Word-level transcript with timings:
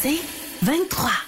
C'est 0.00 0.20
23. 0.62 1.27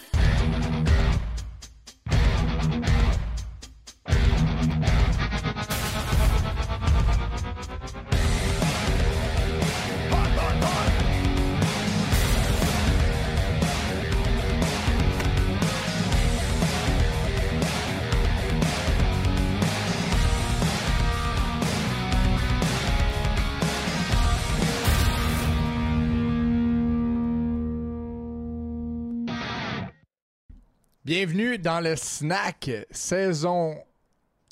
Bienvenue 31.22 31.58
dans 31.58 31.80
le 31.80 31.96
Snack, 31.96 32.70
saison 32.90 33.76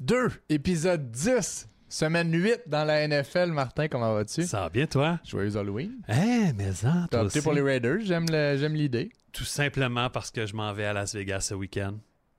2, 0.02 0.28
épisode 0.50 1.10
10, 1.10 1.66
semaine 1.88 2.30
8 2.30 2.64
dans 2.66 2.84
la 2.84 3.08
NFL. 3.08 3.52
Martin, 3.52 3.88
comment 3.88 4.12
vas-tu? 4.12 4.42
Ça 4.42 4.60
va 4.60 4.68
bien, 4.68 4.84
toi? 4.84 5.18
Joyeux 5.24 5.56
Halloween. 5.56 5.92
Eh, 6.10 6.52
mais 6.54 6.72
ça, 6.74 7.06
T'as 7.10 7.22
opté 7.22 7.41
pour 7.41 7.54
les 7.54 7.62
Raiders, 7.62 8.00
j'aime 8.02 8.27
le- 8.30 8.58
j'aime 8.58 8.74
l'idée. 8.74 9.10
Tout 9.32 9.44
simplement 9.46 10.10
parce 10.10 10.30
que 10.30 10.44
je 10.44 10.54
m'en 10.54 10.70
vais 10.74 10.84
à 10.84 10.92
Las 10.92 11.14
Vegas 11.14 11.41
ce 11.41 11.54
week-end. 11.54 11.94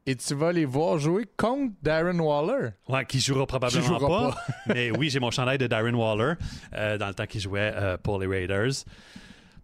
Et 0.05 0.15
tu 0.15 0.35
vas 0.35 0.52
les 0.52 0.66
voir 0.66 0.99
jouer 0.99 1.25
contre 1.35 1.73
Darren 1.81 2.19
Waller. 2.19 2.69
Ouais, 2.88 3.05
qui 3.07 3.19
jouera 3.19 3.47
probablement 3.47 3.81
Qui 3.81 3.88
jouera 3.88 4.31
pas. 4.33 4.38
mais 4.67 4.91
oui, 4.91 5.09
j'ai 5.09 5.19
mon 5.19 5.31
chandail 5.31 5.57
de 5.57 5.66
Darren 5.66 5.95
Waller 5.95 6.35
euh, 6.75 6.99
dans 6.99 7.07
le 7.07 7.16
temps 7.16 7.25
qu'il 7.25 7.41
jouait 7.41 7.71
euh, 7.73 7.97
pour 7.97 8.19
les 8.19 8.27
Raiders. 8.27 8.73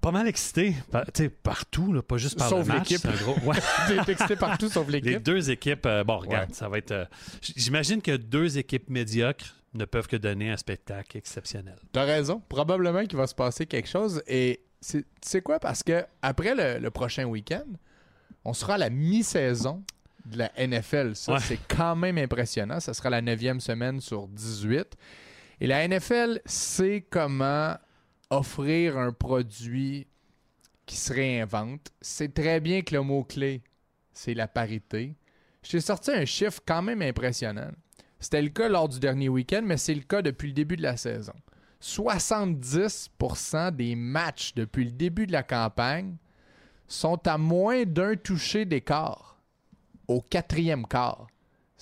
Pas 0.06 0.12
mal 0.12 0.28
excité, 0.28 0.76
par- 0.92 1.06
tu 1.12 1.24
sais, 1.24 1.30
partout, 1.30 1.92
là, 1.92 2.04
pas 2.04 2.18
juste 2.18 2.38
par 2.38 2.48
Sauf 2.50 2.68
le 2.68 2.76
match. 2.76 2.90
l'équipe. 2.92 3.08
gros- 3.24 3.40
Ouais. 3.50 3.58
T'es 4.06 4.12
excité 4.12 4.36
partout 4.36 4.70
sauf 4.70 4.88
Les 4.88 5.02
l'équipe. 5.02 5.24
deux 5.24 5.50
équipes, 5.50 5.88
euh, 5.88 6.04
bon, 6.04 6.18
regarde, 6.20 6.50
Ouais. 6.50 6.56
ça 6.56 6.70
va 6.70 6.78
être. 6.78 6.92
euh, 6.92 7.06
J'imagine 7.42 8.04
que 8.04 8.16
deux 8.16 8.60
équipes 8.60 8.88
médiocres 8.92 9.56
ne 9.74 9.84
peuvent 9.86 10.08
que 10.08 10.16
donner 10.16 10.52
un 10.52 10.58
spectacle 10.58 11.18
exceptionnel. 11.18 11.76
T'as 11.92 12.04
raison. 12.04 12.40
Probablement 12.50 13.04
qu'il 13.06 13.18
va 13.18 13.26
se 13.26 13.34
passer 13.34 13.66
quelque 13.66 13.90
chose. 13.90 14.22
Et 14.28 14.62
c'est- 14.80 15.02
tu 15.02 15.06
sais 15.24 15.42
quoi? 15.42 15.60
Parce 15.60 15.82
que 15.82 16.06
après 16.22 16.54
le, 16.54 16.80
le 16.80 16.92
prochain 16.92 17.26
week-end, 17.26 17.66
on 18.44 18.54
sera 18.54 18.76
à 18.76 18.78
la 18.78 18.92
mi-saison 18.92 19.84
de 20.28 20.38
la 20.38 20.52
NFL. 20.56 21.16
Ça, 21.16 21.34
Ouais. 21.34 21.40
c'est 21.40 21.60
quand 21.68 21.96
même 21.96 22.20
impressionnant. 22.20 22.80
Ça 22.80 22.94
sera 22.94 23.10
la 23.10 23.24
neuvième 23.24 23.60
semaine 23.60 24.00
sur 24.02 24.28
18. 24.28 24.96
Et 25.62 25.66
la 25.68 25.84
NFL 25.88 26.42
sait 26.46 27.04
comment 27.10 27.76
offrir 28.30 28.98
un 28.98 29.12
produit 29.12 30.08
qui 30.86 30.96
se 30.98 31.14
réinvente. 31.14 31.92
C'est 32.02 32.34
très 32.34 32.60
bien 32.60 32.82
que 32.82 32.96
le 32.96 33.02
mot-clé, 33.02 33.64
c'est 34.14 34.34
la 34.34 34.48
parité. 34.48 35.16
Je 35.64 35.72
t'ai 35.72 35.82
sorti 35.82 36.12
un 36.12 36.26
chiffre 36.26 36.62
quand 36.66 36.82
même 36.82 37.02
impressionnant. 37.02 37.72
C'était 38.20 38.42
le 38.42 38.50
cas 38.50 38.70
lors 38.70 38.90
du 38.90 39.00
dernier 39.00 39.30
week-end, 39.30 39.62
mais 39.64 39.78
c'est 39.78 39.96
le 39.96 40.02
cas 40.02 40.22
depuis 40.22 40.48
le 40.48 40.54
début 40.54 40.78
de 40.78 40.84
la 40.84 40.98
saison. 40.98 41.34
70% 41.82 43.76
des 43.76 43.96
matchs 43.96 44.54
depuis 44.56 44.86
le 44.86 44.92
début 44.92 45.28
de 45.28 45.32
la 45.32 45.44
campagne 45.44 46.16
sont 46.88 47.28
à 47.28 47.38
moins 47.38 47.84
d'un 47.84 48.16
touché 48.16 48.66
d'écart 48.66 49.38
au 50.08 50.22
quatrième 50.22 50.88
quart. 50.88 51.28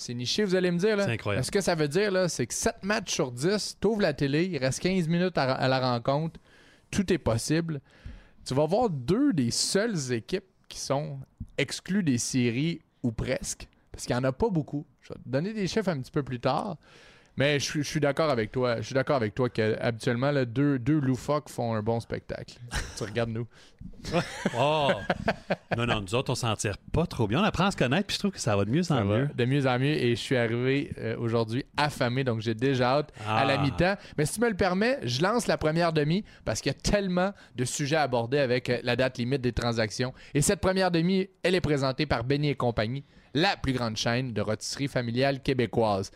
C'est 0.03 0.13
niché, 0.13 0.43
vous 0.43 0.53
allez 0.53 0.69
me 0.69 0.77
dire. 0.77 0.97
Là. 0.97 1.05
C'est 1.05 1.13
incroyable. 1.13 1.45
Ce 1.45 1.51
que 1.51 1.61
ça 1.61 1.75
veut 1.75 1.87
dire, 1.87 2.11
là, 2.11 2.27
c'est 2.27 2.45
que 2.45 2.53
7 2.53 2.83
matchs 2.83 3.13
sur 3.13 3.31
10, 3.31 3.77
t'ouvres 3.79 4.01
la 4.01 4.13
télé, 4.13 4.43
il 4.43 4.57
reste 4.57 4.81
15 4.81 5.07
minutes 5.07 5.37
à, 5.37 5.53
à 5.53 5.67
la 5.69 5.79
rencontre, 5.79 6.41
tout 6.91 7.13
est 7.13 7.17
possible. 7.17 7.79
Tu 8.45 8.53
vas 8.53 8.65
voir 8.65 8.89
deux 8.89 9.31
des 9.31 9.49
seules 9.49 10.11
équipes 10.11 10.43
qui 10.67 10.77
sont 10.77 11.19
exclues 11.57 12.03
des 12.03 12.17
séries 12.17 12.81
ou 13.01 13.13
presque, 13.13 13.69
parce 13.93 14.05
qu'il 14.05 14.13
n'y 14.13 14.19
en 14.19 14.25
a 14.25 14.33
pas 14.33 14.49
beaucoup. 14.49 14.85
Je 14.99 15.13
vais 15.13 15.19
te 15.19 15.29
donner 15.29 15.53
des 15.53 15.67
chiffres 15.67 15.87
un 15.87 16.01
petit 16.01 16.11
peu 16.11 16.21
plus 16.21 16.41
tard. 16.41 16.75
Mais 17.35 17.59
je, 17.59 17.63
suis- 17.65 17.83
je 17.83 17.87
suis 17.87 17.99
d'accord 17.99 18.29
avec 18.29 18.51
toi. 18.51 18.77
Je 18.77 18.83
suis 18.83 18.93
d'accord 18.93 19.15
avec 19.15 19.33
toi 19.33 19.49
que 19.49 19.75
habituellement 19.81 20.29
là, 20.31 20.45
deux, 20.45 20.77
deux 20.77 20.99
loufoques 20.99 21.49
font 21.49 21.73
un 21.73 21.81
bon 21.81 21.99
spectacle. 21.99 22.55
tu 22.97 23.03
regardes 23.03 23.29
nous. 23.31 23.47
Oh! 24.57 24.91
non, 25.77 25.85
non, 25.85 26.01
nous 26.01 26.15
autres, 26.15 26.31
on 26.31 26.35
s'en 26.35 26.55
tire 26.55 26.77
pas 26.91 27.05
trop 27.05 27.27
bien. 27.27 27.41
On 27.41 27.43
apprend 27.43 27.65
à 27.65 27.71
se 27.71 27.77
connaître, 27.77 28.07
puis 28.07 28.15
je 28.15 28.19
trouve 28.19 28.31
que 28.31 28.39
ça 28.39 28.55
va 28.55 28.65
de 28.65 28.69
mieux 28.69 28.81
en 28.81 28.83
Ça 28.83 29.03
va 29.03 29.17
mieux. 29.17 29.29
De 29.33 29.45
mieux 29.45 29.67
en 29.67 29.79
mieux. 29.79 29.87
Et 29.95 30.11
je 30.15 30.21
suis 30.21 30.35
arrivé 30.37 30.91
euh, 30.99 31.15
aujourd'hui 31.17 31.65
affamé, 31.77 32.23
donc 32.23 32.41
j'ai 32.41 32.53
déjà 32.53 32.97
hâte 32.97 33.11
à 33.27 33.45
la 33.45 33.55
Ah. 33.59 33.63
mi-temps. 33.63 33.95
Mais 34.17 34.25
si 34.25 34.35
tu 34.35 34.41
me 34.41 34.49
le 34.49 34.55
permets, 34.55 34.99
je 35.03 35.21
lance 35.21 35.47
la 35.47 35.57
première 35.57 35.91
demi 35.93 36.23
parce 36.45 36.61
qu'il 36.61 36.71
y 36.71 36.75
a 36.75 36.79
tellement 36.79 37.33
de 37.55 37.65
sujets 37.65 37.95
à 37.95 38.03
aborder 38.03 38.37
avec 38.39 38.69
euh, 38.69 38.79
la 38.83 38.95
date 38.95 39.17
limite 39.17 39.41
des 39.41 39.53
transactions. 39.53 40.13
Et 40.33 40.41
cette 40.41 40.59
première 40.59 40.91
demi, 40.91 41.27
elle 41.41 41.55
est 41.55 41.61
présentée 41.61 42.05
par 42.05 42.23
Benny 42.23 42.49
et 42.49 42.55
compagnie, 42.55 43.03
la 43.33 43.57
plus 43.57 43.73
grande 43.73 43.97
chaîne 43.97 44.33
de 44.33 44.41
rôtisserie 44.41 44.87
familiale 44.87 45.41
québécoise. 45.41 46.11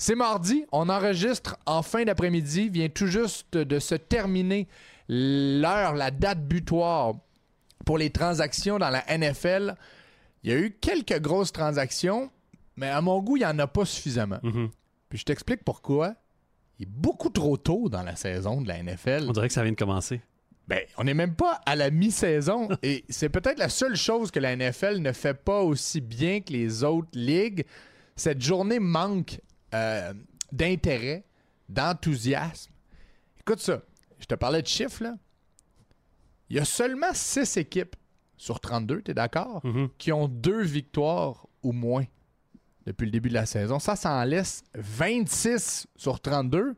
C'est 0.00 0.14
mardi, 0.14 0.64
on 0.70 0.88
enregistre 0.88 1.58
en 1.66 1.82
fin 1.82 2.04
d'après-midi, 2.04 2.68
vient 2.68 2.88
tout 2.88 3.08
juste 3.08 3.56
de 3.56 3.78
se 3.80 3.96
terminer 3.96 4.68
l'heure, 5.08 5.94
la 5.94 6.12
date 6.12 6.46
butoir 6.46 7.14
pour 7.84 7.98
les 7.98 8.10
transactions 8.10 8.78
dans 8.78 8.90
la 8.90 9.04
NFL. 9.08 9.74
Il 10.44 10.50
y 10.50 10.54
a 10.54 10.58
eu 10.58 10.70
quelques 10.80 11.20
grosses 11.20 11.52
transactions, 11.52 12.30
mais 12.76 12.88
à 12.88 13.00
mon 13.00 13.20
goût, 13.20 13.36
il 13.36 13.40
n'y 13.40 13.46
en 13.46 13.58
a 13.58 13.66
pas 13.66 13.84
suffisamment. 13.84 14.38
Mhm. 14.44 14.70
Puis 15.08 15.18
je 15.18 15.24
t'explique 15.24 15.64
pourquoi. 15.64 16.14
Il 16.78 16.84
est 16.84 16.90
beaucoup 16.90 17.30
trop 17.30 17.56
tôt 17.56 17.88
dans 17.88 18.02
la 18.02 18.14
saison 18.14 18.60
de 18.60 18.68
la 18.68 18.80
NFL. 18.80 19.26
On 19.28 19.32
dirait 19.32 19.48
que 19.48 19.54
ça 19.54 19.64
vient 19.64 19.72
de 19.72 19.76
commencer. 19.76 20.20
Ben, 20.68 20.82
on 20.96 21.04
n'est 21.04 21.14
même 21.14 21.34
pas 21.34 21.60
à 21.66 21.74
la 21.74 21.90
mi-saison 21.90 22.68
et 22.84 23.04
c'est 23.08 23.30
peut-être 23.30 23.58
la 23.58 23.68
seule 23.68 23.96
chose 23.96 24.30
que 24.30 24.38
la 24.38 24.54
NFL 24.54 24.98
ne 24.98 25.10
fait 25.10 25.34
pas 25.34 25.62
aussi 25.62 26.00
bien 26.00 26.40
que 26.40 26.52
les 26.52 26.84
autres 26.84 27.08
ligues. 27.14 27.64
Cette 28.14 28.42
journée 28.42 28.78
manque 28.78 29.40
euh, 29.74 30.14
d'intérêt, 30.52 31.24
d'enthousiasme. 31.68 32.72
Écoute 33.40 33.60
ça, 33.60 33.82
je 34.18 34.26
te 34.26 34.34
parlais 34.34 34.62
de 34.62 34.66
chiffres 34.66 35.02
là. 35.04 35.14
Il 36.50 36.56
y 36.56 36.60
a 36.60 36.64
seulement 36.64 37.12
6 37.12 37.56
équipes 37.58 37.94
sur 38.36 38.60
32, 38.60 39.02
tu 39.02 39.10
es 39.10 39.14
d'accord, 39.14 39.60
Mhm. 39.64 39.88
qui 39.98 40.12
ont 40.12 40.28
deux 40.28 40.62
victoires 40.62 41.46
ou 41.62 41.72
moins 41.72 42.04
depuis 42.86 43.04
le 43.04 43.10
début 43.10 43.28
de 43.28 43.34
la 43.34 43.44
saison. 43.46 43.78
Ça, 43.78 43.96
ça 43.96 44.12
en 44.12 44.24
laisse 44.24 44.62
26 44.74 45.86
sur 45.96 46.20
32 46.20 46.74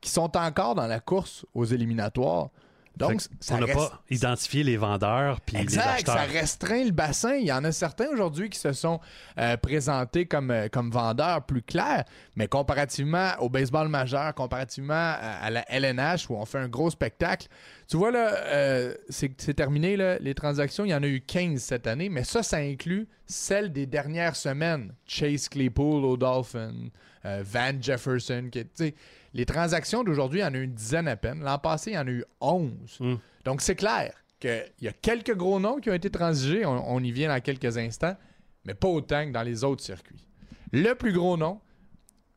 qui 0.00 0.10
sont 0.10 0.36
encore 0.36 0.74
dans 0.74 0.86
la 0.86 0.98
course 1.00 1.44
aux 1.54 1.64
éliminatoires. 1.64 2.50
Donc, 2.98 3.20
ça 3.40 3.54
on 3.54 3.58
n'a 3.58 3.66
reste- 3.66 3.78
pas 3.78 4.02
identifié 4.10 4.64
les 4.64 4.76
vendeurs 4.76 5.40
puis 5.40 5.56
les 5.56 5.62
Exact, 5.62 6.06
ça 6.06 6.14
acheteurs. 6.14 6.28
restreint 6.40 6.84
le 6.84 6.90
bassin. 6.90 7.34
Il 7.36 7.46
y 7.46 7.52
en 7.52 7.64
a 7.64 7.72
certains 7.72 8.08
aujourd'hui 8.08 8.50
qui 8.50 8.58
se 8.58 8.72
sont 8.72 9.00
euh, 9.38 9.56
présentés 9.56 10.26
comme, 10.26 10.50
euh, 10.50 10.68
comme 10.68 10.90
vendeurs 10.90 11.44
plus 11.46 11.62
clairs, 11.62 12.04
mais 12.36 12.48
comparativement 12.48 13.30
au 13.40 13.48
baseball 13.48 13.88
majeur, 13.88 14.34
comparativement 14.34 14.94
à, 14.94 15.38
à 15.42 15.50
la 15.50 15.64
LNH 15.70 16.28
où 16.30 16.34
on 16.36 16.44
fait 16.44 16.58
un 16.58 16.68
gros 16.68 16.90
spectacle, 16.90 17.48
tu 17.88 17.96
vois 17.96 18.10
là, 18.10 18.34
euh, 18.46 18.94
c'est 19.08 19.54
terminé 19.54 19.96
là, 19.96 20.18
les 20.18 20.34
transactions, 20.34 20.84
il 20.84 20.90
y 20.90 20.94
en 20.94 21.02
a 21.02 21.06
eu 21.06 21.20
15 21.20 21.60
cette 21.60 21.86
année, 21.86 22.08
mais 22.08 22.24
ça, 22.24 22.42
ça 22.42 22.58
inclut 22.58 23.08
celles 23.26 23.72
des 23.72 23.86
dernières 23.86 24.36
semaines. 24.36 24.92
Chase 25.06 25.48
Claypool 25.48 26.04
aux 26.04 26.16
Dolphins, 26.16 26.88
euh, 27.24 27.42
Van 27.44 27.72
Jefferson, 27.80 28.48
qui, 28.52 28.60
tu 28.64 28.70
sais, 28.74 28.94
les 29.34 29.46
transactions 29.46 30.04
d'aujourd'hui, 30.04 30.40
il 30.40 30.42
y 30.42 30.46
en 30.46 30.54
a 30.54 30.58
eu 30.58 30.64
une 30.64 30.74
dizaine 30.74 31.08
à 31.08 31.16
peine. 31.16 31.40
L'an 31.40 31.58
passé, 31.58 31.92
il 31.92 31.94
y 31.94 31.98
en 31.98 32.06
a 32.06 32.10
eu 32.10 32.24
11. 32.40 32.72
Mm. 33.00 33.14
Donc, 33.44 33.60
c'est 33.60 33.76
clair 33.76 34.12
qu'il 34.40 34.72
y 34.80 34.88
a 34.88 34.92
quelques 34.92 35.34
gros 35.34 35.60
noms 35.60 35.78
qui 35.78 35.90
ont 35.90 35.94
été 35.94 36.10
transigés. 36.10 36.64
On, 36.64 36.94
on 36.94 37.02
y 37.02 37.12
vient 37.12 37.28
dans 37.28 37.40
quelques 37.40 37.76
instants, 37.76 38.16
mais 38.64 38.74
pas 38.74 38.88
autant 38.88 39.26
que 39.26 39.32
dans 39.32 39.42
les 39.42 39.64
autres 39.64 39.82
circuits. 39.82 40.24
Le 40.72 40.94
plus 40.94 41.12
gros 41.12 41.36
nom, 41.36 41.60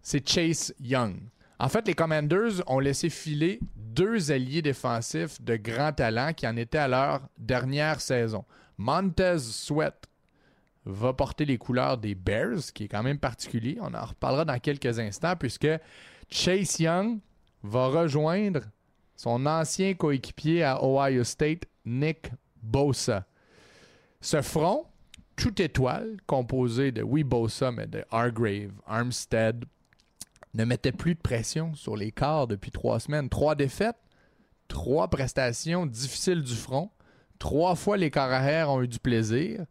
c'est 0.02 0.28
Chase 0.28 0.74
Young. 0.80 1.18
En 1.60 1.70
fait, 1.70 1.86
les 1.88 1.94
Commanders 1.94 2.64
ont 2.66 2.80
laissé 2.80 3.10
filer 3.10 3.60
deux 3.76 4.32
alliés 4.32 4.64
défensifs 4.64 5.40
de 5.42 5.58
grand 5.58 5.92
talent 5.92 6.34
qui 6.34 6.48
en 6.48 6.56
étaient 6.56 6.80
à 6.80 6.88
leur 6.88 7.22
dernière 7.38 8.02
saison. 8.02 8.46
Montez 8.78 9.38
Sweat 9.38 10.08
va 10.86 11.14
porter 11.14 11.46
les 11.46 11.60
couleurs 11.60 12.00
des 12.00 12.16
Bears, 12.16 12.64
ce 12.64 12.72
qui 12.72 12.86
est 12.86 12.88
quand 12.88 13.04
même 13.04 13.20
particulier. 13.20 13.78
On 13.80 13.94
en 13.94 14.06
reparlera 14.06 14.46
dans 14.46 14.58
quelques 14.58 14.98
instants, 14.98 15.36
puisque 15.36 15.68
Chase 16.30 16.80
Young 16.80 17.20
va 17.64 17.88
rejoindre 17.88 18.62
son 19.16 19.46
ancien 19.46 19.94
coéquipier 19.94 20.64
à 20.64 20.84
Ohio 20.84 21.24
State, 21.24 21.64
Nick 21.86 22.32
Bosa. 22.62 23.26
Ce 24.20 24.42
front, 24.42 24.86
tout 25.36 25.62
étoile, 25.62 26.18
composé 26.28 26.92
de, 26.92 27.02
oui, 27.02 27.24
Bosa, 27.24 27.72
mais 27.72 27.88
de 27.88 28.04
Hargrave, 28.12 28.72
Armstead, 28.86 29.66
ne 30.54 30.66
mettait 30.66 30.92
plus 30.92 31.16
de 31.16 31.20
pression 31.20 31.74
sur 31.76 31.96
les 31.96 32.12
quarts 32.12 32.48
depuis 32.48 32.72
trois 32.72 33.00
semaines. 33.00 33.30
Trois 33.30 33.56
défaites, 33.56 33.98
trois 34.68 35.08
prestations 35.08 35.86
difficiles 35.86 36.44
du 36.44 36.56
front. 36.56 36.92
Trois 37.40 37.76
fois, 37.76 37.98
les 37.98 38.12
arrière 38.16 38.70
ont 38.70 38.82
eu 38.82 38.88
du 38.88 39.00
plaisir. 39.00 39.66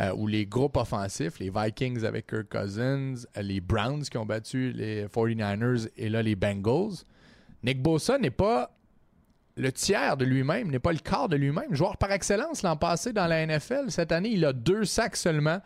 Euh, 0.00 0.12
ou 0.14 0.26
les 0.26 0.46
groupes 0.46 0.76
offensifs, 0.76 1.38
les 1.38 1.50
Vikings 1.50 2.04
avec 2.04 2.26
Kirk 2.26 2.48
Cousins, 2.48 3.14
euh, 3.36 3.42
les 3.42 3.60
Browns 3.60 4.02
qui 4.02 4.16
ont 4.16 4.26
battu 4.26 4.72
les 4.72 5.06
49ers 5.06 5.88
et 5.96 6.08
là 6.08 6.22
les 6.22 6.36
Bengals. 6.36 7.04
Nick 7.62 7.82
Bosa 7.82 8.18
n'est 8.18 8.30
pas 8.30 8.74
le 9.56 9.70
tiers 9.72 10.16
de 10.16 10.24
lui-même, 10.24 10.70
n'est 10.70 10.78
pas 10.78 10.92
le 10.92 10.98
quart 10.98 11.28
de 11.28 11.36
lui-même. 11.36 11.74
Joueur 11.74 11.96
par 11.98 12.12
excellence 12.12 12.62
l'an 12.62 12.76
passé 12.76 13.12
dans 13.12 13.26
la 13.26 13.46
NFL. 13.46 13.90
Cette 13.90 14.12
année, 14.12 14.30
il 14.30 14.44
a 14.44 14.52
deux 14.52 14.84
sacs 14.84 15.16
seulement. 15.16 15.60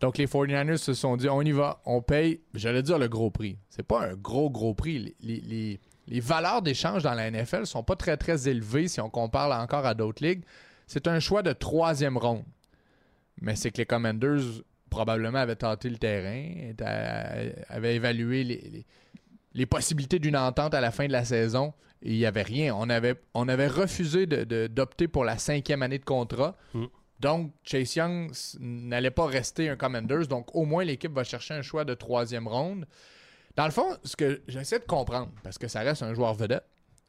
Donc, 0.00 0.18
les 0.18 0.26
49ers 0.26 0.76
se 0.76 0.94
sont 0.94 1.16
dit, 1.16 1.28
on 1.28 1.42
y 1.42 1.52
va, 1.52 1.80
on 1.86 2.02
paye, 2.02 2.40
j'allais 2.54 2.82
dire 2.82 2.98
le 2.98 3.08
gros 3.08 3.30
prix. 3.30 3.58
C'est 3.70 3.86
pas 3.86 4.08
un 4.08 4.14
gros, 4.14 4.50
gros 4.50 4.74
prix. 4.74 5.14
Les, 5.20 6.20
valeurs 6.20 6.62
d'échange 6.62 7.02
dans 7.02 7.14
la 7.14 7.30
NFL 7.30 7.66
sont 7.66 7.82
pas 7.82 7.96
très, 7.96 8.16
très 8.16 8.48
élevées 8.48 8.88
si 8.88 9.00
on 9.00 9.10
compare 9.10 9.58
encore 9.60 9.86
à 9.86 9.94
d'autres 9.94 10.24
ligues. 10.24 10.44
C'est 10.86 11.08
un 11.08 11.18
choix 11.18 11.42
de 11.42 11.52
troisième 11.52 12.16
ronde. 12.16 12.44
Mais 13.40 13.56
c'est 13.56 13.70
que 13.70 13.78
les 13.78 13.86
Commanders, 13.86 14.40
probablement, 14.90 15.38
avaient 15.38 15.56
tenté 15.56 15.88
le 15.90 15.98
terrain, 15.98 16.70
étaient- 16.70 17.64
avaient 17.68 17.96
évalué 17.96 18.44
les, 18.44 18.56
les- 18.60 18.86
les 19.54 19.66
possibilités 19.66 20.18
d'une 20.18 20.36
entente 20.36 20.74
à 20.74 20.80
la 20.80 20.90
fin 20.90 21.06
de 21.06 21.12
la 21.12 21.24
saison. 21.24 21.72
Et 22.02 22.12
il 22.12 22.18
n'y 22.18 22.26
avait 22.26 22.42
rien. 22.42 22.74
On 22.74 22.88
avait, 22.90 23.14
on 23.34 23.48
avait 23.48 23.68
refusé 23.68 24.26
de- 24.26 24.44
de- 24.44 24.66
d'opter 24.66 25.08
pour 25.08 25.24
la 25.24 25.38
cinquième 25.38 25.82
année 25.82 25.98
de 25.98 26.04
contrat. 26.04 26.56
Mm. 26.74 26.84
Donc, 27.20 27.52
Chase 27.62 27.96
Young 27.96 28.30
n'allait 28.60 29.10
pas 29.10 29.26
rester 29.26 29.70
un 29.70 29.76
Commanders. 29.76 30.26
Donc, 30.26 30.54
au 30.54 30.66
moins, 30.66 30.84
l'équipe 30.84 31.12
va 31.12 31.24
chercher 31.24 31.54
un 31.54 31.62
choix 31.62 31.84
de 31.86 31.94
troisième 31.94 32.46
ronde. 32.46 32.86
Dans 33.56 33.64
le 33.64 33.70
fond, 33.70 33.96
ce 34.04 34.14
que 34.16 34.42
j'essaie 34.46 34.78
de 34.78 34.84
comprendre, 34.84 35.32
parce 35.42 35.56
que 35.56 35.66
ça 35.68 35.80
reste 35.80 36.02
un 36.02 36.12
joueur 36.12 36.34
vedette. 36.34 36.64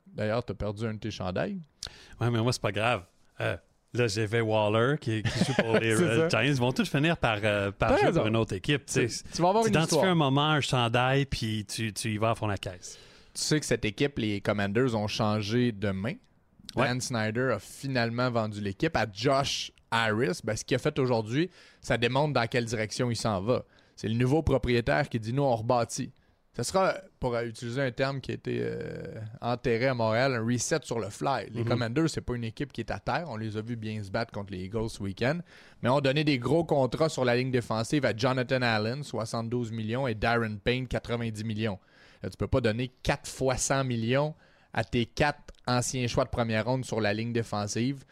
D'ailleurs, 0.07 0.45
tu 0.45 0.53
as 0.53 0.55
perdu 0.55 0.85
un 0.85 0.93
de 0.93 0.99
tes 0.99 1.11
chandails. 1.11 1.59
Ouais, 2.21 2.31
mais 2.31 2.41
moi, 2.41 2.53
c'est 2.53 2.61
pas 2.61 2.71
grave. 2.71 3.03
Euh, 3.41 3.57
là, 3.93 4.07
j'avais 4.07 4.41
Waller 4.41 4.97
qui, 4.99 5.23
qui 5.23 5.45
joue 5.45 5.53
pour 5.53 5.73
les 5.79 6.01
euh. 6.01 6.29
Giants. 6.29 6.41
Ils 6.41 6.53
vont 6.55 6.71
tous 6.71 6.89
finir 6.89 7.17
par, 7.17 7.39
euh, 7.43 7.71
par 7.71 7.97
jouer 7.97 8.07
raison. 8.07 8.19
pour 8.19 8.27
une 8.27 8.35
autre 8.35 8.53
équipe. 8.55 8.85
Tu 8.85 9.07
sais. 9.09 9.23
Tu 9.33 9.41
vas 9.41 9.49
avoir 9.49 9.63
Tu 9.63 9.69
une 9.69 9.75
identifies 9.75 9.95
histoire. 9.95 10.11
un 10.11 10.15
moment, 10.15 10.49
un 10.49 10.61
chandail, 10.61 11.25
puis 11.25 11.65
tu, 11.65 11.93
tu 11.93 12.09
y 12.13 12.17
vas 12.17 12.31
à 12.31 12.35
fond 12.35 12.47
la 12.47 12.57
caisse? 12.57 12.97
Tu 13.33 13.41
sais 13.41 13.59
que 13.59 13.65
cette 13.65 13.85
équipe, 13.85 14.17
les 14.19 14.41
Commanders, 14.41 14.95
ont 14.95 15.07
changé 15.07 15.71
de 15.71 15.89
main. 15.91 16.13
Ouais. 16.75 16.85
Dan 16.87 17.01
Snyder 17.01 17.51
a 17.55 17.59
finalement 17.59 18.29
vendu 18.29 18.61
l'équipe 18.61 18.95
à 18.95 19.05
Josh 19.11 19.71
Harris. 19.89 20.39
Ben, 20.43 20.55
ce 20.55 20.63
qu'il 20.63 20.75
a 20.75 20.79
fait 20.79 20.97
aujourd'hui, 20.99 21.49
ça 21.81 21.97
démontre 21.97 22.33
dans 22.33 22.47
quelle 22.47 22.65
direction 22.65 23.09
il 23.09 23.15
s'en 23.15 23.41
va. 23.41 23.63
C'est 23.95 24.07
le 24.09 24.15
nouveau 24.15 24.43
propriétaire 24.43 25.09
qui 25.09 25.19
dit 25.19 25.33
nous, 25.33 25.43
on 25.43 25.55
rebâtit. 25.55 26.11
Ce 26.57 26.63
sera, 26.63 26.95
pour 27.19 27.37
utiliser 27.37 27.83
un 27.83 27.91
terme 27.91 28.19
qui 28.19 28.31
a 28.31 28.33
été 28.33 28.57
euh, 28.61 29.13
enterré 29.41 29.85
à 29.85 29.93
Montréal, 29.93 30.33
un 30.33 30.43
reset 30.43 30.79
sur 30.81 30.99
le 30.99 31.09
fly. 31.11 31.51
Les 31.51 31.61
Mhm. 31.61 31.67
Commanders, 31.69 32.09
c'est 32.09 32.21
pas 32.21 32.33
une 32.35 32.45
équipe 32.45 32.73
qui 32.73 32.81
est 32.81 32.89
à 32.89 32.97
terre. 32.97 33.25
On 33.27 33.37
les 33.37 33.57
a 33.57 33.61
vus 33.61 33.75
bien 33.75 34.01
se 34.03 34.09
battre 34.09 34.31
contre 34.31 34.51
les 34.51 34.63
Eagles 34.63 34.89
ce 34.89 35.03
week-end. 35.03 35.37
Mais 35.83 35.89
on 35.89 36.01
donné 36.01 36.23
des 36.23 36.39
gros 36.39 36.63
contrats 36.63 37.09
sur 37.09 37.23
la 37.23 37.35
ligne 37.35 37.51
défensive 37.51 38.05
à 38.05 38.17
Jonathan 38.17 38.63
Allen, 38.63 39.03
72 39.03 39.71
millions, 39.71 40.07
et 40.07 40.15
Darren 40.15 40.57
Payne, 40.57 40.87
90 40.87 41.43
millions. 41.43 41.77
Là, 42.23 42.29
tu 42.31 42.37
peux 42.37 42.47
pas 42.47 42.61
donner 42.61 42.91
4 43.03 43.29
fois 43.29 43.55
100 43.55 43.83
millions 43.83 44.33
à 44.73 44.83
tes 44.83 45.05
quatre 45.05 45.53
anciens 45.67 46.07
choix 46.07 46.23
de 46.25 46.29
première 46.29 46.65
ronde 46.65 46.85
sur 46.85 46.99
la 47.01 47.13
ligne 47.13 47.33
défensive. 47.33 48.03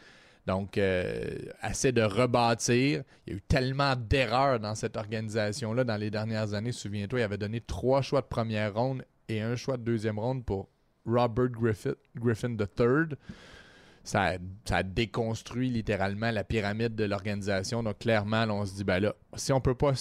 Donc, 0.46 0.78
euh, 0.78 1.38
assez 1.60 1.90
de 1.90 2.02
rebâtir. 2.02 3.02
Il 3.26 3.32
y 3.32 3.34
a 3.34 3.38
eu 3.38 3.42
tellement 3.42 3.96
d'erreurs 3.96 4.60
dans 4.60 4.74
cette 4.74 4.96
organisation-là 4.96 5.82
dans 5.82 5.96
les 5.96 6.10
dernières 6.10 6.54
années. 6.54 6.72
Souviens-toi, 6.72 7.20
il 7.20 7.22
avait 7.24 7.38
donné 7.38 7.60
trois 7.60 8.00
choix 8.00 8.20
de 8.20 8.26
première 8.26 8.74
ronde 8.74 9.04
et 9.28 9.40
un 9.40 9.56
choix 9.56 9.76
de 9.76 9.82
deuxième 9.82 10.18
ronde 10.18 10.44
pour 10.44 10.68
Robert 11.04 11.48
Griffith, 11.48 11.98
Griffin 12.14 12.56
III. 12.56 13.16
Ça 14.04 14.34
ça 14.64 14.76
a 14.76 14.82
déconstruit 14.84 15.68
littéralement 15.68 16.30
la 16.30 16.44
pyramide 16.44 16.94
de 16.94 17.04
l'organisation. 17.04 17.82
Donc, 17.82 17.98
clairement, 17.98 18.44
on 18.48 18.64
se 18.64 18.74
dit, 18.74 18.84
ben 18.84 19.00
là, 19.00 19.14
si 19.34 19.52
on 19.52 19.60
peut 19.60 19.74
pas, 19.74 19.94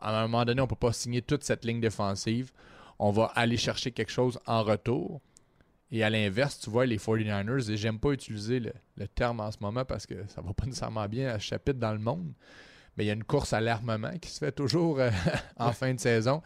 à 0.00 0.18
un 0.18 0.22
moment 0.22 0.44
donné, 0.44 0.60
on 0.60 0.66
peut 0.66 0.74
pas 0.74 0.92
signer 0.92 1.22
toute 1.22 1.44
cette 1.44 1.64
ligne 1.64 1.80
défensive, 1.80 2.50
on 2.98 3.12
va 3.12 3.26
aller 3.36 3.56
chercher 3.56 3.92
quelque 3.92 4.10
chose 4.10 4.40
en 4.46 4.64
retour. 4.64 5.20
Et 5.92 6.02
à 6.02 6.08
l'inverse, 6.08 6.58
tu 6.58 6.70
vois, 6.70 6.86
les 6.86 6.96
49ers, 6.96 7.70
et 7.70 7.76
j'aime 7.76 7.98
pas 7.98 8.12
utiliser 8.12 8.60
le, 8.60 8.72
le 8.96 9.06
terme 9.06 9.40
en 9.40 9.50
ce 9.50 9.58
moment 9.60 9.84
parce 9.84 10.06
que 10.06 10.14
ça 10.28 10.40
va 10.40 10.54
pas 10.54 10.64
nécessairement 10.64 11.06
bien 11.06 11.28
à 11.28 11.38
ce 11.38 11.44
chapitre 11.44 11.78
dans 11.78 11.92
le 11.92 11.98
monde, 11.98 12.32
mais 12.96 13.04
il 13.04 13.08
y 13.08 13.10
a 13.10 13.14
une 13.14 13.24
course 13.24 13.52
à 13.52 13.60
l'armement 13.60 14.16
qui 14.18 14.30
se 14.30 14.38
fait 14.38 14.52
toujours 14.52 15.00
euh, 15.00 15.10
en 15.58 15.72
fin 15.72 15.92
de 15.92 16.00
saison. 16.00 16.42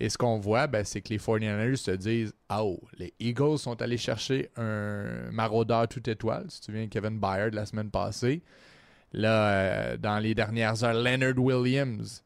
Et 0.00 0.08
ce 0.08 0.18
qu'on 0.18 0.38
voit, 0.38 0.66
ben, 0.66 0.84
c'est 0.84 1.00
que 1.02 1.10
les 1.10 1.18
49ers 1.18 1.76
se 1.76 1.90
disent 1.90 2.34
Ah 2.48 2.64
oh, 2.64 2.80
les 2.98 3.14
Eagles 3.20 3.58
sont 3.58 3.80
allés 3.80 3.96
chercher 3.96 4.50
un 4.56 5.30
maraudeur 5.30 5.88
tout 5.88 6.08
étoile. 6.08 6.46
Si 6.48 6.60
tu 6.60 6.66
te 6.66 6.72
souviens, 6.72 6.88
Kevin 6.88 7.18
Byard 7.18 7.54
la 7.54 7.66
semaine 7.66 7.90
passée. 7.90 8.42
Là, 9.12 9.48
euh, 9.48 9.96
dans 9.96 10.18
les 10.18 10.34
dernières 10.34 10.84
heures, 10.84 10.92
Leonard 10.92 11.38
Williams 11.38 12.25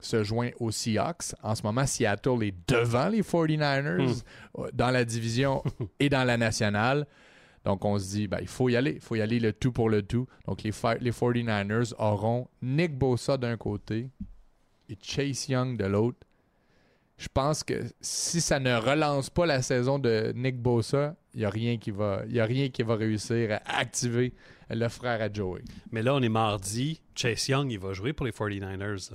se 0.00 0.22
joint 0.24 0.50
aux 0.60 0.70
Seahawks. 0.70 1.34
En 1.42 1.54
ce 1.54 1.62
moment, 1.62 1.86
Seattle 1.86 2.42
est 2.42 2.54
devant 2.68 3.08
les 3.08 3.22
49ers 3.22 4.22
euh, 4.58 4.68
dans 4.72 4.90
la 4.90 5.04
division 5.04 5.62
et 6.00 6.08
dans 6.08 6.24
la 6.24 6.36
nationale. 6.36 7.06
Donc, 7.64 7.84
on 7.84 7.98
se 7.98 8.08
dit, 8.10 8.28
ben, 8.28 8.38
il 8.40 8.46
faut 8.48 8.68
y 8.68 8.76
aller. 8.76 8.92
Il 8.92 9.00
faut 9.00 9.16
y 9.16 9.20
aller 9.20 9.40
le 9.40 9.52
tout 9.52 9.72
pour 9.72 9.88
le 9.90 10.02
tout. 10.02 10.26
Donc, 10.46 10.62
les, 10.62 10.70
les 11.00 11.10
49ers 11.10 11.94
auront 11.98 12.46
Nick 12.62 12.96
Bosa 12.96 13.36
d'un 13.36 13.56
côté 13.56 14.08
et 14.88 14.96
Chase 15.02 15.48
Young 15.48 15.76
de 15.76 15.84
l'autre. 15.86 16.18
Je 17.18 17.28
pense 17.32 17.64
que 17.64 17.82
si 18.00 18.40
ça 18.42 18.60
ne 18.60 18.76
relance 18.76 19.30
pas 19.30 19.46
la 19.46 19.62
saison 19.62 19.98
de 19.98 20.32
Nick 20.36 20.60
Bosa, 20.60 21.16
il 21.32 21.40
n'y 21.40 21.44
a, 21.46 21.50
rien 21.50 21.78
qui 21.78 21.90
va- 21.90 22.22
y 22.28 22.38
a 22.38 22.44
rien 22.44 22.68
qui 22.68 22.82
va 22.82 22.94
réussir 22.94 23.52
à 23.64 23.78
activer 23.78 24.34
le 24.70 24.88
frère 24.88 25.20
à 25.22 25.32
Joey. 25.32 25.62
Mais 25.90 26.02
là, 26.02 26.14
on 26.14 26.20
est 26.22 26.28
mardi. 26.28 27.00
Chase 27.14 27.48
Young, 27.48 27.72
il 27.72 27.78
va 27.78 27.94
jouer 27.94 28.12
pour 28.12 28.26
les 28.26 28.32
49ers. 28.32 29.12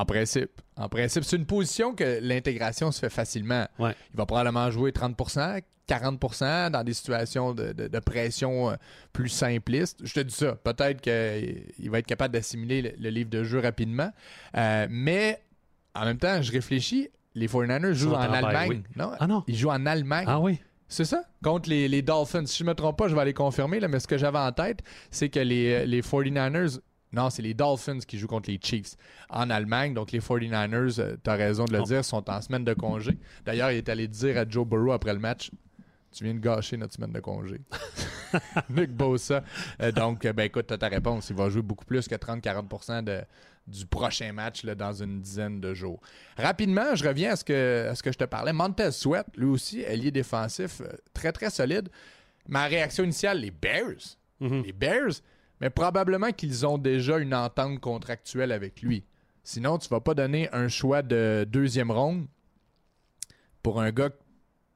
En 0.00 0.04
principe. 0.04 0.50
En 0.76 0.88
principe, 0.88 1.24
c'est 1.24 1.36
une 1.36 1.46
position 1.46 1.94
que 1.94 2.18
l'intégration 2.22 2.92
se 2.92 3.00
fait 3.00 3.10
facilement. 3.10 3.66
Ouais. 3.78 3.94
Il 4.12 4.16
va 4.16 4.26
probablement 4.26 4.70
jouer 4.70 4.92
30%, 4.92 5.60
40% 5.88 6.70
dans 6.70 6.84
des 6.84 6.92
situations 6.94 7.52
de, 7.54 7.72
de- 7.72 7.88
de 7.88 7.98
pression 7.98 8.70
euh, 8.70 8.74
plus 9.12 9.28
simplistes. 9.28 9.98
Je 10.04 10.14
te 10.14 10.20
dis 10.20 10.34
ça. 10.34 10.54
Peut-être 10.54 11.00
qu'il 11.00 11.90
va 11.90 11.98
être 11.98 12.06
capable 12.06 12.34
d'assimiler 12.34 12.82
le, 12.82 12.90
le 12.98 13.10
livre 13.10 13.30
de 13.30 13.42
jeu 13.44 13.58
rapidement. 13.60 14.10
Euh, 14.56 14.86
mais 14.90 15.42
en 15.94 16.04
même 16.04 16.18
temps, 16.18 16.40
je 16.42 16.52
réfléchis. 16.52 17.08
Les 17.34 17.46
49ers 17.48 17.92
jouent 17.92 18.14
en 18.14 18.32
Allemagne. 18.32 18.82
Non, 18.96 19.12
Ah 19.18 19.26
non. 19.26 19.44
ils 19.46 19.56
jouent 19.56 19.70
en 19.70 19.86
Allemagne. 19.86 20.26
Ah 20.28 20.40
oui. 20.40 20.60
C'est 20.90 21.04
ça? 21.04 21.22
Contre 21.44 21.68
les, 21.68 21.86
les 21.86 22.02
Dolphins. 22.02 22.46
Si 22.46 22.58
je 22.58 22.64
ne 22.64 22.70
me 22.70 22.74
trompe 22.74 22.96
pas, 22.96 23.08
je 23.08 23.14
vais 23.14 23.20
aller 23.20 23.34
confirmer, 23.34 23.78
là, 23.78 23.88
mais 23.88 24.00
ce 24.00 24.06
que 24.08 24.16
j'avais 24.16 24.38
en 24.38 24.52
tête, 24.52 24.80
c'est 25.10 25.28
que 25.28 25.38
les, 25.40 25.84
les 25.86 26.00
49ers. 26.02 26.78
Non, 27.12 27.30
c'est 27.30 27.42
les 27.42 27.54
Dolphins 27.54 28.00
qui 28.00 28.18
jouent 28.18 28.26
contre 28.26 28.50
les 28.50 28.58
Chiefs 28.62 28.94
en 29.30 29.48
Allemagne. 29.50 29.94
Donc, 29.94 30.12
les 30.12 30.20
49ers, 30.20 31.16
tu 31.22 31.30
as 31.30 31.34
raison 31.34 31.64
de 31.64 31.72
le 31.72 31.80
Oh. 31.80 31.84
dire, 31.84 32.04
sont 32.04 32.28
en 32.28 32.40
semaine 32.42 32.64
de 32.64 32.74
congé. 32.74 33.16
D'ailleurs, 33.44 33.70
il 33.70 33.78
est 33.78 33.88
allé 33.88 34.06
dire 34.08 34.36
à 34.36 34.44
Joe 34.48 34.66
Burrow 34.66 34.92
après 34.92 35.12
le 35.14 35.18
match 35.18 35.50
Tu 36.12 36.24
viens 36.24 36.34
de 36.34 36.38
gâcher 36.40 36.76
notre 36.78 36.94
semaine 36.94 37.12
de 37.12 37.20
congé. 37.20 37.60
Nick 38.70 38.90
Bosa. 38.92 39.42
Euh, 39.80 39.92
donc, 39.92 40.24
euh, 40.24 40.32
ben 40.32 40.44
écoute, 40.44 40.66
tu 40.66 40.78
ta 40.78 40.88
réponse. 40.88 41.28
Il 41.30 41.36
va 41.36 41.48
jouer 41.50 41.62
beaucoup 41.62 41.84
plus 41.84 42.08
que 42.08 42.14
30-40% 42.14 43.02
de- 43.02 43.22
du 43.66 43.84
prochain 43.86 44.32
match 44.32 44.64
là, 44.64 44.74
dans 44.74 44.92
une 44.92 45.20
dizaine 45.20 45.60
de 45.60 45.74
jours. 45.74 46.00
Rapidement, 46.38 46.94
je 46.94 47.06
reviens 47.06 47.32
à 47.32 47.36
ce 47.36 47.44
que, 47.44 47.88
à 47.90 47.94
ce 47.94 48.02
que 48.02 48.10
je 48.10 48.16
te 48.18 48.24
parlais. 48.24 48.52
Montez 48.54 48.90
Sweat, 48.90 49.26
lui 49.36 49.44
aussi, 49.46 49.84
allié 49.84 50.10
défensif, 50.10 50.80
euh, 50.80 50.88
très 51.12 51.30
très 51.32 51.50
solide. 51.50 51.88
Ma 52.48 52.64
réaction 52.66 53.04
initiale, 53.04 53.40
les 53.40 53.50
Bears. 53.50 54.16
Mhm. 54.40 54.62
Les 54.62 54.72
Bears, 54.72 55.12
mais 55.60 55.70
probablement 55.70 56.30
qu'ils 56.32 56.66
ont 56.66 56.78
déjà 56.78 57.18
une 57.18 57.34
entente 57.34 57.80
contractuelle 57.80 58.52
avec 58.52 58.82
lui. 58.82 59.04
Sinon, 59.44 59.78
tu 59.78 59.88
vas 59.88 60.00
pas 60.00 60.14
donner 60.14 60.48
un 60.52 60.68
choix 60.68 61.02
de 61.02 61.46
deuxième 61.50 61.90
ronde 61.90 62.26
pour 63.62 63.80
un 63.80 63.90
gars 63.90 64.10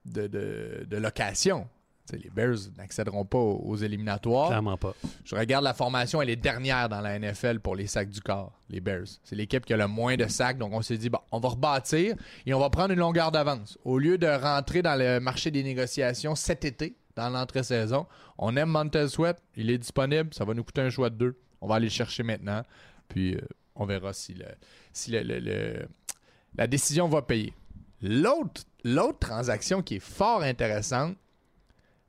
de, 0.05 0.27
de- 0.27 0.87
de 0.89 0.97
location. 0.97 1.67
Les 2.13 2.29
Bears 2.29 2.59
n'accéderont 2.77 3.25
pas 3.25 3.39
aux, 3.39 3.63
aux 3.65 3.77
éliminatoires. 3.77 4.49
Clairement 4.49 4.77
pas. 4.77 4.93
Je 5.25 5.35
regarde 5.35 5.65
la 5.65 5.73
formation, 5.73 6.21
elle 6.21 6.29
est 6.29 6.37
dernière 6.37 6.89
dans 6.91 7.01
la 7.01 7.19
NFL 7.19 7.61
pour 7.61 7.75
les 7.75 7.87
sacs 7.87 8.11
du 8.11 8.21
corps, 8.21 8.53
les 8.69 8.81
Bears. 8.81 9.07
C'est 9.25 9.35
l'équipe 9.37 9.65
qui 9.65 9.73
a 9.73 9.79
le 9.79 9.87
moins 9.87 10.17
de 10.17 10.27
sacs, 10.27 10.59
donc 10.59 10.75
on 10.75 10.83
s'est 10.83 10.99
dit, 10.99 11.09
bon, 11.09 11.21
on 11.31 11.39
va 11.39 11.51
rebâtir 11.51 12.15
et 12.45 12.53
on 12.53 12.59
va 12.59 12.69
prendre 12.69 12.93
une 12.93 12.99
longueur 12.99 13.31
d'avance. 13.33 13.79
Au 13.85 13.99
lieu 13.99 14.19
de 14.19 14.27
rentrer 14.27 14.83
dans 14.83 14.99
le 14.99 15.21
marché 15.21 15.51
des 15.51 15.63
négociations 15.63 16.35
cet 16.35 16.67
été, 16.67 16.97
dans 17.17 17.29
l'entrée-saison, 17.29 18.07
on 18.39 18.57
aime 18.57 18.71
Montez 18.71 19.09
Sweat, 19.09 19.39
il 19.57 19.71
est 19.71 19.79
disponible, 19.79 20.33
ça 20.33 20.45
va 20.45 20.55
nous 20.55 20.65
coûter 20.65 20.81
un 20.81 20.91
choix 20.91 21.11
de 21.11 21.17
deux. 21.17 21.39
On 21.61 21.67
va 21.67 21.77
aller 21.77 21.87
le 21.87 21.93
chercher 21.93 22.23
maintenant, 22.23 22.63
puis 23.09 23.37
euh, 23.37 23.41
on 23.75 23.87
verra 23.87 24.13
si, 24.13 24.35
le, 24.35 24.47
si 24.93 25.13
la 25.13 26.67
décision 26.67 27.09
va 27.09 27.23
payer. 27.23 27.55
L'autre, 28.01 28.63
l'autre 28.85 29.19
transaction 29.21 29.83
qui 29.83 29.97
est 29.97 30.01
fort 30.01 30.43
intéressante, 30.43 31.17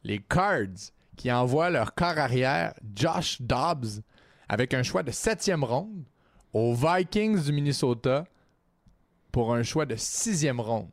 les 0.03 0.19
Cards 0.19 0.91
qui 1.15 1.31
envoient 1.31 1.69
leur 1.69 1.93
corps 1.93 2.17
arrière, 2.17 2.74
Josh 2.95 3.41
Dobbs, 3.41 4.01
avec 4.50 4.74
un 4.74 4.83
choix 4.83 5.03
de 5.03 5.12
septième 5.12 5.63
ronde 5.63 6.03
aux 6.51 6.74
Vikings 6.74 7.43
du 7.43 7.51
Minnesota 7.51 8.25
pour 9.31 9.53
un 9.53 9.63
choix 9.63 9.86
de 9.86 9.95
sixième 9.95 10.60
ronde. 10.60 10.89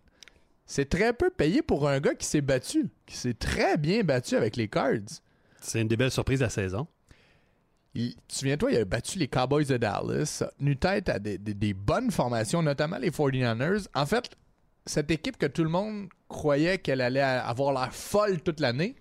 C'est 0.72 0.88
très 0.88 1.12
peu 1.12 1.30
payé 1.30 1.62
pour 1.62 1.88
un 1.88 1.98
gars 1.98 2.14
qui 2.14 2.24
s'est 2.24 2.42
battu, 2.42 2.88
qui 3.04 3.16
s'est 3.16 3.34
très 3.34 3.76
bien 3.76 4.04
battu 4.04 4.36
avec 4.36 4.54
les 4.54 4.68
Cards. 4.68 5.18
C'est 5.60 5.80
une 5.80 5.88
des 5.88 5.96
belles 5.96 6.12
surprises 6.12 6.38
de 6.38 6.44
la 6.44 6.50
saison. 6.50 6.86
Il- 7.94 8.14
tu 8.28 8.36
souviens-toi, 8.36 8.70
il 8.70 8.76
a 8.78 8.84
battu 8.84 9.18
les 9.18 9.26
Cowboys 9.26 9.64
de 9.64 9.76
Dallas, 9.78 10.44
tenu 10.60 10.76
tête 10.76 11.08
à 11.08 11.18
des, 11.18 11.38
des- 11.38 11.54
des 11.54 11.74
bonnes 11.74 12.12
formations, 12.12 12.62
notamment 12.62 12.98
les 12.98 13.10
49ers. 13.10 13.88
En 13.96 14.06
fait, 14.06 14.30
cette 14.86 15.10
équipe 15.10 15.38
que 15.38 15.46
tout 15.46 15.64
le 15.64 15.70
monde 15.70 16.08
croyait 16.28 16.78
qu'elle 16.78 17.00
allait 17.00 17.20
avoir 17.20 17.72
l'air 17.72 17.92
folle 17.92 18.40
toute 18.40 18.60
l'année 18.60 18.94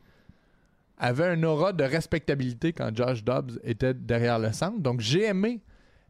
avait 0.97 1.27
un 1.27 1.43
aura 1.43 1.71
de 1.71 1.83
respectabilité 1.83 2.73
quand 2.73 2.89
Josh 2.95 3.23
Dobbs 3.23 3.59
était 3.63 3.93
derrière 3.93 4.39
le 4.39 4.51
centre. 4.53 4.79
Donc, 4.79 5.01
j'ai 5.01 5.25
aimé 5.25 5.61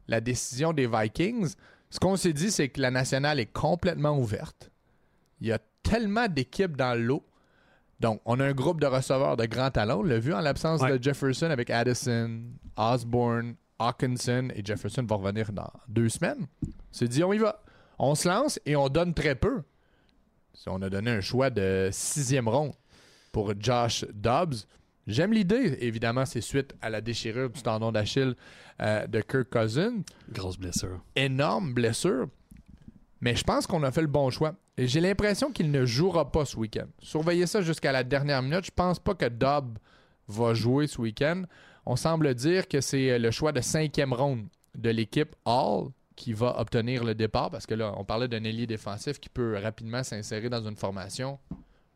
la 0.07 0.21
décision 0.21 0.71
des 0.71 0.87
Vikings. 0.87 1.53
Ce 1.89 1.99
qu'on 1.99 2.15
s'est 2.15 2.31
dit, 2.33 2.49
c'est 2.49 2.69
que 2.69 2.79
la 2.79 2.91
nationale 2.91 3.41
est 3.41 3.51
complètement 3.51 4.17
ouverte. 4.17 4.68
Il 5.41 5.47
y 5.47 5.51
a 5.51 5.59
tellement 5.83 6.27
d'équipes 6.27 6.75
dans 6.77 6.93
l'eau. 6.99 7.25
Donc, 7.99 8.21
on 8.25 8.39
a 8.39 8.45
un 8.45 8.53
groupe 8.53 8.79
de 8.79 8.85
receveurs 8.85 9.35
de 9.37 9.45
grand 9.45 9.71
talent. 9.71 9.99
On 9.99 10.03
l'a 10.03 10.19
vu 10.19 10.33
en 10.33 10.39
l'absence 10.39 10.81
Ouais. 10.81 10.97
de 10.97 11.03
Jefferson 11.03 11.49
avec 11.49 11.69
Addison, 11.69 12.41
Osborne, 12.77 13.55
Hawkinson 13.77 14.49
et 14.55 14.63
Jefferson 14.63 15.03
va 15.07 15.15
revenir 15.17 15.51
dans 15.51 15.69
deux 15.87 16.09
semaines. 16.09 16.47
On 16.63 16.67
s'est 16.91 17.07
dit, 17.07 17.23
on 17.23 17.33
y 17.33 17.37
va. 17.37 17.61
On 17.97 18.15
se 18.15 18.27
lance 18.27 18.59
et 18.65 18.75
on 18.75 18.87
donne 18.89 19.13
très 19.13 19.35
peu. 19.35 19.61
On 20.67 20.81
a 20.81 20.89
donné 20.89 21.11
un 21.11 21.21
choix 21.21 21.49
de 21.49 21.89
sixième 21.91 22.47
ronde 22.47 22.73
pour 23.31 23.53
Josh 23.59 24.05
Dobbs. 24.13 24.55
J'aime 25.07 25.33
l'idée. 25.33 25.77
Évidemment, 25.81 26.25
c'est 26.25 26.41
suite 26.41 26.75
à 26.81 26.89
la 26.89 27.01
déchirure 27.01 27.49
du 27.49 27.61
tendon 27.61 27.91
d'Achille 27.91 28.35
euh, 28.81 29.07
de 29.07 29.21
Kirk 29.21 29.49
Cousins. 29.49 30.01
Grosse 30.31 30.57
blessure. 30.57 31.01
Énorme 31.15 31.73
blessure. 31.73 32.27
Mais 33.21 33.35
je 33.35 33.43
pense 33.43 33.65
qu'on 33.67 33.83
a 33.83 33.91
fait 33.91 34.01
le 34.01 34.07
bon 34.07 34.29
choix. 34.29 34.53
J'ai 34.87 35.01
l'impression 35.01 35.51
qu'il 35.51 35.71
ne 35.71 35.85
jouera 35.85 36.31
pas 36.31 36.45
ce 36.45 36.57
week-end. 36.57 36.87
Surveillez 37.01 37.47
ça 37.47 37.61
jusqu'à 37.61 37.91
la 37.91 38.03
dernière 38.03 38.41
minute. 38.41 38.65
Je 38.65 38.71
pense 38.71 38.99
pas 38.99 39.13
que 39.13 39.25
Dobbs 39.25 39.77
va 40.27 40.53
jouer 40.53 40.87
ce 40.87 41.01
week-end. 41.01 41.43
On 41.85 41.95
semble 41.95 42.33
dire 42.35 42.67
que 42.67 42.81
c'est 42.81 43.19
le 43.19 43.31
choix 43.31 43.51
de 43.51 43.61
cinquième 43.61 44.13
ronde 44.13 44.47
de 44.75 44.89
l'équipe 44.89 45.35
Hall 45.45 45.89
qui 46.15 46.33
va 46.33 46.59
obtenir 46.59 47.03
le 47.03 47.15
départ 47.15 47.49
parce 47.49 47.65
que 47.65 47.73
là, 47.73 47.93
on 47.97 48.05
parlait 48.05 48.27
d'un 48.27 48.43
ailier 48.43 48.67
défensif 48.67 49.19
qui 49.19 49.29
peut 49.29 49.57
rapidement 49.61 50.03
s'insérer 50.03 50.49
dans 50.49 50.67
une 50.67 50.75
formation. 50.75 51.39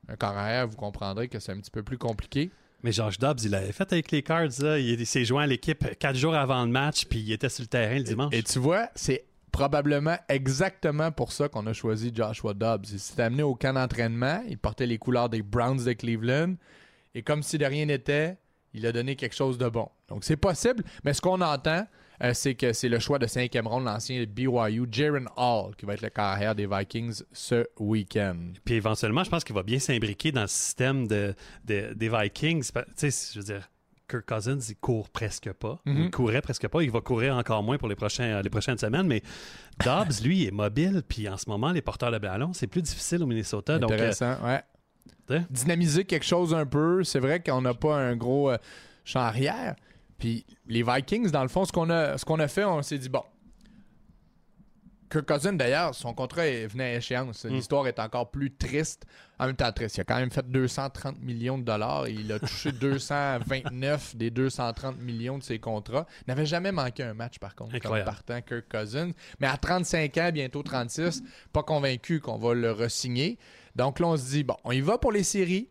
Un 0.08 0.16
corps 0.16 0.38
arrière, 0.38 0.68
vous 0.68 0.78
comprendrez 0.78 1.28
que 1.28 1.40
c'est 1.40 1.52
un 1.52 1.60
petit 1.60 1.72
peu 1.72 1.84
plus 1.84 1.98
compliqué. 1.98 2.50
Mais 2.84 2.92
Josh 2.92 3.18
Dobbs, 3.18 3.40
il 3.44 3.52
l'avait 3.52 3.72
fait 3.72 3.92
avec 3.94 4.12
les 4.12 4.24
Cards. 4.24 4.60
Là. 4.60 4.78
Il, 4.78 5.00
il 5.00 5.06
s'est 5.06 5.24
joint 5.24 5.44
à 5.44 5.48
l'équipe 5.48 5.98
quatre 6.00 6.18
jours 6.18 6.36
avant 6.36 6.66
le 6.66 6.72
match, 6.72 7.06
puis 7.06 7.20
il 7.20 7.32
était 7.32 7.48
sur 7.48 7.64
le 7.64 7.68
terrain 7.68 7.96
le 7.96 8.04
dimanche. 8.04 8.34
Et 8.34 8.44
tu 8.44 8.60
vois, 8.60 8.90
c'est 8.96 9.24
probablement 9.54 10.18
exactement 10.28 11.12
pour 11.12 11.32
ça 11.32 11.48
qu'on 11.48 11.66
a 11.68 11.74
choisi 11.74 12.12
Joshua 12.14 12.54
Dobbs. 12.54 12.86
Il 12.92 13.00
s'est 13.00 13.22
amené 13.22 13.44
au 13.44 13.56
camp 13.56 13.72
d'entraînement, 13.74 14.44
il 14.50 14.58
portait 14.58 14.88
les 14.88 14.98
couleurs 14.98 15.30
des 15.30 15.42
Browns 15.42 15.86
de 15.86 15.94
Cleveland, 15.94 16.56
et 17.16 17.22
comme 17.22 17.42
si 17.44 17.58
de 17.58 17.66
rien 17.66 17.86
n'était, 17.86 18.38
il 18.74 18.86
a 18.86 18.92
donné 18.92 19.16
quelque 19.16 19.36
chose 19.36 19.58
de 19.58 19.70
bon. 19.70 19.88
Donc 20.10 20.24
c'est 20.26 20.36
possible, 20.36 20.84
mais 21.06 21.14
ce 21.14 21.22
qu'on 21.22 21.40
entend, 21.40 21.86
euh, 22.24 22.34
c'est 22.34 22.56
que 22.56 22.74
c'est 22.74 22.90
le 22.90 22.98
choix 23.00 23.20
de 23.20 23.28
cinquième 23.28 23.68
ronde, 23.68 23.86
l'ancien 23.86 24.24
BYU, 24.26 24.88
Jaron 24.92 25.26
Hall, 25.38 25.76
qui 25.76 25.86
va 25.86 25.94
être 25.94 26.02
le 26.02 26.10
carrière 26.10 26.56
des 26.56 26.66
Vikings 26.68 27.22
ce 27.32 27.66
week-end. 27.80 28.38
Puis 28.66 28.76
éventuellement, 28.76 29.24
je 29.24 29.30
pense 29.30 29.44
qu'il 29.44 29.56
va 29.56 29.64
bien 29.64 29.80
s'imbriquer 29.80 30.32
dans 30.32 30.42
le 30.42 30.48
système 30.48 31.08
de, 31.08 31.36
de- 31.66 31.94
des 31.94 32.10
Vikings. 32.10 32.70
Je 33.00 33.38
veux 33.40 33.44
dire, 33.46 33.70
Kirk 34.08 34.26
Cousins, 34.26 34.60
il 34.70 34.76
court 34.76 35.10
presque 35.10 35.52
pas. 35.54 35.80
Mhm. 35.86 36.04
Il 36.04 36.12
courait 36.12 36.42
presque 36.42 36.68
pas. 36.68 36.84
Il 36.84 36.92
va 36.92 37.02
courir 37.02 37.36
encore 37.36 37.64
moins 37.64 37.78
pour 37.78 37.88
les, 37.88 37.96
prochains, 37.96 38.42
les 38.42 38.50
prochaines 38.50 38.78
semaines. 38.78 39.08
Mais 39.08 39.22
Dobbs, 39.84 40.24
lui, 40.24 40.46
est 40.46 40.52
mobile. 40.52 41.04
Puis 41.08 41.28
en 41.30 41.38
ce 41.38 41.50
moment, 41.50 41.72
les 41.72 41.82
porteurs 41.82 42.12
de 42.12 42.18
ballon, 42.18 42.54
c'est 42.54 42.68
plus 42.68 42.82
difficile 42.82 43.24
au 43.24 43.26
Minnesota. 43.26 43.80
Donc, 43.80 43.92
euh, 43.92 43.96
Intéressant, 43.96 44.36
ouais. 44.44 44.62
hein? 45.30 45.46
Dynamiser 45.50 46.06
quelque 46.06 46.26
chose 46.26 46.54
un 46.54 46.66
peu. 46.66 47.04
C'est 47.04 47.20
vrai 47.20 47.42
qu'on 47.42 47.62
n'a 47.62 47.74
pas 47.74 47.96
un 47.96 48.16
gros 48.16 48.52
euh, 48.52 48.58
champ 49.06 49.22
arrière. 49.22 49.76
Puis 50.18 50.46
les 50.68 50.84
Vikings, 50.84 51.32
dans 51.32 51.42
le 51.42 51.50
fond, 51.50 51.66
ce 51.66 51.72
qu'on 51.72 51.90
a, 51.90 52.18
ce 52.18 52.26
qu'on 52.26 52.40
a 52.40 52.48
fait, 52.48 52.64
on 52.66 52.82
s'est 52.82 52.98
dit, 52.98 53.10
bon, 53.10 53.24
Kirk 55.14 55.28
Cousins, 55.28 55.54
d'ailleurs, 55.54 55.94
son 55.94 56.14
contrat 56.14 56.48
est- 56.48 56.66
venait 56.66 56.96
à 56.96 56.98
échéance. 56.98 57.46
L'histoire 57.46 57.86
est 57.88 58.00
encore 58.00 58.32
plus 58.32 58.52
triste. 58.54 59.06
En 59.40 59.46
même 59.46 59.56
temps, 59.56 59.72
triste. 59.72 59.98
Il 59.98 60.02
a 60.02 60.04
quand 60.06 60.16
même 60.18 60.32
fait 60.32 60.46
230 60.50 61.22
millions 61.22 61.58
de 61.60 61.64
dollars 61.64 62.08
et 62.08 62.12
il 62.14 62.32
a 62.32 62.40
touché 62.40 62.72
229 63.38 64.16
des 64.16 64.30
230 64.32 65.00
millions 65.00 65.38
de 65.38 65.44
ses 65.44 65.60
contrats. 65.60 66.06
Il 66.22 66.30
n'avait 66.30 66.46
jamais 66.46 66.72
manqué 66.72 67.04
un 67.04 67.14
match, 67.14 67.40
par 67.40 67.56
contre, 67.56 67.76
Incroyable. 67.76 68.10
comme 68.10 68.16
partant 68.16 68.42
Kirk 68.42 68.66
Cousins. 68.70 69.12
Mais 69.40 69.48
à 69.48 69.58
35 69.58 70.18
ans, 70.18 70.32
bientôt 70.34 70.64
36, 70.64 71.24
pas 71.52 71.64
convaincu 71.64 72.20
qu'on 72.20 72.38
va 72.38 72.54
le 72.54 72.72
re-signer. 72.72 73.38
Donc 73.76 74.00
là, 74.00 74.08
on 74.08 74.18
se 74.18 74.30
dit, 74.30 74.44
bon, 74.44 74.56
on 74.64 74.72
y 74.72 74.82
va 74.82 74.98
pour 74.98 75.12
les 75.12 75.24
séries. 75.24 75.68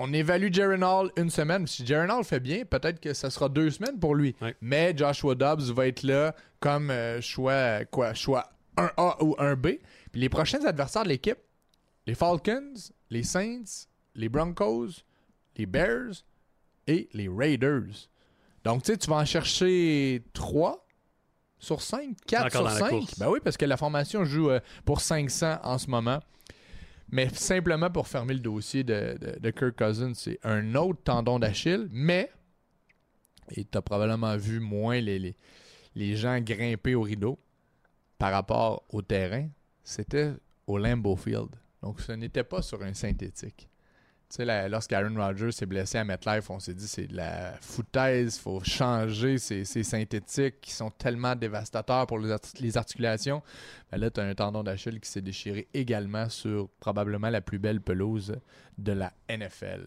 On 0.00 0.12
évalue 0.12 0.52
Jaron 0.52 0.82
Hall 0.82 1.10
une 1.16 1.28
semaine. 1.28 1.66
Si 1.66 1.84
Jaron 1.84 2.08
Hall 2.18 2.24
fait 2.24 2.38
bien, 2.38 2.64
peut-être 2.64 3.00
que 3.00 3.12
ça 3.12 3.30
sera 3.30 3.48
deux 3.48 3.68
semaines 3.70 3.98
pour 3.98 4.14
lui. 4.14 4.36
Ouais. 4.40 4.54
Mais 4.60 4.96
Joshua 4.96 5.34
Dobbs 5.34 5.72
va 5.72 5.88
être 5.88 6.04
là 6.04 6.36
comme 6.60 6.90
euh, 6.90 7.20
choix, 7.20 7.84
quoi, 7.86 8.14
choix 8.14 8.48
1A 8.76 9.16
ou 9.24 9.34
1B. 9.40 9.80
Puis 10.12 10.20
les 10.20 10.28
prochains 10.28 10.64
adversaires 10.64 11.02
de 11.02 11.08
l'équipe, 11.08 11.38
les 12.06 12.14
Falcons, 12.14 12.74
les 13.10 13.24
Saints, 13.24 13.86
les 14.14 14.28
Broncos, 14.28 15.02
les 15.56 15.66
Bears 15.66 16.22
et 16.86 17.08
les 17.12 17.28
Raiders. 17.28 18.08
Donc, 18.62 18.84
tu 18.84 18.92
sais, 18.92 18.98
tu 18.98 19.10
vas 19.10 19.16
en 19.16 19.24
chercher 19.24 20.22
3 20.32 20.86
sur 21.58 21.82
5, 21.82 22.14
4 22.24 22.46
Encore 22.46 22.50
sur 22.52 22.62
dans 22.62 22.68
la 22.68 22.78
5. 22.78 22.90
course. 22.90 23.18
Ben 23.18 23.28
oui, 23.30 23.40
parce 23.42 23.56
que 23.56 23.64
la 23.64 23.76
formation 23.76 24.24
joue 24.24 24.50
euh, 24.50 24.60
pour 24.84 25.00
500 25.00 25.58
en 25.64 25.76
ce 25.76 25.90
moment. 25.90 26.20
Mais 27.10 27.28
simplement 27.30 27.90
pour 27.90 28.06
fermer 28.06 28.34
le 28.34 28.40
dossier 28.40 28.84
de, 28.84 29.16
de- 29.40 29.50
Kirk 29.50 29.76
Cousins, 29.76 30.12
c'est 30.14 30.38
un 30.42 30.74
autre 30.74 31.00
tendon 31.02 31.38
d'Achille, 31.38 31.88
mais, 31.90 32.30
et 33.50 33.64
tu 33.64 33.78
as 33.78 33.82
probablement 33.82 34.36
vu 34.36 34.60
moins 34.60 35.00
les, 35.00 35.18
les, 35.18 35.36
les 35.94 36.16
gens 36.16 36.38
grimper 36.40 36.94
au 36.94 37.02
rideau 37.02 37.38
par 38.18 38.32
rapport 38.32 38.84
au 38.90 39.00
terrain, 39.00 39.48
c'était 39.82 40.32
au 40.66 40.76
Lambeau 40.76 41.16
Field. 41.16 41.48
Donc 41.82 42.00
ce 42.00 42.12
n'était 42.12 42.44
pas 42.44 42.60
sur 42.60 42.82
un 42.82 42.92
synthétique. 42.92 43.68
Tu 44.30 44.44
sais, 44.44 44.68
lorsqu'Aaron 44.68 45.14
Rodgers 45.16 45.52
s'est 45.52 45.64
blessé 45.64 45.96
à 45.96 46.04
MetLife, 46.04 46.50
on 46.50 46.58
s'est 46.60 46.74
dit 46.74 46.86
c'est 46.86 47.06
de 47.06 47.16
la 47.16 47.54
foutaise, 47.62 48.36
il 48.36 48.40
faut 48.42 48.62
changer 48.62 49.38
ces, 49.38 49.64
synthétiques 49.64 50.60
qui 50.60 50.70
sont 50.72 50.90
tellement 50.90 51.34
dévastateurs 51.34 52.06
pour 52.06 52.18
les, 52.18 52.30
art- 52.32 52.40
les 52.60 52.76
articulations. 52.76 53.42
Ben 53.90 53.96
là, 53.98 54.10
tu 54.10 54.20
as 54.20 54.24
un 54.24 54.34
tendon 54.34 54.62
d'Achille 54.62 55.00
qui 55.00 55.08
s'est 55.10 55.22
déchiré 55.22 55.66
également 55.72 56.28
sur 56.28 56.68
probablement 56.78 57.30
la 57.30 57.40
plus 57.40 57.58
belle 57.58 57.80
pelouse 57.80 58.34
de 58.76 58.92
la 58.92 59.14
NFL. 59.30 59.86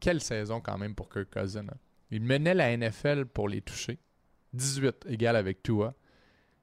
Quelle 0.00 0.22
saison 0.22 0.62
quand 0.62 0.78
même 0.78 0.94
pour 0.94 1.10
Kirk 1.10 1.28
Cousin. 1.30 1.66
hein. 1.68 1.76
Il 2.10 2.22
menait 2.22 2.54
la 2.54 2.74
NFL 2.76 3.26
pour 3.26 3.48
les 3.50 3.60
toucher. 3.60 3.98
18 4.54 5.06
égal 5.10 5.36
avec 5.36 5.62
Tua. 5.62 5.94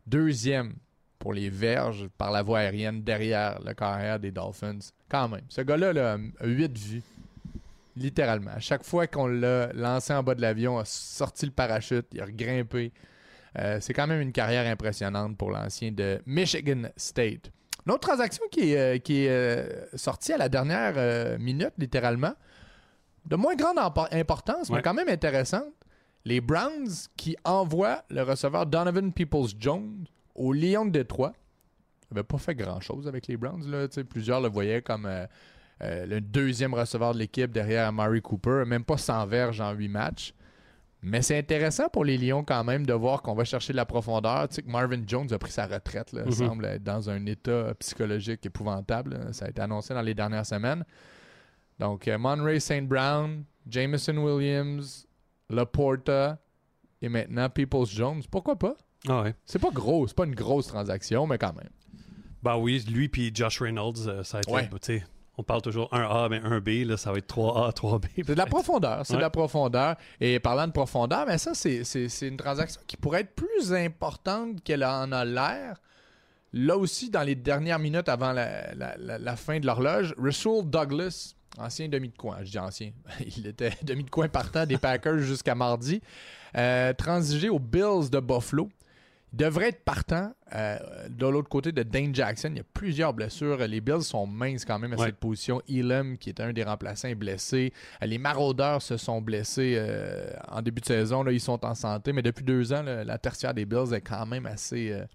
Deuxième 0.08 0.74
pour 1.22 1.34
les 1.34 1.50
verges 1.52 2.10
par 2.18 2.32
la 2.32 2.42
voie 2.42 2.60
aérienne 2.60 3.04
derrière 3.04 3.60
le 3.64 3.74
carrière 3.76 4.20
des 4.20 4.32
Dolphins. 4.32 4.80
Quand 5.08 5.30
même. 5.30 5.46
Ce 5.50 5.62
gars-là 5.62 5.94
là, 5.94 6.18
a 6.40 6.48
8 6.48 6.78
vues. 6.78 7.04
Littéralement. 7.96 8.52
À 8.52 8.60
chaque 8.60 8.84
fois 8.84 9.06
qu'on 9.06 9.28
l'a 9.28 9.72
lancé 9.74 10.14
en 10.14 10.24
bas 10.24 10.34
de 10.34 10.42
l'avion, 10.42 10.80
a 10.80 10.86
sorti 10.86 11.46
le 11.46 11.52
parachute, 11.52 12.08
il 12.14 12.22
a 12.22 12.26
grimpé. 12.26 12.92
Euh, 13.60 13.78
c'est 13.82 13.94
quand 13.94 14.08
même 14.08 14.22
une 14.22 14.32
carrière 14.32 14.66
impressionnante 14.66 15.38
pour 15.38 15.52
l'ancien 15.52 15.92
de 15.92 16.20
Michigan 16.26 16.84
State. 16.98 17.52
Une 17.86 17.94
autre 17.94 18.08
transaction 18.08 18.44
qui 18.50 18.72
est, 18.72 18.78
euh, 18.78 18.98
qui 18.98 19.26
est 19.26 19.30
euh, 19.30 19.86
sortie 19.96 20.34
à 20.34 20.38
la 20.38 20.50
dernière 20.50 21.38
minute, 21.38 21.74
littéralement, 21.78 22.34
de 23.26 23.36
moins 23.36 23.56
grande 23.56 23.78
importance, 24.12 24.72
mais 24.72 24.82
quand 24.82 24.96
même 24.96 25.10
intéressante. 25.10 25.74
Les 26.26 26.42
Browns 26.42 27.10
qui 27.16 27.36
envoient 27.44 28.04
le 28.10 28.24
receveur 28.24 28.66
Donovan 28.66 29.12
Peoples-Jones 29.12 30.06
au 30.42 30.54
Lion 30.54 30.86
de 30.86 30.92
Détroit. 30.92 31.34
Il 32.10 32.16
n'avait 32.16 32.26
pas 32.26 32.38
fait 32.38 32.56
grand-chose 32.56 33.08
avec 33.08 33.28
les 33.28 33.38
Browns. 33.38 33.70
Là, 33.70 33.88
plusieurs 34.10 34.42
le 34.42 34.50
voyaient 34.50 34.82
comme 34.82 35.06
euh, 35.06 35.26
euh, 35.82 36.06
le 36.06 36.20
deuxième 36.22 36.74
receveur 36.74 37.14
de 37.14 37.20
l'équipe 37.20 37.52
derrière 37.52 37.88
Amari 37.88 38.22
Cooper, 38.22 38.64
même 38.66 38.84
pas 38.84 38.98
100 38.98 39.26
verges 39.28 39.62
en 39.62 39.72
8 39.72 39.88
matchs. 39.88 40.34
Mais 41.04 41.22
c'est 41.24 41.38
intéressant 41.38 41.90
pour 41.90 42.06
les 42.06 42.18
Lions 42.18 42.44
quand 42.44 42.64
même 42.64 42.86
de 42.86 42.94
voir 42.94 43.24
qu'on 43.24 43.34
va 43.34 43.44
chercher 43.44 43.74
de 43.74 43.78
la 43.78 43.86
profondeur. 43.86 44.48
Tu 44.50 44.56
sais 44.56 44.62
que 44.62 44.70
Marvin 44.70 45.02
Jones 45.08 45.32
a 45.34 45.40
pris 45.40 45.52
sa 45.52 45.66
retraite. 45.66 46.12
Là, 46.14 46.24
Mhm. 46.26 46.32
semble 46.32 46.66
être 46.66 46.84
dans 46.84 47.10
un 47.10 47.26
état 47.26 47.74
psychologique 47.80 48.46
épouvantable. 48.46 49.14
là. 49.16 49.34
Ça 49.34 49.46
a 49.46 49.50
été 49.50 49.62
annoncé 49.62 49.94
dans 49.96 50.02
les 50.04 50.14
dernières 50.14 50.46
semaines. 50.46 50.84
Donc, 51.80 52.08
euh, 52.08 52.18
Monray 52.20 52.60
St. 52.60 52.88
Brown, 52.88 53.44
Jameson 53.68 54.18
Williams, 54.18 55.08
Laporta 55.50 56.38
et 57.02 57.10
maintenant 57.10 57.50
Peoples 57.50 57.88
Jones. 57.88 58.22
Pourquoi 58.30 58.56
pas? 58.58 58.76
Ah 59.08 59.22
ouais. 59.24 59.36
C'est 59.46 59.60
pas 59.60 59.72
gros, 59.72 60.08
c'est 60.08 60.16
pas 60.16 60.26
une 60.26 60.36
grosse 60.36 60.68
transaction, 60.68 61.26
mais 61.28 61.38
quand 61.38 61.54
même. 61.54 61.70
Ben 62.44 62.58
oui, 62.58 62.84
lui 62.90 63.08
puis 63.10 63.32
Josh 63.34 63.62
Reynolds, 63.62 64.08
euh, 64.08 64.24
ça 64.24 64.38
a 64.38 64.42
été. 64.42 64.52
Ouais. 64.52 64.68
tu 64.70 64.78
sais, 64.82 65.04
on 65.38 65.44
parle 65.44 65.62
toujours 65.62 65.90
1A, 65.92 66.28
mais 66.30 66.40
1B, 66.40 66.86
là, 66.86 66.98
ça 66.98 67.12
va 67.12 67.18
être 67.20 67.28
3A, 67.34 67.74
3B. 67.74 68.06
C'est 68.18 68.30
de 68.30 68.34
la 68.34 68.46
profondeur, 68.46 69.06
c'est 69.06 69.16
de 69.16 69.22
la 69.22 69.30
profondeur. 69.30 69.96
Et 70.20 70.40
parlant 70.40 70.68
de 70.68 70.72
profondeur, 70.72 71.26
mais 71.28 71.38
ça, 71.38 71.54
c'est, 71.54 71.84
c'est- 71.84 72.10
c'est 72.10 72.28
une 72.28 72.38
transaction 72.38 72.82
qui 72.86 72.98
pourrait 72.98 73.22
être 73.22 73.34
plus 73.36 73.74
importante 73.74 74.64
qu'elle 74.64 74.84
en 74.84 75.12
a 75.12 75.24
l'air. 75.26 75.78
Là 76.54 76.78
aussi, 76.78 77.10
dans 77.10 77.24
les 77.24 77.36
dernières 77.36 77.80
minutes 77.80 78.10
avant 78.10 78.34
la, 78.34 78.74
la- 78.76 78.98
la- 78.98 79.18
la 79.18 79.36
fin 79.36 79.60
de 79.60 79.66
l'horloge, 79.66 80.14
Russell 80.18 80.64
Douglas, 80.66 81.36
ancien 81.58 81.88
demi 81.88 82.10
de 82.10 82.18
coin, 82.18 82.38
je 82.44 82.52
dis 82.52 82.60
ancien, 82.60 82.92
il 83.38 83.48
était 83.48 83.72
demi 83.84 84.04
de 84.04 84.10
coin 84.10 84.28
partant 84.28 84.66
des 84.66 84.78
Packers 84.78 85.20
jusqu'à 85.20 85.56
mardi, 85.56 86.02
euh, 86.58 86.92
transigé 86.94 87.50
aux 87.50 87.60
Bills 87.60 88.10
de 88.12 88.20
Buffalo. 88.20 88.70
Il 89.34 89.38
devrait 89.38 89.70
être 89.70 89.84
partant. 89.86 90.34
Euh, 90.54 90.78
de 91.10 91.26
l'autre 91.26 91.48
côté 91.48 91.72
de 91.72 91.84
Dane 91.84 92.14
Jackson, 92.14 92.50
il 92.52 92.58
y 92.58 92.60
a 92.60 92.66
plusieurs 92.74 93.14
blessures. 93.14 93.58
Les 93.66 93.80
Bills 93.80 94.02
sont 94.02 94.28
minces 94.28 94.66
quand 94.66 94.78
même 94.78 94.92
à 94.94 94.98
Ouais. 94.98 95.06
cette 95.06 95.18
position. 95.18 95.62
Elam, 95.70 96.18
qui 96.18 96.30
est 96.30 96.40
un 96.42 96.52
des 96.52 96.64
remplaçants, 96.64 97.08
est 97.08 97.16
blessé. 97.16 97.72
Euh, 98.04 98.06
Les 98.08 98.18
Maraudeurs 98.18 98.82
se 98.82 98.98
sont 98.98 99.22
blessés 99.22 99.76
euh, 99.78 100.30
en 100.50 100.62
début 100.62 100.82
de 100.82 100.86
saison. 100.86 101.24
Là, 101.24 101.32
ils 101.32 101.40
sont 101.40 101.64
en 101.64 101.74
santé, 101.76 102.12
mais 102.12 102.22
depuis 102.22 102.44
deux 102.44 102.74
ans, 102.74 102.84
là, 102.84 103.04
la 103.06 103.18
tertiaire 103.18 103.54
des 103.54 103.66
Bills 103.66 103.94
est 103.94 104.02
quand 104.02 104.26
même 104.26 104.46
assez 104.46 104.92
euh, 104.92 105.06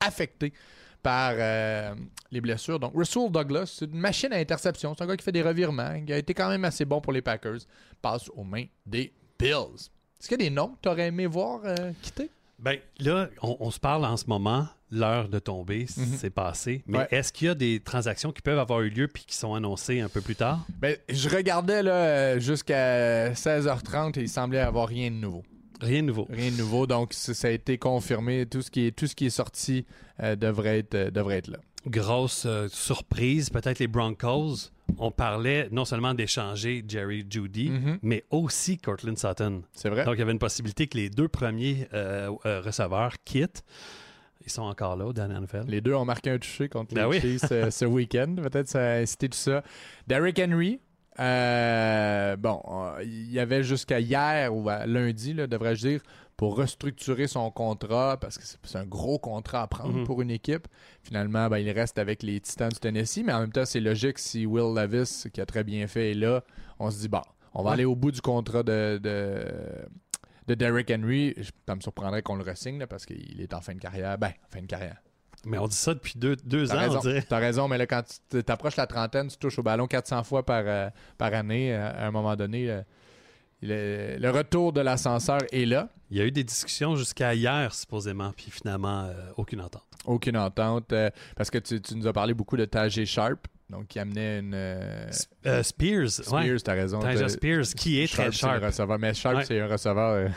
affectée 0.00 0.54
par 1.02 1.32
euh, 1.36 1.94
les 2.32 2.40
blessures. 2.40 2.80
Donc, 2.80 2.92
Russell 2.94 3.30
Douglas, 3.30 3.74
c'est 3.78 3.84
une 3.84 3.98
machine 4.00 4.32
à 4.32 4.36
interception. 4.36 4.94
C'est 4.96 5.04
un 5.04 5.06
gars 5.06 5.16
qui 5.16 5.24
fait 5.24 5.32
des 5.32 5.42
revirements. 5.42 5.92
Il 5.94 6.10
a 6.12 6.16
été 6.18 6.32
quand 6.34 6.48
même 6.48 6.64
assez 6.64 6.84
bon 6.86 7.00
pour 7.02 7.12
les 7.12 7.20
Packers. 7.22 7.58
Passe 8.00 8.28
aux 8.34 8.42
mains 8.42 8.64
des 8.86 9.12
Bills. 9.38 9.90
Est-ce 10.18 10.28
qu'il 10.28 10.40
y 10.40 10.46
a 10.46 10.48
des 10.48 10.50
noms 10.54 10.68
que 10.68 10.78
tu 10.82 10.88
aurais 10.88 11.08
aimé 11.08 11.26
voir 11.26 11.60
euh, 11.64 11.92
quitter? 12.00 12.30
Ben 12.58 12.78
là, 12.98 13.28
on, 13.42 13.56
on 13.60 13.70
se 13.70 13.78
parle 13.78 14.04
en 14.04 14.16
ce 14.16 14.26
moment, 14.26 14.66
l'heure 14.90 15.28
de 15.28 15.38
tomber, 15.38 15.86
Mhm. 15.96 16.06
c'est 16.16 16.30
passé. 16.30 16.82
Mais 16.86 16.98
Ouais. 16.98 17.08
est-ce 17.10 17.32
qu'il 17.32 17.48
y 17.48 17.50
a 17.50 17.54
des 17.54 17.80
transactions 17.80 18.32
qui 18.32 18.40
peuvent 18.40 18.58
avoir 18.58 18.80
eu 18.80 18.88
lieu 18.88 19.08
puis 19.08 19.24
qui 19.26 19.36
sont 19.36 19.54
annoncées 19.54 20.00
un 20.00 20.08
peu 20.08 20.20
plus 20.20 20.36
tard? 20.36 20.64
Ben, 20.80 20.96
je 21.08 21.28
regardais 21.28 21.82
là, 21.82 22.38
jusqu'à 22.38 23.34
16h30 23.34 24.16
et 24.18 24.22
il 24.22 24.28
semblait 24.28 24.60
avoir 24.60 24.88
rien 24.88 25.10
de 25.10 25.16
nouveau. 25.16 25.42
Rien 25.80 26.00
de 26.00 26.06
nouveau. 26.06 26.26
Rien 26.30 26.50
de 26.50 26.56
nouveau. 26.56 26.86
Donc, 26.86 27.12
ça 27.12 27.34
ça 27.34 27.48
a 27.48 27.50
été 27.50 27.76
confirmé. 27.76 28.46
Tout 28.46 28.62
ce 28.62 28.70
qui 28.70 28.86
est, 28.86 28.92
tout 28.96 29.06
ce 29.06 29.14
qui 29.14 29.26
est 29.26 29.30
sorti 29.30 29.84
euh, 30.22 30.34
devrait, 30.34 30.78
être, 30.78 30.94
euh, 30.94 31.10
devrait 31.10 31.36
être 31.38 31.48
là. 31.48 31.58
Grosse 31.86 32.44
euh, 32.46 32.68
surprise, 32.68 33.50
peut-être 33.50 33.78
les 33.78 33.86
Broncos. 33.86 34.70
On 34.98 35.10
parlait 35.10 35.68
non 35.70 35.84
seulement 35.84 36.14
d'échanger 36.14 36.84
Jerry 36.86 37.24
Judy, 37.28 37.70
Mhm. 37.70 37.98
mais 38.02 38.24
aussi 38.30 38.78
Cortland 38.78 39.16
Sutton. 39.18 39.62
C'est 39.72 39.88
vrai? 39.90 40.04
Donc, 40.04 40.14
il 40.16 40.18
y 40.18 40.22
avait 40.22 40.32
une 40.32 40.38
possibilité 40.38 40.86
que 40.86 40.96
les 40.96 41.10
deux 41.10 41.28
premiers 41.28 41.88
euh, 41.94 42.30
euh, 42.46 42.60
receveurs 42.60 43.12
quittent. 43.24 43.62
Ils 44.44 44.50
sont 44.50 44.62
encore 44.62 44.96
là 44.96 45.12
dernier 45.12 45.34
NFL. 45.40 45.64
Les 45.68 45.80
deux 45.80 45.94
ont 45.94 46.04
marqué 46.04 46.30
un 46.30 46.38
touché 46.38 46.68
contre 46.68 46.94
Ben 46.94 47.02
les 47.02 47.08
oui. 47.08 47.20
Chiefs 47.20 47.70
ce 47.70 47.84
week-end. 47.84 48.34
Peut-être 48.36 48.68
ça 48.68 48.80
a 48.80 48.96
incité 48.98 49.28
tout 49.28 49.36
ça. 49.38 49.62
Derrick 50.06 50.38
Henry. 50.38 50.80
euh, 51.18 52.36
bon, 52.36 52.60
euh, 52.68 53.02
il 53.02 53.32
y 53.32 53.40
avait 53.40 53.62
jusqu'à 53.62 53.98
hier 54.00 54.54
ou 54.54 54.68
à 54.68 54.86
lundi, 54.86 55.34
devrais-je 55.34 55.88
dire, 55.88 56.00
pour 56.36 56.56
restructurer 56.56 57.26
son 57.28 57.50
contrat 57.50 58.18
parce 58.20 58.36
que 58.36 58.44
c'est 58.44 58.76
un 58.78 58.84
gros 58.84 59.18
contrat 59.18 59.62
à 59.62 59.66
prendre 59.66 59.94
Mhm. 59.94 60.04
pour 60.04 60.20
une 60.20 60.30
équipe. 60.30 60.68
Finalement, 61.02 61.48
ben, 61.48 61.58
il 61.58 61.70
reste 61.70 61.98
avec 61.98 62.22
les 62.22 62.40
Titans 62.40 62.68
du 62.68 62.78
Tennessee, 62.78 63.22
mais 63.24 63.32
en 63.32 63.40
même 63.40 63.52
temps, 63.52 63.64
c'est 63.64 63.80
logique 63.80 64.18
si 64.18 64.44
Will 64.44 64.74
Levis, 64.74 65.24
qui 65.32 65.40
a 65.40 65.46
très 65.46 65.64
bien 65.64 65.86
fait, 65.86 66.10
est 66.10 66.14
là, 66.14 66.42
on 66.78 66.90
se 66.90 66.98
dit, 66.98 67.08
bon, 67.08 67.22
on 67.54 67.62
va 67.62 67.70
Ouais. 67.70 67.74
aller 67.74 67.84
au 67.86 67.96
bout 67.96 68.10
du 68.12 68.20
contrat 68.20 68.62
de, 68.62 69.00
de, 69.02 69.46
de 70.46 70.54
Derrick 70.54 70.90
Henry. 70.90 71.34
Ça 71.66 71.74
me 71.74 71.80
surprendrait 71.80 72.20
qu'on 72.22 72.36
le 72.36 72.42
ressigne 72.44 72.84
parce 72.86 73.06
qu'il 73.06 73.40
est 73.40 73.54
en 73.54 73.60
fin 73.62 73.74
de 73.74 73.80
carrière. 73.80 74.18
Ben, 74.18 74.28
en 74.28 74.50
fin 74.52 74.60
de 74.60 74.66
carrière. 74.66 74.98
Mais 75.44 75.58
on 75.58 75.68
dit 75.68 75.76
ça 75.76 75.94
depuis 75.94 76.18
deux, 76.18 76.34
deux 76.44 76.66
T'as 76.66 76.74
ans, 76.76 76.98
raison, 77.00 77.20
t'as 77.28 77.38
raison, 77.38 77.68
mais 77.68 77.78
là, 77.78 77.86
quand 77.86 78.02
tu 78.30 78.42
t'approches 78.42 78.76
la 78.76 78.86
trentaine, 78.86 79.28
tu 79.28 79.36
touches 79.36 79.58
au 79.58 79.62
ballon 79.62 79.86
400 79.86 80.24
fois 80.24 80.44
par, 80.44 80.62
euh, 80.66 80.88
par 81.18 81.32
année. 81.34 81.72
euh, 81.74 81.88
à 81.92 82.06
un 82.06 82.10
moment 82.10 82.34
donné, 82.36 82.68
euh, 82.70 82.82
le, 83.62 84.16
le 84.18 84.30
retour 84.30 84.72
de 84.72 84.80
l'ascenseur 84.80 85.38
est 85.52 85.64
là. 85.66 85.88
Il 86.10 86.18
y 86.18 86.20
a 86.20 86.24
eu 86.24 86.30
des 86.30 86.44
discussions 86.44 86.94
jusqu'à 86.94 87.34
hier, 87.34 87.74
supposément, 87.74 88.32
puis 88.36 88.50
finalement, 88.50 89.04
euh, 89.06 89.12
aucune 89.36 89.60
entente. 89.60 89.82
Aucune 90.04 90.36
entente. 90.36 90.92
euh, 90.92 91.10
parce 91.36 91.50
que 91.50 91.58
tu, 91.58 91.80
tu 91.80 91.96
nous 91.96 92.06
as 92.06 92.12
parlé 92.12 92.32
beaucoup 92.34 92.56
de 92.56 92.64
Tajay 92.64 93.06
Sharp, 93.06 93.48
donc 93.68 93.88
qui 93.88 93.98
amenait 93.98 94.38
une. 94.38 94.52
euh, 94.54 95.10
Euh, 95.46 95.62
Spears, 95.64 96.10
Spears, 96.10 96.32
ouais. 96.44 96.56
t'as 96.62 96.74
raison. 96.74 97.00
T'as- 97.00 97.28
Spears, 97.28 97.64
qui 97.76 98.00
est 98.00 98.12
très 98.12 98.26
c'est 98.26 98.32
sharp. 98.38 98.62
un 98.62 98.66
receveur, 98.66 98.98
mais 99.00 99.14
Sharp, 99.14 99.36
Ouais. 99.38 99.44
c'est 99.44 99.60
un 99.60 99.66
receveur. 99.66 100.30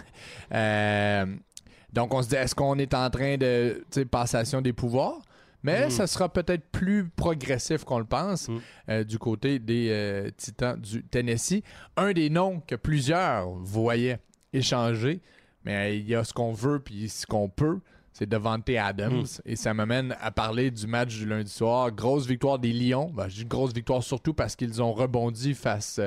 donc, 1.93 2.13
on 2.13 2.21
se 2.21 2.29
dit, 2.29 2.35
est-ce 2.35 2.55
qu'on 2.55 2.77
est 2.77 2.93
en 2.93 3.09
train 3.09 3.37
de, 3.37 3.83
tu 3.91 4.01
sais, 4.01 4.05
passation 4.05 4.61
des 4.61 4.73
pouvoirs? 4.73 5.19
Mais 5.63 5.87
Mm. 5.87 5.89
ça 5.89 6.07
sera 6.07 6.29
peut-être 6.31 6.65
plus 6.71 7.09
progressif 7.09 7.83
qu'on 7.83 7.99
le 7.99 8.05
pense 8.05 8.47
Mm. 8.47 8.57
euh, 8.89 9.03
du 9.03 9.19
côté 9.19 9.59
des 9.59 9.89
euh, 9.89 10.29
Titans 10.37 10.79
du 10.79 11.03
Tennessee. 11.03 11.61
Un 11.97 12.13
des 12.13 12.29
noms 12.29 12.61
que 12.65 12.75
plusieurs 12.75 13.49
voyaient 13.49 14.19
échanger, 14.53 15.19
mais 15.65 15.75
euh, 15.75 15.95
il 15.95 16.07
y 16.07 16.15
a 16.15 16.23
ce 16.23 16.33
qu'on 16.33 16.53
veut 16.53 16.79
puis 16.79 17.09
ce 17.09 17.25
qu'on 17.27 17.49
peut, 17.49 17.79
c'est 18.13 18.27
Devante 18.27 18.69
Adams. 18.69 19.21
Mm. 19.23 19.25
Et 19.45 19.55
ça 19.55 19.73
m'amène 19.73 20.15
à 20.21 20.31
parler 20.31 20.71
du 20.71 20.87
match 20.87 21.15
du 21.17 21.25
lundi 21.25 21.51
soir. 21.51 21.91
Grosse 21.91 22.25
victoire 22.25 22.57
des 22.59 22.73
Lions. 22.73 23.11
Ben, 23.13 23.27
je 23.27 23.35
dis 23.35 23.45
grosse 23.45 23.73
victoire 23.73 24.01
surtout 24.03 24.33
parce 24.33 24.55
qu'ils 24.55 24.81
ont 24.81 24.93
rebondi 24.93 25.53
face 25.53 25.99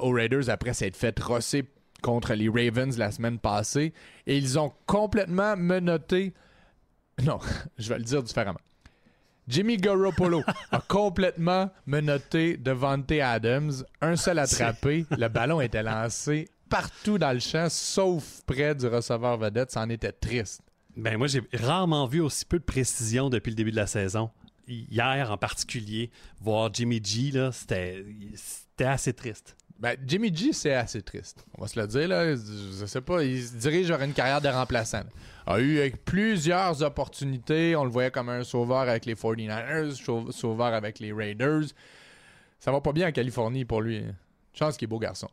aux 0.00 0.10
Raiders 0.10 0.48
après 0.50 0.72
s'être 0.74 0.96
fait 0.96 1.18
rosser 1.20 1.64
contre 2.02 2.32
les 2.34 2.48
Ravens 2.48 2.96
la 2.98 3.10
semaine 3.10 3.38
passée. 3.38 3.92
Et 4.26 4.36
ils 4.38 4.58
ont 4.58 4.72
complètement 4.86 5.56
menotté. 5.56 6.32
Non, 7.24 7.38
je 7.78 7.88
vais 7.88 7.98
le 7.98 8.04
dire 8.04 8.22
différemment. 8.22 8.60
Jimmy 9.48 9.78
Garoppolo 9.78 10.42
a 10.72 10.80
complètement 10.80 11.70
menotté 11.86 12.58
Devante 12.58 13.12
Adams. 13.12 13.72
Un 14.02 14.14
seul 14.14 14.38
attrapé. 14.38 15.06
Le 15.10 15.28
ballon 15.28 15.62
était 15.62 15.82
lancé 15.82 16.48
partout 16.68 17.16
dans 17.16 17.32
le 17.32 17.40
champ, 17.40 17.68
sauf 17.70 18.42
près 18.46 18.74
du 18.74 18.86
receveur 18.86 19.38
vedette. 19.38 19.70
Ça 19.70 19.80
en 19.80 19.88
était 19.88 20.12
triste. 20.12 20.60
Ben 20.96 21.16
moi, 21.16 21.28
j'ai 21.28 21.42
rarement 21.54 22.06
vu 22.06 22.20
aussi 22.20 22.44
peu 22.44 22.58
de 22.58 22.64
précision 22.64 23.30
depuis 23.30 23.50
le 23.50 23.56
début 23.56 23.70
de 23.70 23.76
la 23.76 23.86
saison. 23.86 24.30
Hier, 24.66 25.30
en 25.30 25.38
particulier, 25.38 26.10
voir 26.40 26.68
Jimmy 26.74 27.00
G, 27.02 27.32
c'était 27.52 28.84
assez 28.84 29.14
triste. 29.14 29.56
Ben, 29.78 29.96
Jimmy 30.06 30.34
G, 30.34 30.52
c'est 30.52 30.74
assez 30.74 31.02
triste. 31.02 31.44
On 31.56 31.62
va 31.62 31.68
se 31.68 31.78
le 31.78 31.86
dire, 31.86 32.08
là. 32.08 32.34
Je 32.34 32.84
sais 32.86 33.00
pas, 33.00 33.22
il 33.22 33.40
se 33.44 33.54
dirige 33.56 33.86
vers 33.88 34.02
une 34.02 34.12
carrière 34.12 34.40
de 34.40 34.48
remplaçant. 34.48 34.98
là. 34.98 35.06
A 35.54 35.60
eu 35.60 35.78
euh, 35.78 35.88
plusieurs 36.04 36.82
opportunités. 36.82 37.76
On 37.76 37.84
le 37.84 37.90
voyait 37.90 38.10
comme 38.10 38.28
un 38.28 38.42
sauveur 38.44 38.78
avec 38.80 39.06
les 39.06 39.14
49ers, 39.14 39.92
sau- 39.92 40.30
sauveur 40.32 40.74
avec 40.74 40.98
les 40.98 41.12
Raiders. 41.12 41.62
Ça 42.58 42.72
va 42.72 42.80
pas 42.80 42.92
bien 42.92 43.08
en 43.08 43.12
Californie 43.12 43.64
pour 43.64 43.80
lui. 43.80 43.98
hein. 43.98 44.14
Chance 44.52 44.76
qu'il 44.76 44.86
est 44.86 44.88
beau 44.90 44.98
garçon. 44.98 45.28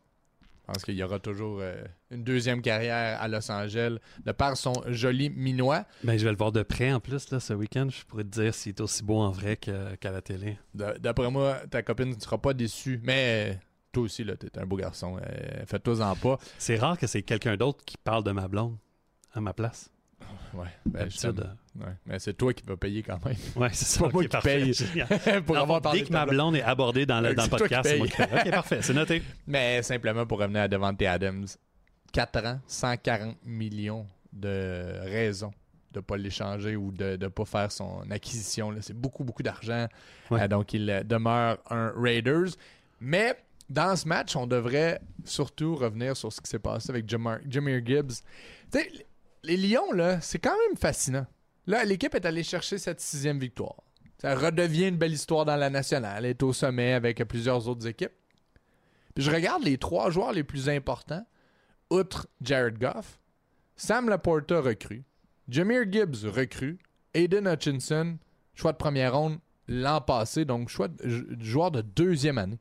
Je 0.68 0.72
pense 0.72 0.84
qu'il 0.84 0.94
y 0.94 1.02
aura 1.02 1.18
toujours 1.20 1.58
euh, 1.60 1.84
une 2.10 2.24
deuxième 2.24 2.60
carrière 2.62 3.20
à 3.20 3.28
Los 3.28 3.50
Angeles 3.50 3.98
de 4.24 4.32
par 4.32 4.56
son 4.56 4.72
joli 4.88 5.30
minois. 5.30 5.84
Ben, 6.02 6.16
je 6.18 6.24
vais 6.24 6.30
le 6.30 6.36
voir 6.36 6.50
de 6.52 6.62
près 6.62 6.92
en 6.92 6.98
plus 7.00 7.30
là, 7.30 7.38
ce 7.40 7.52
week-end. 7.52 7.88
Je 7.90 8.04
pourrais 8.04 8.24
te 8.24 8.28
dire 8.40 8.54
s'il 8.54 8.70
est 8.70 8.80
aussi 8.80 9.02
beau 9.04 9.18
en 9.18 9.30
vrai 9.30 9.56
qu'à 9.56 10.10
la 10.10 10.22
télé. 10.22 10.56
D'après 10.74 11.30
moi, 11.30 11.58
ta 11.70 11.82
copine 11.82 12.14
ne 12.14 12.20
sera 12.20 12.38
pas 12.38 12.52
déçue. 12.54 13.00
Mais 13.04 13.50
euh, 13.52 13.54
toi 13.96 14.04
aussi, 14.04 14.24
là, 14.24 14.36
t'es 14.36 14.58
un 14.58 14.66
beau 14.66 14.76
garçon. 14.76 15.16
Euh, 15.16 15.64
Fais-toi-en 15.64 16.14
pas. 16.16 16.38
C'est 16.58 16.76
rare 16.76 16.98
que 16.98 17.06
c'est 17.06 17.22
quelqu'un 17.22 17.56
d'autre 17.56 17.82
qui 17.86 17.96
parle 17.96 18.24
de 18.24 18.30
ma 18.30 18.46
blonde 18.46 18.76
à 19.32 19.40
ma 19.40 19.54
place. 19.54 19.90
Ouais, 20.52 20.66
ben, 20.84 21.08
je. 21.08 21.28
Ouais, 21.28 21.92
mais 22.04 22.18
c'est 22.18 22.34
toi 22.34 22.52
qui 22.52 22.62
vas 22.64 22.76
payer 22.76 23.02
quand 23.02 23.24
même. 23.24 23.36
Ouais, 23.56 23.70
c'est 23.72 23.98
pas 24.00 24.10
moi 24.10 24.22
qui 24.22 24.28
parfait. 24.28 24.60
paye. 24.60 25.42
Pour 25.46 25.56
avoir 25.56 25.80
parlé 25.80 26.00
dès 26.00 26.06
que 26.06 26.12
ma 26.12 26.26
blonde. 26.26 26.56
est 26.56 26.62
abordée 26.62 27.06
dans 27.06 27.22
le, 27.22 27.34
dans 27.34 27.44
le 27.44 27.48
podcast, 27.48 27.88
c'est 27.88 27.96
moi 27.96 28.06
paye. 28.06 28.26
qui 28.26 28.34
paye. 28.34 28.40
Ok, 28.42 28.50
parfait, 28.50 28.82
c'est 28.82 28.92
noté. 28.92 29.22
Mais 29.46 29.82
simplement 29.82 30.26
pour 30.26 30.38
revenir 30.38 30.62
à 30.62 30.68
Devante 30.68 31.00
Adams, 31.00 31.46
4 32.12 32.46
ans, 32.46 32.60
140 32.66 33.38
millions 33.46 34.06
de 34.30 35.00
raisons 35.04 35.52
de 35.92 36.00
ne 36.00 36.02
pas 36.02 36.18
l'échanger 36.18 36.76
ou 36.76 36.92
de 36.92 37.16
ne 37.18 37.28
pas 37.28 37.46
faire 37.46 37.72
son 37.72 38.02
acquisition. 38.10 38.74
C'est 38.80 38.96
beaucoup, 38.96 39.24
beaucoup 39.24 39.42
d'argent. 39.42 39.86
Ouais. 40.30 40.42
Euh, 40.42 40.48
donc, 40.48 40.74
il 40.74 40.90
euh, 40.90 41.02
demeure 41.02 41.58
un 41.70 41.92
Raiders. 41.96 42.50
Mais 43.00 43.36
dans 43.68 43.96
ce 43.96 44.06
match, 44.06 44.36
on 44.36 44.46
devrait 44.46 45.00
surtout 45.24 45.74
revenir 45.74 46.16
sur 46.16 46.32
ce 46.32 46.40
qui 46.40 46.48
s'est 46.50 46.58
passé 46.58 46.90
avec 46.90 47.08
Jameer 47.08 47.82
Gibbs. 47.84 48.22
Les 49.42 49.56
Lions, 49.56 49.92
là, 49.92 50.20
c'est 50.20 50.38
quand 50.38 50.56
même 50.68 50.76
fascinant. 50.76 51.26
Là, 51.66 51.84
l'équipe 51.84 52.14
est 52.14 52.24
allée 52.26 52.42
chercher 52.42 52.78
cette 52.78 53.00
sixième 53.00 53.38
victoire. 53.38 53.76
Ça 54.20 54.34
redevient 54.34 54.88
une 54.88 54.96
belle 54.96 55.12
histoire 55.12 55.44
dans 55.44 55.56
la 55.56 55.70
nationale. 55.70 56.24
Elle 56.24 56.30
est 56.30 56.42
au 56.42 56.52
sommet 56.52 56.92
avec 56.94 57.22
plusieurs 57.24 57.68
autres 57.68 57.86
équipes. 57.86 58.12
Puis 59.14 59.24
je 59.24 59.30
regarde 59.30 59.62
les 59.62 59.78
trois 59.78 60.10
joueurs 60.10 60.32
les 60.32 60.44
plus 60.44 60.68
importants, 60.68 61.24
outre 61.90 62.26
Jared 62.40 62.78
Goff, 62.78 63.18
Sam 63.76 64.08
Laporta 64.08 64.60
recrue, 64.60 65.04
Jameer 65.48 65.90
Gibbs 65.90 66.24
recrue, 66.26 66.78
Aiden 67.14 67.46
Hutchinson, 67.46 68.18
choix 68.54 68.72
de 68.72 68.76
première 68.78 69.14
ronde 69.16 69.38
l'an 69.68 70.00
passé, 70.00 70.44
donc 70.44 70.68
choix 70.68 70.88
de, 70.88 71.08
jou- 71.08 71.26
joueur 71.40 71.70
de 71.70 71.80
deuxième 71.82 72.38
année. 72.38 72.58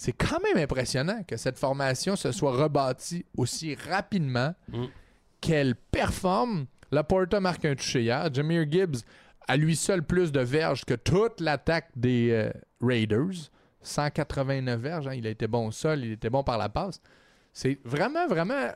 C'est 0.00 0.12
quand 0.12 0.38
même 0.44 0.62
impressionnant 0.62 1.24
que 1.26 1.36
cette 1.36 1.58
formation 1.58 2.14
se 2.14 2.30
soit 2.30 2.52
rebâtie 2.52 3.26
aussi 3.36 3.74
rapidement, 3.74 4.54
Mm. 4.68 4.84
qu'elle 5.40 5.74
performe. 5.74 6.66
Laporta 6.92 7.40
marque 7.40 7.64
un 7.64 7.74
touché 7.74 8.02
hier. 8.02 8.32
Jameer 8.32 8.64
Gibbs 8.70 9.02
a 9.48 9.56
lui 9.56 9.74
seul 9.74 10.02
plus 10.04 10.30
de 10.30 10.40
verges 10.40 10.84
que 10.84 10.94
toute 10.94 11.40
l'attaque 11.40 11.88
des 11.96 12.30
euh, 12.30 12.50
Raiders. 12.80 13.50
189 13.82 14.80
verges. 14.80 15.08
hein. 15.08 15.14
Il 15.14 15.26
a 15.26 15.30
été 15.30 15.46
bon 15.48 15.66
au 15.68 15.72
sol, 15.72 16.04
il 16.04 16.12
était 16.12 16.30
bon 16.30 16.44
par 16.44 16.58
la 16.58 16.68
passe. 16.68 17.00
C'est 17.52 17.78
vraiment, 17.84 18.26
vraiment 18.28 18.68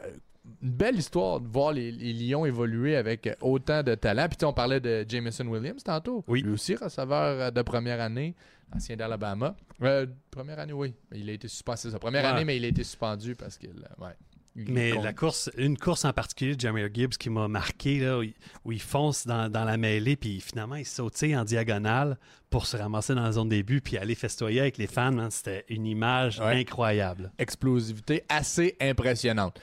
une 0.62 0.70
belle 0.70 0.96
histoire 0.96 1.40
de 1.40 1.48
voir 1.48 1.72
les, 1.72 1.92
les 1.92 2.12
Lions 2.12 2.44
évoluer 2.44 2.96
avec 2.96 3.28
autant 3.40 3.83
de 3.83 3.94
talent. 3.94 4.26
Puis 4.28 4.44
on 4.44 4.52
parlait 4.52 4.81
de 4.81 5.05
Jameson 5.09 5.46
Williams 5.46 5.83
tantôt. 5.83 6.24
Oui. 6.26 6.42
Lui 6.42 6.52
aussi, 6.52 6.74
receveur 6.74 7.40
euh, 7.40 7.50
de 7.50 7.62
première 7.62 8.00
année, 8.00 8.35
ancien 8.74 8.96
d'Alabama. 8.96 9.57
Euh, 9.83 10.07
première 10.31 10.59
année, 10.59 10.72
oui. 10.72 10.94
Il 11.14 11.28
a 11.31 11.33
été 11.33 11.48
suspendu. 11.48 11.78
C'est 11.83 11.90
sa 11.90 11.98
première 11.98 12.24
Ouais. 12.24 12.31
année, 12.31 12.44
mais 12.44 12.57
il 12.57 12.64
a 12.64 12.68
été 12.68 12.83
suspendu 12.85 13.35
parce 13.37 13.57
qu'il. 13.57 13.70
euh, 13.70 14.05
ouais. 14.05 14.12
Mais 14.55 14.92
la 14.92 15.14
course, 15.14 15.50
une 15.57 15.78
course 15.78 16.05
en 16.05 16.12
particulier 16.12 16.55
de 16.55 16.61
Jamir 16.61 16.88
Gibbs 16.92 17.16
qui 17.16 17.31
m'a 17.31 17.48
marqué, 17.48 18.00
là, 18.00 18.18
où, 18.18 18.72
il, 18.72 18.83
fonce 18.83 19.26
dans, 19.26 19.50
la 19.50 19.76
mêlée, 19.78 20.14
puis 20.14 20.40
finalement 20.40 20.74
il 20.74 20.85
saute 20.85 21.22
en 21.22 21.44
diagonale 21.44 22.18
pour 22.50 22.66
se 22.66 22.76
ramasser 22.76 23.14
dans 23.14 23.22
la 23.22 23.33
zone 23.33 23.48
début, 23.48 23.81
puis 23.81 23.96
aller 23.96 24.14
festoyer 24.14 24.61
avec 24.61 24.76
les 24.76 24.87
fans. 24.87 25.16
Hein, 25.16 25.31
c'était 25.31 25.64
une 25.70 25.87
image 25.87 26.38
incroyable. 26.40 27.33
Explosivité 27.38 28.24
assez 28.28 28.76
impressionnante. 28.78 29.59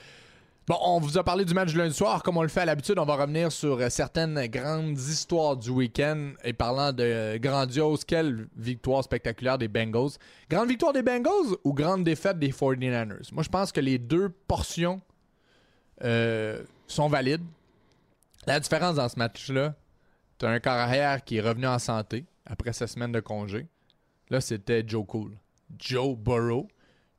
Bon, 0.70 0.78
on 0.84 1.00
vous 1.00 1.18
a 1.18 1.24
parlé 1.24 1.46
du 1.46 1.56
match 1.56 1.74
de 1.74 1.80
lundi 1.80 1.96
soir. 1.96 2.22
Comme 2.22 2.38
on 2.38 2.44
le 2.44 2.48
fait 2.48 2.60
à 2.60 2.66
l'habitude, 2.66 3.00
on 3.00 3.04
va 3.04 3.16
revenir 3.16 3.52
sur 3.52 3.80
euh, 3.80 3.90
certaines 3.90 4.46
grandes 4.46 5.00
histoires 5.00 5.58
du 5.58 5.72
week-end. 5.72 6.34
Et 6.44 6.54
parlant 6.54 6.94
de 6.94 7.02
euh, 7.02 7.40
grandiose, 7.40 8.06
quelle 8.06 8.48
victoire 8.56 9.04
spectaculaire 9.04 9.58
des 9.58 9.68
Bengals. 9.68 10.12
Grande 10.48 10.70
victoire 10.70 10.94
des 10.94 11.02
Bengals 11.02 11.58
ou 11.64 11.74
grande 11.74 12.04
défaite 12.04 12.38
des 12.38 12.52
49ers? 12.52 13.34
Moi, 13.34 13.42
je 13.42 13.50
pense 13.50 13.72
que 13.72 13.82
les 13.82 13.98
deux 13.98 14.30
portions 14.30 15.02
euh, 16.04 16.62
sont 16.86 17.10
valides. 17.10 17.42
La 18.46 18.60
différence 18.60 18.98
dans 18.98 19.10
ce 19.10 19.18
match-là, 19.18 19.74
tu 20.38 20.46
as 20.46 20.50
un 20.50 20.60
carrière 20.60 21.24
qui 21.24 21.38
est 21.38 21.42
revenu 21.42 21.66
en 21.66 21.80
santé 21.80 22.26
après 22.46 22.74
sa 22.74 22.86
semaine 22.86 23.12
de 23.12 23.22
congé. 23.22 23.66
Là, 24.30 24.40
c'était 24.40 24.84
Joe 24.86 25.04
Cool. 25.08 25.32
Joe 25.80 26.16
Burrow, 26.16 26.68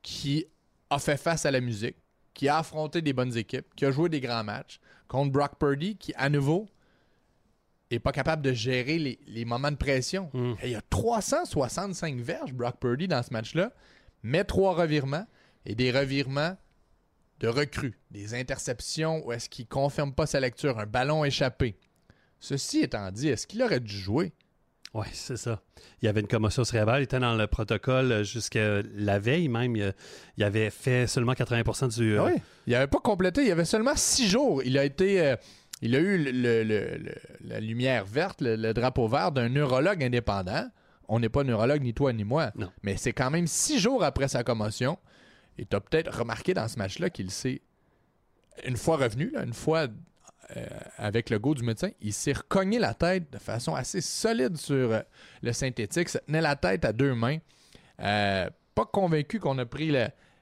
qui 0.01 0.45
a 0.89 0.99
fait 0.99 1.17
face 1.17 1.45
à 1.45 1.51
la 1.51 1.59
musique 1.59 1.97
qui 2.33 2.47
a 2.47 2.57
affronté 2.57 3.01
des 3.01 3.13
bonnes 3.13 3.35
équipes, 3.37 3.67
qui 3.75 3.85
a 3.85 3.91
joué 3.91 4.09
des 4.09 4.21
grands 4.21 4.43
matchs, 4.43 4.79
contre 5.07 5.31
Brock 5.31 5.57
Purdy, 5.59 5.97
qui, 5.97 6.13
à 6.15 6.29
nouveau, 6.29 6.67
est 7.89 7.99
pas 7.99 8.11
capable 8.11 8.41
de 8.41 8.53
gérer 8.53 9.19
les, 9.27 9.45
moments 9.45 9.71
de 9.71 9.75
pression. 9.75 10.29
Hmm. 10.33 10.53
il 10.63 10.69
y 10.69 10.75
a 10.75 10.81
365 10.81 12.19
verges, 12.19 12.53
Brock 12.53 12.77
Purdy, 12.79 13.07
dans 13.07 13.21
ce 13.21 13.33
match-là, 13.33 13.73
mais 14.23 14.43
trois 14.43 14.73
revirements 14.73 15.27
et 15.65 15.75
des 15.75 15.91
revirements 15.91 16.55
de 17.39 17.47
recrues, 17.47 17.99
des 18.11 18.35
interceptions 18.35 19.25
où 19.25 19.31
est-ce 19.31 19.49
qu'il 19.49 19.67
confirme 19.67 20.13
pas 20.13 20.27
sa 20.27 20.39
lecture, 20.39 20.79
un 20.79 20.85
ballon 20.85 21.25
échappé. 21.25 21.75
Ceci 22.39 22.79
étant 22.79 23.11
dit, 23.11 23.29
est-ce 23.29 23.47
qu'il 23.47 23.61
aurait 23.63 23.79
dû 23.79 23.97
jouer? 23.97 24.31
Oui, 24.93 25.05
c'est 25.13 25.37
ça. 25.37 25.61
Il 26.01 26.05
y 26.05 26.09
avait 26.09 26.19
une 26.19 26.27
commotion 26.27 26.63
cérébrale. 26.65 27.01
Il 27.01 27.03
était 27.03 27.19
dans 27.19 27.35
le 27.35 27.47
protocole 27.47 28.23
jusqu'à 28.23 28.81
la 28.93 29.19
veille 29.19 29.47
même. 29.47 29.75
Il, 29.75 30.43
avait 30.43 30.69
fait 30.69 31.07
seulement 31.07 31.31
80% 31.31 31.97
du. 31.97 32.17
Ah 32.17 32.25
oui. 32.25 32.33
Il 32.67 32.73
n'avait 32.73 32.87
pas 32.87 32.99
complété. 32.99 33.41
Il 33.41 33.47
y 33.47 33.51
avait 33.51 33.65
seulement 33.65 33.95
six 33.95 34.27
jours. 34.27 34.61
Il 34.63 34.77
a 34.77 34.83
été. 34.83 35.21
Euh, 35.21 35.35
il 35.81 35.95
a 35.95 35.99
eu 35.99 36.31
la 37.43 37.59
lumière 37.59 38.05
verte, 38.05 38.41
le, 38.41 38.71
drapeau 38.71 39.07
vert 39.07 39.31
d'un 39.31 39.49
neurologue 39.49 40.03
indépendant. 40.03 40.69
On 41.07 41.19
n'est 41.19 41.29
pas 41.29 41.43
neurologue, 41.43 41.81
ni 41.81 41.93
toi 41.93 42.13
ni 42.13 42.23
moi. 42.23 42.51
Non. 42.55 42.69
Mais 42.83 42.97
c'est 42.97 43.13
quand 43.13 43.31
même 43.31 43.47
six 43.47 43.79
jours 43.79 44.03
après 44.03 44.27
sa 44.27 44.43
commotion. 44.43 44.99
Et 45.57 45.65
tu 45.65 45.75
as 45.75 45.81
peut-être 45.81 46.19
remarqué 46.19 46.53
dans 46.53 46.67
ce 46.67 46.77
match-là 46.77 47.09
qu'il 47.09 47.31
s'est, 47.31 47.61
une 48.65 48.77
fois 48.77 48.97
revenu, 48.97 49.33
une 49.43 49.53
fois 49.53 49.79
euh, 49.79 49.87
avec 50.97 51.29
le 51.29 51.39
go 51.39 51.55
du 51.55 51.63
médecin, 51.63 51.89
il 52.01 52.13
s'est 52.13 52.33
recogné 52.33 52.79
la 52.79 52.93
tête 52.93 53.31
de 53.31 53.37
façon 53.37 53.75
assez 53.75 54.01
solide 54.01 54.57
sur 54.57 54.91
euh, 54.91 55.01
le 55.41 55.53
synthétique, 55.53 56.09
se 56.09 56.17
tenait 56.19 56.41
la 56.41 56.55
tête 56.55 56.85
à 56.85 56.93
deux 56.93 57.13
mains. 57.13 57.37
Euh, 58.01 58.49
pas 58.75 58.85
convaincu 58.85 59.39
qu'on 59.39 59.57
a 59.57 59.65
pris 59.65 59.91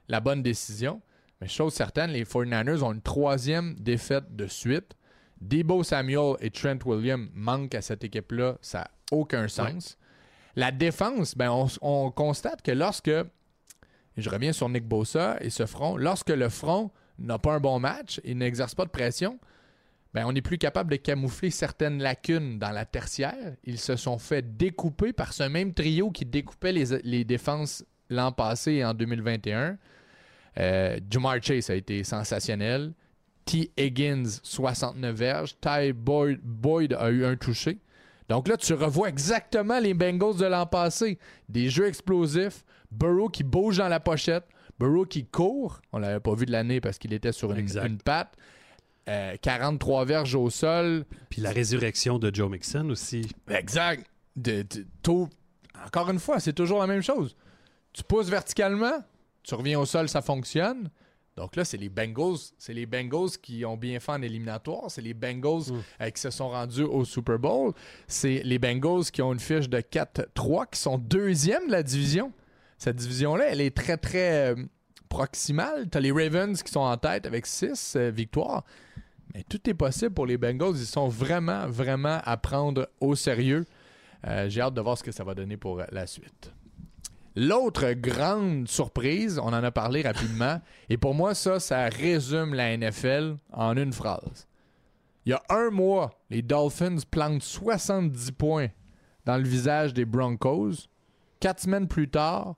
la, 0.08 0.20
bonne 0.20 0.42
décision, 0.42 1.00
mais 1.40 1.48
chose 1.48 1.74
certaine, 1.74 2.10
les 2.10 2.24
49ers 2.24 2.82
ont 2.82 2.92
une 2.92 3.02
troisième 3.02 3.74
défaite 3.74 4.34
de 4.34 4.46
suite. 4.46 4.94
Debo 5.40 5.82
Samuel 5.82 6.36
et 6.40 6.50
Trent 6.50 6.78
Williams 6.84 7.28
manquent 7.32 7.74
à 7.74 7.82
cette 7.82 8.04
équipe-là, 8.04 8.58
ça 8.60 8.78
n'a 8.80 8.90
aucun 9.12 9.48
sens. 9.48 9.96
La 10.56 10.70
défense, 10.70 11.34
ben 11.34 11.50
on, 11.50 11.66
on, 11.80 12.10
constate 12.10 12.60
que 12.62 12.72
lorsque, 12.72 13.10
je 14.16 14.30
reviens 14.30 14.52
sur 14.52 14.68
Nick 14.68 14.86
Bosa 14.86 15.38
et 15.40 15.48
ce 15.48 15.64
front, 15.64 15.96
lorsque 15.96 16.30
le 16.30 16.48
front 16.48 16.90
n'a 17.18 17.38
pas 17.38 17.54
un 17.54 17.60
bon 17.60 17.78
match 17.78 18.20
et 18.24 18.34
n'exerce 18.34 18.74
pas 18.74 18.84
de 18.84 18.90
pression, 18.90 19.38
ben, 20.12 20.26
on 20.26 20.32
n'est 20.32 20.42
plus 20.42 20.58
capable 20.58 20.90
de 20.90 20.96
camoufler 20.96 21.50
certaines 21.50 22.02
lacunes 22.02 22.58
dans 22.58 22.70
la 22.70 22.84
tertiaire. 22.84 23.54
Ils 23.64 23.78
se 23.78 23.94
sont 23.96 24.18
fait 24.18 24.56
découper 24.56 25.12
par 25.12 25.32
ce 25.32 25.44
même 25.44 25.72
trio 25.72 26.10
qui 26.10 26.24
découpait 26.24 26.72
les, 26.72 27.24
défenses 27.24 27.84
l'an 28.08 28.32
passé 28.32 28.72
et 28.72 28.84
en 28.84 28.92
2021. 28.92 29.78
Euh, 30.58 30.98
Jamar 31.08 31.40
Chase 31.40 31.70
a 31.70 31.76
été 31.76 32.02
sensationnel. 32.02 32.92
T. 33.44 33.70
Higgins, 33.76 34.40
69 34.42 35.14
verges. 35.14 35.56
Ty 35.60 35.92
Boyd, 35.92 36.40
Boyd 36.42 36.92
a 36.94 37.10
eu 37.10 37.24
un 37.24 37.36
touché. 37.36 37.78
Donc 38.28 38.48
là, 38.48 38.56
tu 38.56 38.74
revois 38.74 39.08
exactement 39.08 39.78
les 39.78 39.94
Bengals 39.94 40.36
de 40.36 40.46
l'an 40.46 40.66
passé. 40.66 41.18
Des 41.48 41.68
jeux 41.68 41.86
explosifs. 41.86 42.64
Burrow 42.90 43.28
qui 43.28 43.44
bouge 43.44 43.78
dans 43.78 43.88
la 43.88 44.00
pochette. 44.00 44.44
Burrow 44.78 45.04
qui 45.04 45.24
court. 45.24 45.80
On 45.92 45.98
l'avait 45.98 46.20
pas 46.20 46.34
vu 46.34 46.46
de 46.46 46.52
l'année 46.52 46.80
parce 46.80 46.98
qu'il 46.98 47.12
était 47.12 47.32
sur 47.32 47.52
une, 47.52 47.68
une 47.84 47.98
patte. 47.98 48.36
43 49.42 50.02
euh, 50.02 50.04
verges 50.04 50.34
au 50.34 50.50
sol. 50.50 51.04
Puis 51.28 51.40
la 51.40 51.50
résurrection 51.50 52.18
de 52.18 52.34
Joe 52.34 52.50
Mixon 52.50 52.90
aussi. 52.90 53.28
Exact. 53.48 54.06
De, 54.36 54.64
Encore 55.86 56.10
une 56.10 56.18
fois, 56.20 56.40
c'est 56.40 56.52
toujours 56.52 56.80
la 56.80 56.86
même 56.86 57.02
chose. 57.02 57.36
Tu 57.92 58.04
pousses 58.04 58.28
verticalement, 58.28 59.02
tu 59.42 59.54
reviens 59.54 59.78
au 59.80 59.86
sol, 59.86 60.08
ça 60.08 60.22
fonctionne. 60.22 60.90
Donc 61.36 61.56
là, 61.56 61.64
c'est 61.64 61.76
les 61.76 61.88
Bengals. 61.88 62.38
C'est 62.58 62.74
les 62.74 62.86
Bengals 62.86 63.30
qui 63.42 63.64
ont 63.64 63.76
bien 63.76 63.98
fait 63.98 64.12
en 64.12 64.22
éliminatoire. 64.22 64.90
C'est 64.90 65.00
les 65.00 65.14
Bengals 65.14 65.72
mm. 65.72 65.82
euh, 66.02 66.10
qui 66.10 66.20
se 66.20 66.30
sont 66.30 66.50
rendus 66.50 66.82
au 66.82 67.04
Super 67.04 67.38
Bowl. 67.38 67.72
C'est 68.06 68.42
les 68.44 68.58
Bengals 68.58 69.04
qui 69.10 69.22
ont 69.22 69.32
une 69.32 69.40
fiche 69.40 69.68
de 69.68 69.78
4-3, 69.78 70.70
qui 70.70 70.78
sont 70.78 70.98
deuxième 70.98 71.66
de 71.66 71.72
la 71.72 71.82
division. 71.82 72.32
Cette 72.78 72.96
division-là, 72.96 73.46
elle 73.48 73.60
est 73.60 73.74
très, 73.74 73.96
très 73.96 74.52
euh, 74.52 74.56
proximale. 75.08 75.88
Tu 75.90 75.98
as 75.98 76.00
les 76.00 76.12
Ravens 76.12 76.62
qui 76.62 76.70
sont 76.70 76.80
en 76.80 76.96
tête 76.96 77.26
avec 77.26 77.46
6 77.46 77.96
victoires. 78.12 78.64
Mais 79.34 79.44
tout 79.48 79.68
est 79.68 79.74
possible 79.74 80.14
pour 80.14 80.26
les 80.26 80.38
Bengals. 80.38 80.76
Ils 80.76 80.86
sont 80.86 81.08
vraiment, 81.08 81.68
vraiment 81.68 82.20
à 82.24 82.36
prendre 82.36 82.88
au 83.00 83.14
sérieux. 83.14 83.64
Euh, 84.26 84.48
j'ai 84.48 84.60
hâte 84.60 84.74
de 84.74 84.80
voir 84.80 84.98
ce 84.98 85.04
que 85.04 85.12
ça 85.12 85.24
va 85.24 85.34
donner 85.34 85.56
pour 85.56 85.82
la 85.90 86.06
suite. 86.06 86.52
L'autre 87.36 87.92
grande 87.92 88.68
surprise, 88.68 89.38
on 89.38 89.48
en 89.48 89.64
a 89.64 89.70
parlé 89.70 90.02
rapidement, 90.02 90.60
et 90.88 90.96
pour 90.96 91.14
moi, 91.14 91.34
ça, 91.34 91.60
ça 91.60 91.84
résume 91.88 92.54
la 92.54 92.76
NFL 92.76 93.36
en 93.52 93.76
une 93.76 93.92
phrase. 93.92 94.48
Il 95.24 95.30
y 95.30 95.32
a 95.32 95.42
un 95.48 95.70
mois, 95.70 96.10
les 96.28 96.42
Dolphins 96.42 96.96
plantent 97.10 97.42
70 97.42 98.32
points 98.32 98.68
dans 99.26 99.36
le 99.36 99.44
visage 99.44 99.94
des 99.94 100.04
Broncos. 100.04 100.88
Quatre 101.38 101.60
semaines 101.60 101.86
plus 101.86 102.08
tard, 102.08 102.56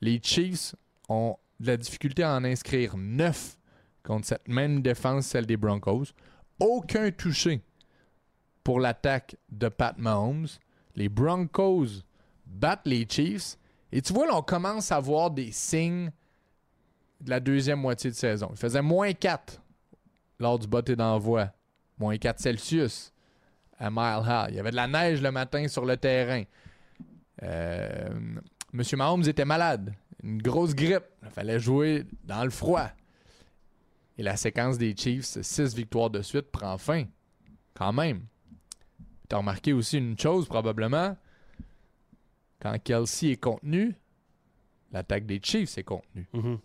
les 0.00 0.20
Chiefs 0.22 0.74
ont 1.08 1.36
de 1.60 1.68
la 1.68 1.76
difficulté 1.76 2.24
à 2.24 2.34
en 2.34 2.44
inscrire 2.44 2.96
9 2.96 3.56
contre 4.02 4.26
cette 4.26 4.48
même 4.48 4.82
défense, 4.82 5.26
celle 5.26 5.46
des 5.46 5.56
Broncos. 5.56 6.06
Aucun 6.58 7.10
touché 7.10 7.62
pour 8.64 8.80
l'attaque 8.80 9.36
de 9.50 9.68
Pat 9.68 9.96
Mahomes. 9.98 10.48
Les 10.94 11.08
Broncos 11.08 12.02
battent 12.46 12.86
les 12.86 13.06
Chiefs. 13.08 13.56
Et 13.90 14.00
tu 14.02 14.12
vois, 14.12 14.26
là, 14.26 14.36
on 14.36 14.42
commence 14.42 14.92
à 14.92 15.00
voir 15.00 15.30
des 15.30 15.52
signes 15.52 16.10
de 17.20 17.30
la 17.30 17.40
deuxième 17.40 17.80
moitié 17.80 18.10
de 18.10 18.16
saison. 18.16 18.48
Il 18.50 18.56
faisait 18.56 18.82
moins 18.82 19.12
4 19.12 19.60
lors 20.38 20.58
du 20.58 20.66
botté 20.66 20.96
d'envoi. 20.96 21.50
Moins 21.98 22.16
4 22.16 22.40
Celsius 22.40 23.12
à 23.78 23.90
Mile 23.90 24.22
High. 24.26 24.46
Il 24.50 24.56
y 24.56 24.60
avait 24.60 24.70
de 24.70 24.76
la 24.76 24.88
neige 24.88 25.22
le 25.22 25.30
matin 25.30 25.68
sur 25.68 25.84
le 25.84 25.96
terrain. 25.96 26.42
Euh, 27.42 28.08
Monsieur 28.72 28.96
Mahomes 28.96 29.24
était 29.26 29.44
malade. 29.44 29.94
Une 30.22 30.40
grosse 30.40 30.74
grippe. 30.74 31.04
Il 31.22 31.30
fallait 31.30 31.60
jouer 31.60 32.06
dans 32.24 32.44
le 32.44 32.50
froid. 32.50 32.88
Et 34.18 34.22
la 34.22 34.36
séquence 34.36 34.78
des 34.78 34.94
Chiefs, 34.96 35.40
six 35.40 35.74
victoires 35.74 36.10
de 36.10 36.22
suite, 36.22 36.50
prend 36.50 36.76
fin. 36.78 37.04
Quand 37.74 37.92
même. 37.92 38.26
Tu 39.28 39.34
as 39.34 39.38
remarqué 39.38 39.72
aussi 39.72 39.98
une 39.98 40.18
chose, 40.18 40.46
probablement. 40.46 41.16
Quand 42.60 42.78
Kelsey 42.82 43.32
est 43.32 43.36
contenu, 43.36 43.94
l'attaque 44.92 45.26
des 45.26 45.40
Chiefs 45.42 45.78
est 45.78 45.84
contenue. 45.84 46.28
Mm-hmm. 46.34 46.58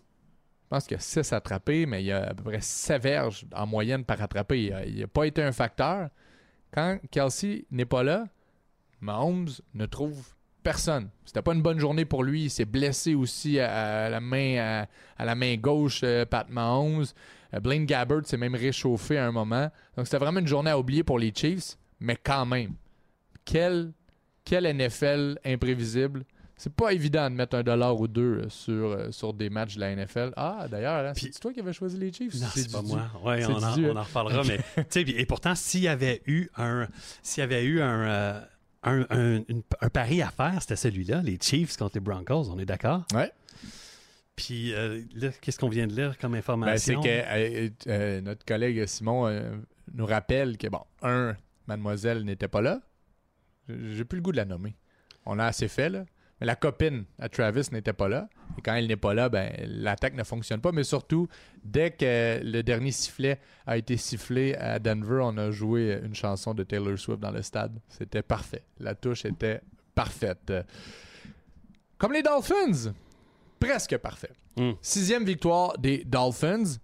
Je 0.68 0.68
pense 0.68 0.84
qu'il 0.84 0.96
y 0.96 0.98
a 0.98 1.02
6 1.02 1.32
attrapés, 1.32 1.86
mais 1.86 2.02
il 2.02 2.06
y 2.06 2.12
a 2.12 2.28
à 2.28 2.34
peu 2.34 2.44
près 2.44 2.60
7 2.60 3.02
verges 3.02 3.46
en 3.54 3.66
moyenne 3.66 4.04
par 4.04 4.20
attrapé. 4.20 4.70
Il 4.86 5.00
n'a 5.00 5.06
pas 5.06 5.24
été 5.24 5.42
un 5.42 5.52
facteur. 5.52 6.10
Quand 6.72 6.98
Kelsey 7.10 7.64
n'est 7.70 7.86
pas 7.86 8.02
là, 8.02 8.26
Mahomes 9.00 9.48
ne 9.72 9.86
trouve 9.86 10.34
personne. 10.62 11.08
C'était 11.24 11.40
pas 11.40 11.54
une 11.54 11.62
bonne 11.62 11.78
journée 11.78 12.04
pour 12.04 12.22
lui. 12.22 12.44
Il 12.44 12.50
s'est 12.50 12.66
blessé 12.66 13.14
aussi 13.14 13.58
à, 13.58 14.10
la 14.10 14.20
main 14.20 14.86
à, 15.16 15.24
la 15.24 15.34
main 15.34 15.56
gauche, 15.56 16.02
euh, 16.04 16.26
Pat 16.26 16.48
Mahomes. 16.50 17.06
Euh, 17.54 17.60
Blaine 17.60 17.86
Gabbert 17.86 18.26
s'est 18.26 18.36
même 18.36 18.54
réchauffé 18.54 19.18
à 19.18 19.26
un 19.26 19.32
moment. 19.32 19.70
Donc 19.96 20.06
c'était 20.06 20.18
vraiment 20.18 20.40
une 20.40 20.46
journée 20.46 20.70
à 20.70 20.78
oublier 20.78 21.02
pour 21.02 21.18
les 21.18 21.32
Chiefs, 21.34 21.76
mais 22.00 22.16
quand 22.16 22.46
même. 22.46 22.74
Quel, 23.44 23.92
quel 24.44 24.64
NFL 24.76 25.38
imprévisible. 25.44 26.24
C'est 26.60 26.72
pas 26.72 26.92
évident 26.92 27.30
de 27.30 27.36
mettre 27.36 27.56
un 27.56 27.62
dollar 27.62 27.98
ou 27.98 28.08
deux 28.08 28.40
euh, 28.40 28.48
sur, 28.48 28.72
euh, 28.72 29.12
sur 29.12 29.32
des 29.32 29.48
matchs 29.48 29.76
de 29.76 29.80
la 29.80 29.94
NFL. 29.94 30.32
Ah, 30.36 30.66
d'ailleurs, 30.68 31.06
hein, 31.06 31.12
c'est 31.14 31.38
toi 31.38 31.52
qui 31.52 31.60
avais 31.60 31.72
choisi 31.72 31.96
les 31.96 32.12
Chiefs? 32.12 32.34
Non, 32.34 32.48
c'est 32.52 32.72
pas 32.72 32.82
moi. 32.82 33.02
Ouais, 33.22 33.46
on, 33.46 33.52
en, 33.52 33.78
on, 33.80 33.96
en, 33.96 34.02
reparlera. 34.02 34.42
mais, 34.42 34.58
et 34.96 35.24
pourtant, 35.26 35.54
s'il 35.54 35.82
y 35.82 35.88
avait 35.88 36.20
eu 36.26 36.48
un, 36.56 36.88
s'il 37.22 37.42
y 37.42 37.44
avait 37.44 37.64
eu 37.64 37.80
un, 37.80 38.42
un, 38.82 39.04
un, 39.08 39.88
pari 39.88 40.20
à 40.20 40.30
faire, 40.30 40.56
c'était 40.60 40.74
celui-là, 40.76 41.22
les 41.22 41.38
Chiefs 41.40 41.76
contre 41.76 41.94
les 41.94 42.00
Broncos, 42.00 42.50
on 42.50 42.58
est 42.58 42.66
d'accord? 42.66 43.04
Ouais. 43.14 43.30
Puis 44.38 44.72
euh, 44.72 45.02
là, 45.16 45.30
qu'est-ce 45.40 45.58
qu'on 45.58 45.68
vient 45.68 45.88
de 45.88 45.94
lire 45.96 46.16
comme 46.16 46.30
Ben, 46.30 46.38
information? 46.38 47.02
c'est 47.02 47.08
que 47.08 47.24
euh, 47.26 47.68
euh, 47.88 48.20
notre 48.20 48.44
collègue 48.44 48.86
Simon 48.86 49.28
nous 49.92 50.06
rappelle 50.06 50.56
que, 50.56 50.68
bon, 50.68 50.82
un, 51.02 51.34
mademoiselle 51.66 52.22
n'était 52.22 52.46
pas 52.46 52.62
là. 52.62 52.80
J'ai 53.68 54.04
plus 54.04 54.18
le 54.18 54.22
goût 54.22 54.30
de 54.30 54.36
la 54.36 54.44
nommer. 54.44 54.76
On 55.26 55.40
a 55.40 55.44
assez 55.44 55.66
fait, 55.66 55.88
là. 55.88 56.04
Mais 56.40 56.46
la 56.46 56.54
copine 56.54 57.04
à 57.18 57.28
Travis 57.28 57.66
n'était 57.72 57.92
pas 57.92 58.06
là. 58.06 58.28
Et 58.56 58.62
quand 58.62 58.76
elle 58.76 58.86
n'est 58.86 58.96
pas 58.96 59.12
là, 59.12 59.28
ben, 59.28 59.52
l'attaque 59.66 60.14
ne 60.14 60.22
fonctionne 60.22 60.60
pas. 60.60 60.70
Mais 60.70 60.84
surtout, 60.84 61.26
dès 61.64 61.90
que 61.90 62.40
le 62.40 62.62
dernier 62.62 62.92
sifflet 62.92 63.40
a 63.66 63.76
été 63.76 63.96
sifflé 63.96 64.54
à 64.54 64.78
Denver, 64.78 65.18
on 65.20 65.36
a 65.36 65.50
joué 65.50 65.98
une 66.04 66.14
chanson 66.14 66.54
de 66.54 66.62
Taylor 66.62 66.96
Swift 66.96 67.18
dans 67.18 67.32
le 67.32 67.42
stade. 67.42 67.76
C'était 67.88 68.22
parfait. 68.22 68.62
La 68.78 68.94
touche 68.94 69.24
était 69.24 69.62
parfaite. 69.96 70.52
Comme 71.98 72.12
les 72.12 72.22
Dolphins, 72.22 72.92
presque 73.58 73.96
parfait. 73.98 74.30
Hmm. 74.56 74.72
Sixième 74.80 75.24
victoire 75.24 75.76
des 75.78 76.04
Dolphins. 76.04 76.78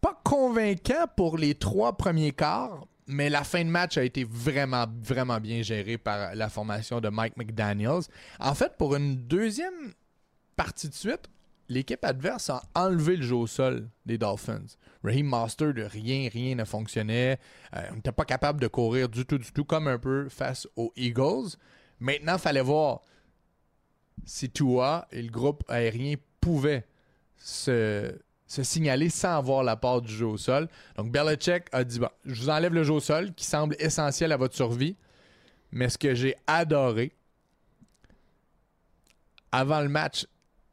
Pas 0.00 0.20
convaincant 0.24 1.06
pour 1.16 1.38
les 1.38 1.54
trois 1.54 1.96
premiers 1.96 2.32
quarts, 2.32 2.86
mais 3.06 3.30
la 3.30 3.42
fin 3.42 3.64
de 3.64 3.70
match 3.70 3.98
a 3.98 4.04
été 4.04 4.24
vraiment, 4.24 4.86
vraiment 5.02 5.40
bien 5.40 5.62
gérée 5.62 5.98
par 5.98 6.34
la 6.34 6.48
formation 6.48 7.00
de 7.00 7.08
Mike 7.08 7.36
McDaniels. 7.36 8.02
En 8.38 8.54
fait, 8.54 8.76
pour 8.78 8.94
une 8.94 9.16
deuxième 9.16 9.92
partie 10.56 10.88
de 10.88 10.94
suite, 10.94 11.28
l'équipe 11.68 12.04
adverse 12.04 12.50
a 12.50 12.62
enlevé 12.74 13.16
le 13.16 13.22
jeu 13.22 13.34
au 13.34 13.46
sol 13.46 13.88
des 14.06 14.18
Dolphins. 14.18 14.66
Raheem 15.04 15.26
Master, 15.26 15.74
de 15.74 15.82
rien, 15.82 16.28
rien 16.32 16.54
ne 16.54 16.64
fonctionnait. 16.64 17.38
Euh, 17.74 17.88
on 17.90 17.96
n'était 17.96 18.12
pas 18.12 18.24
capable 18.24 18.60
de 18.60 18.68
courir 18.68 19.08
du 19.08 19.24
tout, 19.24 19.38
du 19.38 19.52
tout, 19.52 19.64
comme 19.64 19.88
un 19.88 19.98
peu 19.98 20.28
face 20.28 20.68
aux 20.76 20.92
Eagles. 20.96 21.56
Maintenant, 22.00 22.34
il 22.34 22.40
fallait 22.40 22.62
voir 22.62 23.02
si 24.24 24.50
Tua 24.50 25.06
et 25.10 25.22
le 25.22 25.30
groupe 25.30 25.64
aérien 25.68 26.14
pouvaient 26.40 26.86
se, 27.36 28.14
signaler 28.46 29.10
sans 29.10 29.36
avoir 29.36 29.62
la 29.62 29.76
part 29.76 30.02
du 30.02 30.12
jeu 30.12 30.26
au 30.26 30.36
sol. 30.36 30.68
Donc 30.96 31.10
Belichick 31.10 31.64
a 31.72 31.84
dit 31.84 32.00
je 32.24 32.42
vous 32.42 32.50
enlève 32.50 32.74
le 32.74 32.82
jeu 32.82 32.94
au 32.94 33.00
sol 33.00 33.32
qui 33.34 33.44
semble 33.44 33.76
essentiel 33.78 34.32
à 34.32 34.36
votre 34.36 34.54
survie, 34.54 34.96
mais 35.70 35.88
ce 35.88 35.98
que 35.98 36.14
j'ai 36.14 36.36
adoré 36.46 37.12
avant 39.52 39.80
le 39.80 39.88
match, 39.88 40.26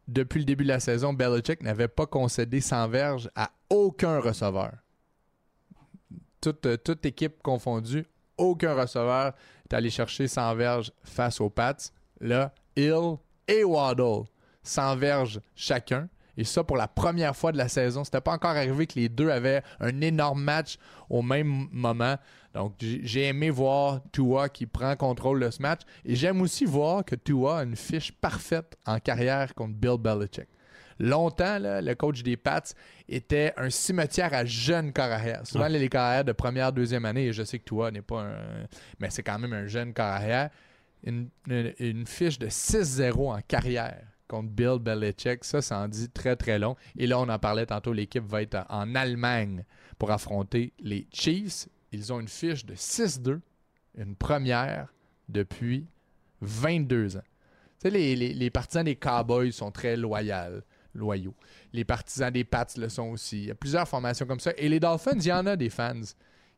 depuis 0.08 0.39
le 0.39 0.45
début 0.45 0.63
de 0.63 0.69
la 0.69 0.79
saison, 0.79 1.13
Belichick 1.13 1.63
n'avait 1.63 1.88
pas 1.88 2.05
concédé 2.05 2.62
100 2.62 2.89
verges 2.89 3.29
à 3.36 3.51
aucun 3.69 4.19
receveur. 4.19 4.73
Toute, 6.41 6.65
euh, 6.67 6.77
équipe 7.03 7.41
confondue, 7.41 8.05
aucun 8.38 8.75
receveur 8.75 9.34
est 9.63 9.73
allé 9.73 9.89
chercher 9.89 10.27
100 10.27 10.55
verges 10.55 10.91
face 11.03 11.41
aux 11.41 11.49
Pats. 11.49 11.75
Là, 12.19 12.53
Hill 12.75 13.17
et 13.47 13.63
Waddle, 13.63 14.23
100 14.63 14.95
verges 14.97 15.39
chacun. 15.55 16.08
Et 16.38 16.43
ça, 16.43 16.65
pour 16.65 16.75
la 16.75 16.89
première 16.89 17.34
fois 17.34 17.53
de 17.53 17.58
la 17.58 17.69
saison, 17.69 18.03
c'était 18.03 18.19
pas 18.19 18.34
encore 18.34 18.49
arrivé 18.51 18.88
que 18.88 18.95
les 18.99 19.08
deux 19.08 19.29
avaient 19.29 19.62
un 19.79 20.01
énorme 20.01 20.43
match 20.43 20.77
au 21.10 21.21
même 21.21 21.69
moment. 21.71 22.17
Donc, 22.53 22.73
j'ai 22.79 23.27
aimé 23.27 23.49
voir 23.49 24.01
Tua 24.12 24.49
qui 24.49 24.65
prend 24.65 24.95
contrôle 24.97 25.39
de 25.39 25.49
ce 25.49 25.62
match. 25.62 25.81
Et 26.03 26.15
j'aime 26.15 26.41
aussi 26.41 26.65
voir 26.65 27.05
que 27.05 27.15
Tua 27.15 27.60
a 27.60 27.63
une 27.63 27.77
fiche 27.77 28.12
parfaite 28.12 28.75
en 28.86 28.99
carrière 28.99 29.53
contre 29.55 29.75
Bill 29.75 29.97
Belichick. 29.97 30.47
Longtemps, 30.99 31.60
là, 31.60 31.81
le 31.81 31.95
coach 31.95 32.23
des 32.23 32.38
Pats 32.38 32.62
était 33.08 33.53
un 33.58 33.69
cimetière 33.69 34.34
à 34.34 34.45
jeunes 34.45 34.93
corps 34.93 35.05
arrière. 35.12 35.41
Souvent, 35.45 35.65
Ah. 35.65 35.69
les 35.69 35.89
corps 35.89 36.01
arrière 36.01 36.23
de 36.25 36.31
première, 36.31 36.71
deuxième 36.71 37.03
année, 37.05 37.27
et 37.27 37.34
je 37.34 37.43
sais 37.43 37.60
que 37.60 37.65
Tua 37.65 37.91
n'est 37.91 38.01
pas 38.01 38.21
un. 38.23 38.65
Mais 38.99 39.10
c'est 39.10 39.23
quand 39.23 39.38
même 39.39 39.51
un 39.53 39.67
jeune 39.67 39.93
corps 39.93 40.05
arrière. 40.05 40.49
Une, 41.05 41.29
fiche 42.07 42.39
de 42.39 42.47
6-0 42.47 43.37
en 43.37 43.39
carrière 43.41 44.01
contre 44.27 44.49
Bill 44.49 44.79
Belichick, 44.79 45.43
ça, 45.43 45.61
ça 45.61 45.79
en 45.79 45.87
dit 45.87 46.09
très, 46.09 46.35
très 46.35 46.57
long. 46.57 46.75
Et 46.97 47.05
là, 47.05 47.19
on 47.19 47.29
en 47.29 47.37
parlait 47.37 47.67
tantôt, 47.67 47.93
l'équipe 47.93 48.25
va 48.25 48.41
être 48.41 48.65
en 48.69 48.95
Allemagne 48.95 49.63
pour 49.99 50.09
affronter 50.11 50.73
les 50.79 51.07
Chiefs. 51.13 51.67
Ils 51.91 52.11
ont 52.11 52.19
une 52.19 52.27
fiche 52.27 52.65
de 52.65 52.73
6-2, 52.73 53.39
une 53.97 54.15
première 54.15 54.91
depuis 55.29 55.85
22 56.41 57.17
ans. 57.17 57.21
Tu 57.79 57.83
sais, 57.83 57.89
les, 57.91 58.15
les- 58.15 58.33
les 58.33 58.49
partisans 58.49 58.83
des 58.83 58.95
Cowboys 58.95 59.51
sont 59.51 59.71
très 59.71 59.95
loyaux, 59.95 60.61
loyaux. 60.95 61.35
Les 61.71 61.85
partisans 61.85 62.31
des 62.31 62.43
Pats 62.43 62.65
le 62.77 62.89
sont 62.89 63.09
aussi. 63.09 63.37
Il 63.43 63.45
y 63.45 63.51
a 63.51 63.55
plusieurs 63.55 63.87
formations 63.87 64.25
comme 64.25 64.39
ça. 64.39 64.51
Et 64.57 64.67
les 64.69 64.79
Dolphins, 64.79 65.17
il 65.19 65.25
y 65.27 65.31
en 65.31 65.45
a 65.45 65.55
des 65.55 65.69
fans 65.69 65.93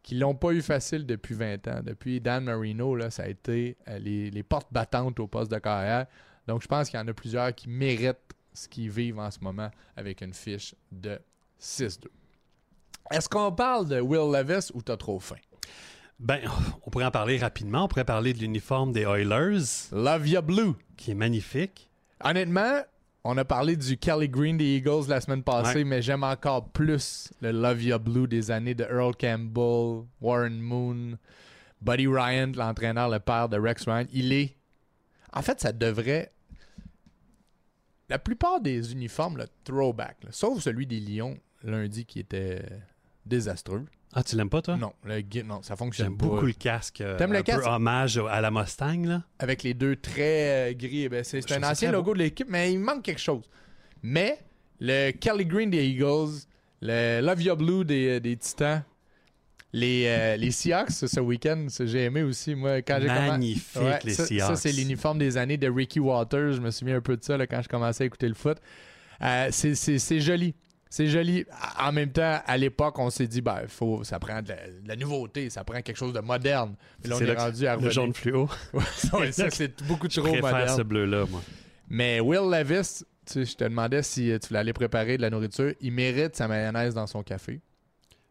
qui 0.08 0.16
l'ont 0.16 0.36
pas 0.36 0.54
eu 0.54 0.62
facile 0.62 1.06
depuis 1.06 1.36
20 1.36 1.68
ans. 1.68 1.82
Depuis 1.84 2.22
Dan 2.22 2.46
Marino, 2.46 2.96
là, 2.96 3.10
ça 3.10 3.24
a 3.24 3.28
été 3.28 3.76
euh, 3.90 4.00
les, 4.00 4.32
les 4.32 4.42
portes 4.42 4.72
battantes 4.72 5.20
au 5.20 5.28
poste 5.28 5.52
de 5.52 5.58
carrière. 5.60 6.06
Donc, 6.48 6.62
je 6.62 6.68
pense 6.70 6.90
qu'il 6.90 6.98
y 6.98 7.04
en 7.04 7.08
a 7.10 7.14
plusieurs 7.14 7.54
qui 7.54 7.68
méritent 7.68 8.34
ce 8.54 8.70
qu'ils 8.70 8.90
vivent 8.90 9.20
en 9.20 9.30
ce 9.30 9.40
moment 9.42 9.70
avec 9.98 10.22
une 10.22 10.34
fiche 10.34 10.74
de 10.94 11.20
6-2. 11.62 12.06
Est-ce 13.12 13.28
qu'on 13.28 13.52
parle 13.52 13.90
de 13.90 14.00
Will 14.00 14.32
Levis 14.32 14.72
ou 14.74 14.82
t'as 14.82 14.96
trop 14.96 15.20
faim? 15.20 15.36
Ben, 16.20 16.40
on 16.86 16.90
pourrait 16.90 17.04
en 17.04 17.12
parler 17.12 17.38
rapidement. 17.38 17.84
On 17.84 17.88
pourrait 17.90 18.06
parler 18.06 18.32
de 18.32 18.40
l'uniforme 18.40 18.94
des 18.94 19.02
Oilers, 19.02 19.90
Love 19.92 20.26
ya 20.26 20.42
blue. 20.42 20.72
qui 20.96 21.12
est 21.12 21.16
magnifique. 21.16 21.90
Honnêtement, 22.24 22.80
on 23.30 23.38
a 23.38 23.44
parlé 23.46 23.76
du 23.76 23.98
Kelly 23.98 24.30
Green 24.30 24.58
des 24.58 24.78
Eagles 24.78 25.08
la 25.10 25.20
semaine 25.22 25.44
passée, 25.44 25.80
Ouais. 25.80 25.84
mais 25.84 26.02
j'aime 26.02 26.24
encore 26.24 26.70
plus 26.70 27.32
le 27.42 27.52
Love 27.52 27.84
Ya 27.84 27.98
Blue 28.00 28.28
des 28.28 28.52
années 28.52 28.74
de 28.76 28.84
Earl 28.86 29.16
Campbell, 29.16 30.06
Warren 30.22 30.60
Moon, 30.60 31.18
Buddy 31.82 32.08
Ryan, 32.08 32.52
l'entraîneur, 32.56 33.10
le 33.10 33.20
père 33.20 33.50
de 33.50 33.58
Rex 33.60 33.84
Ryan. 33.86 34.06
Il 34.14 34.32
est. 34.32 34.56
En 35.34 35.42
fait, 35.42 35.60
ça 35.60 35.72
devrait. 35.72 36.32
La 38.10 38.18
plupart 38.20 38.62
des 38.62 38.94
uniformes, 38.94 39.38
le 39.38 39.46
throwback, 39.66 40.24
là, 40.24 40.30
sauf 40.32 40.62
celui 40.62 40.88
des 40.88 41.00
Lions 41.02 41.38
lundi 41.64 42.06
qui 42.06 42.20
était 42.20 42.62
désastreux. 43.26 43.86
Ah, 44.20 44.24
tu 44.24 44.36
l'aimes 44.36 44.50
pas, 44.50 44.64
toi? 44.64 44.78
Non, 44.78 44.94
le 45.06 45.22
non, 45.44 45.62
ça 45.62 45.76
fonctionne 45.76 46.08
J'aime 46.08 46.18
pas. 46.18 46.26
beaucoup 46.26 46.48
le 46.48 46.54
casque. 46.54 47.02
euh, 47.02 47.18
T'aimes 47.18 47.34
le 47.34 47.38
un 47.40 47.44
peu 47.44 47.64
hommage 47.68 48.18
à 48.32 48.42
la 48.42 48.50
Mustang, 48.50 49.06
là? 49.06 49.22
avec 49.38 49.62
les 49.62 49.76
deux 49.76 49.96
traits 49.96 50.18
euh, 50.18 50.74
gris. 50.74 51.08
Ben, 51.08 51.24
c'est 51.24 51.42
c'est 51.42 51.50
Je 51.50 51.54
un 51.54 51.58
trouve 51.58 51.66
ça 51.66 51.72
ancien 51.74 51.90
très 51.90 51.98
logo 51.98 52.14
de 52.16 52.20
l'équipe, 52.20 52.48
mais 52.50 52.74
il 52.74 52.80
manque 52.80 53.04
quelque 53.04 53.22
chose. 53.22 53.44
Mais 54.02 54.40
le 54.80 55.12
Kelly 55.12 55.46
Green 55.46 55.70
des 55.70 55.86
Eagles, 55.86 56.48
le 56.82 57.22
Love 57.22 57.42
Your 57.44 57.58
Blue 57.58 57.86
des, 57.86 58.20
des 58.20 58.36
Titans, 58.38 58.82
les, 59.74 60.06
euh, 60.08 60.36
les 60.38 60.50
Seahawks 60.50 60.90
ce 60.92 61.20
week-end, 61.20 61.68
ça, 61.70 61.86
j'ai 61.86 62.06
aimé 62.06 62.24
aussi. 62.24 62.56
Moi, 62.56 62.82
quand 62.82 62.98
j'ai 63.00 63.08
commen- 63.10 63.28
Magnifique, 63.28 63.82
Ouais, 63.82 64.00
les 64.04 64.14
ça, 64.16 64.26
Seahawks. 64.26 64.48
ça, 64.48 64.56
c'est 64.56 64.72
l'uniforme 64.72 65.20
des 65.20 65.38
années 65.38 65.58
de 65.58 65.70
Ricky 65.70 66.00
Waters. 66.00 66.54
Je 66.54 66.62
me 66.62 66.72
souviens 66.72 66.98
un 66.98 67.02
peu 67.02 67.18
de 67.18 67.24
ça 67.24 67.38
là, 67.38 67.46
quand 67.46 67.62
je 67.62 67.68
commençais 67.70 68.04
à 68.04 68.08
écouter 68.08 68.28
le 68.30 68.34
foot. 68.34 68.58
Euh, 69.22 69.50
c'est- 69.52 69.76
c'est 69.76 70.00
c'est 70.00 70.20
joli. 70.22 70.56
C'est 70.90 71.08
joli. 71.08 71.46
En 71.80 71.92
même 71.92 72.12
temps, 72.12 72.40
à 72.46 72.58
l'époque, 72.58 72.98
on 73.00 73.10
s'est 73.10 73.28
dit, 73.28 73.42
ben, 73.42 73.62
faut, 73.68 74.04
ça 74.04 74.20
prend 74.20 74.42
de 74.42 74.50
la, 74.50 74.56
de 74.56 74.88
la 74.88 74.96
nouveauté, 74.96 75.50
ça 75.50 75.64
prend 75.64 75.82
quelque 75.82 75.98
chose 75.98 76.14
de 76.14 76.20
moderne. 76.20 76.76
Mais 77.04 77.10
là, 77.10 77.16
on 77.18 77.20
est 77.22 77.34
rendu 77.34 77.68
à 77.68 77.76
Le 77.76 77.90
jaune 77.90 78.14
fluo. 78.14 78.50
Ouais, 79.14 79.32
ça, 79.32 79.50
c'est 79.50 79.84
beaucoup 79.84 80.08
Je 80.10 80.20
trop 80.22 80.30
préfère 80.32 80.52
moderne. 80.52 80.78
ce 80.78 80.82
bleu-là, 80.84 81.26
moi. 81.30 81.42
Mais 81.90 82.20
Will 82.20 82.50
Levis, 82.52 83.04
tu 83.26 83.34
sais, 83.34 83.46
je 83.46 83.56
te 83.56 83.64
demandais 83.64 84.04
si 84.04 84.32
euh, 84.32 84.40
tu 84.40 84.48
voulais 84.50 84.60
aller 84.60 84.74
préparer 84.74 85.18
de 85.18 85.22
la 85.22 85.30
nourriture. 85.30 85.74
Il 85.82 85.92
mérite 85.92 86.36
sa 86.36 86.48
mayonnaise 86.48 86.94
dans 86.94 87.08
son 87.08 87.24
café. 87.24 87.60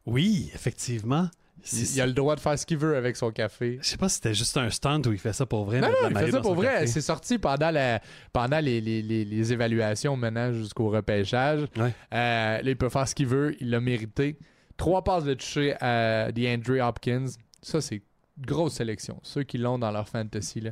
Oui, 0.05 0.51
effectivement. 0.55 1.29
Il, 1.73 1.95
il 1.95 2.01
a 2.01 2.07
le 2.07 2.12
droit 2.12 2.37
de 2.37 2.40
faire 2.40 2.59
ce 2.59 2.64
qu'il 2.66 2.77
veut 2.79 2.97
avec 2.97 3.16
son 3.16 3.31
café. 3.31 3.79
Je 3.83 3.87
sais 3.88 3.97
pas 3.97 4.09
si 4.09 4.16
c'était 4.16 4.35
juste 4.35 4.57
un 4.57 4.71
stunt 4.71 5.01
ou 5.07 5.12
il 5.12 5.19
fait 5.19 5.33
ça 5.33 5.47
pour 5.47 5.64
vrai. 5.64 5.81
Non, 5.81 5.88
non, 5.88 6.11
il 6.11 6.16
fait 6.16 6.31
ça 6.31 6.40
pour 6.40 6.55
vrai. 6.55 6.87
C'est 6.87 7.01
sorti 7.01 7.38
pendant, 7.38 7.71
la, 7.71 8.01
pendant 8.33 8.61
les, 8.61 8.81
les- 8.81 9.03
les- 9.03 9.25
les 9.25 9.53
évaluations 9.53 10.16
menant 10.16 10.53
jusqu'au 10.53 10.90
repêchage. 10.90 11.62
Ouais. 11.77 11.92
Euh, 12.14 12.62
là, 12.62 12.62
il 12.62 12.77
peut 12.77 12.88
faire 12.88 13.09
ce 13.09 13.14
qu'il 13.14 13.27
veut. 13.27 13.57
Il 13.61 13.71
l'a 13.71 13.81
mérité. 13.81 14.37
Trois 14.77 15.03
passes 15.03 15.25
de 15.25 15.35
toucher 15.35 15.75
à 15.81 16.31
DeAndre 16.31 16.81
Hopkins. 16.87 17.27
Ça, 17.62 17.81
c'est 17.81 17.97
une 17.97 18.45
grosse 18.47 18.75
sélection. 18.75 19.19
Ceux 19.23 19.42
qui 19.42 19.59
l'ont 19.59 19.79
dans 19.79 19.90
leur 19.90 20.09
fantasy. 20.09 20.61
Là. 20.61 20.71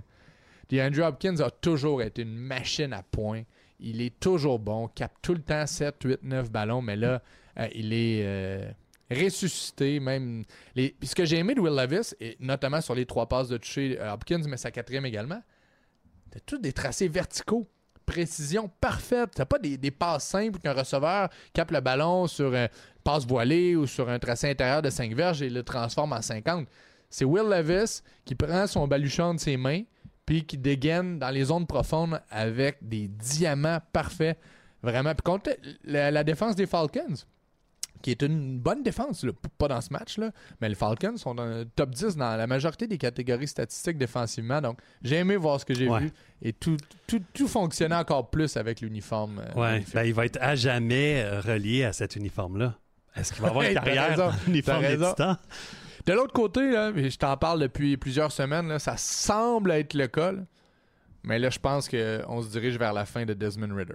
DeAndre 0.68 1.02
Hopkins 1.06 1.40
a 1.40 1.50
toujours 1.50 2.02
été 2.02 2.22
une 2.22 2.36
machine 2.36 2.92
à 2.92 3.02
points. 3.02 3.42
Il 3.80 4.00
est 4.00 4.20
toujours 4.20 4.58
bon. 4.58 4.88
Capte 4.88 5.16
tout 5.22 5.34
le 5.34 5.40
temps 5.42 5.66
7, 5.66 5.96
8, 6.04 6.18
9 6.22 6.50
ballons. 6.50 6.82
Mais 6.82 6.96
là, 6.96 7.22
euh, 7.58 7.66
il 7.74 7.92
est 7.92 8.20
euh, 8.24 8.70
ressuscité. 9.14 10.00
Même. 10.00 10.44
Puis 10.74 10.94
ce 11.02 11.14
que 11.14 11.24
j'ai 11.24 11.38
aimé 11.38 11.54
de 11.54 11.60
Will 11.60 11.74
Levis, 11.74 12.14
et 12.20 12.36
notamment 12.40 12.80
sur 12.80 12.94
les 12.94 13.06
trois 13.06 13.28
passes 13.28 13.48
de 13.48 13.56
toucher 13.56 13.98
euh, 14.00 14.12
Hopkins, 14.12 14.42
mais 14.48 14.56
sa 14.56 14.70
quatrième 14.70 15.06
également, 15.06 15.42
c'était 16.26 16.40
tous 16.40 16.58
des 16.58 16.72
tracés 16.72 17.08
verticaux. 17.08 17.68
Précision 18.06 18.70
parfaite. 18.80 19.30
T'as 19.34 19.46
pas 19.46 19.58
des, 19.58 19.78
des 19.78 19.90
passes 19.90 20.26
simples 20.26 20.58
qu'un 20.58 20.74
receveur 20.74 21.30
capte 21.54 21.70
le 21.70 21.80
ballon 21.80 22.26
sur 22.26 22.54
un 22.54 22.68
passe 23.02 23.26
voilée 23.26 23.76
ou 23.76 23.86
sur 23.86 24.10
un 24.10 24.18
tracé 24.18 24.50
intérieur 24.50 24.82
de 24.82 24.90
5 24.90 25.14
verges 25.14 25.40
et 25.40 25.48
le 25.48 25.62
transforme 25.62 26.12
en 26.12 26.20
50. 26.20 26.68
C'est 27.08 27.24
Will 27.24 27.48
Levis 27.48 28.02
qui 28.26 28.34
prend 28.34 28.66
son 28.66 28.86
baluchon 28.86 29.34
de 29.34 29.40
ses 29.40 29.56
mains 29.56 29.84
puis 30.26 30.44
qui 30.44 30.58
dégaine 30.58 31.18
dans 31.18 31.30
les 31.30 31.44
zones 31.44 31.66
profondes 31.66 32.20
avec 32.30 32.78
des 32.82 33.08
diamants 33.08 33.80
parfaits. 33.92 34.38
Vraiment. 34.82 35.14
Puis 35.14 35.22
contre 35.22 35.50
la, 35.84 36.10
la 36.10 36.24
défense 36.24 36.56
des 36.56 36.66
Falcons, 36.66 37.14
qui 38.04 38.10
est 38.10 38.20
une 38.22 38.58
bonne 38.58 38.82
défense, 38.82 39.24
là, 39.24 39.32
pas 39.56 39.66
dans 39.66 39.80
ce 39.80 39.90
match, 39.90 40.18
là, 40.18 40.30
mais 40.60 40.68
les 40.68 40.74
Falcons 40.74 41.16
sont 41.16 41.34
dans 41.34 41.46
le 41.46 41.64
top 41.64 41.88
10 41.90 42.16
dans 42.16 42.36
la 42.36 42.46
majorité 42.46 42.86
des 42.86 42.98
catégories 42.98 43.48
statistiques 43.48 43.96
défensivement. 43.96 44.60
Donc, 44.60 44.78
j'ai 45.02 45.16
aimé 45.16 45.36
voir 45.36 45.58
ce 45.58 45.64
que 45.64 45.72
j'ai 45.72 45.88
Ouais. 45.88 46.00
vu 46.00 46.10
et 46.42 46.52
tout, 46.52 46.76
tout, 47.06 47.22
tout 47.32 47.48
fonctionnait 47.48 47.94
encore 47.96 48.28
plus 48.28 48.58
avec 48.58 48.82
l'uniforme. 48.82 49.38
euh, 49.40 49.58
Ouais, 49.60 49.84
ben, 49.94 50.02
il 50.04 50.12
va 50.12 50.26
être 50.26 50.36
à 50.42 50.54
jamais 50.54 51.22
euh, 51.24 51.40
relié 51.40 51.84
à 51.84 51.94
cet 51.94 52.14
uniforme-là. 52.16 52.74
Est-ce 53.16 53.32
qu'il 53.32 53.40
va 53.42 53.48
avoir 53.48 53.64
une 53.64 53.72
carrière 53.82 54.14
dans 54.16 54.30
l'uniforme? 54.46 54.82
De 56.06 56.12
l'autre 56.12 56.34
côté, 56.34 56.70
là, 56.70 56.92
je 56.94 57.16
t'en 57.16 57.36
parle 57.38 57.60
depuis 57.60 57.96
plusieurs 57.96 58.32
semaines, 58.32 58.68
là, 58.68 58.78
ça 58.78 58.98
semble 58.98 59.70
être 59.70 59.94
le 59.94 60.08
cas. 60.08 60.32
là. 60.32 60.42
Mais 61.22 61.38
là, 61.38 61.48
je 61.48 61.58
pense 61.58 61.88
qu'on 61.88 62.42
se 62.42 62.50
dirige 62.50 62.78
vers 62.78 62.92
la 62.92 63.06
fin 63.06 63.24
de 63.24 63.32
Desmond 63.32 63.74
Ritter. 63.74 63.94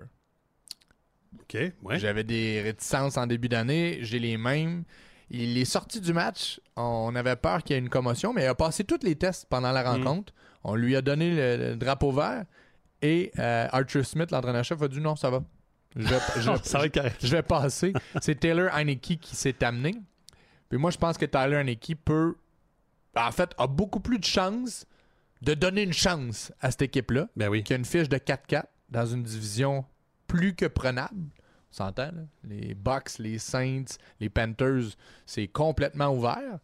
OK, 1.41 1.57
ouais. 1.83 1.99
J'avais 1.99 2.23
des 2.23 2.61
réticences 2.61 3.17
en 3.17 3.27
début 3.27 3.49
d'année, 3.49 3.99
j'ai 4.01 4.19
les 4.19 4.37
mêmes. 4.37 4.83
Il 5.31 5.57
est 5.57 5.65
sorti 5.65 6.01
du 6.01 6.11
match, 6.13 6.59
on 6.75 7.15
avait 7.15 7.35
peur 7.35 7.63
qu'il 7.63 7.75
y 7.75 7.77
ait 7.77 7.81
une 7.81 7.89
commotion, 7.89 8.33
mais 8.33 8.43
il 8.43 8.47
a 8.47 8.55
passé 8.55 8.83
tous 8.83 8.99
les 9.03 9.15
tests 9.15 9.45
pendant 9.49 9.71
la 9.71 9.83
Mm. 9.83 9.87
rencontre. 10.03 10.33
On 10.63 10.75
lui 10.75 10.95
a 10.95 11.01
donné 11.01 11.29
le, 11.35 11.69
le 11.71 11.75
drapeau 11.75 12.11
vert 12.11 12.45
et 13.01 13.31
euh, 13.39 13.67
Archer 13.71 14.03
Smith, 14.03 14.31
l'entraîneur-chef, 14.31 14.81
a 14.81 14.87
dit 14.87 14.99
non, 14.99 15.15
ça 15.15 15.29
va. 15.29 15.43
Je 15.95 16.07
vais, 16.07 16.19
je 16.37 16.89
correct. 16.89 17.15
je 17.21 17.27
vais 17.27 17.43
passer. 17.43 17.93
C'est 18.21 18.39
Taylor 18.39 18.69
Heineke 18.75 19.19
qui 19.21 19.35
s'est 19.35 19.63
amené. 19.63 19.95
Puis 20.67 20.77
moi, 20.77 20.91
je 20.91 20.97
pense 20.97 21.17
que 21.17 21.25
Tyler 21.25 21.55
Heineke 21.57 21.95
peut, 22.03 22.35
en 23.15 23.31
fait, 23.31 23.51
a 23.57 23.67
beaucoup 23.67 23.99
plus 23.99 24.19
de 24.19 24.25
chances 24.25 24.85
de 25.41 25.53
donner 25.53 25.83
une 25.83 25.93
chance 25.93 26.51
à 26.59 26.69
cette 26.71 26.81
équipe-là, 26.83 27.27
Ben 27.35 27.47
oui. 27.49 27.63
qui 27.63 27.73
a 27.73 27.75
une 27.77 27.85
fiche 27.85 28.09
de 28.09 28.17
4-4 28.17 28.63
dans 28.89 29.05
une 29.05 29.23
division 29.23 29.85
plus 30.29 30.55
que 30.55 30.65
prenable. 30.67 31.15
On 31.71 31.75
s'entend, 31.75 32.03
là? 32.05 32.23
Les 32.45 32.73
Bucks, 32.73 33.19
les 33.19 33.37
Saints, 33.37 33.83
les 34.21 34.29
Panthers, 34.29 34.95
c'est 35.25 35.47
complètement 35.47 36.07
ouvert. 36.15 36.59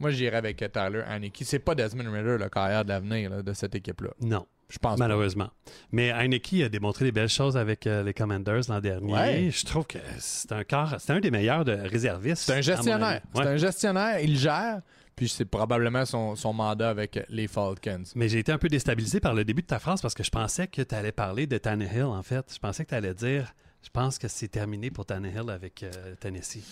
Moi, 0.00 0.10
j'irais 0.10 0.38
avec 0.38 0.56
Tyler 0.72 1.02
Heineke. 1.06 1.42
C'est 1.44 1.58
pas 1.60 1.74
Desmond 1.74 2.10
Ritter, 2.10 2.38
le 2.42 2.48
carrière 2.48 2.84
de 2.84 2.88
l'avenir 2.88 3.44
de 3.44 3.52
cette 3.52 3.74
équipe-là. 3.76 4.10
Non, 4.20 4.46
Je 4.68 4.78
pense 4.78 4.98
pas. 4.98 5.04
malheureusement. 5.04 5.50
Mais 5.92 6.08
Heineke 6.10 6.54
a 6.64 6.68
démontré 6.68 7.04
des 7.04 7.12
belles 7.12 7.28
choses 7.28 7.56
avec 7.56 7.86
euh, 7.86 8.02
les 8.02 8.12
Commanders 8.14 8.62
l'an 8.68 8.80
dernier. 8.80 9.12
Ouais. 9.12 9.50
Je 9.52 9.64
trouve 9.64 9.86
que 9.86 9.98
c'est 10.18 10.50
un 10.50 10.64
corps, 10.64 10.96
c'est 10.98 11.12
un 11.12 11.20
des 11.20 11.30
meilleurs 11.30 11.64
de 11.64 11.72
réservistes. 11.72 12.42
C'est 12.42 12.54
un 12.58 12.60
gestionnaire. 12.62 13.20
C'est 13.34 13.42
un 13.46 13.56
gestionnaire. 13.56 14.18
Il 14.20 14.36
gère. 14.38 14.80
Puis 15.16 15.28
c'est 15.28 15.44
probablement 15.44 16.04
son, 16.06 16.36
son 16.36 16.52
mandat 16.52 16.88
avec 16.88 17.20
les 17.28 17.46
Falcons. 17.46 18.02
Mais 18.14 18.28
j'ai 18.28 18.38
été 18.38 18.50
un 18.52 18.58
peu 18.58 18.68
déstabilisé 18.68 19.20
par 19.20 19.34
le 19.34 19.44
début 19.44 19.62
de 19.62 19.66
ta 19.66 19.78
phrase 19.78 20.00
parce 20.00 20.14
que 20.14 20.22
je 20.22 20.30
pensais 20.30 20.66
que 20.66 20.82
tu 20.82 20.94
allais 20.94 21.12
parler 21.12 21.46
de 21.46 21.58
Tannehill, 21.58 22.04
en 22.04 22.22
fait. 22.22 22.52
Je 22.52 22.58
pensais 22.58 22.84
que 22.84 22.90
tu 22.90 22.94
allais 22.94 23.14
dire 23.14 23.52
je 23.82 23.90
pense 23.90 24.16
que 24.18 24.28
c'est 24.28 24.48
terminé 24.48 24.90
pour 24.90 25.04
Tannehill 25.06 25.50
avec 25.50 25.82
euh, 25.82 26.14
Tennessee. 26.20 26.62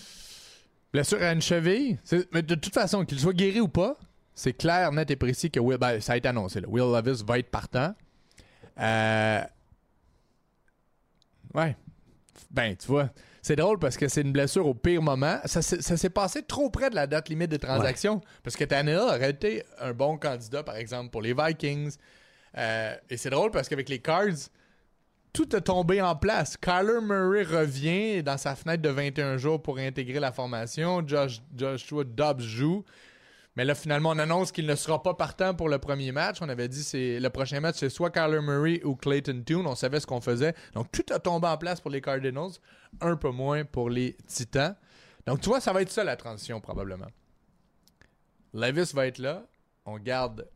Blessure 0.93 1.23
à 1.23 1.33
une 1.33 1.43
cheville. 1.43 1.99
Mais 2.33 2.43
de 2.43 2.55
toute 2.55 2.73
façon, 2.73 3.05
qu'il 3.05 3.19
soit 3.19 3.33
guéri 3.33 3.61
ou 3.61 3.69
pas, 3.69 3.97
c'est 4.35 4.53
clair, 4.53 4.93
net 4.93 5.11
et 5.11 5.17
précis 5.17 5.51
que 5.51 5.61
Will, 5.61 5.77
ben, 5.79 6.01
ça 6.01 6.13
a 6.13 6.17
été 6.17 6.29
annoncé. 6.29 6.61
là. 6.61 6.69
Will 6.69 6.85
Levis 6.95 7.23
va 7.27 7.39
être 7.39 7.51
partant. 7.51 7.95
Euh, 8.79 9.43
Ouais. 11.53 11.77
Ben, 12.51 12.77
tu 12.77 12.87
vois, 12.87 13.11
c'est 13.43 13.57
drôle 13.57 13.79
parce 13.79 13.97
que 13.97 14.09
c'est 14.09 14.21
une 14.23 14.33
blessure 14.33 14.67
au 14.67 14.75
pire 14.75 15.03
moment. 15.03 15.39
Ça, 15.45 15.63
s'est- 15.63 15.81
ça 15.83 15.97
s'est 15.97 16.11
passé 16.11 16.43
trop 16.43 16.71
près 16.71 16.91
de 16.91 16.95
la 16.95 17.07
date 17.07 17.29
limite 17.29 17.51
des 17.51 17.59
transactions. 17.59 18.21
Parce 18.43 18.57
que 18.57 18.65
Tannehill 18.65 18.99
aurait 18.99 19.31
été 19.31 19.63
un 19.81 19.93
bon 19.93 20.17
candidat, 20.19 20.63
par 20.63 20.77
exemple, 20.77 21.11
pour 21.11 21.23
les 21.23 21.35
Vikings. 21.35 21.97
Euh, 22.59 22.95
et 23.09 23.17
c'est 23.17 23.31
drôle 23.31 23.51
parce 23.51 23.69
qu'avec 23.69 23.89
les 23.89 24.01
Cards, 24.01 24.49
tout 25.33 25.55
est 25.55 25.61
tombé 25.61 26.03
en 26.03 26.17
place. 26.17 26.57
Kyler 26.57 27.01
Murray 27.03 27.45
revient 27.45 28.23
dans 28.23 28.37
sa 28.37 28.57
fenêtre 28.57 28.83
de 28.83 28.89
21 28.89 29.37
jours 29.37 29.63
pour 29.63 29.79
intégrer 29.79 30.19
la 30.19 30.33
formation. 30.33 31.03
Josh, 31.07 31.41
Joshua 31.57 32.03
Dobbs 32.05 32.41
joue. 32.41 32.85
Mais 33.57 33.65
là, 33.65 33.75
finalement, 33.75 34.11
on 34.11 34.19
annonce 34.19 34.53
qu'il 34.53 34.67
ne 34.67 34.75
sera 34.77 35.03
pas 35.03 35.15
partant 35.15 35.55
pour 35.55 35.69
le 35.69 35.79
premier 35.79 36.13
match. 36.13 36.39
On 36.41 36.49
avait 36.49 36.69
dit 36.69 36.85
c'est 36.85 37.19
le 37.19 37.31
prochain 37.31 37.61
match, 37.61 37.77
c'est 37.79 37.89
soit 37.89 38.11
Kyler 38.11 38.41
Murray 38.41 38.81
ou 38.85 38.95
Clayton 38.95 39.43
Tune. 39.45 39.67
On 39.67 39.75
savait 39.75 39.99
ce 39.99 40.07
qu'on 40.07 40.21
faisait. 40.21 40.55
Donc, 40.75 40.91
tout 40.93 41.05
a 41.13 41.19
tombé 41.19 41.49
en 41.49 41.59
place 41.59 41.81
pour 41.81 41.91
les 41.91 42.01
Cardinals. 42.01 42.53
Un 43.01 43.17
peu 43.17 43.31
moins 43.31 43.65
pour 43.65 43.91
les 43.91 44.17
Titans. 44.27 44.77
Donc, 45.27 45.41
tu 45.41 45.49
vois, 45.49 45.61
ça 45.61 45.73
va 45.73 45.83
être 45.83 45.91
ça 45.91 46.05
la 46.05 46.17
transition, 46.17 46.61
probablement. 46.61 47.09
Levis 48.55 48.93
va 48.95 49.07
être 49.07 49.19
là. 49.19 49.45
On 49.85 49.99
garde 49.99 50.49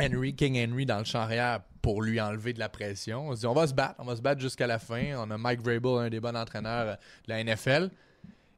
Henry, 0.00 0.34
King 0.34 0.58
Henry 0.64 0.86
dans 0.86 0.98
le 0.98 1.04
champ 1.04 1.20
arrière 1.20 1.60
pour 1.80 2.02
lui 2.02 2.20
enlever 2.20 2.52
de 2.52 2.58
la 2.58 2.68
pression. 2.68 3.28
On 3.28 3.34
se 3.34 3.40
dit, 3.40 3.46
on 3.46 3.54
va 3.54 3.66
se 3.66 3.74
battre. 3.74 3.94
On 3.98 4.04
va 4.04 4.16
se 4.16 4.22
battre 4.22 4.40
jusqu'à 4.40 4.66
la 4.66 4.78
fin. 4.78 5.14
On 5.16 5.30
a 5.30 5.38
Mike 5.38 5.60
Vrabel, 5.62 6.06
un 6.06 6.10
des 6.10 6.20
bons 6.20 6.34
entraîneurs 6.34 6.98
de 7.26 7.32
la 7.32 7.44
NFL. 7.44 7.90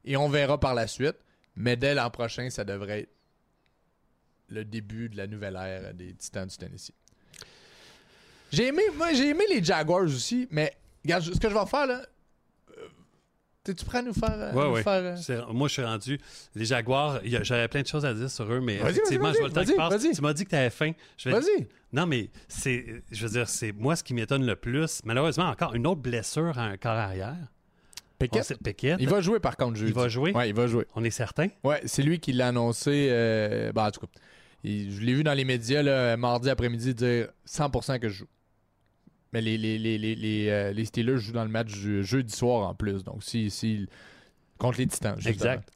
Et 0.05 0.17
on 0.17 0.27
verra 0.27 0.59
par 0.59 0.73
la 0.73 0.87
suite. 0.87 1.17
Mais 1.55 1.75
dès 1.75 1.93
l'an 1.93 2.09
prochain, 2.09 2.49
ça 2.49 2.63
devrait 2.63 3.01
être 3.01 3.09
le 4.49 4.65
début 4.65 5.09
de 5.09 5.17
la 5.17 5.27
nouvelle 5.27 5.55
ère 5.55 5.93
des 5.93 6.13
Titans 6.13 6.47
du 6.47 6.57
Tennessee. 6.57 6.91
J'ai 8.51 8.67
aimé, 8.67 8.83
moi, 8.95 9.13
j'ai 9.13 9.29
aimé 9.29 9.45
les 9.49 9.63
Jaguars 9.63 10.03
aussi, 10.03 10.47
mais 10.51 10.73
regarde, 11.03 11.23
ce 11.23 11.31
que 11.39 11.49
je 11.49 11.53
vais 11.53 11.65
faire 11.65 11.87
là. 11.87 12.01
euh, 12.77 12.81
T'es-tu 13.63 13.83
prêt 13.85 13.99
à 13.99 14.01
nous 14.03 14.13
faire. 14.13 14.29
euh, 14.33 14.53
Ouais, 14.53 14.65
nous 14.67 14.73
ouais. 14.73 14.83
faire, 14.83 15.17
euh, 15.29 15.53
Moi, 15.53 15.67
je 15.69 15.73
suis 15.73 15.83
rendu. 15.83 16.19
Les 16.53 16.65
Jaguars, 16.65 17.19
j'aurais 17.41 17.67
plein 17.67 17.81
de 17.81 17.87
choses 17.87 18.05
à 18.05 18.13
dire 18.13 18.29
sur 18.29 18.51
eux, 18.51 18.59
mais 18.61 18.77
Vas-y, 18.77 18.91
effectivement, 18.97 19.23
vas-y, 19.25 19.33
je 19.33 19.39
vois 19.39 19.47
le 19.47 19.53
temps 19.53 19.63
qui 19.63 19.75
passe. 19.75 20.15
Tu 20.15 20.21
m'as 20.21 20.33
dit 20.33 20.43
que 20.45 20.49
tu 20.49 20.55
avais 20.55 20.69
faim. 20.69 20.91
Je 21.17 21.29
vais- 21.29 21.39
Vas-y. 21.39 21.67
Non, 21.91 22.05
mais 22.05 22.29
c'est, 22.47 23.03
je 23.11 23.25
veux 23.25 23.31
dire, 23.31 23.47
c'est 23.49 23.71
moi 23.71 23.95
ce 23.95 24.03
qui 24.03 24.13
m'étonne 24.13 24.45
le 24.45 24.55
plus. 24.55 25.01
Malheureusement, 25.03 25.45
encore 25.45 25.73
une 25.73 25.87
autre 25.87 26.01
blessure 26.01 26.57
à 26.59 26.63
un 26.65 26.77
corps 26.77 26.91
arrière. 26.91 27.37
Pickett. 28.29 28.57
Pickett. 28.63 28.97
Il 28.99 29.09
va 29.09 29.21
jouer 29.21 29.39
par 29.39 29.57
contre, 29.57 29.75
jeudi. 29.77 29.91
Il 29.91 29.95
va 29.95 30.07
jouer? 30.07 30.31
Ouais, 30.33 30.49
il 30.49 30.55
va 30.55 30.67
jouer. 30.67 30.85
On 30.95 31.03
est 31.03 31.09
certain? 31.11 31.47
Ouais, 31.63 31.81
c'est 31.85 32.03
lui 32.03 32.19
qui 32.19 32.33
l'a 32.33 32.47
annoncé. 32.49 33.07
euh, 33.11 33.71
bah, 33.71 33.87
en 33.87 33.91
tout 33.91 34.01
cas, 34.01 34.07
il- 34.63 34.91
je 34.91 35.01
l'ai 35.01 35.13
vu 35.13 35.23
dans 35.23 35.33
les 35.33 35.45
médias 35.45 35.81
là, 35.83 36.15
mardi 36.17 36.49
après-midi 36.49 36.93
dire 36.93 37.29
100% 37.45 37.99
que 37.99 38.09
je 38.09 38.19
joue. 38.19 38.27
Mais 39.33 39.41
les, 39.41 39.57
les, 39.57 39.79
les, 39.79 39.97
les, 39.97 40.15
les, 40.15 40.49
euh, 40.49 40.71
les 40.73 40.85
Steelers 40.85 41.17
jouent 41.17 41.31
dans 41.33 41.43
le 41.43 41.49
match 41.49 41.71
du 41.71 42.03
jeudi 42.03 42.31
soir 42.35 42.69
en 42.69 42.75
plus. 42.75 43.03
Donc, 43.03 43.23
si, 43.23 43.49
si 43.49 43.87
contre 44.59 44.77
les 44.77 44.85
Titans. 44.87 45.15
justement. 45.17 45.33
Exact. 45.33 45.69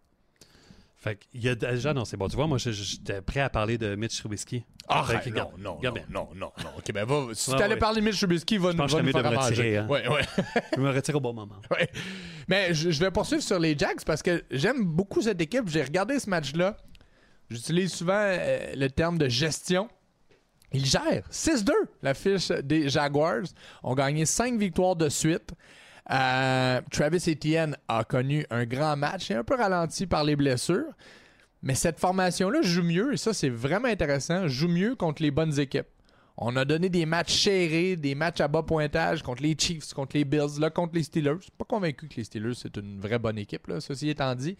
Fait 0.99 1.15
qu'il 1.15 1.43
y 1.43 1.49
a 1.49 1.53
déjà, 1.53 1.93
non, 1.93 2.05
c'est 2.05 2.17
bon. 2.17 2.27
Tu 2.27 2.35
vois, 2.35 2.47
moi, 2.47 2.57
j'étais 2.57 3.21
prêt 3.21 3.39
à 3.41 3.49
parler 3.51 3.77
de 3.77 3.95
Mitch 3.95 4.17
Trubisky. 4.17 4.63
Ah, 4.87 5.03
Fait 5.03 5.29
que, 5.29 5.37
non, 5.37 5.51
non, 5.59 5.79
non, 5.83 5.93
non, 6.09 6.29
non, 6.33 6.51
non. 6.63 6.69
Ok, 6.77 6.91
ben 6.91 7.05
va, 7.05 7.27
si 7.33 7.51
Ouais, 7.51 7.57
t'allais 7.57 7.73
ouais. 7.75 7.79
parler 7.79 8.01
de 8.01 8.05
Mitch 8.05 8.17
Trubisky, 8.17 8.57
va, 8.57 8.71
Je 8.71 8.77
nous 8.77 8.81
pense 8.83 8.93
va 8.93 8.99
que 9.01 9.05
nous 9.05 9.11
faire 9.11 9.23
manger. 9.31 9.37
retirer, 9.47 9.77
hein. 9.77 9.87
Ouais, 9.87 10.07
ouais. 10.07 10.21
Je 10.75 10.81
me 10.81 10.89
retire 10.89 11.15
au 11.15 11.19
bon 11.19 11.33
moment. 11.33 11.61
Ouais. 11.69 11.87
Mais 12.47 12.73
je, 12.73 12.89
je 12.89 12.99
vais 12.99 13.11
poursuivre 13.11 13.43
sur 13.43 13.59
les 13.59 13.77
Jacks 13.77 14.03
parce 14.05 14.23
que 14.23 14.43
j'aime 14.49 14.83
beaucoup 14.85 15.21
cette 15.21 15.39
équipe. 15.39 15.67
J'ai 15.69 15.83
regardé 15.83 16.17
ce 16.19 16.29
match-là. 16.31 16.75
J'utilise 17.49 17.93
souvent 17.93 18.13
euh, 18.19 18.73
le 18.75 18.87
terme 18.89 19.19
de 19.19 19.29
gestion. 19.29 19.89
Ils 20.73 20.85
gèrent 20.85 21.27
6-2 21.31 21.71
la 22.01 22.13
fiche 22.15 22.47
des 22.49 22.89
Jaguars. 22.89 23.43
ont 23.83 23.93
gagné 23.93 24.25
5 24.25 24.57
victoires 24.59 24.95
de 24.95 25.09
suite. 25.09 25.51
Euh, 26.09 26.81
Travis 26.91 27.23
Etienne 27.27 27.75
a 27.87 28.03
connu 28.03 28.45
un 28.49 28.65
grand 28.65 28.95
match 28.95 29.29
et 29.31 29.35
un 29.35 29.43
peu 29.43 29.55
ralenti 29.55 30.07
par 30.07 30.23
les 30.23 30.35
blessures. 30.35 30.93
Mais 31.63 31.75
cette 31.75 31.99
formation-là 31.99 32.61
joue 32.61 32.83
mieux, 32.83 33.13
et 33.13 33.17
ça 33.17 33.33
c'est 33.33 33.49
vraiment 33.49 33.87
intéressant, 33.87 34.47
joue 34.47 34.67
mieux 34.67 34.95
contre 34.95 35.21
les 35.23 35.31
bonnes 35.31 35.59
équipes. 35.59 35.87
On 36.37 36.55
a 36.55 36.65
donné 36.65 36.87
des 36.87 37.07
matchs 37.07 37.43
serrés, 37.43 37.95
des 37.95 38.13
matchs 38.13 38.41
à 38.41 38.47
bas 38.47 38.61
pointage 38.61 39.23
contre 39.23 39.41
les 39.41 39.55
Chiefs, 39.57 39.91
contre 39.93 40.15
les 40.15 40.23
Bills, 40.23 40.59
là 40.59 40.69
contre 40.69 40.93
les 40.93 41.01
Steelers. 41.01 41.37
Je 41.39 41.43
suis 41.43 41.51
pas 41.57 41.65
convaincu 41.65 42.07
que 42.07 42.15
les 42.15 42.23
Steelers 42.23 42.53
c'est 42.53 42.77
une 42.77 42.99
vraie 42.99 43.17
bonne 43.17 43.39
équipe, 43.39 43.71
ceci 43.79 44.09
étant 44.09 44.35
dit. 44.35 44.55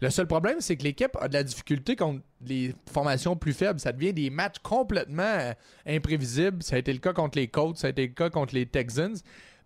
Le 0.00 0.08
seul 0.08 0.26
problème, 0.26 0.60
c'est 0.60 0.78
que 0.78 0.82
l'équipe 0.82 1.14
a 1.20 1.28
de 1.28 1.34
la 1.34 1.42
difficulté 1.42 1.94
contre 1.94 2.22
les 2.46 2.74
formations 2.90 3.36
plus 3.36 3.52
faibles. 3.52 3.78
Ça 3.80 3.92
devient 3.92 4.14
des 4.14 4.30
matchs 4.30 4.58
complètement 4.62 5.22
euh, 5.22 5.52
imprévisibles. 5.86 6.62
Ça 6.62 6.76
a 6.76 6.78
été 6.78 6.90
le 6.90 7.00
cas 7.00 7.12
contre 7.12 7.36
les 7.36 7.48
Colts, 7.48 7.76
ça 7.76 7.88
a 7.88 7.90
été 7.90 8.06
le 8.06 8.14
cas 8.14 8.30
contre 8.30 8.54
les 8.54 8.64
Texans. 8.64 9.16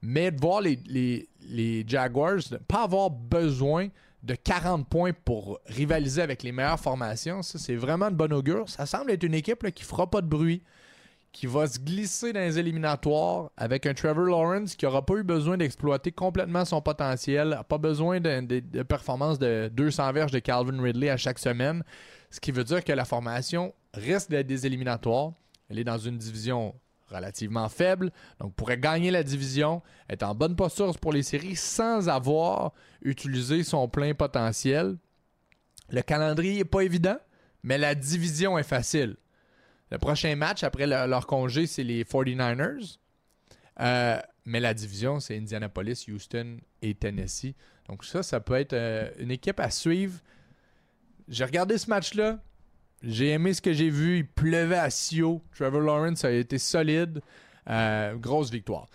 Mais 0.05 0.31
de 0.31 0.39
voir 0.39 0.61
les, 0.61 1.85
Jaguars 1.87 2.41
ne 2.51 2.59
pas 2.59 2.83
avoir 2.83 3.09
besoin 3.09 3.89
de 4.23 4.35
40 4.35 4.87
points 4.87 5.13
pour 5.25 5.61
rivaliser 5.67 6.21
avec 6.21 6.43
les 6.43 6.53
meilleures 6.53 6.79
formations, 6.79 7.43
ça, 7.43 7.59
c'est 7.59 7.75
vraiment 7.75 8.11
de 8.11 8.17
bon 8.17 8.31
augure. 8.33 8.69
Ça 8.69 8.85
semble 8.85 9.11
être 9.11 9.23
une 9.23 9.35
équipe 9.35 9.63
là, 9.63 9.71
qui 9.71 9.83
fera 9.83 10.11
pas 10.11 10.21
de 10.21 10.27
bruit, 10.27 10.63
qui 11.33 11.47
va 11.47 11.67
se 11.67 11.79
glisser 11.79 12.35
dans 12.35 12.41
les 12.41 12.59
éliminatoires 12.59 13.51
avec 13.57 13.87
un 13.87 13.95
Trevor 13.95 14.27
Lawrence 14.27 14.77
qui 14.77 14.85
n'aura 14.85 15.05
pas 15.05 15.15
eu 15.15 15.23
besoin 15.23 15.57
d'exploiter 15.57 16.13
complètement 16.13 16.67
son 16.67 16.83
potentiel, 16.83 17.59
pas 17.69 17.79
besoin 17.79 18.21
de, 18.21 18.41
de, 18.41 18.61
de 18.61 18.83
performance 18.83 19.39
de 19.39 19.71
200 19.73 20.13
verges 20.13 20.33
de 20.33 20.39
Calvin 20.39 20.83
Ridley 20.83 21.09
à 21.09 21.17
chaque 21.17 21.39
semaine, 21.39 21.83
ce 22.31 22.41
qui 22.41 22.53
veut 22.53 22.65
dire 22.65 22.85
que 22.85 22.93
la 22.93 23.07
formation 23.07 23.75
risque 23.95 24.29
d'être 24.29 24.47
des 24.47 24.67
éliminatoires. 24.67 25.33
Elle 25.71 25.79
est 25.79 25.85
dans 25.85 25.99
une 25.99 26.19
division 26.19 26.75
relativement 27.09 27.69
faible, 27.69 28.11
donc 28.41 28.55
pourrait 28.55 28.79
gagner 28.79 29.11
la 29.11 29.23
division, 29.23 29.83
être 30.09 30.23
en 30.23 30.35
bonne 30.35 30.57
posture 30.57 30.99
pour 30.99 31.13
les 31.13 31.23
séries 31.23 31.57
sans 31.57 32.09
avoir 32.09 32.73
utilisé 33.03 33.63
son 33.63 33.89
plein 33.89 34.15
potentiel. 34.15 34.97
Le 35.91 36.03
calendrier 36.03 36.59
n'est 36.59 36.65
pas 36.65 36.81
évident, 36.83 37.19
mais 37.63 37.79
la 37.79 37.95
division 37.95 38.57
est 38.59 38.63
facile. 38.63 39.17
Le 39.91 39.99
prochain 39.99 40.35
match 40.35 40.65
après 40.65 40.87
le- 40.87 41.07
leur 41.07 41.27
congé, 41.27 41.67
c'est 41.67 41.85
les 41.85 42.05
49ers. 42.05 42.99
Euh, 43.81 44.19
mais 44.47 44.61
la 44.61 44.73
division, 44.75 45.21
c'est 45.21 45.37
Indianapolis, 45.37 46.07
Houston 46.09 46.59
et 46.83 46.95
Tennessee. 46.95 47.55
Donc 47.89 48.05
ça, 48.05 48.23
ça 48.23 48.41
peut 48.41 48.55
être 48.55 48.73
euh, 48.73 49.11
une 49.19 49.31
équipe 49.31 49.61
à 49.61 49.71
suivre. 49.71 50.21
J'ai 51.29 51.45
regardé 51.45 51.77
ce 51.79 51.89
match-là. 51.91 52.39
J'ai 53.07 53.31
aimé 53.31 53.53
ce 53.53 53.61
que 53.61 53.73
j'ai 53.73 53.91
vu. 53.91 54.19
Il 54.19 54.27
pleuvait 54.27 54.79
à 54.79 54.91
Sio. 54.91 55.43
Trevor 55.55 55.81
Lawrence 55.81 56.25
a 56.25 56.31
été 56.31 56.59
solide. 56.59 57.21
Euh, 57.69 58.15
grosse 58.17 58.51
victoire. 58.51 58.89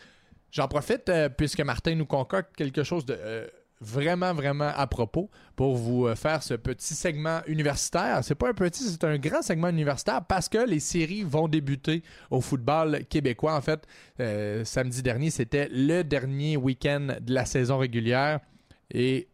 J'en 0.52 0.68
profite 0.68 1.10
euh, 1.10 1.30
puisque 1.30 1.62
Martin 1.62 1.96
nous 1.96 2.06
concocte 2.06 2.56
quelque 2.56 2.84
chose 2.84 3.06
de 3.06 3.16
euh, 3.18 3.48
vraiment, 3.82 4.34
vraiment 4.34 4.72
à 4.76 4.88
propos 4.88 5.30
pour 5.56 5.76
vous 5.76 6.14
faire 6.16 6.44
ce 6.44 6.56
petit 6.56 6.96
segment 6.96 7.42
universitaire. 7.48 8.20
C'est 8.24 8.36
pas 8.36 8.50
un 8.50 8.54
petit, 8.54 8.84
c'est 8.84 9.04
un 9.04 9.18
grand 9.18 9.42
segment 9.42 9.70
universitaire 9.70 10.24
parce 10.26 10.50
que 10.50 10.58
les 10.58 10.80
séries 10.80 11.24
vont 11.24 11.48
débuter 11.48 12.04
au 12.30 12.42
football 12.42 13.06
québécois. 13.10 13.56
En 13.56 13.62
fait, 13.62 13.88
samedi 14.66 15.02
dernier, 15.02 15.30
c'était 15.30 15.70
le 15.72 16.04
dernier 16.04 16.58
week-end 16.58 17.16
de 17.22 17.34
la 17.34 17.46
saison 17.46 17.78
régulière. 17.78 18.40
Et 18.92 19.29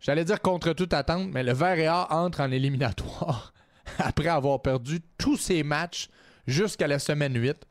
j'allais 0.00 0.24
dire 0.24 0.40
contre 0.40 0.72
toute 0.72 0.94
attente, 0.94 1.30
mais 1.32 1.42
le 1.42 1.52
Vert 1.52 2.06
entre 2.10 2.40
en 2.40 2.50
éliminatoire 2.50 3.52
après 3.98 4.28
avoir 4.28 4.62
perdu 4.62 5.00
tous 5.18 5.36
ses 5.36 5.62
matchs 5.62 6.08
jusqu'à 6.46 6.86
la 6.86 6.98
semaine 6.98 7.40
8. 7.40 7.66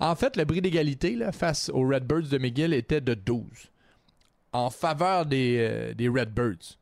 En 0.00 0.14
fait, 0.14 0.36
le 0.36 0.44
bris 0.44 0.60
d'égalité 0.60 1.18
face 1.32 1.70
aux 1.70 1.86
Redbirds 1.86 2.28
de 2.28 2.38
McGill 2.38 2.72
était 2.72 3.00
de 3.00 3.14
12 3.14 3.44
en 4.52 4.70
faveur 4.70 5.26
des, 5.26 5.56
euh, 5.58 5.94
des 5.94 6.08
Redbirds, 6.08 6.78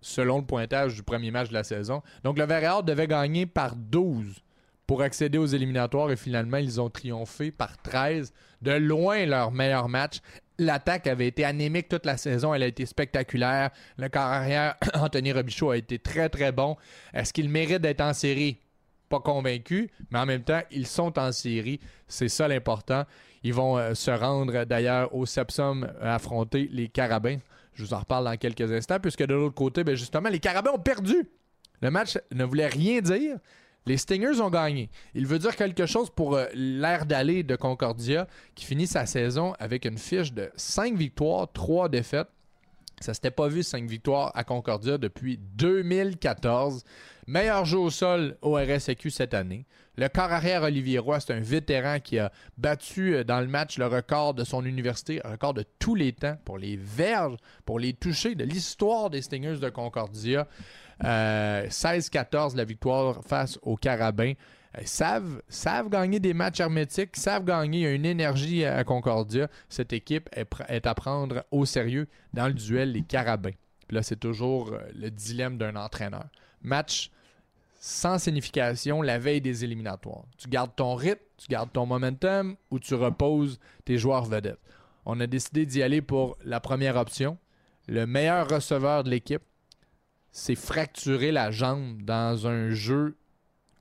selon 0.00 0.38
le 0.38 0.44
pointage 0.44 0.94
du 0.94 1.02
premier 1.02 1.30
match 1.30 1.48
de 1.48 1.54
la 1.54 1.64
saison. 1.64 2.02
Donc 2.24 2.38
le 2.38 2.44
Vert 2.44 2.82
devait 2.82 3.06
gagner 3.06 3.46
par 3.46 3.76
12 3.76 4.42
pour 4.86 5.02
accéder 5.02 5.38
aux 5.38 5.46
éliminatoires 5.46 6.10
et 6.10 6.16
finalement 6.16 6.56
ils 6.56 6.80
ont 6.80 6.90
triomphé 6.90 7.50
par 7.50 7.80
13. 7.82 8.32
De 8.62 8.72
loin 8.72 9.24
leur 9.24 9.52
meilleur 9.52 9.88
match. 9.88 10.18
L'attaque 10.60 11.06
avait 11.06 11.28
été 11.28 11.42
anémique 11.42 11.88
toute 11.88 12.04
la 12.04 12.18
saison, 12.18 12.52
elle 12.52 12.62
a 12.62 12.66
été 12.66 12.84
spectaculaire. 12.84 13.70
Le 13.96 14.10
corps 14.10 14.20
arrière, 14.20 14.76
Anthony 14.94 15.32
Robichaud, 15.32 15.70
a 15.70 15.78
été 15.78 15.98
très 15.98 16.28
très 16.28 16.52
bon. 16.52 16.76
Est-ce 17.14 17.32
qu'il 17.32 17.48
mérite 17.48 17.80
d'être 17.80 18.02
en 18.02 18.12
série? 18.12 18.58
Pas 19.08 19.20
convaincu, 19.20 19.90
mais 20.10 20.18
en 20.18 20.26
même 20.26 20.42
temps, 20.42 20.60
ils 20.70 20.86
sont 20.86 21.18
en 21.18 21.32
série. 21.32 21.80
C'est 22.08 22.28
ça 22.28 22.46
l'important. 22.46 23.06
Ils 23.42 23.54
vont 23.54 23.78
euh, 23.78 23.94
se 23.94 24.10
rendre 24.10 24.64
d'ailleurs 24.64 25.14
au 25.14 25.24
Sepsum 25.24 25.84
euh, 25.84 26.14
affronter 26.14 26.68
les 26.70 26.88
Carabins. 26.88 27.38
Je 27.72 27.82
vous 27.82 27.94
en 27.94 28.00
reparle 28.00 28.26
dans 28.26 28.36
quelques 28.36 28.70
instants, 28.70 29.00
puisque 29.00 29.24
de 29.24 29.32
l'autre 29.32 29.54
côté, 29.54 29.82
ben 29.82 29.94
justement, 29.94 30.28
les 30.28 30.40
Carabins 30.40 30.72
ont 30.74 30.78
perdu. 30.78 31.26
Le 31.80 31.90
match 31.90 32.18
ne 32.32 32.44
voulait 32.44 32.66
rien 32.66 33.00
dire. 33.00 33.38
Les 33.86 33.96
Stingers 33.96 34.40
ont 34.40 34.50
gagné. 34.50 34.90
Il 35.14 35.26
veut 35.26 35.38
dire 35.38 35.56
quelque 35.56 35.86
chose 35.86 36.10
pour 36.10 36.36
euh, 36.36 36.46
l'air 36.54 37.06
d'aller 37.06 37.42
de 37.42 37.56
Concordia, 37.56 38.26
qui 38.54 38.64
finit 38.64 38.86
sa 38.86 39.06
saison 39.06 39.54
avec 39.58 39.84
une 39.84 39.98
fiche 39.98 40.32
de 40.32 40.50
5 40.56 40.94
victoires, 40.94 41.48
3 41.52 41.88
défaites. 41.88 42.28
Ça 43.00 43.14
s'était 43.14 43.30
pas 43.30 43.48
vu 43.48 43.62
5 43.62 43.88
victoires 43.88 44.30
à 44.34 44.44
Concordia 44.44 44.98
depuis 44.98 45.38
2014. 45.38 46.84
Meilleur 47.26 47.64
jeu 47.64 47.78
au 47.78 47.88
sol 47.88 48.36
au 48.42 48.56
RSEQ 48.56 49.10
cette 49.10 49.32
année. 49.32 49.64
Le 49.96 50.08
corps 50.08 50.32
arrière 50.32 50.62
Olivier 50.62 50.98
Roy, 50.98 51.18
c'est 51.20 51.32
un 51.32 51.40
vétéran 51.40 52.00
qui 52.00 52.18
a 52.18 52.30
battu 52.58 53.14
euh, 53.14 53.24
dans 53.24 53.40
le 53.40 53.46
match 53.46 53.78
le 53.78 53.86
record 53.86 54.34
de 54.34 54.44
son 54.44 54.64
université, 54.64 55.20
un 55.24 55.32
record 55.32 55.54
de 55.54 55.64
tous 55.78 55.94
les 55.94 56.12
temps 56.12 56.36
pour 56.44 56.58
les 56.58 56.76
verges, 56.76 57.36
pour 57.64 57.78
les 57.78 57.92
toucher 57.94 58.34
de 58.34 58.44
l'histoire 58.44 59.10
des 59.10 59.22
Stingers 59.22 59.58
de 59.58 59.68
Concordia. 59.70 60.46
Euh, 61.04 61.66
16-14 61.66 62.56
la 62.56 62.64
victoire 62.64 63.22
face 63.24 63.58
aux 63.62 63.76
Carabins. 63.76 64.34
Ils 64.80 64.86
savent, 64.86 65.88
gagner 65.88 66.20
des 66.20 66.32
matchs 66.32 66.60
hermétiques, 66.60 67.16
savent 67.16 67.44
gagner. 67.44 67.90
Une 67.90 68.06
énergie 68.06 68.64
à 68.64 68.84
Concordia. 68.84 69.48
Cette 69.68 69.92
équipe 69.92 70.28
est, 70.32 70.48
est 70.68 70.86
à 70.86 70.94
prendre 70.94 71.44
au 71.50 71.64
sérieux 71.64 72.06
dans 72.32 72.46
le 72.46 72.54
duel 72.54 72.92
les 72.92 73.02
Carabins. 73.02 73.50
Puis 73.88 73.96
là, 73.96 74.02
c'est 74.02 74.20
toujours 74.20 74.72
euh, 74.72 74.78
le 74.94 75.10
dilemme 75.10 75.58
d'un 75.58 75.74
entraîneur. 75.74 76.26
Match 76.62 77.10
sans 77.80 78.18
signification 78.18 79.02
la 79.02 79.18
veille 79.18 79.40
des 79.40 79.64
éliminatoires. 79.64 80.24
Tu 80.36 80.48
gardes 80.48 80.76
ton 80.76 80.94
rythme, 80.94 81.24
tu 81.38 81.48
gardes 81.48 81.72
ton 81.72 81.86
momentum 81.86 82.54
ou 82.70 82.78
tu 82.78 82.94
reposes 82.94 83.58
tes 83.86 83.96
joueurs 83.96 84.26
vedettes. 84.26 84.60
On 85.06 85.18
a 85.18 85.26
décidé 85.26 85.64
d'y 85.64 85.82
aller 85.82 86.02
pour 86.02 86.36
la 86.44 86.60
première 86.60 86.96
option. 86.96 87.38
Le 87.88 88.06
meilleur 88.06 88.48
receveur 88.48 89.02
de 89.02 89.10
l'équipe 89.10 89.42
s'est 90.32 90.54
fracturé 90.54 91.32
la 91.32 91.50
jambe 91.50 92.02
dans 92.02 92.46
un 92.46 92.70
jeu 92.70 93.16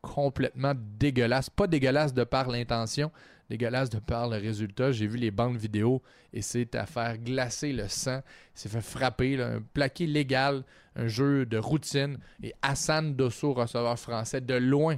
complètement 0.02 0.74
dégueulasse. 0.76 1.50
Pas 1.50 1.68
dégueulasse 1.68 2.14
de 2.14 2.24
par 2.24 2.50
l'intention, 2.50 3.12
dégueulasse 3.50 3.90
de 3.90 4.00
par 4.00 4.30
le 4.30 4.38
résultat. 4.38 4.92
J'ai 4.92 5.08
vu 5.08 5.18
les 5.18 5.32
bandes 5.32 5.58
vidéo 5.58 6.02
et 6.34 6.42
c'est 6.42 6.76
à 6.76 6.86
faire 6.86 7.18
glacer 7.18 7.74
le 7.74 7.88
sang. 7.88 8.22
Il 8.56 8.60
s'est 8.60 8.70
fait 8.70 8.82
frapper, 8.82 9.42
un 9.42 9.62
plaqué 9.74 10.08
légal, 10.08 10.64
un 10.96 11.08
jeu 11.08 11.46
de 11.46 11.58
routine. 11.58 12.18
Et 12.42 12.54
Hassan 12.62 13.16
Dosso, 13.16 13.54
receveur 13.54 14.00
français, 14.00 14.42
de 14.42 14.56
loin, 14.56 14.98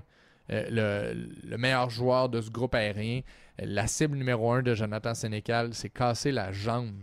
euh, 0.52 1.14
le, 1.14 1.48
le 1.50 1.58
meilleur 1.58 1.90
joueur 1.90 2.30
de 2.30 2.42
ce 2.42 2.50
groupe 2.50 2.76
aérien. 2.76 3.22
La 3.60 3.88
cible 3.88 4.18
numéro 4.18 4.52
un 4.52 4.62
de 4.62 4.74
Jonathan 4.74 5.14
Sénécal 5.14 5.74
s'est 5.74 5.90
cassé 5.90 6.32
la 6.32 6.52
jambe 6.52 6.94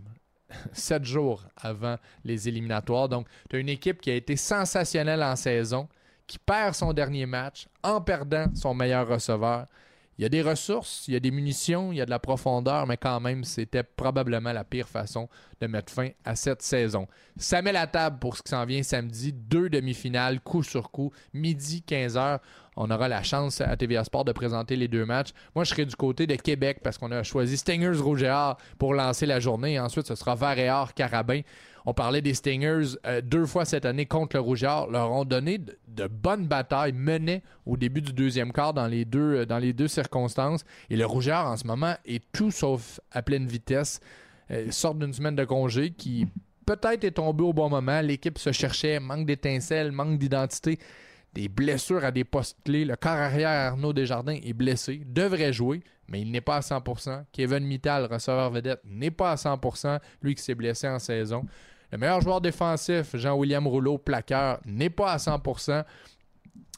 sept 0.73 1.05
jours 1.05 1.45
avant 1.57 1.97
les 2.25 2.49
éliminatoires. 2.49 3.09
Donc, 3.09 3.27
tu 3.49 3.57
as 3.57 3.59
une 3.59 3.69
équipe 3.69 4.01
qui 4.01 4.11
a 4.11 4.15
été 4.15 4.37
sensationnelle 4.37 5.23
en 5.23 5.37
saison, 5.37 5.89
qui 6.27 6.39
perd 6.39 6.75
son 6.75 6.93
dernier 6.93 7.27
match 7.27 7.67
en 7.83 8.01
perdant 8.01 8.47
son 8.55 8.75
meilleur 8.75 9.09
receveur. 9.09 9.67
Il 10.19 10.23
y 10.23 10.25
a 10.25 10.29
des 10.29 10.43
ressources, 10.43 11.05
il 11.07 11.15
y 11.15 11.17
a 11.17 11.21
des 11.21 11.31
munitions, 11.31 11.93
il 11.93 11.99
y 11.99 12.01
a 12.01 12.05
de 12.05 12.11
la 12.11 12.19
profondeur, 12.19 12.89
mais 12.89 12.97
quand 12.97 13.21
même, 13.21 13.45
c'était 13.45 13.85
probablement 13.85 14.53
la 14.53 14.65
pire 14.65 14.89
façon 14.89 15.29
de 15.61 15.69
mettre 15.69 15.93
fin 15.93 16.09
à 16.25 16.35
cette 16.35 16.61
saison. 16.61 17.07
Ça 17.37 17.63
met 17.63 17.71
la 17.71 17.87
table 17.87 18.19
pour 18.19 18.37
ce 18.37 18.43
qui 18.43 18.51
s'en 18.51 18.65
vient 18.65 18.83
samedi. 18.83 19.33
Deux 19.33 19.69
demi-finales, 19.69 20.41
coup 20.41 20.65
sur 20.65 20.91
coup, 20.91 21.13
midi 21.33 21.85
15h. 21.87 22.41
On 22.81 22.93
aura 22.93 23.09
la 23.09 23.25
chance 23.25 23.61
à 23.61 23.77
TVA 23.77 24.05
Sport 24.05 24.25
de 24.25 24.31
présenter 24.31 24.77
les 24.77 24.87
deux 24.87 25.05
matchs. 25.05 25.31
Moi, 25.57 25.65
je 25.65 25.71
serai 25.71 25.85
du 25.85 25.97
côté 25.97 26.29
de 26.29 26.37
Québec 26.37 26.79
parce 26.81 26.97
qu'on 26.97 27.11
a 27.11 27.25
choisi 27.25 27.57
Stingers 27.57 27.99
Rouge 27.99 28.23
et 28.23 28.31
Or 28.31 28.57
pour 28.79 28.95
lancer 28.95 29.27
la 29.27 29.41
journée. 29.41 29.81
Ensuite, 29.81 30.07
ce 30.07 30.15
sera 30.15 30.37
Or 30.71 30.95
Carabin. 30.95 31.41
On 31.87 31.93
parlait 31.93 32.23
des 32.23 32.35
Stingers 32.35 32.97
euh, 33.05 33.21
deux 33.21 33.47
fois 33.47 33.65
cette 33.65 33.85
année 33.85 34.07
contre 34.07 34.37
le 34.37 34.43
Rouge 34.43 34.63
et 34.63 34.69
Or. 34.69 34.89
Leur 34.93 35.11
ont 35.11 35.25
donné 35.25 35.59
de, 35.59 36.07
bonnes 36.07 36.47
batailles, 36.47 36.93
menaient 36.93 37.43
au 37.67 37.77
début 37.77 38.01
du 38.01 38.13
deuxième 38.13 38.53
quart 38.53 38.73
dans 38.73 38.87
les 38.87 39.05
deux, 39.05 39.45
euh, 39.51 39.89
circonstances. 39.89 40.65
Et 40.89 40.97
le 40.97 41.05
Rouge 41.05 41.27
et 41.27 41.33
Or, 41.33 41.47
en 41.47 41.57
ce 41.57 41.67
moment, 41.67 41.97
est 42.07 42.23
tout 42.31 42.53
sauf 42.53 43.01
à 43.11 43.23
pleine 43.23 43.49
vitesse. 43.49 43.99
Euh, 44.53 44.71
d'une 44.95 45.13
semaine 45.13 45.35
de 45.35 45.45
congé 45.45 45.91
qui 45.91 46.29
peut-être 46.65 47.03
est 47.03 47.11
tombée 47.11 47.43
au 47.43 47.53
bon 47.53 47.69
moment. 47.69 48.01
L'équipe 48.03 48.39
se 48.39 48.53
cherchait, 48.53 49.01
manque 49.01 49.27
d'étincelles, 49.27 49.91
manque 49.91 50.19
d'identité 50.19 50.79
des 51.35 51.49
blessures 51.49 52.05
à 52.05 52.11
des 52.11 52.25
postes 52.25 52.57
clés. 52.65 52.85
Le 52.85 52.97
corps 52.97 53.13
arrière 53.13 53.49
Arnaud 53.49 53.93
Desjardins 53.93 54.39
est 54.43 54.53
blessé, 54.53 55.03
devrait 55.07 55.53
jouer, 55.53 55.83
mais 56.09 56.21
il 56.21 56.31
n'est 56.31 56.41
pas 56.41 56.57
à 56.57 56.61
100%. 56.61 57.25
Kevin 57.33 57.65
Mittal, 57.65 58.07
receveur 58.11 58.51
vedette, 58.51 58.81
n'est 58.85 59.11
pas 59.11 59.33
à 59.33 59.35
100%, 59.37 59.99
lui 60.23 60.35
qui 60.35 60.43
s'est 60.43 60.55
blessé 60.55 60.89
en 60.89 60.99
saison. 60.99 61.45
Le 61.91 61.99
meilleur 61.99 62.21
joueur 62.21 62.41
défensif, 62.41 63.15
Jean-William 63.15 63.67
Rouleau, 63.67 63.99
plaqueur, 63.99 64.61
n'est 64.67 64.91
pas 64.91 65.13
à 65.13 65.17
100%. 65.17 65.85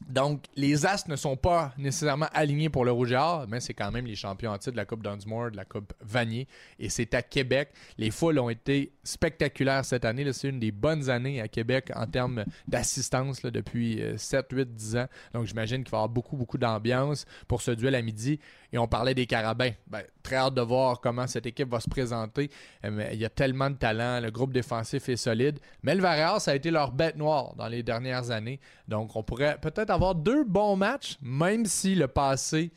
Donc, 0.09 0.45
les 0.57 0.87
As 0.87 1.07
ne 1.07 1.15
sont 1.15 1.37
pas 1.37 1.73
nécessairement 1.79 2.29
alignés 2.33 2.69
pour 2.69 2.85
le 2.85 2.91
Rouge 2.91 3.13
et 3.13 3.17
Or, 3.17 3.47
mais 3.49 3.61
c'est 3.61 3.75
quand 3.75 3.93
même 3.93 4.07
les 4.07 4.17
champions 4.17 4.51
en 4.51 4.59
titre 4.59 4.73
de 4.73 4.77
la 4.77 4.85
Coupe 4.85 5.05
Dunsmore, 5.05 5.53
de 5.53 5.57
la 5.57 5.65
Coupe 5.65 5.93
Vanier, 6.01 6.49
et 6.79 6.89
c'est 6.89 7.15
à 7.15 7.23
Québec. 7.23 7.71
Les 7.97 8.11
foules 8.11 8.39
ont 8.41 8.51
été 8.51 8.93
spectaculaires 9.05 9.85
cette 9.85 10.05
année. 10.05 10.31
C'est 10.33 10.49
une 10.49 10.59
des 10.59 10.73
bonnes 10.73 11.11
années 11.11 11.41
à 11.41 11.49
Québec 11.49 11.93
en 11.95 12.07
termes 12.07 12.45
d'assistance 12.67 13.43
depuis 13.43 14.03
euh, 14.03 14.17
7, 14.17 14.47
8, 14.51 14.75
10 14.75 14.97
ans. 14.97 15.07
Donc, 15.33 15.47
j'imagine 15.47 15.85
qu'il 15.85 15.93
va 15.93 15.99
y 15.99 16.01
avoir 16.01 16.09
beaucoup, 16.09 16.37
beaucoup 16.37 16.59
d'ambiance 16.59 17.25
pour 17.47 17.63
ce 17.63 17.71
duel 17.71 17.95
à 17.95 18.03
midi. 18.03 18.41
Et 18.73 18.79
on 18.79 18.87
parlait 18.87 19.15
des 19.15 19.27
Carabins. 19.27 19.73
Ben, 19.87 20.03
très 20.23 20.37
hâte 20.37 20.55
de 20.55 20.61
voir 20.61 21.01
comment 21.01 21.27
cette 21.27 21.47
équipe 21.47 21.71
va 21.71 21.81
se 21.81 21.89
présenter. 21.89 22.51
Euh, 22.85 23.09
il 23.13 23.19
y 23.19 23.25
a 23.25 23.31
tellement 23.31 23.71
de 23.71 23.77
talent. 23.77 24.21
Le 24.21 24.31
groupe 24.31 24.53
défensif 24.53 25.09
est 25.09 25.17
solide. 25.17 25.59
Mais 25.83 25.95
le 25.95 26.03
Varéas, 26.03 26.41
ça 26.41 26.53
a 26.53 26.55
été 26.55 26.71
leur 26.71 26.93
bête 26.93 27.17
noire 27.17 27.55
dans 27.57 27.69
les 27.69 27.83
dernières 27.83 28.31
années. 28.31 28.61
Donc, 28.87 29.17
on 29.17 29.23
pourrait 29.23 29.59
peut-être 29.61 29.91
avoir 29.91 30.15
deux 30.15 30.45
bons 30.45 30.77
matchs, 30.77 31.19
même 31.21 31.67
si 31.67 31.95
le 31.95 32.07
passé 32.07 32.73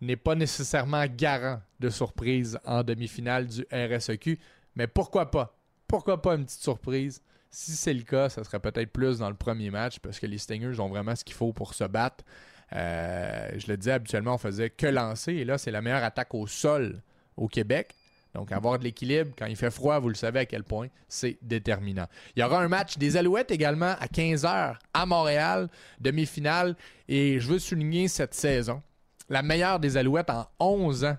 n'est 0.00 0.16
pas 0.16 0.34
nécessairement 0.34 1.04
garant 1.06 1.60
de 1.80 1.90
surprise 1.90 2.58
en 2.64 2.82
demi-finale 2.82 3.46
du 3.46 3.66
RSEQ. 3.72 4.38
Mais 4.74 4.86
pourquoi 4.86 5.30
pas? 5.30 5.56
Pourquoi 5.88 6.20
pas 6.20 6.34
une 6.34 6.44
petite 6.44 6.62
surprise? 6.62 7.22
Si 7.50 7.72
c'est 7.72 7.94
le 7.94 8.02
cas, 8.02 8.28
ça 8.28 8.44
serait 8.44 8.60
peut-être 8.60 8.92
plus 8.92 9.18
dans 9.18 9.30
le 9.30 9.36
premier 9.36 9.70
match 9.70 9.98
parce 10.00 10.18
que 10.18 10.26
les 10.26 10.38
Stingers 10.38 10.78
ont 10.80 10.88
vraiment 10.88 11.14
ce 11.14 11.24
qu'il 11.24 11.34
faut 11.34 11.52
pour 11.52 11.74
se 11.74 11.84
battre. 11.84 12.24
Euh, 12.72 13.48
je 13.56 13.66
le 13.68 13.76
disais, 13.76 13.92
habituellement, 13.92 14.34
on 14.34 14.38
faisait 14.38 14.70
que 14.70 14.86
lancer. 14.86 15.32
Et 15.34 15.44
là, 15.44 15.58
c'est 15.58 15.70
la 15.70 15.82
meilleure 15.82 16.04
attaque 16.04 16.34
au 16.34 16.46
sol 16.46 17.02
au 17.36 17.48
Québec. 17.48 17.94
Donc, 18.34 18.52
avoir 18.52 18.78
de 18.78 18.84
l'équilibre 18.84 19.32
quand 19.38 19.46
il 19.46 19.56
fait 19.56 19.70
froid, 19.70 19.98
vous 19.98 20.10
le 20.10 20.14
savez 20.14 20.40
à 20.40 20.46
quel 20.46 20.62
point 20.62 20.88
c'est 21.08 21.38
déterminant. 21.40 22.06
Il 22.34 22.40
y 22.40 22.42
aura 22.42 22.60
un 22.60 22.68
match 22.68 22.98
des 22.98 23.16
Alouettes 23.16 23.50
également 23.50 23.94
à 23.98 24.06
15h 24.06 24.76
à 24.92 25.06
Montréal, 25.06 25.68
demi-finale. 26.00 26.76
Et 27.08 27.40
je 27.40 27.48
veux 27.48 27.58
souligner 27.58 28.08
cette 28.08 28.34
saison. 28.34 28.82
La 29.30 29.42
meilleure 29.42 29.80
des 29.80 29.96
Alouettes 29.96 30.30
en 30.30 30.46
11 30.60 31.04
ans. 31.04 31.16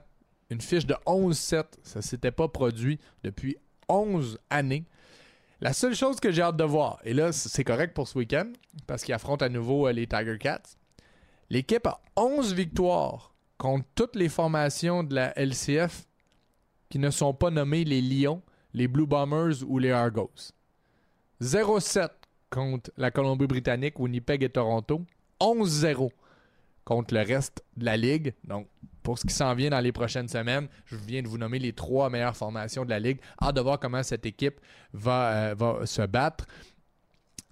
Une 0.51 0.61
fiche 0.61 0.85
de 0.85 0.93
11-7. 1.05 1.63
Ça 1.81 1.99
ne 1.99 2.01
s'était 2.01 2.31
pas 2.31 2.47
produit 2.47 2.99
depuis 3.23 3.57
11 3.89 4.37
années. 4.49 4.85
La 5.59 5.73
seule 5.73 5.95
chose 5.95 6.19
que 6.19 6.31
j'ai 6.31 6.43
hâte 6.43 6.55
de 6.55 6.63
voir, 6.63 6.99
et 7.03 7.15
là, 7.15 7.31
c'est 7.31 7.63
correct 7.63 7.95
pour 7.95 8.07
ce 8.07 8.19
week-end, 8.19 8.51
parce 8.85 9.03
qu'ils 9.03 9.15
affrontent 9.15 9.43
à 9.43 9.49
nouveau 9.49 9.87
euh, 9.87 9.91
les 9.91 10.05
Tiger 10.05 10.37
Cats. 10.37 10.61
L'équipe 11.49 11.87
a 11.87 12.01
11 12.15 12.53
victoires 12.53 13.33
contre 13.57 13.85
toutes 13.95 14.15
les 14.15 14.29
formations 14.29 15.03
de 15.03 15.15
la 15.15 15.33
LCF 15.39 16.05
qui 16.89 16.99
ne 16.99 17.09
sont 17.09 17.33
pas 17.33 17.49
nommées 17.49 17.83
les 17.83 18.01
Lions, 18.01 18.41
les 18.73 18.87
Blue 18.87 19.07
Bombers 19.07 19.63
ou 19.65 19.79
les 19.79 19.91
Argos. 19.91 20.51
0-7 21.41 22.09
contre 22.49 22.91
la 22.97 23.11
Colombie-Britannique, 23.11 23.99
Winnipeg 23.99 24.43
et 24.43 24.49
Toronto. 24.49 25.01
11-0 25.39 26.09
contre 26.83 27.13
le 27.13 27.21
reste 27.21 27.63
de 27.75 27.85
la 27.85 27.97
ligue. 27.97 28.33
Donc, 28.43 28.67
pour 29.03 29.19
ce 29.19 29.25
qui 29.25 29.33
s'en 29.33 29.53
vient 29.55 29.69
dans 29.69 29.79
les 29.79 29.91
prochaines 29.91 30.27
semaines, 30.27 30.67
je 30.85 30.95
viens 30.95 31.21
de 31.21 31.27
vous 31.27 31.37
nommer 31.37 31.59
les 31.59 31.73
trois 31.73 32.09
meilleures 32.09 32.35
formations 32.35 32.83
de 32.85 32.89
la 32.89 32.99
ligue. 32.99 33.19
Hâte 33.41 33.55
de 33.55 33.61
voir 33.61 33.79
comment 33.79 34.03
cette 34.03 34.25
équipe 34.25 34.59
va, 34.93 35.51
euh, 35.51 35.55
va 35.55 35.85
se 35.85 36.01
battre. 36.01 36.45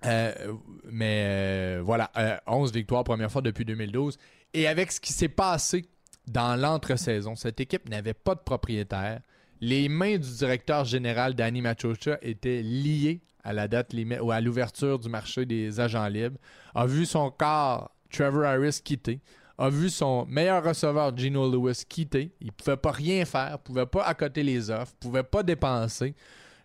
Euh, 0.06 0.54
mais 0.92 1.24
euh, 1.26 1.82
voilà, 1.84 2.12
11 2.48 2.72
victoires, 2.72 3.04
première 3.04 3.32
fois 3.32 3.42
depuis 3.42 3.66
2012. 3.66 4.18
Et 4.54 4.68
avec 4.68 4.92
ce 4.92 5.00
qui 5.00 5.14
s'est 5.14 5.30
passé 5.30 5.86
dans 6.28 6.60
l'entre-saison, 6.60 7.36
cette 7.36 7.60
équipe 7.60 7.90
n'avait 7.90 8.14
pas 8.14 8.36
de 8.36 8.40
propriétaire. 8.40 9.22
Les 9.62 9.90
mains 9.90 10.18
du 10.18 10.30
directeur 10.38 10.86
général 10.86 11.34
Danny 11.34 11.62
Machocha 11.62 12.18
étaient 12.22 12.62
liées 12.62 13.22
à 13.44 13.54
la 13.54 13.68
date 13.68 13.94
limite 13.94 14.20
ou 14.22 14.32
à 14.32 14.42
l'ouverture 14.42 15.00
du 15.00 15.08
marché 15.08 15.46
des 15.46 15.80
agents 15.80 16.08
libres. 16.08 16.38
A 16.74 16.86
vu 16.86 17.06
son 17.06 17.32
corps 17.32 17.92
Trevor 18.12 18.46
Harris 18.46 18.82
quitter. 18.84 19.20
A 19.58 19.70
vu 19.70 19.90
son 19.90 20.26
meilleur 20.26 20.64
receveur 20.64 21.16
Gino 21.16 21.50
Lewis 21.50 21.84
quitter. 21.88 22.32
Il 22.42 22.48
ne 22.48 22.52
pouvait 22.52 22.78
pas 22.78 22.92
rien 22.92 23.24
faire, 23.24 23.60
pouvait 23.60 23.86
pas 23.86 24.04
accoter 24.04 24.44
les 24.44 24.70
offres, 24.70 24.94
pouvait 25.00 25.24
pas 25.24 25.44
dépenser 25.44 26.16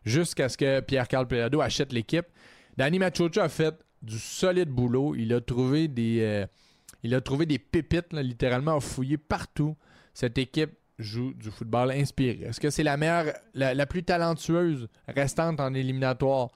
jusqu'à 0.04 0.48
ce 0.48 0.56
que 0.56 0.80
Pierre-Carl 0.80 1.26
Pelado 1.26 1.60
achète 1.60 1.92
l'équipe. 1.92 2.26
Danny 2.76 2.98
Machocha 2.98 3.44
a 3.44 3.48
fait 3.48 3.74
du 4.02 4.18
solide 4.18 4.70
boulot. 4.70 5.14
Il 5.14 5.32
a 5.32 5.40
trouvé 5.40 5.88
des, 5.88 6.20
euh, 6.20 6.46
il 7.02 7.14
a 7.14 7.20
trouvé 7.20 7.46
des 7.46 7.58
pépites, 7.58 8.12
littéralement, 8.12 8.76
a 8.76 8.80
fouillé 8.80 9.18
partout. 9.18 9.76
Cette 10.14 10.38
équipe 10.38 10.72
joue 10.98 11.32
du 11.34 11.50
football 11.50 11.92
inspiré. 11.92 12.40
Est-ce 12.42 12.60
que 12.60 12.70
c'est 12.70 12.82
la 12.82 12.96
meilleure, 12.96 13.32
la, 13.54 13.86
plus 13.86 14.02
talentueuse 14.02 14.88
restante 15.08 15.60
en 15.60 15.72
éliminatoire? 15.74 16.50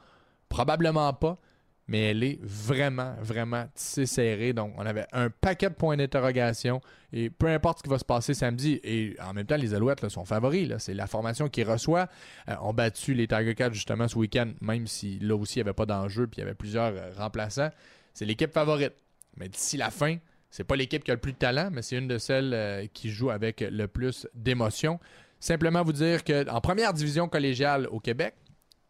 Probablement 0.49 1.13
pas, 1.15 1.39
mais 1.87 2.11
elle 2.11 2.25
est 2.25 2.39
vraiment, 2.43 3.15
vraiment 3.21 3.67
tissée 3.75 4.07
serrée. 4.07 4.53
Donc, 4.53 4.73
on 4.79 4.87
avait 4.87 5.07
un 5.13 5.29
paquet 5.29 5.69
de 5.69 5.75
points 5.75 5.97
d'interrogation. 5.97 6.81
Et 7.13 7.29
peu 7.29 7.47
importe 7.49 7.79
ce 7.79 7.83
qui 7.83 7.91
va 7.91 7.99
se 7.99 8.05
passer 8.05 8.33
samedi, 8.33 8.81
et 8.83 9.17
en 9.23 9.35
même 9.35 9.47
temps, 9.47 9.57
les 9.57 9.75
Alouettes 9.75 10.09
sont 10.09 10.25
favoris. 10.25 10.73
C'est 10.79 10.95
la 10.95 11.07
formation 11.07 11.49
qui 11.49 11.63
reçoit. 11.63 12.09
Euh, 12.49 12.55
on 12.63 12.73
battu 12.73 13.13
les 13.15 13.29
Tiger 13.29 13.55
Cats 13.55 13.73
justement 13.73 14.09
ce 14.09 14.19
week-end, 14.19 14.53
même 14.61 14.87
si 14.87 15.19
là 15.19 15.37
aussi, 15.37 15.59
il 15.59 15.63
n'y 15.63 15.69
avait 15.69 15.75
pas 15.75 15.87
d'enjeu 15.87 16.27
puis 16.27 16.39
il 16.39 16.41
y 16.41 16.45
avait 16.45 16.55
plusieurs 16.55 16.95
euh, 16.95 17.13
remplaçants. 17.17 17.71
C'est 18.15 18.25
l'équipe 18.25 18.53
favorite. 18.53 18.95
Mais 19.37 19.49
d'ici 19.49 19.77
la 19.77 19.91
fin, 19.91 20.17
c'est 20.51 20.65
pas 20.65 20.77
l'équipe 20.77 21.03
qui 21.03 21.11
a 21.11 21.15
le 21.15 21.21
plus 21.21 21.33
de 21.33 21.39
talent, 21.39 21.69
mais 21.73 21.83
c'est 21.83 21.97
une 21.97 22.09
de 22.09 22.19
celles 22.19 22.55
euh, 22.55 22.87
qui 22.93 23.11
joue 23.11 23.31
avec 23.31 23.61
le 23.61 23.89
plus 23.89 24.27
d'émotion. 24.35 25.01
Simplement 25.41 25.83
vous 25.83 25.93
dire 25.93 26.25
qu'en 26.25 26.61
première 26.61 26.95
division 26.95 27.29
collégiale 27.29 27.89
au 27.91 28.01
Québec, 28.01 28.35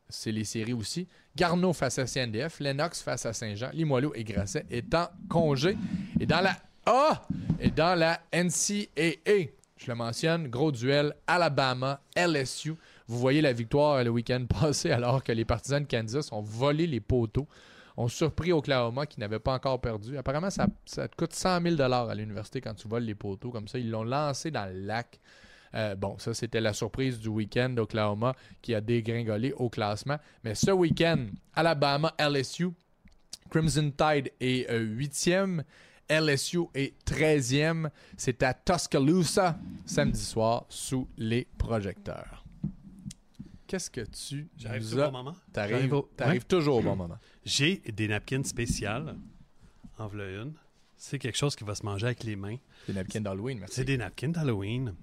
c'est 0.09 0.32
les 0.32 0.44
séries 0.44 0.72
aussi. 0.72 1.07
Garneau 1.36 1.72
face 1.72 1.98
à 1.98 2.07
CNDF, 2.07 2.61
Lennox 2.61 3.02
face 3.02 3.26
à 3.26 3.32
Saint-Jean, 3.32 3.70
Limoilou 3.72 4.12
et 4.14 4.24
Grasset 4.24 4.66
étant 4.70 5.09
congé. 5.28 5.76
Et 6.20 6.26
dans 6.26 6.40
la 6.40 6.57
et 7.61 7.70
dans 7.70 7.98
la 7.98 8.20
NCAA, 8.32 9.48
je 9.78 9.86
le 9.88 9.94
mentionne, 9.94 10.48
gros 10.48 10.70
duel 10.70 11.14
Alabama, 11.26 12.00
LSU. 12.14 12.74
Vous 13.07 13.18
voyez 13.18 13.40
la 13.40 13.52
victoire 13.52 14.05
le 14.05 14.11
week-end 14.11 14.44
passé 14.61 14.90
alors 14.90 15.24
que 15.24 15.32
les 15.32 15.44
partisans 15.44 15.82
de 15.82 15.88
Kansas 15.88 16.30
ont 16.30 16.42
volé 16.42 16.86
les 16.86 17.00
poteaux 17.00 17.48
ont 17.96 18.09
surpris 18.09 18.52
Oklahoma 18.52 19.07
qui 19.07 19.20
n'avait 19.20 19.38
pas 19.38 19.55
encore 19.55 19.80
perdu. 19.80 20.16
Apparemment, 20.18 20.50
ça, 20.50 20.66
te 20.66 21.16
coûte 21.16 21.32
100 21.32 21.76
000 21.76 21.80
à 21.80 22.14
l'université 22.14 22.61
quand 22.61 22.74
tu 22.74 22.88
voles 22.88 23.05
les 23.05 23.14
poteaux. 23.14 23.50
Comme 23.50 23.68
ça, 23.68 23.78
ils 23.78 23.90
l'ont 23.90 24.05
lancé 24.05 24.50
dans 24.50 24.66
le 24.66 24.80
lac. 24.80 25.20
Euh, 25.74 25.94
bon, 25.94 26.16
ça, 26.18 26.34
c'était 26.34 26.60
la 26.60 26.72
surprise 26.72 27.18
du 27.18 27.28
week-end 27.28 27.70
d'Oklahoma 27.70 28.34
qui 28.62 28.74
a 28.74 28.80
dégringolé 28.80 29.52
au 29.52 29.68
classement. 29.68 30.18
Mais 30.44 30.54
ce 30.54 30.70
week-end, 30.70 31.26
Alabama, 31.54 32.14
LSU, 32.18 32.70
Crimson 33.50 33.92
Tide 33.96 34.30
est 34.40 34.70
8e. 34.70 35.60
Euh, 35.60 35.62
LSU 36.08 36.60
est 36.74 36.94
13e. 37.06 37.88
C'est 38.16 38.42
à 38.42 38.52
Tuscaloosa 38.54 39.58
samedi 39.86 40.20
soir 40.20 40.66
sous 40.68 41.08
les 41.16 41.46
projecteurs. 41.56 42.44
Qu'est-ce 43.66 43.90
que 43.90 44.02
tu. 44.02 44.48
J'arrive 44.56 44.82
toujours 44.82 45.08
au 45.08 45.10
bon 45.10 45.18
moment. 45.18 45.34
T'arrives 45.52 46.44
toujours 46.46 46.76
au 46.76 46.82
bon 46.82 46.96
moment. 46.96 47.18
J'ai 47.44 47.76
des 47.78 48.06
napkins 48.08 48.44
spéciales. 48.44 49.16
En 49.98 50.08
voilà 50.08 50.42
une. 50.42 50.52
C'est 50.97 51.18
quelque 51.18 51.36
chose 51.36 51.55
qui 51.57 51.64
va 51.64 51.74
se 51.74 51.84
manger 51.84 52.07
avec 52.07 52.24
les 52.24 52.36
mains. 52.36 52.57
Des 52.86 52.95
napkins 52.95 53.20
d'Halloween, 53.20 53.59
merci. 53.59 53.76
C'est 53.76 53.84
des 53.84 53.99
napkins 53.99 54.28
d'Halloween. 54.28 54.95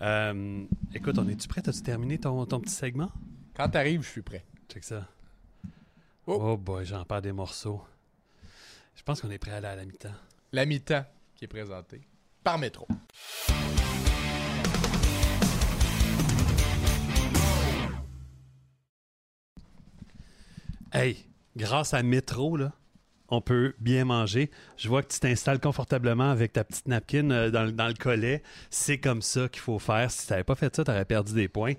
Euh, 0.00 0.64
écoute, 0.94 1.18
on 1.18 1.28
est-tu 1.28 1.48
prêt? 1.48 1.68
As-tu 1.68 1.82
terminé 1.82 2.18
ton, 2.18 2.46
ton 2.46 2.60
petit 2.60 2.74
segment? 2.74 3.10
Quand 3.54 3.68
t'arrives, 3.68 4.02
je 4.02 4.08
suis 4.08 4.22
prêt. 4.22 4.44
Check 4.68 4.84
ça. 4.84 5.06
Oh, 6.26 6.38
oh 6.40 6.56
boy, 6.56 6.86
j'en 6.86 7.04
perds 7.04 7.22
des 7.22 7.32
morceaux. 7.32 7.82
Je 8.94 9.02
pense 9.02 9.20
qu'on 9.20 9.30
est 9.30 9.38
prêt 9.38 9.52
à 9.52 9.56
aller 9.56 9.66
à 9.66 9.76
la 9.76 9.84
mi-temps. 9.84 10.14
La 10.52 10.64
mi-temps 10.64 11.04
qui 11.34 11.44
est 11.44 11.48
présentée 11.48 12.00
par 12.42 12.58
Métro. 12.58 12.86
Hey, 20.92 21.24
grâce 21.56 21.94
à 21.94 22.02
Métro, 22.02 22.56
là, 22.56 22.72
on 23.30 23.40
peut 23.40 23.74
bien 23.78 24.04
manger. 24.04 24.50
Je 24.76 24.88
vois 24.88 25.02
que 25.02 25.12
tu 25.12 25.20
t'installes 25.20 25.60
confortablement 25.60 26.30
avec 26.30 26.52
ta 26.52 26.64
petite 26.64 26.88
napkin 26.88 27.30
euh, 27.30 27.50
dans, 27.50 27.88
le 27.88 27.94
collet. 27.94 28.42
C'est 28.70 28.98
comme 28.98 29.22
ça 29.22 29.48
qu'il 29.48 29.60
faut 29.60 29.78
faire. 29.78 30.10
Si 30.10 30.26
tu 30.26 30.32
n'avais 30.32 30.44
pas 30.44 30.54
fait 30.54 30.74
ça, 30.74 30.84
tu 30.84 30.90
aurais 30.90 31.04
perdu 31.04 31.32
des 31.34 31.48
points. 31.48 31.74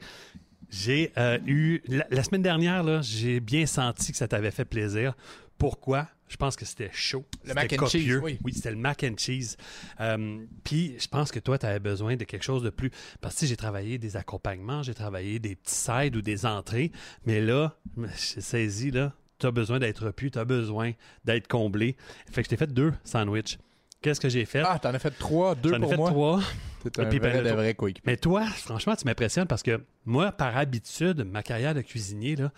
J'ai 0.70 1.12
euh, 1.18 1.38
eu. 1.46 1.82
La, 1.88 2.24
semaine 2.24 2.42
dernière, 2.42 3.02
j'ai 3.02 3.40
bien 3.40 3.66
senti 3.66 4.12
que 4.12 4.18
ça 4.18 4.28
t'avait 4.28 4.52
fait 4.52 4.66
plaisir. 4.66 5.16
Pourquoi? 5.58 6.08
Je 6.32 6.38
pense 6.38 6.56
que 6.56 6.64
c'était 6.64 6.90
chaud. 6.94 7.26
Le 7.44 7.54
mac 7.54 7.74
and 7.74 7.88
cheese. 7.88 8.20
Oui, 8.24 8.40
oui 8.42 8.54
c'était 8.54 8.72
le 8.72 8.78
mac 8.78 9.04
and 9.04 9.16
cheese. 9.18 9.58
Euh, 10.00 10.46
puis 10.64 10.96
je 10.98 11.08
pense 11.10 11.30
que 11.30 11.40
toi, 11.40 11.58
tu 11.58 11.66
avais 11.66 11.82
besoin 11.82 12.16
de 12.16 12.24
quelque 12.24 12.44
chose 12.44 12.64
de 12.64 12.70
plus. 12.70 12.90
Parce 13.20 13.38
que 13.38 13.46
j'ai 13.46 13.58
travaillé 13.58 13.98
des 13.98 14.16
accompagnements, 14.16 14.82
j'ai 14.82 14.94
travaillé 14.94 15.40
des 15.40 15.58
petits 15.58 15.76
sides 15.76 16.16
ou 16.16 16.22
des 16.22 16.46
entrées. 16.46 16.94
Mais 17.26 17.42
là, 17.42 17.78
j'ai 17.98 18.40
saisi, 18.40 18.92
là, 18.92 19.14
tu 19.42 19.48
as 19.48 19.52
besoin 19.52 19.80
d'être 19.80 20.06
repu, 20.06 20.32
tu 20.32 20.40
as 20.40 20.46
besoin 20.46 20.92
d'être 21.26 21.48
comblé. 21.48 21.96
Fait 22.32 22.42
que 22.42 22.46
je 22.46 22.50
t'ai 22.50 22.58
fait 22.58 22.72
deux 22.72 22.94
sandwichs. 23.04 23.58
Qu'est-ce 24.02 24.20
que 24.20 24.30
j'ai 24.30 24.46
fait? 24.46 24.64
Ah, 24.66 24.80
t'en 24.80 24.94
as 24.94 25.00
fait 25.00 25.12
trois, 25.12 25.54
deux 25.54 25.72
pour 25.72 25.94
ai 25.94 25.96
fait 25.96 25.96
trois. 25.96 26.42
C'est 26.84 27.00
un 27.00 27.04
vrai, 27.04 27.20
ben, 27.20 27.44
de 27.44 27.50
vrai 27.52 27.76
Mais 28.06 28.18
toi, 28.18 28.46
franchement, 28.46 28.96
tu 28.96 29.06
m'impressionnes 29.06 29.46
parce 29.46 29.62
que 29.62 29.84
moi, 30.06 30.32
par 30.32 30.58
habitude, 30.58 31.24
ma 31.24 31.44
carrière 31.44 31.76
de 31.76 31.82
cuisinier, 31.82 32.36
là, 32.36 32.52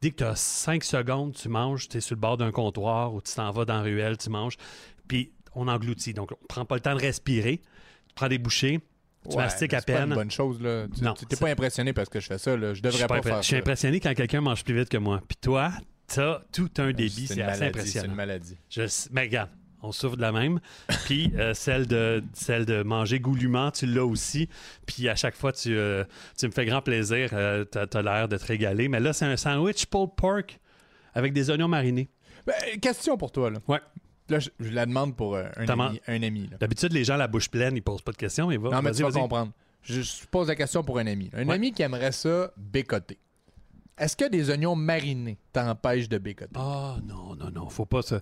dès 0.00 0.10
que 0.10 0.16
tu 0.16 0.24
as 0.24 0.36
cinq 0.36 0.84
secondes, 0.84 1.34
tu 1.34 1.50
manges, 1.50 1.88
tu 1.88 1.98
es 1.98 2.00
sur 2.00 2.14
le 2.14 2.20
bord 2.20 2.38
d'un 2.38 2.52
comptoir 2.52 3.12
ou 3.12 3.20
tu 3.20 3.34
t'en 3.34 3.50
vas 3.50 3.66
dans 3.66 3.76
la 3.76 3.82
ruelle, 3.82 4.16
tu 4.16 4.30
manges, 4.30 4.56
puis 5.06 5.32
on 5.54 5.68
engloutit. 5.68 6.14
Donc, 6.14 6.32
on 6.32 6.46
prend 6.46 6.64
pas 6.64 6.76
le 6.76 6.80
temps 6.80 6.94
de 6.94 7.00
respirer. 7.00 7.58
Tu 8.08 8.14
prends 8.14 8.28
des 8.28 8.38
bouchées, 8.38 8.80
tu 9.28 9.36
mastiques 9.36 9.74
à 9.74 9.82
peine. 9.82 9.96
C'est 9.96 10.04
une 10.04 10.14
bonne 10.14 10.30
chose. 10.30 10.60
Là. 10.62 10.86
Tu 10.94 11.02
n'es 11.02 11.36
pas 11.36 11.48
impressionné 11.48 11.92
parce 11.92 12.08
que 12.08 12.20
je 12.20 12.26
fais 12.26 12.38
ça. 12.38 12.56
Là. 12.56 12.72
Je 12.72 12.80
devrais 12.80 13.06
pas, 13.06 13.20
faire 13.20 13.34
ça. 13.36 13.40
Je 13.42 13.46
suis 13.46 13.56
impressionné 13.56 14.00
quand 14.00 14.14
quelqu'un 14.14 14.40
mange 14.40 14.64
plus 14.64 14.74
vite 14.74 14.88
que 14.88 14.96
moi. 14.96 15.20
Puis 15.28 15.36
toi, 15.36 15.72
T'as 16.08 16.40
tout 16.52 16.70
un 16.78 16.92
débit, 16.92 17.26
c'est 17.26 17.42
assez 17.42 17.64
impressionnant. 17.64 18.04
C'est 18.04 18.10
une 18.10 18.16
maladie. 18.16 18.56
Je, 18.70 18.82
mais 19.12 19.22
regarde, 19.22 19.50
on 19.82 19.92
souffre 19.92 20.16
de 20.16 20.22
la 20.22 20.32
même. 20.32 20.60
Puis 21.04 21.32
euh, 21.36 21.54
celle, 21.54 21.86
de, 21.86 22.22
celle 22.32 22.64
de 22.64 22.82
manger 22.82 23.20
goulûment, 23.20 23.70
tu 23.70 23.86
l'as 23.86 24.04
aussi. 24.04 24.48
Puis 24.86 25.08
à 25.08 25.14
chaque 25.14 25.36
fois, 25.36 25.52
tu, 25.52 25.76
euh, 25.76 26.04
tu 26.38 26.46
me 26.46 26.52
fais 26.52 26.64
grand 26.64 26.82
plaisir. 26.82 27.30
Euh, 27.32 27.64
tu 27.70 27.78
as, 27.78 28.02
l'air 28.02 28.28
de 28.28 28.36
te 28.36 28.46
régaler. 28.46 28.88
Mais 28.88 29.00
là, 29.00 29.12
c'est 29.12 29.26
un 29.26 29.36
sandwich 29.36 29.86
pulled 29.86 30.14
pork 30.16 30.58
avec 31.14 31.32
des 31.32 31.50
oignons 31.50 31.68
marinés. 31.68 32.08
Ben, 32.46 32.54
question 32.80 33.16
pour 33.16 33.30
toi. 33.30 33.50
Là. 33.50 33.58
Ouais. 33.68 33.80
Là, 34.30 34.38
je, 34.40 34.50
la 34.60 34.86
demande 34.86 35.16
pour 35.16 35.36
un, 35.36 35.44
ami. 35.56 36.00
Un 36.06 36.22
ami 36.22 36.50
D'habitude, 36.60 36.92
les 36.92 37.04
gens 37.04 37.16
la 37.16 37.28
bouche 37.28 37.48
pleine, 37.48 37.76
ils 37.76 37.82
posent 37.82 38.02
pas 38.02 38.12
de 38.12 38.16
questions. 38.16 38.48
Mais 38.48 38.56
va, 38.56 38.70
non, 38.70 38.82
mais 38.82 38.92
tu 38.92 39.02
vas 39.02 39.10
comprendre. 39.10 39.52
Je, 39.82 40.02
pose 40.30 40.48
la 40.48 40.56
question 40.56 40.82
pour 40.82 40.98
un 40.98 41.06
ami. 41.06 41.30
Un 41.32 41.48
ami 41.48 41.72
qui 41.72 41.82
aimerait 41.82 42.12
ça 42.12 42.50
bécoter. 42.56 43.18
Est-ce 43.98 44.16
que 44.16 44.28
des 44.28 44.50
oignons 44.50 44.76
marinés 44.76 45.38
t'empêchent 45.52 46.08
de 46.08 46.18
bécoter? 46.18 46.52
Ah, 46.56 46.96
non, 47.04 47.34
non, 47.34 47.50
non. 47.50 47.68
Faut 47.68 47.86
pas 47.86 48.02
se. 48.02 48.16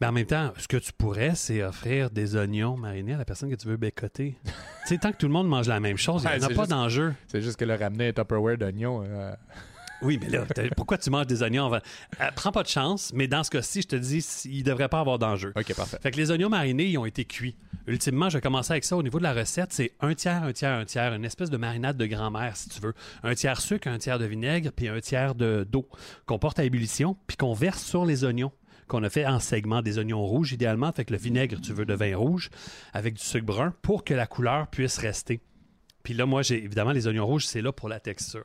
Mais 0.00 0.08
en 0.08 0.12
même 0.12 0.26
temps, 0.26 0.52
ce 0.56 0.66
que 0.66 0.76
tu 0.76 0.92
pourrais, 0.92 1.34
c'est 1.34 1.62
offrir 1.62 2.10
des 2.10 2.36
oignons 2.36 2.76
marinés 2.76 3.14
à 3.14 3.18
la 3.18 3.24
personne 3.24 3.50
que 3.50 3.54
tu 3.54 3.68
veux 3.68 3.76
bécoter. 3.76 4.36
tu 4.44 4.52
sais, 4.86 4.98
tant 4.98 5.12
que 5.12 5.16
tout 5.16 5.26
le 5.26 5.32
monde 5.32 5.48
mange 5.48 5.68
la 5.68 5.78
même 5.78 5.96
chose, 5.96 6.26
il 6.32 6.38
n'y 6.38 6.44
a 6.44 6.48
pas 6.48 6.66
d'enjeu. 6.66 7.14
C'est 7.28 7.40
juste 7.40 7.56
que 7.56 7.64
le 7.64 7.74
ramener 7.74 8.08
un 8.08 8.12
Tupperware 8.12 8.58
d'oignons. 8.58 9.04
Euh, 9.04 9.34
Oui, 10.04 10.18
mais 10.20 10.28
là, 10.28 10.44
pourquoi 10.76 10.98
tu 10.98 11.10
manges 11.10 11.26
des 11.26 11.42
oignons? 11.42 11.72
Euh, 11.74 11.78
prends 12.36 12.52
pas 12.52 12.62
de 12.62 12.68
chance, 12.68 13.10
mais 13.14 13.26
dans 13.26 13.42
ce 13.42 13.50
cas-ci, 13.50 13.82
je 13.82 13.88
te 13.88 13.96
dis, 13.96 14.18
il 14.44 14.62
devrait 14.62 14.88
pas 14.88 15.00
avoir 15.00 15.18
d'enjeu. 15.18 15.52
OK, 15.56 15.74
parfait. 15.74 15.98
Fait 16.02 16.10
que 16.10 16.16
les 16.16 16.30
oignons 16.30 16.48
marinés, 16.48 16.86
ils 16.86 16.98
ont 16.98 17.06
été 17.06 17.24
cuits. 17.24 17.56
Ultimement, 17.86 18.28
je 18.30 18.38
vais 18.38 18.40
commencer 18.40 18.72
avec 18.72 18.84
ça. 18.84 18.96
Au 18.96 19.02
niveau 19.02 19.18
de 19.18 19.24
la 19.24 19.32
recette, 19.34 19.72
c'est 19.72 19.92
un 20.00 20.14
tiers, 20.14 20.42
un 20.42 20.52
tiers, 20.52 20.72
un 20.78 20.84
tiers, 20.84 21.14
une 21.14 21.24
espèce 21.24 21.50
de 21.50 21.56
marinade 21.56 21.96
de 21.96 22.06
grand-mère, 22.06 22.56
si 22.56 22.68
tu 22.68 22.80
veux. 22.80 22.94
Un 23.22 23.34
tiers 23.34 23.60
sucre, 23.60 23.88
un 23.88 23.98
tiers 23.98 24.18
de 24.18 24.24
vinaigre, 24.24 24.70
puis 24.74 24.88
un 24.88 25.00
tiers 25.00 25.34
de- 25.34 25.66
d'eau 25.70 25.88
qu'on 26.26 26.38
porte 26.38 26.58
à 26.58 26.64
ébullition, 26.64 27.16
puis 27.26 27.36
qu'on 27.36 27.54
verse 27.54 27.82
sur 27.82 28.04
les 28.04 28.24
oignons 28.24 28.52
qu'on 28.86 29.02
a 29.02 29.08
fait 29.08 29.24
en 29.24 29.40
segments 29.40 29.80
des 29.80 29.96
oignons 29.98 30.22
rouges, 30.22 30.52
idéalement. 30.52 30.92
Fait 30.92 31.06
que 31.06 31.12
le 31.12 31.18
vinaigre, 31.18 31.58
tu 31.58 31.72
veux 31.72 31.86
de 31.86 31.94
vin 31.94 32.14
rouge, 32.18 32.50
avec 32.92 33.14
du 33.14 33.22
sucre 33.22 33.46
brun, 33.46 33.72
pour 33.80 34.04
que 34.04 34.12
la 34.12 34.26
couleur 34.26 34.66
puisse 34.68 34.98
rester. 34.98 35.40
Puis 36.04 36.14
là, 36.14 36.26
moi, 36.26 36.42
j'ai 36.42 36.62
évidemment 36.62 36.92
les 36.92 37.08
oignons 37.08 37.26
rouges, 37.26 37.46
c'est 37.46 37.62
là 37.62 37.72
pour 37.72 37.88
la 37.88 37.98
texture. 37.98 38.44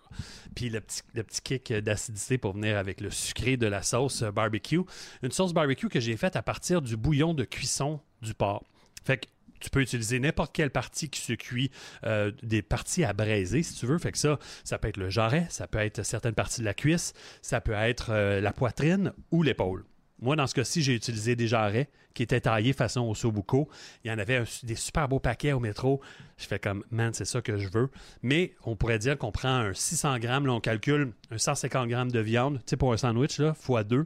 Puis 0.55 0.69
le 0.69 0.81
petit, 0.81 1.01
le 1.13 1.23
kick 1.23 1.73
d'acidité 1.73 2.37
pour 2.37 2.53
venir 2.53 2.77
avec 2.77 3.01
le 3.01 3.11
sucré 3.11 3.57
de 3.57 3.67
la 3.67 3.83
sauce 3.83 4.23
euh, 4.23 4.31
barbecue. 4.31 4.79
Une 5.21 5.31
sauce 5.31 5.53
barbecue 5.53 5.89
que 5.89 5.99
j'ai 5.99 6.15
faite 6.17 6.35
à 6.37 6.41
partir 6.41 6.81
du 6.81 6.95
bouillon 6.95 7.33
de 7.33 7.43
cuisson 7.43 7.99
du 8.21 8.33
porc. 8.33 8.63
Fait 9.03 9.17
que 9.17 9.27
tu 9.59 9.69
peux 9.69 9.81
utiliser 9.81 10.19
n'importe 10.19 10.55
quelle 10.55 10.69
partie 10.69 11.09
qui 11.09 11.19
se 11.19 11.33
cuit, 11.33 11.69
euh, 12.05 12.31
des 12.43 12.61
parties 12.61 13.03
à 13.03 13.11
braiser 13.11 13.61
si 13.61 13.75
tu 13.75 13.85
veux. 13.85 13.97
Fait 13.97 14.13
que 14.13 14.17
ça, 14.17 14.39
ça 14.63 14.77
peut 14.77 14.87
être 14.87 14.97
le 14.97 15.09
jarret, 15.09 15.45
ça 15.49 15.67
peut 15.67 15.79
être 15.79 16.03
certaines 16.03 16.35
parties 16.35 16.61
de 16.61 16.65
la 16.65 16.73
cuisse, 16.73 17.13
ça 17.41 17.59
peut 17.59 17.73
être 17.73 18.11
euh, 18.11 18.39
la 18.39 18.53
poitrine 18.53 19.11
ou 19.31 19.43
l'épaule. 19.43 19.83
Moi, 20.21 20.37
dans 20.37 20.47
ce 20.47 20.55
cas-ci, 20.55 20.81
j'ai 20.81 20.95
utilisé 20.95 21.35
des 21.35 21.47
jarrets 21.47 21.89
qui 22.19 22.23
étaient 22.23 22.41
taillés 22.41 22.73
façon 22.73 22.99
au 23.03 23.15
sobuco. 23.15 23.69
Il 24.03 24.11
y 24.11 24.13
en 24.13 24.19
avait 24.19 24.43
des 24.63 24.75
super 24.75 25.07
beaux 25.07 25.21
paquets 25.21 25.53
au 25.53 25.61
métro. 25.61 26.01
Je 26.37 26.47
fais 26.47 26.59
comme, 26.59 26.83
man, 26.91 27.13
c'est 27.13 27.23
ça 27.23 27.41
que 27.41 27.57
je 27.57 27.69
veux. 27.69 27.89
Mais 28.23 28.55
on 28.65 28.75
pourrait 28.75 28.99
dire 28.99 29.17
qu'on 29.17 29.31
prend 29.31 29.47
un 29.47 29.73
600 29.73 30.19
grammes, 30.19 30.45
là, 30.45 30.51
on 30.51 30.59
calcule 30.59 31.13
un 31.31 31.37
150 31.37 31.87
grammes 31.87 32.11
de 32.11 32.19
viande, 32.19 32.57
tu 32.57 32.71
sais, 32.71 32.75
pour 32.75 32.91
un 32.91 32.97
sandwich, 32.97 33.39
là, 33.39 33.53
fois 33.53 33.85
deux. 33.85 34.05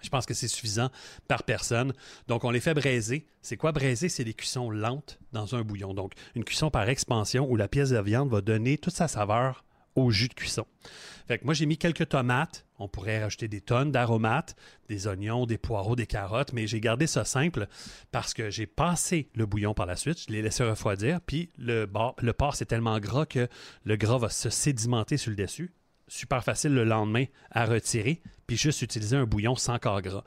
Je 0.00 0.08
pense 0.08 0.24
que 0.24 0.32
c'est 0.32 0.48
suffisant 0.48 0.88
par 1.26 1.42
personne. 1.42 1.92
Donc, 2.28 2.44
on 2.44 2.50
les 2.50 2.60
fait 2.60 2.72
braiser. 2.72 3.26
C'est 3.42 3.58
quoi 3.58 3.72
braiser? 3.72 4.08
C'est 4.08 4.24
des 4.24 4.32
cuissons 4.32 4.70
lentes 4.70 5.18
dans 5.32 5.54
un 5.54 5.60
bouillon. 5.60 5.92
Donc, 5.92 6.14
une 6.34 6.44
cuisson 6.44 6.70
par 6.70 6.88
expansion 6.88 7.46
où 7.46 7.56
la 7.56 7.68
pièce 7.68 7.90
de 7.90 8.00
viande 8.00 8.30
va 8.30 8.40
donner 8.40 8.78
toute 8.78 8.94
sa 8.94 9.06
saveur 9.06 9.66
au 10.02 10.10
jus 10.10 10.28
de 10.28 10.34
cuisson. 10.34 10.66
Fait 11.26 11.38
que 11.38 11.44
moi, 11.44 11.52
j'ai 11.52 11.66
mis 11.66 11.76
quelques 11.76 12.08
tomates. 12.08 12.64
On 12.78 12.88
pourrait 12.88 13.22
rajouter 13.22 13.48
des 13.48 13.60
tonnes 13.60 13.92
d'aromates, 13.92 14.56
des 14.88 15.06
oignons, 15.06 15.44
des 15.44 15.58
poireaux, 15.58 15.96
des 15.96 16.06
carottes, 16.06 16.52
mais 16.52 16.66
j'ai 16.66 16.80
gardé 16.80 17.06
ça 17.06 17.24
simple 17.24 17.66
parce 18.12 18.32
que 18.32 18.50
j'ai 18.50 18.66
passé 18.66 19.28
le 19.34 19.44
bouillon 19.44 19.74
par 19.74 19.84
la 19.84 19.96
suite. 19.96 20.24
Je 20.26 20.32
l'ai 20.32 20.40
laissé 20.42 20.64
refroidir. 20.64 21.20
Puis 21.20 21.50
le, 21.58 21.86
bar- 21.86 22.14
le 22.18 22.32
porc, 22.32 22.54
c'est 22.54 22.64
tellement 22.66 22.98
gras 22.98 23.26
que 23.26 23.48
le 23.84 23.96
gras 23.96 24.18
va 24.18 24.30
se 24.30 24.48
sédimenter 24.48 25.16
sur 25.16 25.30
le 25.30 25.36
dessus. 25.36 25.72
Super 26.06 26.42
facile 26.42 26.72
le 26.72 26.84
lendemain 26.84 27.24
à 27.50 27.66
retirer, 27.66 28.22
puis 28.46 28.56
juste 28.56 28.80
utiliser 28.80 29.16
un 29.16 29.26
bouillon 29.26 29.56
sans 29.56 29.78
corps 29.78 30.00
gras 30.00 30.24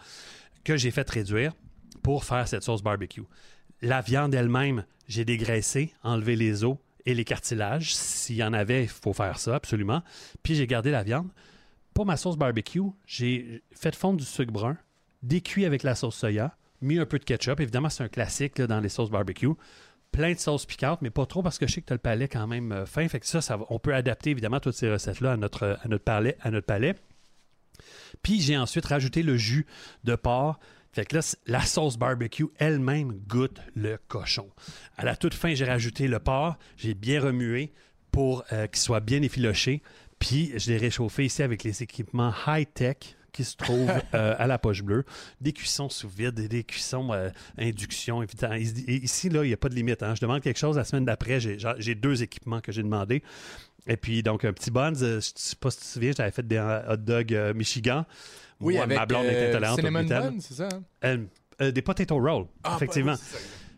que 0.63 0.78
j'ai 0.78 0.91
fait 0.91 1.09
réduire 1.09 1.53
pour 2.03 2.24
faire 2.24 2.47
cette 2.47 2.61
sauce 2.61 2.84
barbecue. 2.84 3.24
La 3.82 4.01
viande 4.01 4.36
elle-même, 4.36 4.86
j'ai 5.07 5.26
dégraissé, 5.26 5.93
enlevé 6.03 6.36
les 6.36 6.63
os 6.63 6.78
et 7.06 7.14
les 7.14 7.24
cartilages. 7.26 7.95
S'il 7.95 8.36
y 8.36 8.43
en 8.43 8.54
avait, 8.54 8.84
il 8.84 8.89
faut 8.89 9.14
faire 9.14 9.39
ça, 9.39 9.56
absolument. 9.56 10.04
Puis 10.43 10.56
j'ai 10.56 10.68
gardé 10.68 10.91
la 10.91 11.04
viande. 11.04 11.30
Pour 11.93 12.06
ma 12.06 12.16
sauce 12.18 12.38
barbecue, 12.38 12.82
j'ai 13.06 13.62
fait 13.74 13.95
fondre 13.95 14.18
du 14.20 14.26
sucre 14.26 14.52
brun, 14.54 14.78
décuit 15.24 15.66
avec 15.66 15.84
la 15.84 15.93
sauce 15.95 16.16
soya, 16.16 16.56
mis 16.82 16.97
un 16.99 17.06
peu 17.06 17.20
de 17.20 17.24
ketchup. 17.26 17.60
Évidemment, 17.60 17.89
c'est 17.89 18.04
un 18.04 18.08
classique 18.10 18.62
dans 18.62 18.80
les 18.80 18.89
sauces 18.89 19.10
barbecue. 19.10 19.49
Plein 20.12 20.34
de 20.34 20.39
sauces 20.39 20.66
piquantes, 20.66 21.02
mais 21.02 21.10
pas 21.10 21.26
trop 21.26 21.41
parce 21.41 21.58
que 21.58 21.68
je 21.68 21.74
sais 21.74 21.82
que 21.82 21.88
tu 21.88 21.93
as 21.93 21.95
le 21.95 22.02
palais 22.02 22.28
quand 22.28 22.45
même 22.47 22.72
euh, 22.72 22.86
fin. 22.86 23.08
Fait 23.08 23.20
que 23.20 23.26
ça, 23.28 23.39
ça 23.41 23.56
va- 23.58 23.66
on 23.70 23.80
peut 23.80 23.93
adapter 23.95 24.30
évidemment 24.32 24.60
toutes 24.60 24.74
ces 24.76 24.91
recettes-là 24.91 25.34
à 25.34 25.38
notre, 25.38 25.78
à 25.84 25.88
notre. 25.88 26.12
À 26.41 26.52
notre 26.52 26.66
palais. 26.66 26.95
Puis 28.22 28.41
j'ai 28.41 28.58
ensuite 28.58 28.86
rajouté 28.86 29.24
le 29.24 29.38
jus 29.38 29.66
de 30.04 30.16
porc. 30.16 30.60
Fait 30.94 31.06
que 31.06 31.16
là, 31.16 31.36
la 31.48 31.62
sauce 31.62 31.98
barbecue 31.98 32.48
elle-même 32.58 33.14
goûte 33.28 33.60
le 33.76 33.98
cochon. 34.08 34.50
À 34.98 35.06
la 35.06 35.16
toute 35.16 35.34
fin, 35.34 35.54
j'ai 35.54 35.66
rajouté 35.66 36.08
le 36.08 36.20
porc. 36.20 36.58
J'ai 36.78 36.94
bien 36.94 37.22
remué 37.22 37.72
pour 38.12 38.44
euh, 38.52 38.68
qu'il 38.68 38.80
soit 38.80 39.00
bien 39.00 39.22
effiloché. 39.22 39.82
Puis 40.20 40.52
je 40.58 40.70
l'ai 40.72 40.78
réchauffé 40.78 41.26
ici 41.26 41.44
avec 41.44 41.64
les 41.64 41.82
équipements 41.82 42.34
high-tech 42.46 42.98
qui 43.32 43.46
se 43.46 43.56
trouvent 43.56 43.89
euh, 44.14 44.36
à 44.38 44.48
la 44.48 44.58
poche 44.60 44.84
bleue. 44.84 45.06
Des 45.39 45.54
cuissons 45.54 45.88
sous 45.88 46.10
vide, 46.10 46.38
et 46.39 46.50
des 46.50 46.66
cuissons 46.66 47.14
euh, 47.14 47.30
induction. 47.58 48.22
évidemment. 48.22 48.56
Ici, 48.56 49.30
là, 49.30 49.46
il 49.46 49.48
n'y 49.48 49.54
a 49.54 49.58
pas 49.58 49.70
de 49.70 49.76
limite. 49.76 50.04
hein. 50.04 50.14
Je 50.16 50.20
demande 50.22 50.42
quelque 50.42 50.60
chose 50.60 50.76
la 50.76 50.84
semaine 50.84 51.06
d'après. 51.06 51.39
J'ai 51.39 51.96
deux 51.96 52.22
équipements 52.22 52.60
que 52.60 52.74
j'ai 52.74 52.84
demandé. 52.84 53.24
Et 53.88 53.96
puis, 53.98 54.22
donc, 54.22 54.44
un 54.46 54.52
petit 54.54 54.70
buns. 54.70 54.94
euh, 55.02 55.12
je 55.12 55.16
ne 55.16 55.20
sais 55.22 55.56
pas 55.56 55.72
si 55.72 55.78
tu 55.78 55.84
te 55.86 55.89
souviens, 55.89 56.12
j'avais 56.16 56.32
fait 56.32 56.46
des 56.46 56.60
hot 56.60 56.98
dogs 56.98 57.54
Michigan. 57.56 58.06
Oui, 58.62 58.76
Moi, 58.76 58.84
avec 58.84 58.97
ma 58.97 59.05
blonde 59.05 59.26
est 59.26 59.53
euh, 59.55 59.74
au 59.74 59.76
gluten. 59.78 60.05
bun, 60.07 60.39
c'est 60.39 60.53
ça? 60.53 60.70
hein? 60.72 60.82
Euh, 61.03 61.18
euh, 61.62 61.72
des 61.72 61.82
potato 61.82 62.16
rolls, 62.20 62.45
Ah, 62.64 62.74
effectivement. 62.78 63.16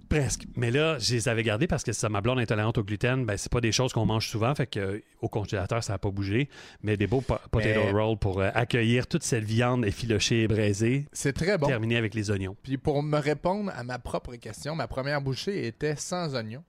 Presque. 0.10 0.44
Mais 0.56 0.70
là, 0.70 1.00
je 1.00 1.16
les 1.16 1.28
avais 1.28 1.42
gardés 1.42 1.66
parce 1.66 1.84
que 1.84 1.92
ça, 1.92 2.08
ma 2.08 2.22
blonde 2.22 2.38
intolérante 2.38 2.78
au 2.78 2.84
gluten, 2.84 3.26
ben, 3.26 3.36
c'est 3.36 3.52
pas 3.52 3.62
des 3.62 3.72
choses 3.72 3.94
qu'on 3.94 4.06
mange 4.06 4.28
souvent. 4.30 4.54
Fait 4.54 4.68
que 4.68 4.80
euh, 4.80 5.00
au 5.22 5.28
congélateur, 5.30 5.84
ça 5.84 5.94
n'a 5.94 5.98
pas 5.98 6.12
bougé. 6.12 6.50
Mais 6.84 6.98
des 6.98 7.08
beaux 7.08 7.22
po- 7.22 7.38
potato 7.50 7.80
Mais- 7.86 7.92
rolls 7.92 8.18
pour 8.20 8.40
euh, 8.40 8.52
accueillir 8.54 9.08
toute 9.08 9.24
cette 9.24 9.44
viande 9.44 9.86
effilochée 9.86 10.44
et 10.44 10.48
braisée, 10.48 11.08
C'est 11.14 11.34
très 11.34 11.58
bon. 11.58 11.66
terminée 11.66 11.98
avec 11.98 12.14
les 12.14 12.30
oignons. 12.30 12.56
Puis 12.62 12.78
pour 12.78 13.02
me 13.02 13.18
répondre 13.18 13.72
à 13.76 13.84
ma 13.84 13.98
propre 13.98 14.36
question, 14.36 14.76
ma 14.76 14.88
première 14.88 15.20
bouchée 15.20 15.66
était 15.66 15.96
sans 15.96 16.36
oignon. 16.36 16.64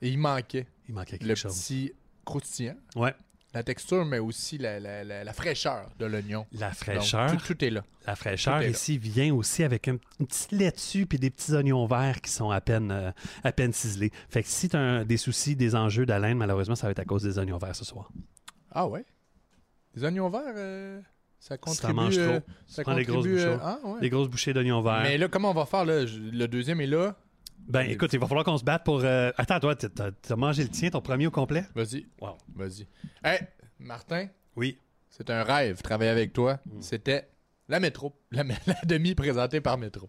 Et 0.00 0.08
il 0.08 0.18
manquait 0.18 0.66
Il 0.88 0.94
manquait 0.94 1.18
quelque 1.18 1.28
le 1.28 1.34
chose. 1.34 1.54
petit 1.60 1.92
croustillant, 2.24 2.76
Ouais. 2.96 3.12
La 3.54 3.62
texture, 3.62 4.04
mais 4.04 4.18
aussi 4.18 4.58
la, 4.58 4.78
la- 4.78 5.04
la- 5.04 5.24
la 5.24 5.32
fraîcheur 5.32 5.88
de 5.98 6.06
l'oignon. 6.06 6.46
La 6.52 6.68
Donc, 6.68 6.76
fraîcheur. 6.76 7.30
tout, 7.30 7.54
tout 7.54 7.64
est 7.64 7.70
là. 7.70 7.82
La 8.06 8.14
fraîcheur 8.14 8.62
ici 8.62 8.98
vient 8.98 9.34
aussi 9.34 9.64
avec 9.64 9.88
un, 9.88 9.96
une 10.20 10.26
petite 10.26 10.52
laitue 10.52 11.06
puis 11.06 11.18
des 11.18 11.30
petits 11.30 11.52
oignons 11.54 11.86
verts 11.86 12.20
qui 12.20 12.30
sont 12.30 12.50
à 12.50 12.60
peine, 12.60 12.90
euh, 12.90 13.10
à 13.44 13.52
peine 13.52 13.72
ciselés. 13.72 14.10
Fait 14.28 14.42
que 14.42 14.48
si 14.48 14.68
tu 14.68 14.76
as 14.76 15.04
des 15.04 15.16
soucis, 15.16 15.56
des 15.56 15.74
enjeux 15.74 16.04
d'haleine, 16.06 16.36
malheureusement, 16.38 16.74
ça 16.76 16.86
va 16.86 16.90
être 16.92 16.98
à 16.98 17.04
cause 17.04 17.22
des 17.22 17.38
oignons 17.38 17.58
verts 17.58 17.76
ce 17.76 17.84
soir. 17.84 18.10
Ah 18.70 18.86
ouais? 18.86 19.04
Les 19.94 20.04
oignons 20.04 20.28
verts, 20.28 20.42
euh, 20.56 21.00
ça 21.40 21.56
contribue... 21.58 21.92
manges 21.94 22.14
trop. 22.16 22.22
euh, 22.24 22.40
ça 22.66 22.82
prends 22.82 22.94
des 22.94 23.04
grosses 23.04 23.16
contribue, 23.24 23.36
bouchées. 23.44 23.58
ah, 23.62 23.78
ouais. 23.84 24.08
Grosses 24.10 24.28
bouchées 24.28 24.52
d'oignons 24.52 24.80
verts. 24.82 25.00
Mais 25.02 25.18
là, 25.18 25.28
comment 25.28 25.50
on 25.50 25.54
va 25.54 25.64
faire? 25.66 25.84
Là? 25.84 26.04
Je- 26.06 26.18
Le 26.18 26.46
deuxième 26.48 26.80
est 26.80 26.86
là. 26.86 27.16
Ben 27.68 27.82
écoute, 27.82 28.12
il 28.14 28.18
va 28.18 28.26
falloir 28.26 28.44
qu'on 28.44 28.56
se 28.56 28.64
batte 28.64 28.84
pour. 28.84 29.00
euh, 29.04 29.30
Attends, 29.36 29.60
toi, 29.60 29.76
t'as- 29.76 29.90
t'as 29.90 30.10
t'as 30.10 30.36
mangé 30.36 30.62
le 30.62 30.70
tien, 30.70 30.88
ton 30.90 31.02
premier 31.02 31.26
au 31.26 31.30
complet? 31.30 31.64
Vas-y. 31.74 32.06
Wow. 32.20 32.38
Vas-y. 32.54 32.86
Hey, 33.22 33.40
Martin, 33.78 34.28
Oui. 34.56 34.78
c'est 35.10 35.28
un 35.28 35.42
rêve 35.42 35.82
travailler 35.82 36.10
avec 36.10 36.32
toi. 36.32 36.60
Mm. 36.64 36.80
C'était 36.80 37.28
la 37.68 37.78
métro. 37.78 38.14
La, 38.30 38.42
la 38.66 38.74
demi 38.86 39.14
présentée 39.14 39.60
par 39.60 39.76
métro. 39.76 40.08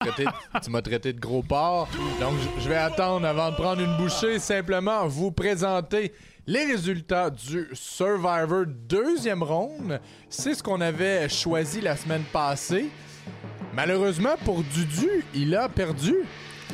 Traité- 0.00 0.26
tu 0.64 0.70
m'as 0.70 0.82
traité 0.82 1.12
de 1.12 1.20
gros 1.20 1.42
porc. 1.44 1.88
Donc, 2.18 2.34
je- 2.40 2.62
je 2.64 2.68
vais 2.68 2.76
attendre 2.76 3.24
avant 3.26 3.50
de 3.50 3.54
prendre 3.54 3.80
une 3.80 3.96
bouchée. 3.96 4.40
Simplement 4.40 5.06
vous 5.06 5.30
présenter 5.30 6.12
les 6.46 6.64
résultats 6.64 7.30
du 7.30 7.68
Survivor 7.72 8.64
deuxième 8.66 9.42
ronde. 9.42 10.00
C'est 10.28 10.54
ce 10.54 10.62
qu'on 10.62 10.80
avait 10.80 11.28
choisi 11.28 11.80
la 11.80 11.96
semaine 11.96 12.24
passée. 12.32 12.86
Malheureusement 13.74 14.36
pour 14.44 14.62
Dudu, 14.62 15.24
il 15.34 15.54
a 15.54 15.68
perdu. 15.68 16.16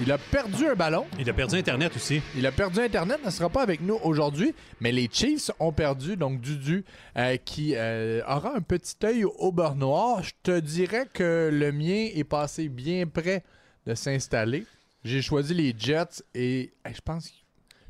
Il 0.01 0.13
a 0.13 0.19
perdu 0.19 0.67
un 0.69 0.75
ballon. 0.75 1.07
Il 1.19 1.29
a 1.29 1.33
perdu 1.33 1.57
Internet 1.57 1.97
aussi. 1.97 2.23
Il 2.37 2.47
a 2.47 2.53
perdu 2.53 2.79
Internet, 2.79 3.19
ne 3.25 3.31
sera 3.31 3.49
pas 3.49 3.63
avec 3.63 3.81
nous 3.81 3.99
aujourd'hui, 4.05 4.55
mais 4.81 4.93
les 4.93 5.09
Chiefs 5.11 5.51
ont 5.59 5.73
perdu, 5.73 6.17
donc 6.17 6.41
Dudu, 6.41 6.85
euh, 7.17 7.37
qui 7.37 7.75
euh, 7.75 8.21
aura 8.29 8.55
un 8.55 8.61
petit 8.61 8.95
œil 9.05 9.25
au 9.25 9.51
beurre 9.51 9.75
noir. 9.75 10.23
Je 10.23 10.31
te 10.43 10.61
dirais 10.61 11.09
que 11.13 11.51
le 11.53 11.73
mien 11.73 12.09
est 12.15 12.25
passé 12.25 12.69
bien 12.69 13.07
près 13.09 13.43
de 13.87 13.95
s'installer. 13.95 14.65
J'ai 15.03 15.21
choisi 15.21 15.53
les 15.53 15.75
Jets 15.77 16.23
et 16.33 16.73
hey, 16.85 16.95
je 16.95 17.01
pense, 17.01 17.33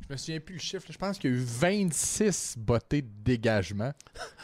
je 0.08 0.12
me 0.14 0.16
souviens 0.16 0.40
plus 0.40 0.54
le 0.54 0.60
chiffre, 0.60 0.86
je 0.90 0.96
pense 0.98 1.18
qu'il 1.18 1.30
y 1.30 1.34
a 1.34 1.36
eu 1.36 1.40
26 1.44 2.54
bottées 2.58 3.02
de 3.02 3.08
dégagement. 3.22 3.92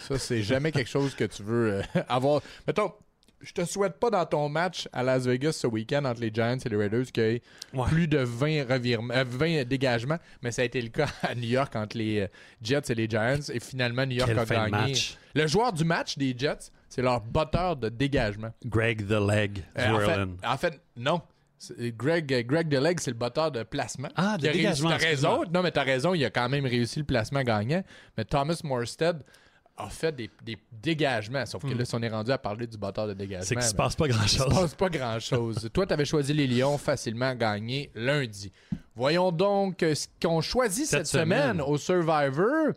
Ça, 0.06 0.18
c'est 0.18 0.42
jamais 0.42 0.70
quelque 0.72 0.90
chose 0.90 1.14
que 1.14 1.24
tu 1.24 1.42
veux 1.42 1.74
euh, 1.74 1.82
avoir. 2.08 2.42
Mettons, 2.66 2.92
je 3.40 3.52
te 3.52 3.64
souhaite 3.64 3.98
pas 4.00 4.08
dans 4.10 4.24
ton 4.24 4.48
match 4.48 4.88
à 4.92 5.02
Las 5.02 5.26
Vegas 5.26 5.52
ce 5.52 5.66
week-end 5.66 6.04
entre 6.06 6.20
les 6.22 6.30
Giants 6.32 6.56
et 6.64 6.68
les 6.68 6.76
Raiders 6.76 7.04
qu'il 7.12 7.22
y 7.22 7.26
ait 7.26 7.42
Ouais. 7.74 7.86
plus 7.88 8.08
de 8.08 8.18
20, 8.18 8.70
revirements, 8.70 9.12
euh, 9.14 9.24
20 9.26 9.64
dégagements, 9.64 10.18
mais 10.42 10.50
ça 10.50 10.62
a 10.62 10.64
été 10.64 10.80
le 10.80 10.88
cas 10.88 11.08
à 11.22 11.34
New 11.34 11.48
York 11.48 11.74
entre 11.76 11.96
les 11.98 12.20
euh, 12.20 12.26
Jets 12.62 12.90
et 12.90 12.94
les 12.94 13.08
Giants. 13.08 13.40
Et 13.52 13.60
finalement, 13.60 14.06
New 14.06 14.16
York 14.16 14.28
Quelle 14.30 14.38
a 14.38 14.44
gagné. 14.46 14.70
match. 14.70 15.18
Le 15.34 15.46
joueur 15.46 15.72
du 15.72 15.84
match 15.84 16.16
des 16.16 16.34
Jets, 16.36 16.70
c'est 16.88 17.02
leur 17.02 17.20
botteur 17.20 17.76
de 17.76 17.88
dégagement. 17.88 18.50
Greg 18.64 19.06
the 19.06 19.10
Leg 19.20 19.62
Euh, 19.76 19.88
en, 19.90 19.98
fait, 19.98 20.04
Zwirlin. 20.04 20.28
en 20.44 20.56
fait, 20.56 20.80
non. 20.96 21.20
Greg, 21.96 22.32
euh, 22.32 22.42
Greg 22.42 22.68
DeLeg, 22.68 22.98
c'est 23.00 23.10
le 23.10 23.16
botteur 23.16 23.50
de 23.50 23.62
placement. 23.62 24.08
Ah, 24.16 24.36
de 24.38 24.48
dégagement, 24.48 24.90
T'as 24.90 24.96
raison. 24.96 25.42
Non, 25.52 25.62
mais 25.62 25.70
t'as 25.70 25.82
raison, 25.84 26.14
il 26.14 26.24
a 26.24 26.30
quand 26.30 26.48
même 26.48 26.66
réussi 26.66 26.98
le 26.98 27.04
placement 27.04 27.42
gagnant. 27.42 27.82
Mais 28.16 28.24
Thomas 28.24 28.60
Morstead 28.64 29.22
a 29.76 29.88
fait 29.88 30.14
des, 30.14 30.30
des 30.44 30.56
dégagements. 30.70 31.44
Sauf 31.46 31.62
que 31.62 31.68
Mm. 31.74 31.78
là, 31.78 31.84
si 31.84 31.94
on 31.96 32.02
est 32.02 32.08
rendu 32.08 32.30
à 32.30 32.38
parler 32.38 32.66
du 32.66 32.76
batteur 32.78 33.08
de 33.08 33.12
dégagement, 33.14 33.44
C'est 33.44 33.54
qu'il 33.56 33.64
se 33.64 33.72
ben, 33.72 33.76
passe 33.84 33.96
pas 33.96 34.06
il 34.06 34.12
se 34.12 34.18
grand-chose. 34.18 34.54
passe 34.60 34.74
pas 34.74 34.88
grand-chose. 34.88 35.68
Toi, 35.72 35.86
tu 35.86 35.92
avais 35.92 36.04
choisi 36.04 36.32
les 36.32 36.46
Lions 36.46 36.78
facilement 36.78 37.34
gagné 37.34 37.90
lundi. 37.94 38.52
Voyons 38.94 39.32
donc 39.32 39.82
euh, 39.82 39.94
ce 39.96 40.06
qu'on 40.22 40.40
choisit 40.40 40.86
cette, 40.86 41.06
Cette 41.06 41.20
semaine. 41.22 41.42
semaine. 41.54 41.60
au 41.62 41.76
Survivor. 41.76 42.72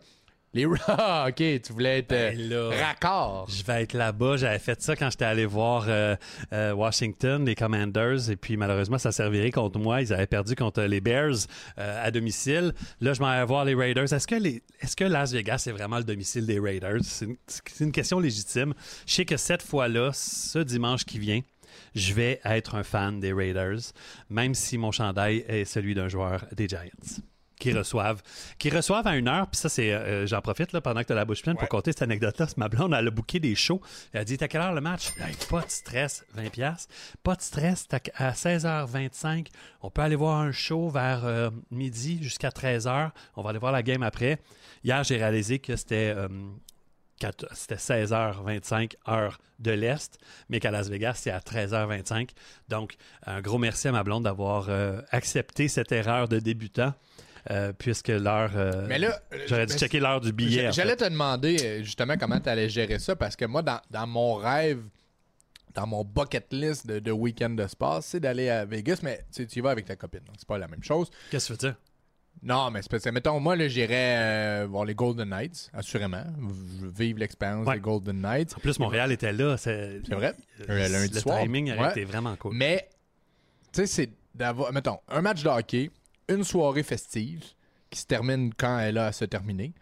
Les 0.54 0.66
Ah, 0.88 1.26
OK, 1.28 1.36
tu 1.36 1.72
voulais 1.72 1.98
être 1.98 2.12
euh, 2.12 2.30
Ben 2.30 2.48
là, 2.48 2.86
raccord. 2.86 3.48
Je 3.50 3.62
vais 3.62 3.82
être 3.82 3.92
là-bas. 3.92 4.38
J'avais 4.38 4.58
fait 4.58 4.80
ça 4.80 4.96
quand 4.96 5.10
j'étais 5.10 5.26
allé 5.26 5.44
voir 5.44 5.84
euh, 5.88 6.16
euh, 6.52 6.72
Washington, 6.72 7.44
les 7.44 7.54
Commanders, 7.54 8.30
et 8.30 8.36
puis 8.36 8.56
malheureusement, 8.56 8.98
ça 8.98 9.12
servirait 9.12 9.50
contre 9.50 9.78
moi. 9.78 10.00
Ils 10.00 10.12
avaient 10.12 10.26
perdu 10.26 10.54
contre 10.54 10.82
les 10.82 11.00
Bears 11.00 11.46
euh, 11.78 12.06
à 12.06 12.10
domicile. 12.10 12.72
Là, 13.00 13.12
je 13.12 13.20
m'en 13.20 13.30
vais 13.30 13.44
voir 13.44 13.64
les 13.64 13.74
Raiders. 13.74 14.12
Est-ce 14.12 14.26
que, 14.26 14.36
les, 14.36 14.62
est-ce 14.80 14.96
que 14.96 15.04
Las 15.04 15.32
Vegas 15.32 15.64
est 15.66 15.72
vraiment 15.72 15.98
le 15.98 16.04
domicile 16.04 16.46
des 16.46 16.58
Raiders? 16.58 17.02
C'est 17.02 17.26
une, 17.26 17.36
c'est 17.46 17.84
une 17.84 17.92
question 17.92 18.18
légitime. 18.18 18.72
Je 19.06 19.14
sais 19.14 19.24
que 19.26 19.36
cette 19.36 19.62
fois-là, 19.62 20.10
ce 20.14 20.60
dimanche 20.60 21.04
qui 21.04 21.18
vient, 21.18 21.40
je 21.94 22.14
vais 22.14 22.40
être 22.44 22.74
un 22.74 22.82
fan 22.82 23.20
des 23.20 23.32
Raiders, 23.32 23.92
même 24.30 24.54
si 24.54 24.78
mon 24.78 24.92
chandail 24.92 25.44
est 25.48 25.64
celui 25.64 25.94
d'un 25.94 26.08
joueur 26.08 26.46
des 26.52 26.68
Giants. 26.68 27.22
Qui 27.58 27.72
reçoivent, 27.72 28.22
qui 28.58 28.70
reçoivent 28.70 29.06
à 29.06 29.16
une 29.16 29.26
heure, 29.26 29.48
puis 29.48 29.58
ça, 29.58 29.68
c'est. 29.68 29.92
euh, 29.92 30.26
j'en 30.26 30.40
profite 30.40 30.72
là, 30.72 30.80
pendant 30.80 31.00
que 31.02 31.06
tu 31.06 31.12
as 31.12 31.16
la 31.16 31.24
bouche 31.24 31.42
pleine 31.42 31.56
Ouais. 31.56 31.60
pour 31.60 31.68
compter 31.68 31.90
cette 31.92 32.02
anecdote-là. 32.02 32.46
Ma 32.56 32.68
blonde, 32.68 32.94
elle 32.96 33.08
a 33.08 33.10
booké 33.10 33.40
des 33.40 33.54
shows. 33.56 33.80
Elle 34.12 34.20
a 34.20 34.24
dit 34.24 34.38
T'as 34.38 34.46
quelle 34.48 34.60
heure 34.60 34.72
le 34.74 34.80
match? 34.80 35.10
Hey, 35.18 35.34
Pas 35.50 35.62
de 35.62 35.70
stress, 35.70 36.24
20$. 36.36 36.86
Pas 37.24 37.34
de 37.34 37.42
stress, 37.42 37.86
à 38.14 38.30
16h25. 38.32 39.48
On 39.82 39.90
peut 39.90 40.02
aller 40.02 40.16
voir 40.16 40.38
un 40.38 40.52
show 40.52 40.88
vers 40.88 41.24
euh, 41.24 41.50
midi 41.70 42.22
jusqu'à 42.22 42.50
13h. 42.50 43.10
On 43.36 43.42
va 43.42 43.50
aller 43.50 43.58
voir 43.58 43.72
la 43.72 43.82
game 43.82 44.02
après. 44.02 44.38
Hier, 44.84 45.02
j'ai 45.04 45.16
réalisé 45.16 45.58
que 45.58 45.74
c'était. 45.76 46.14
euh, 46.16 46.28
quat- 47.20 47.46
c'était 47.54 47.74
16h25 47.76 48.94
heure 49.08 49.38
de 49.58 49.72
l'Est, 49.72 50.18
mais 50.48 50.60
qu'à 50.60 50.70
Las 50.70 50.88
Vegas, 50.88 51.14
c'est 51.14 51.30
à 51.32 51.40
13h25. 51.40 52.30
Donc, 52.68 52.94
un 53.26 53.40
gros 53.40 53.58
merci 53.58 53.88
à 53.88 53.92
ma 53.92 54.04
blonde 54.04 54.22
d'avoir 54.24 54.66
euh, 54.68 55.00
accepté 55.10 55.66
cette 55.66 55.90
erreur 55.90 56.28
de 56.28 56.38
débutant, 56.38 56.94
euh, 57.50 57.72
puisque 57.76 58.08
l'heure... 58.08 58.52
euh, 58.56 58.86
Mais 58.88 58.98
là, 58.98 59.20
J'aurais 59.46 59.66
dû 59.66 59.72
mais 59.72 59.78
checker 59.78 60.00
l'heure 60.00 60.20
du 60.20 60.32
billet. 60.32 60.70
J'allais 60.72 60.96
te 60.96 61.04
demander 61.04 61.56
euh, 61.62 61.82
justement 61.82 62.16
comment 62.18 62.40
tu 62.40 62.48
allais 62.48 62.68
gérer 62.68 62.98
ça 62.98 63.16
parce 63.16 63.36
que 63.36 63.44
moi, 63.44 63.62
dans, 63.62 63.80
dans 63.90 64.06
mon 64.06 64.34
rêve, 64.34 64.82
dans 65.74 65.86
mon 65.86 66.04
bucket 66.04 66.46
list 66.52 66.86
de, 66.86 66.98
de 66.98 67.10
week-end 67.12 67.50
de 67.50 67.66
spa, 67.66 68.00
c'est 68.02 68.20
d'aller 68.20 68.48
à 68.48 68.64
Vegas, 68.64 68.98
mais 69.02 69.24
tu 69.34 69.46
tu 69.46 69.58
y 69.60 69.62
vas 69.62 69.70
avec 69.70 69.84
ta 69.86 69.96
copine. 69.96 70.20
donc 70.26 70.36
C'est 70.38 70.48
pas 70.48 70.58
la 70.58 70.68
même 70.68 70.82
chose. 70.82 71.10
Qu'est-ce 71.30 71.52
que 71.52 71.58
tu 71.58 71.66
veux 71.66 71.70
dire? 71.72 71.78
Non, 72.42 72.70
mais 72.70 72.82
c'est 72.82 72.90
parce 72.90 73.02
que, 73.02 73.10
mettons, 73.10 73.40
moi, 73.40 73.56
là, 73.56 73.66
j'irais 73.66 74.62
euh, 74.62 74.66
voir 74.70 74.84
les 74.84 74.94
Golden 74.94 75.28
Knights, 75.28 75.70
assurément. 75.72 76.22
Vivre 76.96 77.18
l'expérience 77.18 77.66
Ouais. 77.66 77.74
des 77.74 77.80
Golden 77.80 78.20
Knights. 78.20 78.54
En 78.56 78.60
plus, 78.60 78.78
Montréal 78.78 79.10
était 79.10 79.32
là. 79.32 79.56
C'est 79.56 80.00
vrai. 80.08 80.34
Euh, 80.68 80.84
Un 80.86 80.88
lundi 80.88 81.14
le 81.14 81.20
soir. 81.20 81.42
timing 81.42 81.76
Ouais. 81.76 81.90
été 81.90 82.04
vraiment 82.04 82.36
cool. 82.36 82.54
Mais, 82.54 82.88
tu 83.72 83.80
sais, 83.80 83.86
c'est 83.86 84.10
d'avoir, 84.36 84.72
mettons, 84.72 84.98
un 85.08 85.20
match 85.20 85.42
de 85.42 85.48
hockey, 85.48 85.90
une 86.28 86.44
soirée 86.44 86.82
festive 86.82 87.44
qui 87.90 87.98
se 88.00 88.06
termine 88.06 88.52
quand 88.54 88.78
elle 88.78 88.98
a 88.98 89.06
à 89.06 89.12
se 89.12 89.24
terminer, 89.24 89.72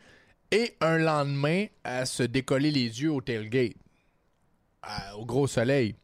et 0.53 0.75
un 0.81 0.99
lendemain 0.99 1.67
à 1.85 2.07
se 2.07 2.23
décoller 2.23 2.71
les 2.71 3.03
yeux 3.03 3.11
au 3.13 3.21
tailgate, 3.21 3.73
à- 4.83 5.17
au 5.17 5.25
gros 5.27 5.47
soleil. 5.47 5.97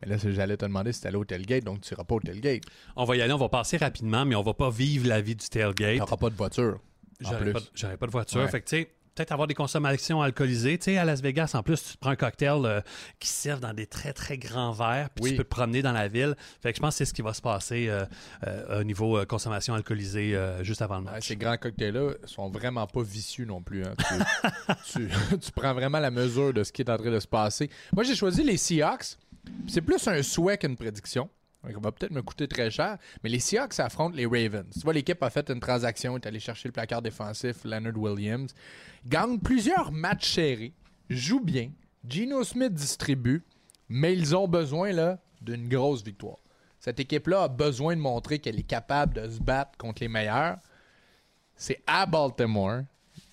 Mais 0.00 0.08
là, 0.08 0.16
j'allais 0.16 0.56
te 0.56 0.64
demander 0.64 0.92
si 0.92 1.02
t'allais 1.02 1.16
au 1.16 1.24
tailgate, 1.24 1.64
donc 1.64 1.82
tu 1.82 1.92
iras 1.94 2.04
pas 2.04 2.14
au 2.16 2.20
tailgate. 2.20 2.62
On 2.96 3.04
va 3.04 3.16
y 3.16 3.22
aller, 3.22 3.32
on 3.32 3.38
va 3.38 3.48
passer 3.48 3.76
rapidement, 3.76 4.24
mais 4.24 4.34
on 4.34 4.42
va 4.42 4.54
pas 4.54 4.70
vivre 4.70 5.06
la 5.06 5.20
vie 5.20 5.36
du 5.36 5.46
tailgate. 5.48 5.98
T'auras 5.98 6.16
pas 6.16 6.30
de 6.30 6.34
voiture. 6.36 6.80
J'aurais 7.20 7.52
pas, 7.52 7.96
pas 7.98 8.06
de 8.06 8.10
voiture. 8.10 8.40
Ouais. 8.40 8.48
Fait 8.48 8.60
que, 8.60 8.68
tu 8.68 8.76
sais, 8.78 8.90
peut-être 9.14 9.32
avoir 9.32 9.46
des 9.48 9.54
consommations 9.54 10.22
alcoolisées. 10.22 10.78
Tu 10.78 10.84
sais, 10.84 10.96
à 10.98 11.04
Las 11.04 11.20
Vegas, 11.20 11.52
en 11.54 11.62
plus, 11.62 11.82
tu 11.82 11.96
prends 11.98 12.10
un 12.10 12.16
cocktail 12.16 12.64
euh, 12.64 12.80
qui 13.20 13.28
se 13.28 13.34
servent 13.34 13.60
dans 13.60 13.74
des 13.74 13.86
très, 13.86 14.12
très 14.12 14.38
grands 14.38 14.72
verres, 14.72 15.10
puis 15.10 15.24
Oui. 15.24 15.30
tu 15.30 15.36
peux 15.36 15.44
te 15.44 15.48
promener 15.48 15.82
dans 15.82 15.92
la 15.92 16.08
ville. 16.08 16.34
Fait 16.62 16.72
que 16.72 16.76
je 16.76 16.80
pense 16.80 16.94
que 16.94 16.98
c'est 16.98 17.04
ce 17.04 17.14
qui 17.14 17.22
va 17.22 17.34
se 17.34 17.42
passer 17.42 17.88
euh, 17.88 18.04
euh, 18.46 18.80
au 18.80 18.84
niveau 18.84 19.24
consommation 19.26 19.74
alcoolisée 19.74 20.38
juste 20.62 20.82
avant 20.82 20.98
le 20.98 21.04
Ouais, 21.06 21.12
match. 21.12 21.28
ces 21.28 21.36
grands 21.36 21.56
cocktails-là 21.56 22.12
sont 22.24 22.48
vraiment 22.50 22.86
pas 22.86 23.02
vicieux 23.02 23.44
non 23.44 23.62
plus. 23.62 23.84
hein. 23.84 23.94
Tu, 24.90 25.08
tu- 25.30 25.38
tu 25.38 25.52
prends 25.52 25.74
vraiment 25.74 25.98
la 26.00 26.10
mesure 26.10 26.52
de 26.52 26.64
ce 26.64 26.72
qui 26.72 26.82
est 26.82 26.90
en 26.90 26.96
train 26.96 27.10
de 27.10 27.20
se 27.20 27.26
passer. 27.28 27.68
Moi, 27.92 28.04
j'ai 28.04 28.14
choisi 28.14 28.42
les 28.42 28.56
Seahawks. 28.56 29.16
C'est 29.68 29.80
plus 29.82 30.06
un 30.08 30.22
souhait 30.22 30.56
qu'une 30.56 30.76
prédiction. 30.76 31.28
Ça 31.64 31.78
va 31.78 31.92
peut-être 31.92 32.12
me 32.12 32.22
coûter 32.22 32.48
très 32.48 32.70
cher. 32.70 32.98
Mais 33.22 33.30
les 33.30 33.38
Seahawks 33.38 33.78
affrontent 33.78 34.16
les 34.16 34.26
Ravens. 34.26 34.72
Tu 34.72 34.80
vois, 34.80 34.92
l'équipe 34.92 35.22
a 35.22 35.30
fait 35.30 35.48
une 35.50 35.60
transaction, 35.60 36.16
est 36.16 36.26
allé 36.26 36.40
chercher 36.40 36.68
le 36.68 36.72
placard 36.72 37.02
défensif, 37.02 37.64
Leonard 37.64 37.96
Williams. 37.96 38.52
Gagne 39.06 39.38
plusieurs 39.38 39.92
matchs 39.92 40.32
serrés, 40.32 40.72
joue 41.08 41.40
bien. 41.40 41.70
Geno 42.08 42.42
Smith 42.42 42.74
distribue, 42.74 43.44
mais 43.88 44.12
ils 44.12 44.34
ont 44.34 44.48
besoin 44.48 45.16
d'une 45.40 45.68
grosse 45.68 46.02
victoire. 46.02 46.38
Cette 46.80 46.98
équipe-là 46.98 47.44
a 47.44 47.48
besoin 47.48 47.94
de 47.94 48.00
montrer 48.00 48.40
qu'elle 48.40 48.58
est 48.58 48.64
capable 48.64 49.14
de 49.14 49.30
se 49.30 49.38
battre 49.40 49.78
contre 49.78 50.02
les 50.02 50.08
meilleurs. 50.08 50.58
C'est 51.54 51.80
à 51.86 52.06
Baltimore. 52.06 52.80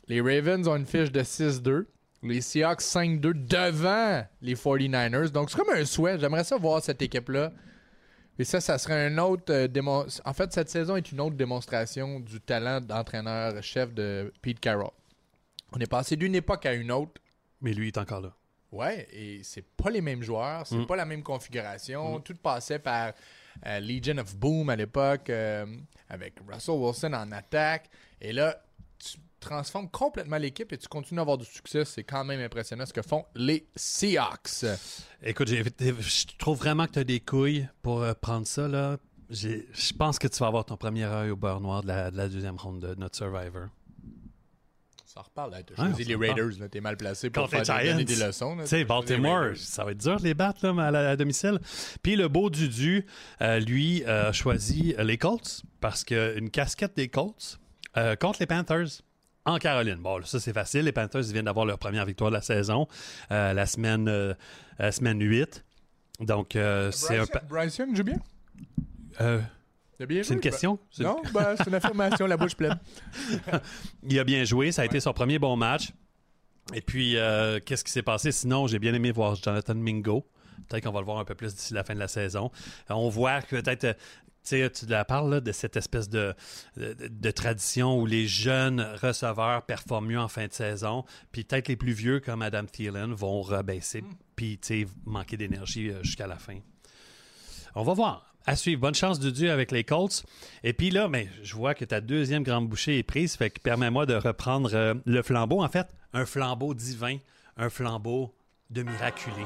Les 0.08 0.22
Ravens 0.22 0.68
ont 0.68 0.76
une 0.76 0.86
fiche 0.86 1.12
de 1.12 1.22
6-2. 1.22 1.86
Les 2.22 2.42
Seahawks 2.42 2.82
5-2 2.82 3.48
devant 3.48 4.24
les 4.42 4.54
49ers. 4.54 5.32
Donc, 5.32 5.50
c'est 5.50 5.58
comme 5.58 5.74
un 5.74 5.86
souhait. 5.86 6.20
J'aimerais 6.20 6.44
ça 6.44 6.58
voir 6.58 6.84
cette 6.84 7.02
équipe-là. 7.02 7.52
Et 8.40 8.46
ça, 8.46 8.62
ça 8.62 8.78
serait 8.78 9.06
un 9.08 9.18
autre 9.18 9.54
euh, 9.54 9.68
démon- 9.68 10.06
En 10.26 10.34
fait, 10.34 10.52
cette 10.54 10.70
saison 10.70 10.96
est 10.96 11.12
une 11.12 11.20
autre 11.20 11.36
démonstration 11.36 12.20
du 12.22 12.40
talent 12.40 12.80
d'entraîneur-chef 12.80 13.94
de 13.94 14.34
Pete 14.42 14.60
Carroll. 14.60 14.92
On 15.74 15.80
est 15.80 15.90
passé 15.90 16.16
d'une 16.16 16.34
époque 16.36 16.66
à 16.66 16.74
une 16.74 16.92
autre. 16.92 17.22
Mais 17.62 17.74
lui, 17.74 17.86
il 17.86 17.90
est 17.90 17.98
encore 17.98 18.22
là. 18.22 18.34
Ouais, 18.72 19.08
et 19.12 19.42
c'est 19.44 19.64
pas 19.76 19.90
les 19.90 20.00
mêmes 20.02 20.22
joueurs, 20.24 20.66
c'est 20.66 20.76
Mm. 20.78 20.86
pas 20.88 20.96
la 20.96 21.06
même 21.06 21.24
configuration. 21.24 22.20
Tout 22.22 22.36
passait 22.36 22.80
par 22.80 23.14
euh, 23.66 23.80
Legion 23.82 24.18
of 24.20 24.36
Boom 24.38 24.70
à 24.70 24.76
l'époque, 24.76 25.30
euh, 25.30 25.66
avec 26.08 26.36
Russell 26.48 26.76
Wilson 26.76 27.14
en 27.14 27.32
attaque. 27.34 27.90
Et 28.22 28.32
là, 28.32 28.62
tu 29.00 29.18
transformes 29.40 29.90
complètement 29.90 30.38
l'équipe 30.38 30.72
et 30.74 30.78
tu 30.78 30.88
continues 30.88 31.20
à 31.20 31.24
avoir 31.24 31.38
du 31.38 31.46
succès. 31.46 31.86
C'est 31.86 32.04
quand 32.04 32.24
même 32.24 32.40
impressionnant 32.42 32.86
ce 32.86 32.94
que 32.94 33.02
font 33.02 33.26
les 33.36 33.68
Seahawks. 33.76 34.66
Écoute, 35.24 35.48
je 35.50 36.38
trouve 36.38 36.58
vraiment 36.58 36.86
que 36.88 36.92
tu 36.94 37.00
as 37.00 37.04
des 37.04 37.20
couilles 37.20 37.68
pour 37.82 38.02
euh, 38.04 38.14
prendre 38.14 38.46
ça. 38.48 38.68
là. 38.68 38.98
Je 39.30 39.94
pense 39.98 40.18
que 40.18 40.28
tu 40.28 40.40
vas 40.40 40.48
avoir 40.48 40.66
ton 40.66 40.76
premier 40.78 41.06
œil 41.06 41.30
au 41.30 41.36
beurre 41.36 41.62
noir 41.62 41.84
de 41.84 41.88
la, 41.88 42.10
de 42.12 42.18
la 42.18 42.28
deuxième 42.30 42.56
ronde 42.58 42.80
de 42.80 42.96
notre 42.96 43.16
Survivor. 43.16 43.68
Ça 45.06 45.22
reparle, 45.22 45.52
là. 45.52 45.58
Ouais, 45.58 45.64
choisi 45.96 46.14
on 46.16 46.20
les. 46.20 46.30
Raiders. 46.30 46.70
T'es 46.70 46.82
mal 46.82 46.96
placé 46.96 47.30
pour 47.32 47.44
les 47.44 47.50
faire 47.64 47.80
des, 47.82 47.90
donner 47.92 48.06
des 48.06 48.16
leçons. 48.16 48.56
Tu 48.62 48.68
sais, 48.68 48.84
Baltimore, 48.86 49.56
ça 49.56 49.84
va 49.84 49.92
être 49.92 49.98
dur 49.98 50.18
de 50.20 50.24
les 50.24 50.36
battre 50.36 50.66
là, 50.68 50.84
à, 50.88 50.92
la- 50.92 51.10
à 51.10 51.16
domicile. 51.16 51.60
Puis 52.04 52.16
le 52.16 52.28
beau 52.28 52.50
Dudu, 52.52 53.06
euh, 53.42 53.60
lui, 53.60 54.04
euh, 54.06 54.30
a 54.30 54.32
choisi 54.32 54.94
les 55.00 55.18
Colts 55.18 55.64
parce 55.82 56.04
qu'une 56.04 56.52
casquette 56.52 56.96
des 56.96 57.08
Colts 57.08 57.60
euh, 57.98 58.16
contre 58.16 58.40
les 58.40 58.46
Panthers 58.46 59.02
en 59.46 59.58
Caroline. 59.58 59.96
Bon, 59.96 60.22
ça 60.24 60.40
c'est 60.40 60.54
facile. 60.54 60.82
Les 60.86 60.92
Panthers 60.92 61.24
viennent 61.24 61.46
d'avoir 61.46 61.66
leur 61.66 61.80
première 61.80 62.06
victoire 62.06 62.30
de 62.32 62.36
la 62.36 62.42
saison 62.42 62.88
euh, 63.32 63.54
la, 63.54 63.66
semaine, 63.66 64.08
euh, 64.08 64.34
la 64.78 64.92
semaine 64.92 65.22
8. 65.22 65.66
Donc, 66.20 66.56
euh, 66.56 66.92
c'est 66.92 67.18
un. 67.18 67.26
Pa- 67.26 67.40
Bryce 67.50 67.78
Young 67.78 67.96
joue 67.96 68.04
bien? 68.04 68.18
euh, 69.22 69.42
Il 70.00 70.04
a 70.04 70.06
bien 70.06 70.24
c'est 70.24 70.34
une 70.34 70.42
joué? 70.42 70.50
question? 70.52 70.80
C'est- 70.92 71.04
Non, 71.04 71.22
ben, 71.34 71.56
c'est 71.58 71.68
une 71.68 71.76
affirmation, 71.76 72.28
la 72.28 72.38
bouche 72.38 72.56
pleine. 72.56 72.78
Il 74.04 74.20
a 74.20 74.24
bien 74.24 74.44
joué, 74.44 74.72
ça 74.72 74.82
a 74.84 74.86
été 74.86 75.00
son 75.00 75.14
premier 75.14 75.40
bon 75.40 75.56
match. 75.56 75.92
Et 76.74 76.82
puis, 76.82 77.18
euh, 77.18 77.60
qu'est-ce 77.66 77.84
qui 77.84 77.92
s'est 77.92 78.04
passé? 78.04 78.32
Sinon, 78.32 78.68
j'ai 78.68 78.80
bien 78.80 78.94
aimé 78.94 79.12
voir 79.12 79.36
Jonathan 79.36 79.76
Mingo. 79.76 80.26
Peut-être 80.68 80.84
qu'on 80.84 80.92
va 80.92 81.00
le 81.00 81.06
voir 81.06 81.20
un 81.20 81.26
peu 81.26 81.36
plus 81.36 81.56
d'ici 81.56 81.74
la 81.74 81.84
fin 81.84 81.94
de 81.94 82.00
la 82.00 82.08
saison. 82.08 82.52
Euh, 82.90 82.94
On 82.96 83.10
voit 83.10 83.42
que 83.42 83.56
peut-être, 83.56 83.84
euh, 83.86 84.70
tu 84.70 84.86
la 84.88 85.06
parles 85.06 85.30
là, 85.30 85.42
de 85.42 85.52
cette 85.52 85.78
espèce 85.78 86.10
de, 86.10 86.34
de, 86.78 86.96
de 87.08 87.32
tradition 87.32 88.00
où 88.00 88.06
les 88.06 88.28
jeunes 88.28 88.82
receveurs 89.02 89.64
performent 89.64 90.08
mieux 90.08 90.20
en 90.20 90.28
fin 90.28 90.48
de 90.48 90.54
saison. 90.54 91.06
Puis 91.32 91.44
peut-être 91.44 91.68
les 91.68 91.76
plus 91.76 91.94
vieux, 91.94 92.20
comme 92.20 92.42
Adam 92.42 92.66
Thielen, 92.66 93.14
vont 93.14 93.42
rebaisser, 93.42 94.04
puis 94.36 94.58
tu 94.58 94.84
sais, 94.84 94.88
manquer 95.06 95.38
d'énergie 95.38 95.90
euh, 95.90 96.04
jusqu'à 96.04 96.28
la 96.28 96.38
fin. 96.38 96.60
On 97.76 97.84
va 97.84 97.94
voir. 97.94 98.26
À 98.46 98.56
suivre. 98.56 98.82
Bonne 98.82 98.96
chance 98.96 99.20
du 99.20 99.32
Dieu 99.32 99.52
avec 99.52 99.70
les 99.72 99.84
Colts. 99.84 100.24
Et 100.64 100.74
puis 100.74 100.90
là, 100.90 101.08
mais 101.08 101.28
je 101.44 101.54
vois 101.56 101.76
que 101.76 101.86
ta 101.86 102.02
deuxième 102.02 102.42
grande 102.42 102.68
bouchée 102.68 102.98
est 102.98 103.04
prise. 103.04 103.36
Fait 103.36 103.52
que 103.52 103.60
permets-moi 103.60 104.08
de 104.08 104.16
reprendre 104.16 104.74
euh, 104.74 104.96
le 105.06 105.22
flambeau. 105.22 105.62
En 105.62 105.70
fait, 105.70 105.88
un 106.14 106.26
flambeau 106.26 106.74
divin, 106.74 107.18
un 107.58 107.70
flambeau 107.70 108.34
de 108.72 108.82
miraculé. 108.82 109.46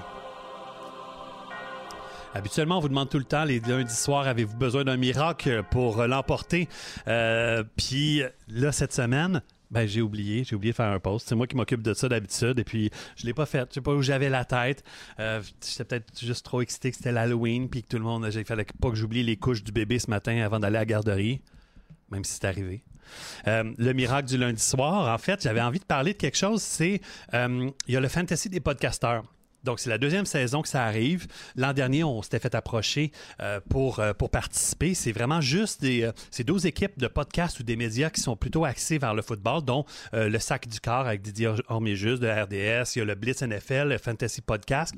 Habituellement, 2.36 2.80
on 2.80 2.82
vous 2.82 2.90
demande 2.90 3.10
tout 3.10 3.20
le 3.20 3.26
temps, 3.26 3.44
les 3.44 3.60
lundis 3.60 3.94
soirs, 3.94 4.28
avez-vous 4.28 4.58
besoin 4.58 4.84
d'un 4.84 4.98
miracle 4.98 5.62
pour 5.70 6.02
euh, 6.02 6.08
l'emporter? 6.08 6.68
Euh, 7.08 7.64
Puis 7.76 8.24
là, 8.48 8.72
cette 8.72 8.92
semaine, 8.92 9.44
ben, 9.70 9.88
j'ai 9.88 10.02
oublié, 10.02 10.44
j'ai 10.44 10.56
oublié 10.56 10.72
de 10.72 10.76
faire 10.76 10.92
un 10.92 11.00
post. 11.00 11.28
C'est 11.30 11.36
moi 11.36 11.46
qui 11.46 11.56
m'occupe 11.56 11.84
de 11.84 11.94
ça 11.94 12.10
d'habitude 12.10 12.58
et 12.58 12.64
puis 12.64 12.90
je 13.18 13.28
l'ai 13.28 13.36
pas 13.36 13.46
fait. 13.46 13.68
Je 13.70 13.76
sais 13.76 13.82
pas 13.82 13.94
où 13.94 14.02
j'avais 14.02 14.30
la 14.30 14.46
tête. 14.46 14.84
Euh, 15.20 15.42
J'étais 15.64 15.84
peut-être 15.84 16.20
juste 16.20 16.44
trop 16.44 16.62
excité 16.62 16.90
que 16.90 16.98
c'était 16.98 17.12
l'Halloween 17.12 17.70
puis 17.70 17.84
que 17.84 17.88
tout 17.88 17.98
le 17.98 18.04
monde, 18.04 18.28
il 18.34 18.46
fallait 18.46 18.66
pas 18.82 18.90
que 18.90 18.96
j'oublie 18.96 19.22
les 19.22 19.38
couches 19.38 19.64
du 19.64 19.72
bébé 19.72 20.00
ce 20.00 20.10
matin 20.10 20.42
avant 20.44 20.60
d'aller 20.60 20.78
à 20.78 20.82
la 20.82 20.86
garderie, 20.86 21.40
même 22.10 22.24
si 22.24 22.34
c'est 22.34 22.46
arrivé. 22.46 22.84
Le 23.46 23.92
miracle 23.92 24.28
du 24.28 24.38
lundi 24.38 24.62
soir, 24.64 25.14
en 25.14 25.18
fait, 25.20 25.44
j'avais 25.44 25.62
envie 25.62 25.80
de 25.80 25.86
parler 25.86 26.14
de 26.14 26.18
quelque 26.18 26.38
chose, 26.38 26.64
c'est 26.64 27.00
il 27.32 27.74
y 27.88 27.96
a 27.96 28.00
le 28.00 28.08
fantasy 28.08 28.50
des 28.50 28.60
podcasteurs. 28.60 29.24
Donc, 29.64 29.80
c'est 29.80 29.90
la 29.90 29.98
deuxième 29.98 30.26
saison 30.26 30.62
que 30.62 30.68
ça 30.68 30.84
arrive. 30.84 31.28
L'an 31.56 31.74
dernier, 31.74 32.04
on 32.04 32.22
s'était 32.22 32.40
fait 32.40 32.56
approcher 32.56 33.12
euh, 33.42 33.60
pour, 33.70 34.00
euh, 34.00 34.14
pour 34.14 34.30
participer. 34.30 34.94
C'est 34.94 35.12
vraiment 35.12 35.42
juste 35.42 35.82
des, 35.82 36.04
euh, 36.04 36.12
c'est 36.32 36.44
12 36.44 36.66
équipes 36.66 37.00
de 37.00 37.08
podcasts 37.08 37.60
ou 37.60 37.64
des 37.64 37.76
médias 37.76 38.10
qui 38.10 38.22
sont 38.22 38.36
plutôt 38.36 38.66
axés 38.66 38.98
vers 38.98 39.14
le 39.14 39.22
football, 39.22 39.64
dont 39.64 39.86
euh, 40.14 40.30
le 40.30 40.40
Sac 40.40 40.68
du 40.68 40.80
Corps 40.80 41.08
avec 41.08 41.22
Didier 41.22 41.52
Orméjus 41.68 42.20
de 42.20 42.28
RDS, 42.28 42.96
il 42.96 43.00
y 43.00 43.02
a 43.02 43.06
le 43.06 43.16
Blitz 43.16 43.42
NFL, 43.42 43.90
le 43.90 43.98
Fantasy 43.98 44.42
Podcast 44.42 44.94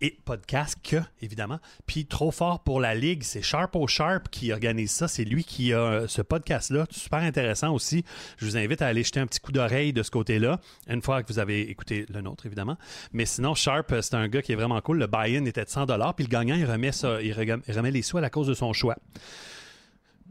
et 0.00 0.18
podcast 0.24 0.76
évidemment. 1.22 1.58
Puis 1.86 2.06
trop 2.06 2.30
fort 2.30 2.62
pour 2.62 2.80
la 2.80 2.94
ligue, 2.94 3.22
c'est 3.22 3.42
Sharp 3.42 3.74
au 3.76 3.86
Sharp 3.86 4.28
qui 4.30 4.52
organise 4.52 4.90
ça. 4.90 5.08
C'est 5.08 5.24
lui 5.24 5.44
qui 5.44 5.72
a 5.72 5.78
euh, 5.78 6.08
ce 6.08 6.22
podcast-là. 6.22 6.86
Super 6.90 7.20
intéressant 7.20 7.72
aussi. 7.72 8.04
Je 8.38 8.46
vous 8.46 8.56
invite 8.56 8.82
à 8.82 8.86
aller 8.86 9.02
jeter 9.02 9.20
un 9.20 9.26
petit 9.26 9.40
coup 9.40 9.52
d'oreille 9.52 9.92
de 9.92 10.02
ce 10.02 10.10
côté-là, 10.10 10.60
une 10.88 11.02
fois 11.02 11.22
que 11.22 11.32
vous 11.32 11.38
avez 11.38 11.70
écouté 11.70 12.06
le 12.12 12.20
nôtre, 12.20 12.46
évidemment. 12.46 12.76
Mais 13.12 13.26
sinon, 13.26 13.54
Sharp, 13.54 13.92
euh, 13.92 14.02
c'est 14.02 14.14
un 14.14 14.28
gars 14.28 14.42
qui 14.42 14.52
est 14.52 14.56
vraiment 14.56 14.80
cool. 14.80 14.98
Le 14.98 15.06
buy-in 15.06 15.44
était 15.44 15.64
de 15.64 15.70
100 15.70 15.86
puis 16.16 16.24
le 16.24 16.30
gagnant, 16.30 16.56
il 16.56 16.64
remet, 16.64 16.92
ça, 16.92 17.16
remet 17.16 17.90
les 17.90 18.02
sous 18.02 18.18
à 18.18 18.20
la 18.20 18.30
cause 18.30 18.46
de 18.46 18.54
son 18.54 18.72
choix. 18.72 18.96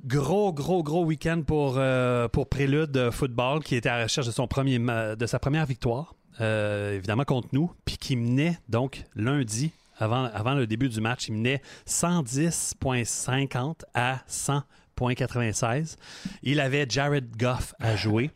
Gros, 0.05 0.53
gros, 0.53 0.84
gros 0.84 1.03
week-end 1.03 1.41
pour, 1.45 1.76
euh, 1.78 2.28
pour 2.28 2.47
Prélude 2.47 3.09
Football 3.11 3.63
qui 3.63 3.76
était 3.76 3.89
à 3.89 3.97
la 3.97 4.03
recherche 4.03 4.28
de, 4.28 5.26
sa 5.26 5.39
première 5.39 5.66
victoire, 5.66 6.13
évidemment 6.40 7.26
contre 7.26 7.50
nous, 7.52 7.72
puis 7.86 7.98
qui 7.98 8.16
menait 8.16 8.58
donc 8.70 9.04
lundi, 9.16 9.72
avant, 9.98 10.26
avant 10.26 10.54
le 10.54 10.68
début 10.68 10.90
du 10.90 11.00
match, 11.02 11.28
il 11.30 11.36
menait 11.36 11.62
110,50 11.88 13.82
à 13.94 14.22
100,96. 14.30 15.96
Il 16.44 16.60
avait 16.60 16.86
Jared 16.90 17.36
Goff 17.38 17.74
à 17.80 17.96
jouer 17.96 18.32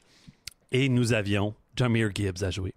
et 0.71 0.87
nous 0.89 1.13
avions 1.13 1.53
Jameer 1.79 2.09
Gibbs 2.13 2.43
à 2.43 2.51
jouer. 2.51 2.73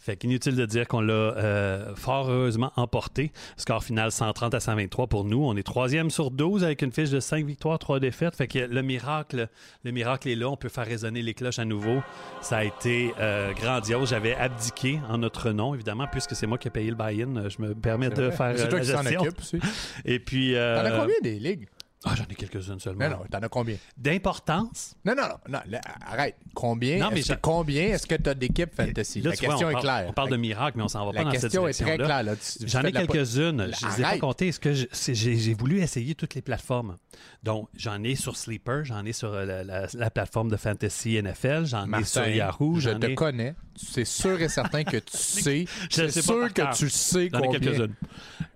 Fait 0.00 0.16
qu'inutile 0.16 0.54
de 0.56 0.64
dire 0.64 0.86
qu'on 0.88 1.00
l'a 1.00 1.12
euh, 1.12 1.94
fort 1.94 2.30
heureusement 2.30 2.72
emporté. 2.76 3.32
Score 3.56 3.84
final 3.84 4.10
130 4.10 4.54
à 4.54 4.60
123 4.60 5.06
pour 5.08 5.24
nous. 5.24 5.44
On 5.44 5.56
est 5.56 5.62
troisième 5.62 6.08
sur 6.10 6.30
12 6.30 6.64
avec 6.64 6.80
une 6.82 6.92
fiche 6.92 7.10
de 7.10 7.20
5 7.20 7.44
victoires, 7.44 7.78
3 7.78 8.00
défaites. 8.00 8.34
Fait 8.36 8.46
que 8.48 8.60
le 8.60 8.82
miracle, 8.82 9.48
le 9.84 9.90
miracle 9.90 10.28
est 10.28 10.34
là. 10.36 10.48
On 10.48 10.56
peut 10.56 10.68
faire 10.70 10.86
résonner 10.86 11.20
les 11.20 11.34
cloches 11.34 11.58
à 11.58 11.64
nouveau. 11.64 12.00
Ça 12.40 12.58
a 12.58 12.64
été 12.64 13.12
euh, 13.18 13.52
grandiose. 13.52 14.08
J'avais 14.10 14.34
abdiqué 14.34 15.00
en 15.10 15.18
notre 15.18 15.50
nom, 15.50 15.74
évidemment, 15.74 16.06
puisque 16.10 16.34
c'est 16.34 16.46
moi 16.46 16.56
qui 16.58 16.68
ai 16.68 16.70
payé 16.70 16.88
le 16.90 16.96
buy-in. 16.96 17.48
Je 17.48 17.60
me 17.60 17.74
permets 17.74 18.08
de 18.10 18.30
faire 18.30 18.54
C'est 18.56 18.64
euh, 18.66 18.68
toi 18.68 18.78
la 18.78 18.84
qui 18.84 18.90
s'en 18.92 19.02
gestion. 19.02 19.20
occupe 19.22 19.38
aussi. 19.40 19.58
Et 20.06 20.18
puis... 20.20 20.54
euh, 20.54 20.80
T'en 20.80 20.86
as 20.86 20.98
combien 20.98 21.16
des 21.22 21.38
ligues? 21.38 21.68
Ah, 22.04 22.14
j'en 22.14 22.24
ai 22.30 22.34
quelques-unes 22.36 22.78
seulement. 22.78 23.08
Non, 23.10 23.16
non, 23.18 23.24
t'en 23.28 23.38
as 23.40 23.48
combien? 23.48 23.76
D'importance, 23.96 24.94
Non, 25.04 25.14
non, 25.16 25.22
non, 25.22 25.34
non, 25.48 25.58
là, 25.66 25.80
arrête. 26.06 26.36
Combien? 26.54 26.98
Non, 26.98 27.08
mais 27.12 27.18
est-ce 27.20 27.28
que, 27.28 27.34
j'ai- 27.34 27.40
combien 27.40 27.82
est-ce 27.88 28.06
que 28.06 28.14
tu 28.14 28.30
as 28.30 28.34
d'équipes 28.34 28.72
fantasy? 28.74 29.20
Là, 29.20 29.30
La 29.30 29.36
vois, 29.36 29.46
question 29.48 29.66
on 29.66 29.70
est 29.70 29.72
parle- 29.72 29.82
claire. 29.84 30.06
On 30.08 30.12
parle 30.12 30.30
de 30.30 30.36
miracle, 30.36 30.76
mais 30.78 30.84
on 30.84 30.88
s'en 30.88 31.04
va 31.06 31.12
pas 31.12 31.18
La 31.18 31.24
dans 31.24 31.30
cette 31.32 31.40
question 31.42 31.66
est 31.66 31.72
très 31.72 31.84
direction-là. 31.84 32.04
claire. 32.22 32.22
là. 32.22 32.36
Tu- 32.36 32.58
tu 32.60 32.68
J'en 32.68 32.80
ai 32.82 32.90
de 32.90 32.94
la 32.94 33.06
quelques-unes. 33.06 33.70
Je 33.80 33.86
les 33.86 34.00
ai 34.00 34.02
pas 34.02 34.18
comptées. 34.18 34.48
Est-ce 34.48 34.60
que 34.60 34.72
j'ai 34.72 34.88
j'ai 35.36 35.54
voulu 35.54 35.80
essayer 35.80 36.14
toutes 36.14 36.34
les 36.36 36.42
plateformes? 36.42 36.96
Donc, 37.42 37.68
j'en 37.74 38.02
ai 38.04 38.14
sur 38.14 38.36
Sleeper, 38.36 38.84
j'en 38.84 39.04
ai 39.04 39.12
sur 39.12 39.32
euh, 39.32 39.44
la, 39.44 39.64
la- 39.64 39.86
la 39.92 40.10
plateforme 40.10 40.50
de 40.50 40.56
Fantasy 40.56 41.16
NFL, 41.20 41.64
j'en 41.66 41.92
ai 41.92 42.04
sur 42.04 42.26
Yahoo, 42.28 42.78
je 42.78 42.90
te 42.90 43.06
ai... 43.06 43.14
connais. 43.16 43.54
C'est 43.76 44.04
sûr 44.04 44.40
et 44.40 44.48
certain 44.48 44.84
que 44.84 44.98
tu 44.98 45.02
sais. 45.16 45.64
Je 45.90 46.08
C'est 46.08 46.22
sûr 46.22 46.52
que 46.52 46.76
tu 46.76 46.88
sais 46.90 47.28
J'en 47.32 47.40
ai 47.40 47.46
combien. 47.46 47.58
quelques-unes. 47.60 47.94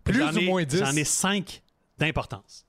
Plus 0.04 0.22
ou 0.36 0.40
moins 0.42 0.62
10. 0.64 0.78
J'en 0.78 0.94
ai 0.94 1.04
cinq 1.04 1.62
d'importance. 1.98 2.66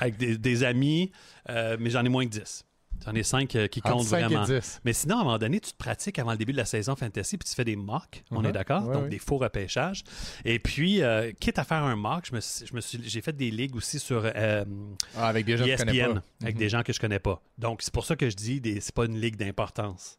Avec 0.00 0.16
des, 0.16 0.38
des 0.38 0.64
amis, 0.64 1.12
euh, 1.50 1.76
mais 1.80 1.90
j'en 1.90 2.04
ai 2.04 2.08
moins 2.08 2.24
que 2.24 2.30
10. 2.30 2.64
J'en 3.04 3.14
ai 3.14 3.24
cinq 3.24 3.56
euh, 3.56 3.66
qui 3.66 3.80
Entre 3.80 3.90
comptent 3.92 4.06
5 4.06 4.20
vraiment. 4.28 4.44
et 4.46 4.60
10. 4.60 4.80
Mais 4.84 4.92
sinon, 4.92 5.16
à 5.16 5.20
un 5.22 5.24
moment 5.24 5.38
donné, 5.38 5.58
tu 5.58 5.72
te 5.72 5.76
pratiques 5.76 6.20
avant 6.20 6.30
le 6.32 6.36
début 6.36 6.52
de 6.52 6.56
la 6.58 6.64
saison 6.64 6.94
fantasy, 6.94 7.36
puis 7.36 7.48
tu 7.48 7.54
fais 7.54 7.64
des 7.64 7.74
mocks, 7.74 8.22
on 8.30 8.40
Mhm. 8.40 8.46
est 8.46 8.52
d'accord? 8.52 8.86
Ouais, 8.86 8.94
Donc, 8.94 9.08
des 9.08 9.18
faux 9.18 9.38
repêchages. 9.38 10.04
Et 10.44 10.60
puis, 10.60 11.02
euh, 11.02 11.32
quitte 11.40 11.58
à 11.58 11.64
faire 11.64 11.82
un 11.82 11.96
mock, 11.96 12.26
je 12.30 12.34
me, 12.36 12.40
suis- 12.40 12.64
je 12.66 12.74
me 12.74 12.80
suis, 12.80 13.00
j'ai 13.02 13.20
fait 13.20 13.32
des 13.36 13.50
ligues 13.50 13.74
aussi 13.74 13.98
sur 13.98 14.22
euh, 14.24 14.64
Ah, 15.16 15.26
avec 15.28 15.46
des 15.46 15.56
gens 15.56 15.64
que 15.64 15.70
tu 15.70 15.76
connais 15.78 15.96
ESPN, 15.96 16.14
pas. 16.14 16.22
avec 16.42 16.54
Mhm. 16.54 16.58
des 16.60 16.68
gens 16.68 16.82
que 16.84 16.92
je 16.92 17.00
connais 17.00 17.18
pas. 17.18 17.42
Donc, 17.58 17.82
c'est 17.82 17.92
pour 17.92 18.04
ça 18.04 18.14
que 18.14 18.30
je 18.30 18.36
dis, 18.36 18.60
des, 18.60 18.80
c'est 18.80 18.94
pas 18.94 19.06
une 19.06 19.20
ligue 19.20 19.34
d'importance. 19.36 20.18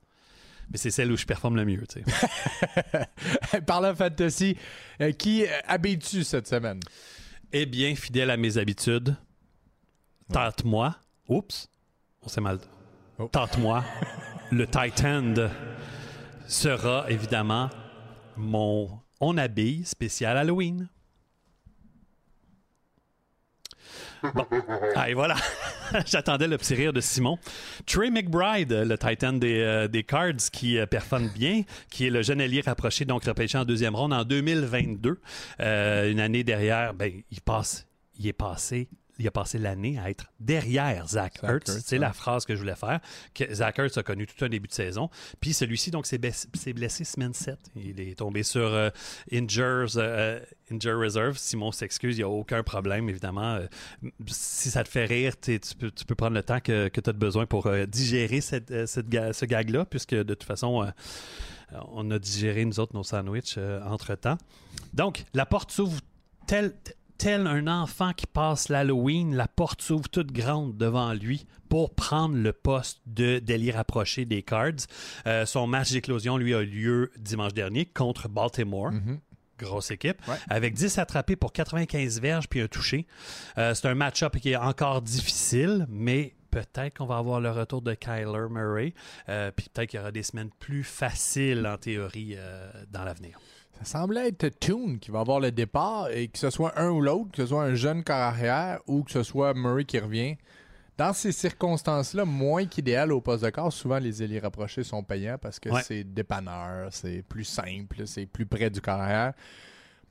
Mais 0.72 0.78
c'est 0.78 0.92
celle 0.92 1.12
où 1.12 1.16
je 1.18 1.26
performe 1.26 1.56
le 1.56 1.66
mieux, 1.66 1.84
tu 1.88 2.02
sais. 2.04 3.62
Parlant 3.66 3.96
fantasy, 3.96 4.58
euh, 5.02 5.12
qui 5.12 5.44
euh, 5.46 5.48
habilles-tu 5.68 6.24
cette 6.24 6.48
semaine? 6.48 6.80
Eh 7.52 7.66
bien, 7.66 7.96
fidèle 7.96 8.30
à 8.32 8.38
mes 8.38 8.58
habitudes, 8.58 9.16
tente-moi. 10.32 10.96
Oups, 11.28 11.70
on 12.22 12.28
s'est 12.28 12.42
mal. 12.42 12.60
Oh. 13.20 13.30
Tente-moi. 13.32 13.84
le 14.52 14.68
tight 14.68 15.04
end 15.04 15.50
sera 16.48 17.10
évidemment 17.10 17.70
mon 18.38 18.90
on 19.20 19.38
habille 19.38 19.86
spécial 19.86 20.38
Halloween. 20.38 20.90
Bon, 24.34 24.46
ah, 24.96 25.10
et 25.10 25.14
voilà. 25.14 25.36
J'attendais 26.06 26.48
le 26.48 26.58
petit 26.58 26.76
rire 26.76 26.94
de 26.94 27.02
Simon. 27.02 27.38
Trey 27.86 28.10
McBride, 28.10 28.72
le 28.72 28.98
Titan 28.98 29.34
des, 29.34 29.60
euh, 29.60 29.88
des 29.88 30.04
Cards, 30.04 30.50
qui 30.52 30.78
euh, 30.78 30.86
performe 30.86 31.30
bien, 31.30 31.64
qui 31.90 32.08
est 32.08 32.10
le 32.10 32.22
jeune 32.22 32.42
allié 32.42 32.62
rapproché, 32.62 33.06
donc 33.06 33.26
repêché 33.26 33.58
en 33.58 33.66
deuxième 33.66 33.96
ronde 33.96 34.14
en 34.14 34.24
2022. 34.24 35.20
Euh, 35.60 36.12
une 36.12 36.20
année 36.20 36.44
derrière, 36.44 36.94
ben, 36.94 37.12
il 37.32 37.42
passe, 37.42 37.86
il 38.18 38.28
est 38.28 38.34
passé. 38.34 38.88
Il 39.20 39.28
a 39.28 39.32
passé 39.32 39.60
l'année 39.60 40.00
à 40.00 40.10
être 40.10 40.32
derrière 40.40 41.08
Zach, 41.08 41.40
Zach 41.42 41.44
Ertz. 41.44 41.80
C'est 41.86 41.96
ouais. 41.96 42.00
la 42.00 42.14
phrase 42.14 42.46
que 42.46 42.56
je 42.56 42.60
voulais 42.60 42.76
faire. 42.76 43.00
Que 43.36 43.54
Zach 43.54 43.78
Ertz 43.78 43.98
a 43.98 44.04
connu 44.04 44.26
tout 44.26 44.44
un 44.44 44.50
début 44.50 44.68
de 44.68 44.74
saison. 44.74 45.10
Puis 45.40 45.54
celui-ci, 45.54 45.92
donc, 45.92 46.06
s'est 46.08 46.18
blessé, 46.18 47.04
semaine 47.04 47.34
7. 47.34 47.58
Il 47.76 48.00
est 48.00 48.18
tombé 48.18 48.42
sur 48.44 48.62
euh, 48.62 48.90
Injures, 49.32 49.92
euh, 49.98 50.40
Injure 50.72 51.00
Reserve. 51.00 51.38
Simon 51.38 51.72
s'excuse, 51.72 52.16
il 52.18 52.22
n'y 52.22 52.24
a 52.24 52.30
aucun 52.30 52.64
problème, 52.64 53.08
évidemment. 53.08 53.56
Euh, 53.56 53.68
si 54.28 54.72
ça 54.72 54.84
te 54.84 54.90
fait 54.90 55.06
rire, 55.06 55.40
tu 55.40 55.60
peux, 55.78 55.92
tu 55.92 56.06
peux 56.06 56.16
prendre 56.16 56.34
le 56.36 56.44
temps 56.44 56.60
que, 56.60 56.88
tu 56.90 57.10
as 57.10 57.14
besoin 57.14 57.46
pour 57.46 57.68
euh, 57.68 57.86
digérer 57.86 58.42
cette, 58.42 58.88
cette 58.88 59.10
ga- 59.10 59.32
ce 59.34 59.46
gag-là, 59.46 59.86
puisque 59.86 60.16
de 60.16 60.24
toute 60.34 60.44
façon, 60.44 60.92
on 61.92 62.12
a 62.12 62.20
digéré, 62.20 62.66
nous 62.66 62.80
autres, 62.80 62.96
nos 62.96 63.04
sandwichs 63.04 63.56
euh, 63.58 63.82
entre-temps. 63.86 64.38
Donc, 64.94 65.26
la 65.34 65.46
porte 65.46 65.72
s'ouvre 65.72 66.00
tel, 66.48 66.74
tel 67.18 67.48
un 67.48 67.68
enfant 67.68 68.14
qui 68.14 68.28
passe 68.28 68.70
l'Halloween, 68.70 69.36
la 69.36 69.48
porte 69.48 69.82
s'ouvre 69.82 70.10
toute 70.10 70.32
grande 70.32 70.78
devant 70.78 71.14
lui 71.14 71.46
pour 71.70 71.94
prendre 71.94 72.36
le 72.36 72.54
poste 72.54 73.02
de 73.06 73.40
d'ailier 73.40 73.72
rapproché 73.72 74.26
des 74.26 74.44
Cards. 74.44 74.88
Euh, 75.28 75.46
son 75.46 75.68
match 75.68 75.92
d'éclosion, 75.92 76.38
lui, 76.38 76.54
a 76.54 76.62
lieu 76.62 77.12
dimanche 77.18 77.54
dernier 77.54 77.86
contre 77.86 78.30
Baltimore. 78.30 78.92
Mhm. 78.92 79.20
Grosse 79.58 79.92
équipe. 79.92 80.18
Ouais. 80.28 80.36
Avec 80.50 80.74
10 80.74 80.98
attrapés 80.98 81.36
pour 81.36 81.54
95 81.54 82.20
verges 82.20 82.50
puis 82.50 82.60
un 82.60 82.68
touché. 82.68 83.06
Euh, 83.58 83.74
c'est 83.74 83.88
un 83.88 83.96
match-up 83.96 84.36
qui 84.38 84.52
est 84.52 84.56
encore 84.56 85.02
difficile, 85.02 85.86
mais 85.90 86.34
peut-être 86.54 86.98
qu'on 86.98 87.06
va 87.06 87.18
avoir 87.18 87.40
le 87.40 87.50
retour 87.50 87.82
de 87.82 87.94
Kyler 87.94 88.48
Murray. 88.50 88.94
Euh, 89.30 89.52
puis 89.52 89.68
peut-être 89.74 89.90
qu'il 89.90 90.00
y 90.00 90.02
aura 90.02 90.12
des 90.12 90.24
semaines 90.24 90.52
plus 90.60 90.84
faciles 90.84 91.66
en 91.66 91.78
théorie 91.78 92.36
euh, 92.38 92.72
dans 92.92 93.04
l'avenir. 93.04 93.40
Ça 93.80 93.86
semblait 94.00 94.30
être 94.30 94.48
Toon 94.60 94.98
qui 95.00 95.12
va 95.12 95.20
avoir 95.22 95.40
le 95.40 95.52
départ 95.52 96.10
et 96.12 96.28
que 96.28 96.38
ce 96.38 96.50
soit 96.50 96.80
un 96.80 96.90
ou 96.90 97.02
l'autre, 97.02 97.32
que 97.32 97.42
ce 97.44 97.48
soit 97.48 97.64
un 97.64 97.76
jeune 97.76 98.04
corps 98.04 98.16
arrière 98.16 98.80
ou 98.88 99.04
que 99.04 99.12
ce 99.12 99.24
soit 99.24 99.54
Murray 99.54 99.84
qui 99.86 100.00
revient. 100.00 100.38
Dans 100.96 101.12
ces 101.12 101.32
circonstances-là, 101.32 102.24
moins 102.24 102.66
qu'idéal 102.68 103.12
au 103.12 103.20
poste 103.20 103.44
de 103.44 103.50
corps, 103.50 103.74
souvent 103.74 103.98
les 103.98 104.22
ailiers 104.22 104.40
rapprochés 104.40 104.84
sont 104.84 105.04
payants 105.04 105.38
parce 105.42 105.60
que 105.60 105.70
Ouais. 105.70 105.82
c'est 105.84 106.04
dépanneur, 106.04 106.90
c'est 106.94 107.24
plus 107.24 107.46
simple, 107.46 108.06
c'est 108.06 108.28
plus 108.28 108.46
près 108.46 108.70
du 108.70 108.80
corps 108.80 109.00
arrière. 109.02 109.34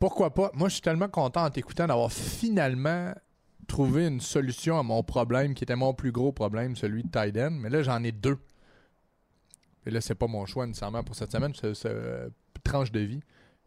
Pourquoi 0.01 0.35
pas? 0.35 0.51
Moi, 0.55 0.69
je 0.69 0.75
suis 0.75 0.83
tellement 0.83 1.09
content 1.09 1.45
en 1.45 1.51
t'écoutant 1.51 1.87
d'avoir 1.87 2.11
finalement 2.13 3.15
trouvé 3.69 4.09
une 4.09 4.21
solution 4.21 4.77
à 4.77 4.83
mon 4.83 5.05
problème 5.05 5.55
qui 5.55 5.63
était 5.63 5.77
mon 5.77 5.95
plus 5.95 6.11
gros 6.11 6.33
problème, 6.33 6.75
celui 6.75 7.05
de 7.05 7.09
Tiden. 7.09 7.55
Mais 7.61 7.71
là, 7.71 7.83
j'en 7.85 8.03
ai 8.03 8.11
deux. 8.11 8.39
Et 9.87 9.91
là, 9.93 10.01
c'est 10.01 10.17
pas 10.17 10.27
mon 10.27 10.45
choix 10.47 10.67
nécessairement 10.67 11.05
pour 11.05 11.15
cette 11.15 11.31
semaine, 11.31 11.53
c'est 11.55 11.89
tranche 12.65 12.91
de 12.91 13.01
vie. 13.01 13.21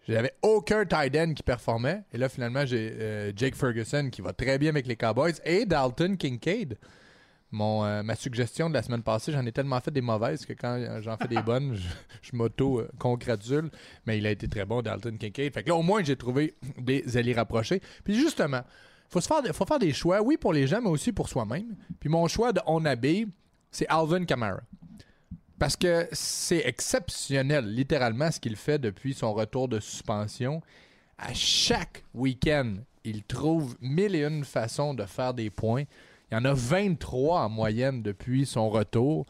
J'avais 0.07 0.33
aucun 0.41 0.85
tight 0.85 1.15
end 1.15 1.33
qui 1.33 1.43
performait. 1.43 2.03
Et 2.13 2.17
là, 2.17 2.29
finalement, 2.29 2.65
j'ai 2.65 2.93
euh, 2.99 3.31
Jake 3.35 3.55
Ferguson 3.55 4.09
qui 4.11 4.21
va 4.21 4.33
très 4.33 4.57
bien 4.57 4.69
avec 4.69 4.85
les 4.85 4.95
Cowboys 4.95 5.33
et 5.43 5.65
Dalton 5.65 6.15
Kincaid. 6.15 6.77
Mon, 7.51 7.85
euh, 7.85 8.03
ma 8.03 8.15
suggestion 8.15 8.69
de 8.69 8.73
la 8.73 8.83
semaine 8.83 9.01
passée, 9.01 9.31
j'en 9.31 9.45
ai 9.45 9.51
tellement 9.51 9.79
fait 9.79 9.91
des 9.91 10.01
mauvaises 10.01 10.45
que 10.45 10.53
quand 10.53 10.99
j'en 11.01 11.17
fais 11.17 11.27
des 11.27 11.41
bonnes, 11.45 11.75
je, 11.75 11.87
je 12.21 12.35
m'auto-congratule. 12.35 13.71
Mais 14.05 14.17
il 14.17 14.27
a 14.27 14.31
été 14.31 14.47
très 14.47 14.65
bon, 14.65 14.81
Dalton 14.81 15.17
Kincaid. 15.17 15.53
Fait 15.53 15.63
que 15.63 15.69
là, 15.69 15.75
au 15.75 15.83
moins, 15.83 16.03
j'ai 16.03 16.15
trouvé 16.15 16.55
des 16.77 17.17
alliés 17.17 17.33
rapprochés. 17.33 17.81
Puis 18.03 18.15
justement, 18.15 18.61
faut 19.09 19.21
se 19.21 19.27
faire, 19.27 19.41
faut 19.55 19.65
faire 19.65 19.79
des 19.79 19.93
choix, 19.93 20.21
oui, 20.21 20.37
pour 20.37 20.53
les 20.53 20.67
gens, 20.67 20.81
mais 20.81 20.89
aussi 20.89 21.11
pour 21.11 21.29
soi-même. 21.29 21.75
Puis 21.99 22.09
mon 22.09 22.27
choix 22.27 22.51
de 22.51 22.61
On 22.67 22.85
habille, 22.85 23.27
c'est 23.71 23.87
Alvin 23.87 24.25
Kamara. 24.25 24.61
Parce 25.59 25.75
que 25.75 26.07
c'est 26.11 26.63
exceptionnel, 26.65 27.65
littéralement, 27.65 28.29
ce 28.31 28.39
qu'il 28.39 28.55
fait 28.55 28.79
depuis 28.79 29.13
son 29.13 29.33
retour 29.33 29.67
de 29.67 29.79
suspension. 29.79 30.61
À 31.17 31.33
chaque 31.33 32.03
week-end, 32.13 32.75
il 33.05 33.23
trouve 33.23 33.77
mille 33.79 34.15
et 34.15 34.23
une 34.25 34.43
façons 34.43 34.93
de 34.93 35.05
faire 35.05 35.33
des 35.33 35.49
points. 35.49 35.83
Il 36.29 36.35
y 36.35 36.37
en 36.37 36.45
a 36.45 36.53
23 36.53 37.41
en 37.41 37.49
moyenne 37.49 38.01
depuis 38.01 38.45
son 38.45 38.69
retour. 38.69 39.25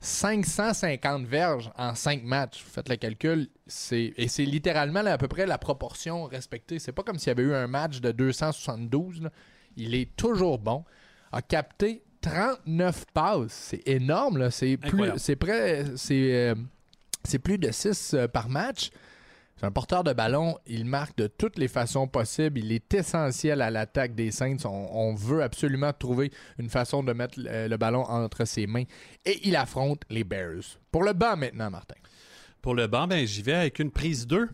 550 0.00 1.26
verges 1.26 1.70
en 1.76 1.94
5 1.94 2.22
matchs. 2.24 2.62
Vous 2.64 2.70
faites 2.70 2.88
le 2.88 2.96
calcul. 2.96 3.48
C'est, 3.66 4.14
et 4.16 4.28
c'est 4.28 4.44
littéralement 4.44 5.04
à 5.04 5.18
peu 5.18 5.28
près 5.28 5.46
la 5.46 5.58
proportion 5.58 6.24
respectée. 6.24 6.78
C'est 6.78 6.92
pas 6.92 7.02
comme 7.02 7.18
s'il 7.18 7.28
y 7.28 7.30
avait 7.30 7.42
eu 7.42 7.54
un 7.54 7.66
match 7.66 8.00
de 8.00 8.10
272. 8.12 9.22
là. 9.22 9.30
Il 9.76 9.94
est 9.94 10.16
toujours 10.16 10.58
bon. 10.58 10.84
A 11.30 11.42
capté 11.42 12.02
39 12.30 13.04
passes. 13.12 13.52
C'est 13.52 13.86
énorme. 13.88 14.38
Là. 14.38 14.50
C'est, 14.50 14.76
plus, 14.76 15.12
c'est, 15.16 15.36
près, 15.36 15.84
c'est, 15.96 16.34
euh, 16.34 16.54
c'est 17.24 17.38
plus 17.38 17.58
de 17.58 17.70
6 17.70 18.16
par 18.32 18.48
match. 18.48 18.90
C'est 19.56 19.66
un 19.66 19.72
porteur 19.72 20.04
de 20.04 20.12
ballon. 20.12 20.56
Il 20.66 20.84
marque 20.84 21.16
de 21.16 21.26
toutes 21.26 21.58
les 21.58 21.66
façons 21.66 22.06
possibles. 22.06 22.60
Il 22.60 22.70
est 22.70 22.94
essentiel 22.94 23.60
à 23.60 23.70
l'attaque 23.70 24.14
des 24.14 24.30
Saints. 24.30 24.56
On, 24.64 24.88
on 24.92 25.14
veut 25.14 25.42
absolument 25.42 25.92
trouver 25.92 26.30
une 26.58 26.68
façon 26.70 27.02
de 27.02 27.12
mettre 27.12 27.40
le, 27.40 27.66
le 27.66 27.76
ballon 27.76 28.02
entre 28.04 28.44
ses 28.44 28.68
mains. 28.68 28.84
Et 29.24 29.40
il 29.48 29.56
affronte 29.56 30.02
les 30.10 30.22
Bears. 30.22 30.78
Pour 30.92 31.02
le 31.02 31.12
banc 31.12 31.36
maintenant, 31.36 31.70
Martin. 31.70 31.96
Pour 32.62 32.74
le 32.74 32.86
banc, 32.86 33.08
ben, 33.08 33.26
j'y 33.26 33.42
vais 33.42 33.54
avec 33.54 33.78
une 33.80 33.90
prise 33.90 34.26
2. 34.26 34.48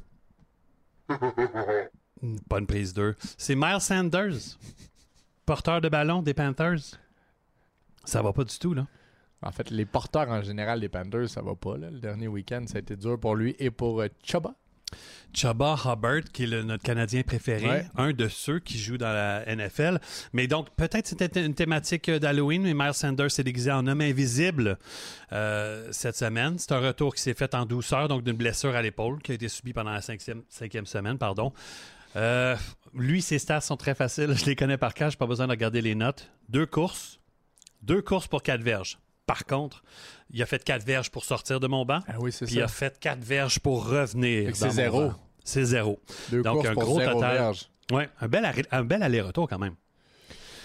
Hmm, 2.23 2.37
Pas 2.49 2.59
une 2.59 2.67
prise 2.67 2.95
2. 2.95 3.15
C'est 3.37 3.55
Miles 3.55 3.81
Sanders, 3.81 4.57
porteur 5.45 5.81
de 5.81 5.89
ballon 5.89 6.23
des 6.23 6.33
Panthers. 6.35 6.99
Ça 8.05 8.23
va 8.23 8.33
pas 8.33 8.45
du 8.45 8.59
tout, 8.59 8.75
là. 8.75 8.87
En 9.43 9.53
fait, 9.53 9.71
les 9.71 9.85
porteurs 9.85 10.29
en 10.31 10.43
général 10.43 10.81
des 10.81 10.89
Panthers, 10.89 11.29
ça 11.29 11.43
va 11.43 11.55
pas. 11.55 11.77
là. 11.77 11.91
Le 11.91 11.99
dernier 12.01 12.29
week-end, 12.29 12.65
ça 12.67 12.77
a 12.77 12.81
été 12.81 12.97
dur 12.97 13.19
pour 13.21 13.35
lui 13.37 13.55
et 13.59 13.71
pour 13.71 14.01
euh, 14.01 14.09
Chuba. 14.25 14.55
Chuba 15.35 15.77
Hubbard, 15.85 16.23
qui 16.33 16.45
est 16.45 16.47
le- 16.47 16.63
notre 16.63 16.83
Canadien 16.85 17.23
préféré, 17.23 17.69
Ouais. 17.69 17.87
un 17.97 18.13
de 18.13 18.29
ceux 18.29 18.61
qui 18.61 18.79
jouent 18.79 18.97
dans 18.99 19.13
la 19.13 19.43
NFL. 19.47 19.99
Mais 20.33 20.47
donc, 20.47 20.69
peut-être 20.77 21.07
c'était 21.09 21.45
une 21.45 21.55
thématique 21.55 22.09
d'Halloween, 22.11 22.63
mais 22.63 22.73
Miles 22.75 22.95
Sanders 22.95 23.31
s'est 23.33 23.43
déguisé 23.43 23.73
en 23.73 23.87
homme 23.87 24.01
invisible 24.01 24.79
euh, 25.33 25.89
cette 25.91 26.17
semaine. 26.17 26.59
C'est 26.59 26.73
un 26.73 26.79
retour 26.81 27.15
qui 27.15 27.21
s'est 27.23 27.35
fait 27.35 27.55
en 27.55 27.67
douceur, 27.67 28.07
donc 28.09 28.23
d'une 28.23 28.37
blessure 28.37 28.75
à 28.77 28.83
l'épaule 28.83 29.21
qui 29.21 29.33
a 29.33 29.35
été 29.35 29.49
subie 29.49 29.73
pendant 29.73 29.91
la 29.93 30.01
cinquième, 30.01 30.43
cinquième 30.49 30.87
semaine. 30.87 31.19
pardon. 31.19 31.53
Euh, 32.17 32.55
lui, 32.95 33.21
ses 33.21 33.41
stats 33.41 33.61
sont 33.61 33.77
très 33.77 33.95
faciles. 33.97 34.33
Je 34.39 34.45
les 34.47 34.55
connais 34.57 34.79
par 34.79 34.95
cœur, 34.95 35.11
je 35.11 35.17
n'ai 35.17 35.19
pas 35.19 35.27
besoin 35.27 35.47
de 35.49 35.51
regarder 35.53 35.81
les 35.83 35.97
notes. 35.97 36.31
Deux 36.49 36.67
courses. 36.67 37.19
Deux 37.85 38.01
courses 38.03 38.27
pour 38.27 38.43
quatre 38.43 38.63
verges. 38.63 38.99
Par 39.27 39.45
contre, 39.45 39.83
il 40.31 40.43
a 40.43 40.47
fait 40.47 40.63
quatre 40.65 40.85
verges 40.85 41.11
pour 41.11 41.25
sortir 41.25 41.61
de 41.61 41.67
mon 41.67 41.85
banc. 41.85 42.01
Ah 42.09 42.15
oui, 42.19 42.33
c'est 42.33 42.47
Puis 42.47 42.55
il 42.57 42.63
a 42.63 42.69
fait 42.69 42.99
quatre 42.99 43.23
verges 43.23 43.59
pour 43.59 43.87
revenir. 43.87 44.55
C'est 44.57 44.71
zéro. 44.71 45.13
C'est 45.45 45.65
zéro. 45.65 46.01
Deux 46.31 46.43
donc, 46.43 46.55
courses 46.57 46.69
un 46.69 46.75
pour 46.75 46.83
gros 46.85 46.99
zéro 46.99 47.13
total. 47.15 47.35
verge. 47.37 47.69
Ouais, 47.93 48.09
un 48.23 48.29
bel, 48.29 48.45
arrêt- 48.47 48.67
un 48.71 48.85
bel 48.85 49.03
aller-retour 49.03 49.47
quand 49.49 49.59
même. 49.59 49.75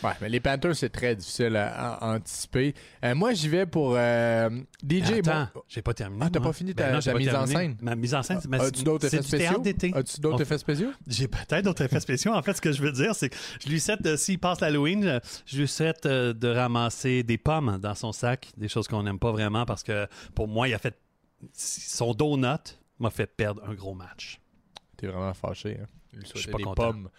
Ouais, 0.04 0.12
mais 0.22 0.30
les 0.30 0.40
Panthers, 0.40 0.76
c'est 0.76 0.90
très 0.90 1.16
difficile 1.16 1.56
à, 1.56 1.94
à 1.96 2.16
anticiper. 2.16 2.74
Euh, 3.04 3.16
moi, 3.16 3.34
j'y 3.34 3.50
vais 3.50 3.66
pour 3.66 3.96
euh, 3.98 4.50
DJ. 4.88 5.12
Attends, 5.20 5.48
Bon, 5.54 5.62
j'ai 5.68 5.82
pas 5.82 5.94
terminé. 5.94 6.24
Ah, 6.26 6.30
t'as 6.32 6.40
pas 6.40 6.54
fini 6.54 6.74
Ben 6.74 6.86
ta- 6.88 6.92
non, 6.94 7.00
ta 7.00 7.12
pas 7.14 7.18
mise 7.20 7.36
en 7.36 7.46
scène? 7.46 7.78
Ma 7.82 7.96
mise 7.96 8.16
en 8.16 8.24
scène, 8.24 8.40
mais 8.48 8.62
As-tu 8.62 8.84
d'autres 8.84 9.08
c'est 9.10 9.18
effets 9.18 9.28
spéciaux? 9.28 9.60
d'été. 9.60 9.92
As-tu 9.94 10.22
d'autres 10.22 10.42
effets 10.42 10.58
spéciaux? 10.58 10.92
J'ai 11.08 11.28
peut-être 11.28 11.66
d'autres 11.66 11.84
effets 11.84 12.00
spéciaux. 12.00 12.34
En 12.34 12.42
fait, 12.42 12.54
ce 12.54 12.62
que 12.62 12.72
je 12.72 12.82
veux 12.82 12.92
dire, 12.92 13.14
c'est 13.16 13.30
que 13.30 13.36
je 13.64 13.70
lui 13.70 13.80
souhaite, 13.80 14.06
euh, 14.06 14.16
s'il 14.18 14.40
passe 14.40 14.62
l'Halloween, 14.62 15.06
euh, 15.06 15.20
je 15.46 15.58
lui 15.58 15.68
souhaite 15.68 16.06
de 16.08 16.48
ramasser 16.48 17.24
des 17.24 17.38
pommes 17.38 17.78
dans 17.82 17.96
son 17.96 18.12
sac, 18.12 18.48
des 18.58 18.68
choses 18.68 18.88
qu'on 18.88 19.04
n'aime 19.04 19.20
pas 19.20 19.32
vraiment 19.32 19.66
parce 19.66 19.84
que 19.84 20.08
pour 20.36 20.48
moi, 20.48 20.68
il 20.68 20.74
a 20.74 20.78
fait 20.80 20.98
son 21.54 22.14
donut 22.14 22.78
m'a 23.00 23.10
fait 23.10 23.28
perdre 23.28 23.62
un 23.68 23.74
gros 23.74 23.94
match. 23.94 24.40
T'es 24.98 25.08
vraiment 25.08 25.34
fâché. 25.34 25.78
Hein? 25.82 25.86
Lui 26.14 26.26
suis 26.26 26.50
pas 26.52 26.58
des 26.58 26.64
content. 26.64 26.92
pommes. 26.92 27.10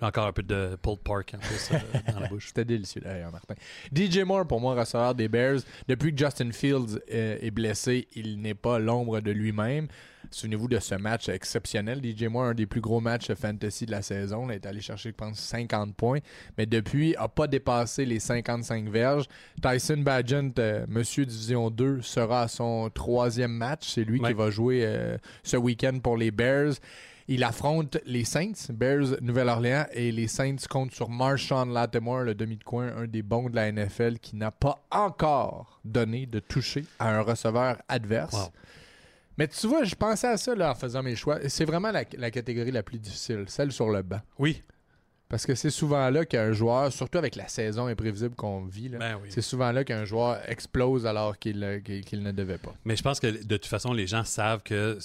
Encore 0.00 0.26
un 0.28 0.32
peu 0.32 0.44
de 0.44 0.76
pulled 0.80 1.00
pork 1.00 1.34
en 1.34 1.38
plus 1.38 1.70
euh, 1.72 2.12
dans 2.12 2.20
la 2.20 2.28
bouche. 2.28 2.46
C'était 2.48 2.64
délicieux 2.64 3.00
d'ailleurs, 3.00 3.32
Martin. 3.32 3.54
DJ 3.94 4.18
Moore, 4.20 4.46
pour 4.46 4.60
moi, 4.60 4.74
receveur 4.78 5.14
des 5.14 5.28
Bears. 5.28 5.58
Depuis 5.88 6.14
que 6.14 6.18
Justin 6.18 6.52
Fields 6.52 7.00
euh, 7.12 7.36
est 7.40 7.50
blessé, 7.50 8.06
il 8.14 8.40
n'est 8.40 8.54
pas 8.54 8.78
l'ombre 8.78 9.20
de 9.20 9.32
lui-même. 9.32 9.88
Souvenez-vous 10.30 10.68
de 10.68 10.78
ce 10.78 10.94
match 10.94 11.28
exceptionnel. 11.28 12.00
DJ 12.04 12.24
Moore, 12.24 12.46
un 12.48 12.54
des 12.54 12.66
plus 12.66 12.80
gros 12.80 13.00
matchs 13.00 13.32
fantasy 13.32 13.86
de 13.86 13.90
la 13.90 14.02
saison. 14.02 14.48
Il 14.50 14.54
est 14.54 14.66
allé 14.66 14.80
chercher, 14.80 15.08
je 15.08 15.14
pense, 15.14 15.38
50 15.40 15.94
points. 15.96 16.18
Mais 16.56 16.66
depuis, 16.66 17.16
n'a 17.18 17.26
pas 17.28 17.46
dépassé 17.48 18.04
les 18.04 18.20
55 18.20 18.88
verges. 18.88 19.24
Tyson 19.60 19.98
Badgent, 19.98 20.52
euh, 20.58 20.84
monsieur 20.88 21.24
Division 21.26 21.70
2, 21.70 22.02
sera 22.02 22.42
à 22.42 22.48
son 22.48 22.88
troisième 22.90 23.52
match. 23.52 23.88
C'est 23.94 24.04
lui 24.04 24.20
Ouais. 24.20 24.28
qui 24.28 24.34
va 24.34 24.50
jouer 24.50 24.86
ce 25.42 25.56
week-end 25.56 25.98
pour 26.02 26.16
les 26.16 26.30
Bears. 26.30 26.74
Il 27.30 27.44
affronte 27.44 27.98
les 28.06 28.24
Saints, 28.24 28.52
Bears 28.70 29.20
Nouvelle-Orléans, 29.20 29.84
et 29.92 30.10
les 30.10 30.28
Saints 30.28 30.56
comptent 30.70 30.92
sur 30.94 31.10
Marshawn 31.10 31.72
Lattimore, 31.72 32.20
le 32.22 32.34
demi 32.34 32.56
de 32.56 32.64
coin, 32.64 32.88
un 32.96 33.06
des 33.06 33.22
bons 33.22 33.50
de 33.50 33.54
la 33.56 33.70
NFL, 33.70 34.18
qui 34.18 34.34
n'a 34.36 34.50
pas 34.50 34.82
encore 34.90 35.80
donné 35.84 36.24
de 36.26 36.40
toucher 36.40 36.84
à 36.98 37.10
un 37.14 37.20
receveur 37.20 37.76
adverse. 37.88 38.32
Wow. 38.34 38.48
Mais 39.36 39.46
tu 39.46 39.66
vois, 39.68 39.84
je 39.84 39.94
pensais 39.94 40.26
à 40.26 40.36
ça 40.36 40.54
là, 40.54 40.70
en 40.72 40.74
faisant 40.74 41.02
mes 41.02 41.14
choix. 41.16 41.38
C'est 41.48 41.64
vraiment 41.66 41.90
la, 41.90 42.04
la 42.16 42.30
catégorie 42.30 42.72
la 42.72 42.82
plus 42.82 42.98
difficile, 42.98 43.44
celle 43.46 43.70
sur 43.72 43.88
le 43.90 44.02
banc. 44.02 44.20
Oui, 44.38 44.62
Parce 45.28 45.44
que 45.44 45.54
c'est 45.54 45.70
souvent 45.70 46.08
là 46.08 46.24
qu'un 46.24 46.52
joueur, 46.52 46.90
surtout 46.92 47.18
avec 47.18 47.36
la 47.36 47.46
saison 47.46 47.86
imprévisible 47.86 48.34
qu'on 48.34 48.64
vit, 48.64 48.88
ben 48.88 49.18
oui. 49.22 49.28
c'est 49.30 49.42
souvent 49.42 49.70
là 49.70 49.84
qu'un 49.84 50.04
joueur 50.06 50.40
explose 50.50 51.04
alors 51.06 51.38
qu'il 51.38 51.62
euh, 51.62 51.78
qu'il- 51.80 52.22
ne 52.22 52.32
devait 52.32 52.56
pas. 52.58 52.74
Mais 52.86 52.96
je 52.96 53.02
pense 53.02 53.20
que 53.20 53.26
de 53.26 53.56
toute 53.58 53.66
façon, 53.66 53.92
les 53.92 54.06
gens 54.06 54.24
savent 54.24 54.62
que 54.62 54.98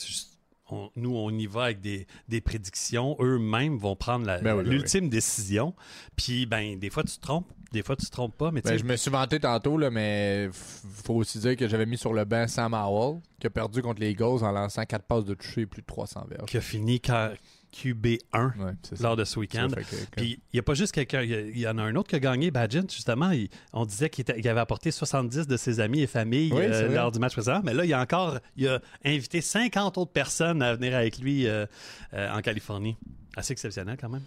on- 0.73 0.89
nous, 0.95 1.15
on 1.15 1.29
y 1.31 1.45
va 1.45 1.63
avec 1.65 1.81
des, 1.81 2.07
des 2.27 2.41
prédictions. 2.41 3.15
Eux-mêmes 3.19 3.77
vont 3.77 3.95
prendre 3.95 4.25
Ben 4.25 4.55
oui, 4.57 4.63
ben 4.63 4.69
l'ultime 4.71 5.09
décision. 5.09 5.73
Puis, 6.15 6.45
ben, 6.45 6.77
des 6.79 6.89
fois, 6.89 7.03
tu 7.03 7.15
te 7.15 7.21
trompes, 7.21 7.51
des 7.71 7.83
fois, 7.83 7.95
tu 7.95 8.05
te 8.05 8.11
trompes 8.11 8.37
pas. 8.37 8.51
Mais 8.51 8.61
Ben, 8.61 8.77
je 8.77 8.83
me 8.83 8.95
suis 8.95 9.09
vanté 9.11 9.39
tantôt, 9.39 9.77
là, 9.77 9.89
mais 9.89 10.49
faut 10.51 11.15
aussi 11.15 11.39
dire 11.39 11.55
que 11.55 11.67
j'avais 11.67 11.85
mis 11.85 11.97
sur 11.97 12.13
le 12.13 12.25
banc 12.25 12.47
Sam 12.47 12.73
Howell, 12.73 13.19
qui 13.39 13.47
a 13.47 13.49
perdu 13.49 13.81
contre 13.81 14.01
les 14.01 14.11
Eagles 14.11 14.43
en 14.43 14.51
lançant 14.51 14.83
4 14.85 15.03
passes 15.05 15.25
de 15.25 15.33
toucher 15.33 15.61
et 15.61 15.65
plus 15.65 15.81
de 15.81 15.87
300 15.87 16.25
verges. 16.29 16.45
qui 16.49 16.57
a 16.57 16.61
fini 16.61 16.97
K- 16.97 17.35
QB1 17.73 18.57
Ouais, 18.57 18.71
c'est 18.83 18.97
ça. 18.97 19.03
lors 19.03 19.15
de 19.15 19.23
ce 19.23 19.39
week-end. 19.39 19.67
Puis, 20.15 20.39
il 20.51 20.55
n'y 20.55 20.59
a 20.59 20.63
pas 20.63 20.73
juste 20.75 20.91
quelqu'un, 20.93 21.21
il 21.23 21.57
y 21.57 21.67
en 21.67 21.77
a 21.77 21.81
un 21.83 21.95
autre 21.95 22.09
qui 22.09 22.15
a 22.15 22.19
gagné, 22.19 22.51
Badgent, 22.51 22.89
justement. 22.89 23.31
il- 23.31 23.49
on 23.73 23.85
disait 23.85 24.09
qu'il 24.09 24.47
avait 24.47 24.59
apporté 24.59 24.91
70 24.91 25.47
de 25.47 25.57
ses 25.57 25.79
amis 25.79 26.01
et 26.01 26.07
familles 26.07 26.51
Oui, 26.53 26.61
euh, 26.63 26.93
lors 26.93 27.11
du 27.11 27.19
match 27.19 27.33
précédent. 27.33 27.61
Mais 27.63 27.73
là, 27.73 27.83
il 27.85 27.89
y 27.89 27.93
a 27.93 28.01
encore, 28.01 28.37
il 28.57 28.67
a 28.67 28.79
invité 29.03 29.41
50 29.41 29.97
autres 29.97 30.11
personnes 30.11 30.61
à 30.61 30.75
venir 30.75 30.95
avec 30.95 31.17
lui 31.19 31.47
euh, 31.47 31.65
euh, 32.13 32.31
en 32.31 32.41
Californie. 32.41 32.95
Assez 33.35 33.53
exceptionnel, 33.53 33.97
quand 33.99 34.09
même. 34.09 34.23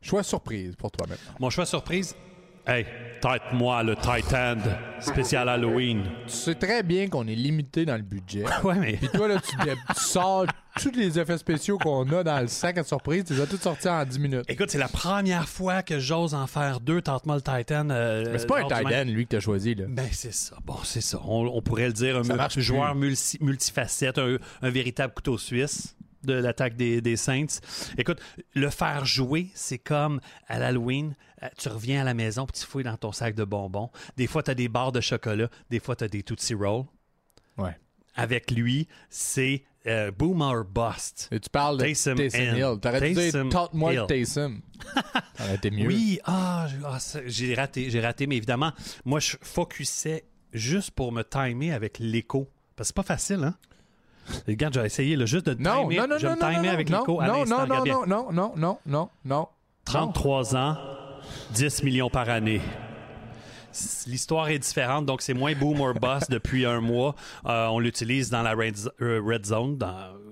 Choix 0.00 0.22
surprise 0.22 0.74
pour 0.76 0.90
toi 0.90 1.06
maintenant. 1.08 1.32
Mon 1.40 1.50
choix 1.50 1.66
surprise, 1.66 2.14
hey, 2.68 2.86
tête-moi 3.20 3.82
le 3.82 3.96
Titan 3.96 4.56
spécial 5.00 5.48
Halloween. 5.48 6.04
Tu 6.26 6.32
sais 6.32 6.54
très 6.54 6.82
bien 6.82 7.08
qu'on 7.08 7.26
est 7.26 7.34
limité 7.34 7.84
dans 7.84 7.96
le 7.96 8.02
budget. 8.02 8.44
Ouais, 8.64 8.74
mais 8.76 8.92
Puis 8.96 9.08
toi, 9.08 9.28
là, 9.28 9.40
tu, 9.40 9.56
tu 9.56 10.00
sors 10.00 10.46
tous 10.80 10.92
les 10.94 11.18
effets 11.18 11.38
spéciaux 11.38 11.78
qu'on 11.78 12.08
a 12.12 12.22
dans 12.22 12.40
le 12.40 12.46
sac 12.46 12.78
à 12.78 12.84
surprise, 12.84 13.24
tu 13.24 13.34
les 13.34 13.40
as 13.40 13.46
tous 13.46 13.56
sortis 13.58 13.88
en 13.88 14.04
10 14.04 14.18
minutes. 14.20 14.44
écoute, 14.48 14.70
c'est 14.70 14.78
la 14.78 14.88
première 14.88 15.48
fois 15.48 15.82
que 15.82 15.98
j'ose 15.98 16.34
en 16.34 16.46
faire 16.46 16.78
deux, 16.80 17.00
tente-moi 17.02 17.36
le 17.36 17.42
Titan. 17.42 17.88
euh, 17.90 18.24
Mais 18.30 18.38
c'est 18.38 18.46
pas 18.46 18.60
un 18.60 18.68
tight 18.68 18.86
end, 18.86 19.10
lui, 19.10 19.24
que 19.26 19.30
t'as 19.36 19.40
choisi, 19.40 19.74
là. 19.74 19.86
Ben, 19.88 20.06
c'est 20.12 20.32
ça. 20.34 20.56
Bon, 20.64 20.76
c'est 20.84 21.00
ça. 21.00 21.20
On, 21.24 21.46
on 21.46 21.62
pourrait 21.62 21.86
le 21.88 21.92
dire, 21.92 22.16
un 22.18 22.48
joueur 22.60 22.94
multi- 22.94 23.38
multifacette, 23.40 24.18
un, 24.18 24.36
un 24.62 24.70
véritable 24.70 25.12
couteau 25.14 25.38
suisse 25.38 25.96
de 26.24 26.34
l'attaque 26.34 26.76
des, 26.76 27.00
des 27.00 27.16
Saints. 27.16 27.46
Écoute, 27.96 28.20
le 28.54 28.70
faire 28.70 29.04
jouer, 29.04 29.48
c'est 29.54 29.78
comme 29.78 30.20
à 30.48 30.58
l'Halloween, 30.58 31.14
tu 31.56 31.68
reviens 31.68 32.02
à 32.02 32.04
la 32.04 32.14
maison 32.14 32.46
puis 32.46 32.60
tu 32.60 32.66
fouilles 32.66 32.84
dans 32.84 32.96
ton 32.96 33.12
sac 33.12 33.34
de 33.34 33.44
bonbons. 33.44 33.90
Des 34.16 34.26
fois, 34.26 34.42
tu 34.42 34.50
as 34.50 34.54
des 34.54 34.68
barres 34.68 34.92
de 34.92 35.00
chocolat, 35.00 35.48
des 35.70 35.80
fois, 35.80 35.96
tu 35.96 36.04
as 36.04 36.08
des 36.08 36.22
Tootsie 36.22 36.54
Rolls. 36.54 36.84
Ouais. 37.56 37.76
Avec 38.14 38.50
lui, 38.50 38.88
c'est 39.10 39.64
euh, 39.86 40.10
boom 40.10 40.40
or 40.42 40.64
bust. 40.64 41.28
Et 41.30 41.40
tu 41.40 41.48
parles 41.48 41.78
de 41.78 41.84
Taysom 41.84 42.16
Hill. 42.16 42.78
T'aurais 42.80 43.00
dû 43.00 43.14
dire 43.14 43.46
Hill. 43.72 44.04
Taysom. 44.08 44.60
Ça 45.34 45.44
aurait 45.44 45.54
été 45.54 45.70
mieux. 45.70 45.86
Oui, 45.86 46.20
ah, 46.24 46.66
ah, 46.84 46.98
j'ai 47.26 47.54
raté, 47.54 47.90
j'ai 47.90 48.00
raté, 48.00 48.26
mais 48.26 48.36
évidemment, 48.36 48.72
moi, 49.04 49.20
je 49.20 49.36
focusais 49.40 50.24
juste 50.52 50.90
pour 50.90 51.12
me 51.12 51.22
timer 51.22 51.72
avec 51.72 51.98
l'écho. 51.98 52.50
Parce 52.76 52.88
que 52.88 52.94
c'est 52.94 52.96
pas 52.96 53.14
facile, 53.14 53.44
hein? 53.44 53.54
Regarde, 54.46 54.74
j'ai 54.74 54.84
essayé 54.84 55.16
là, 55.16 55.24
juste 55.24 55.46
de 55.46 55.54
Non, 55.54 55.88
timer, 55.88 56.02
non, 56.02 56.08
non, 56.08 56.18
je 56.18 56.26
non, 56.26 56.36
me 56.36 56.40
non, 56.40 56.68
avec 56.68 56.90
non, 56.90 56.98
l'écho 56.98 57.20
à 57.20 57.26
non, 57.26 57.38
l'instant. 57.40 57.66
non, 57.66 57.84
non, 57.84 58.06
non, 58.06 58.32
non, 58.32 58.52
non, 58.56 58.78
non, 58.86 59.08
non. 59.24 59.48
33 59.86 60.56
ans, 60.56 60.76
10 61.52 61.82
millions 61.82 62.10
par 62.10 62.28
année. 62.28 62.60
L'histoire 64.06 64.48
est 64.48 64.58
différente, 64.58 65.06
donc 65.06 65.22
c'est 65.22 65.34
moins 65.34 65.54
boom 65.54 65.80
or 65.80 65.94
bust 65.94 66.30
depuis 66.30 66.64
un 66.66 66.80
mois. 66.80 67.14
Euh, 67.46 67.66
on 67.66 67.78
l'utilise 67.78 68.30
dans 68.30 68.42
la 68.42 68.54
red, 68.54 68.76
euh, 69.00 69.38
zone. 69.44 69.78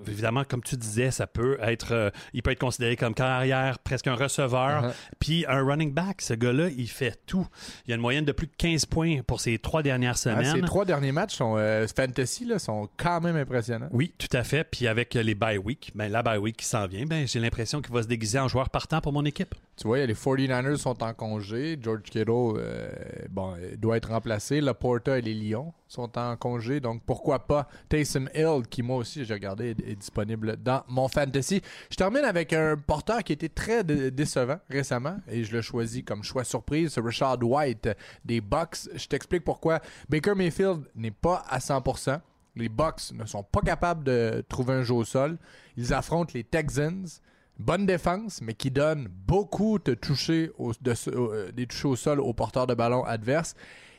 Évidemment, 0.08 0.44
comme 0.44 0.62
tu 0.62 0.76
disais, 0.76 1.10
ça 1.10 1.26
peut 1.26 1.58
être, 1.60 1.92
euh, 1.92 2.10
il 2.34 2.42
peut 2.42 2.50
être 2.50 2.58
considéré 2.60 2.96
comme 2.96 3.14
carrière, 3.14 3.78
presque 3.78 4.06
un 4.06 4.14
receveur, 4.14 4.84
Uh-huh. 4.84 4.92
puis 5.18 5.44
un 5.48 5.64
running 5.64 5.92
back. 5.92 6.20
Ce 6.22 6.34
gars-là, 6.34 6.68
il 6.76 6.88
fait 6.88 7.18
tout. 7.26 7.46
Il 7.86 7.92
a 7.92 7.96
une 7.96 8.00
moyenne 8.02 8.24
de 8.24 8.32
plus 8.32 8.46
de 8.46 8.52
15 8.56 8.86
points 8.86 9.20
pour 9.26 9.40
ses 9.40 9.58
trois 9.58 9.82
dernières 9.82 10.12
Ah, 10.12 10.18
semaines. 10.18 10.54
ces 10.54 10.60
trois 10.62 10.84
derniers 10.84 11.12
matchs 11.12 11.34
sont 11.36 11.56
euh, 11.56 11.86
fantasy 11.94 12.44
là, 12.44 12.58
sont 12.58 12.88
quand 12.96 13.20
même 13.20 13.36
impressionnants. 13.36 13.88
Oui, 13.92 14.12
tout 14.18 14.28
à 14.32 14.44
fait. 14.44 14.64
Puis 14.64 14.86
avec 14.86 15.14
les 15.14 15.34
bye 15.34 15.58
week, 15.58 15.92
ben, 15.94 16.10
la 16.10 16.22
bye 16.22 16.38
week 16.38 16.56
qui 16.56 16.64
s'en 16.66 16.86
vient, 16.86 17.04
ben, 17.06 17.26
j'ai 17.26 17.40
l'impression 17.40 17.80
qu'il 17.82 17.92
va 17.94 18.02
se 18.02 18.08
déguiser 18.08 18.38
en 18.38 18.48
joueur 18.48 18.70
partant 18.70 19.00
pour 19.00 19.12
mon 19.12 19.24
équipe. 19.24 19.54
Tu 19.76 19.86
vois, 19.86 20.04
les 20.06 20.14
49ers 20.14 20.76
sont 20.76 21.02
en 21.02 21.12
congé. 21.12 21.78
George 21.82 22.02
Kittle 22.04 22.30
euh, 22.30 22.88
bon, 23.30 23.54
doit 23.78 23.96
être 23.98 24.08
remplacé. 24.10 24.60
Laporta 24.60 25.18
et 25.18 25.22
les 25.22 25.34
Lions 25.34 25.72
sont 25.88 26.18
en 26.18 26.36
congé. 26.36 26.80
Donc, 26.80 27.02
pourquoi 27.04 27.46
pas 27.46 27.68
Taysom 27.88 28.28
Hill, 28.34 28.62
qui 28.68 28.82
moi 28.82 28.96
aussi, 28.96 29.24
j'ai 29.24 29.34
regardé, 29.34 29.70
est, 29.70 29.96
disponible 29.96 30.56
dans 30.56 30.82
mon 30.88 31.08
fantasy. 31.08 31.62
Je 31.90 31.96
termine 31.96 32.24
avec 32.24 32.52
un 32.52 32.76
porteur 32.76 33.22
qui 33.22 33.32
était 33.32 33.48
très 33.48 33.84
décevant 33.84 34.58
récemment 34.68 35.18
et 35.28 35.44
je 35.44 35.56
l'ai 35.56 35.62
choisi 35.62 36.02
comme 36.04 36.22
choix 36.22 36.44
surprise. 36.44 36.92
C'est 36.94 37.00
Richard 37.00 37.38
White 37.42 37.88
des 38.24 38.40
Bucks. 38.40 38.88
Je 38.94 39.06
t'explique 39.06 39.44
pourquoi. 39.44 39.80
Baker 40.08 40.34
Mayfield 40.34 40.82
n'est 40.94 41.10
pas 41.10 41.44
à 41.48 41.58
100%. 41.58 42.20
Les 42.56 42.68
Bucks 42.68 43.12
ne 43.12 43.26
sont 43.26 43.42
pas 43.42 43.60
capables 43.60 44.02
de 44.02 44.42
trouver 44.48 44.74
un 44.74 44.82
jeu 44.82 44.94
au 44.94 45.04
sol. 45.04 45.36
Ils 45.76 45.92
affrontent 45.92 46.32
les 46.34 46.44
Texans 46.44 47.20
bonne 47.58 47.86
défense, 47.86 48.40
mais 48.42 48.54
qui 48.54 48.70
donne 48.70 49.08
beaucoup 49.26 49.78
de 49.78 49.94
toucher 49.94 50.50
au, 50.58 50.72
euh, 50.86 51.50
touchés 51.68 51.88
au 51.88 51.96
sol 51.96 52.20
aux 52.20 52.32
porteurs 52.32 52.66
de 52.66 52.74
ballon 52.74 53.04
adverses. 53.04 53.54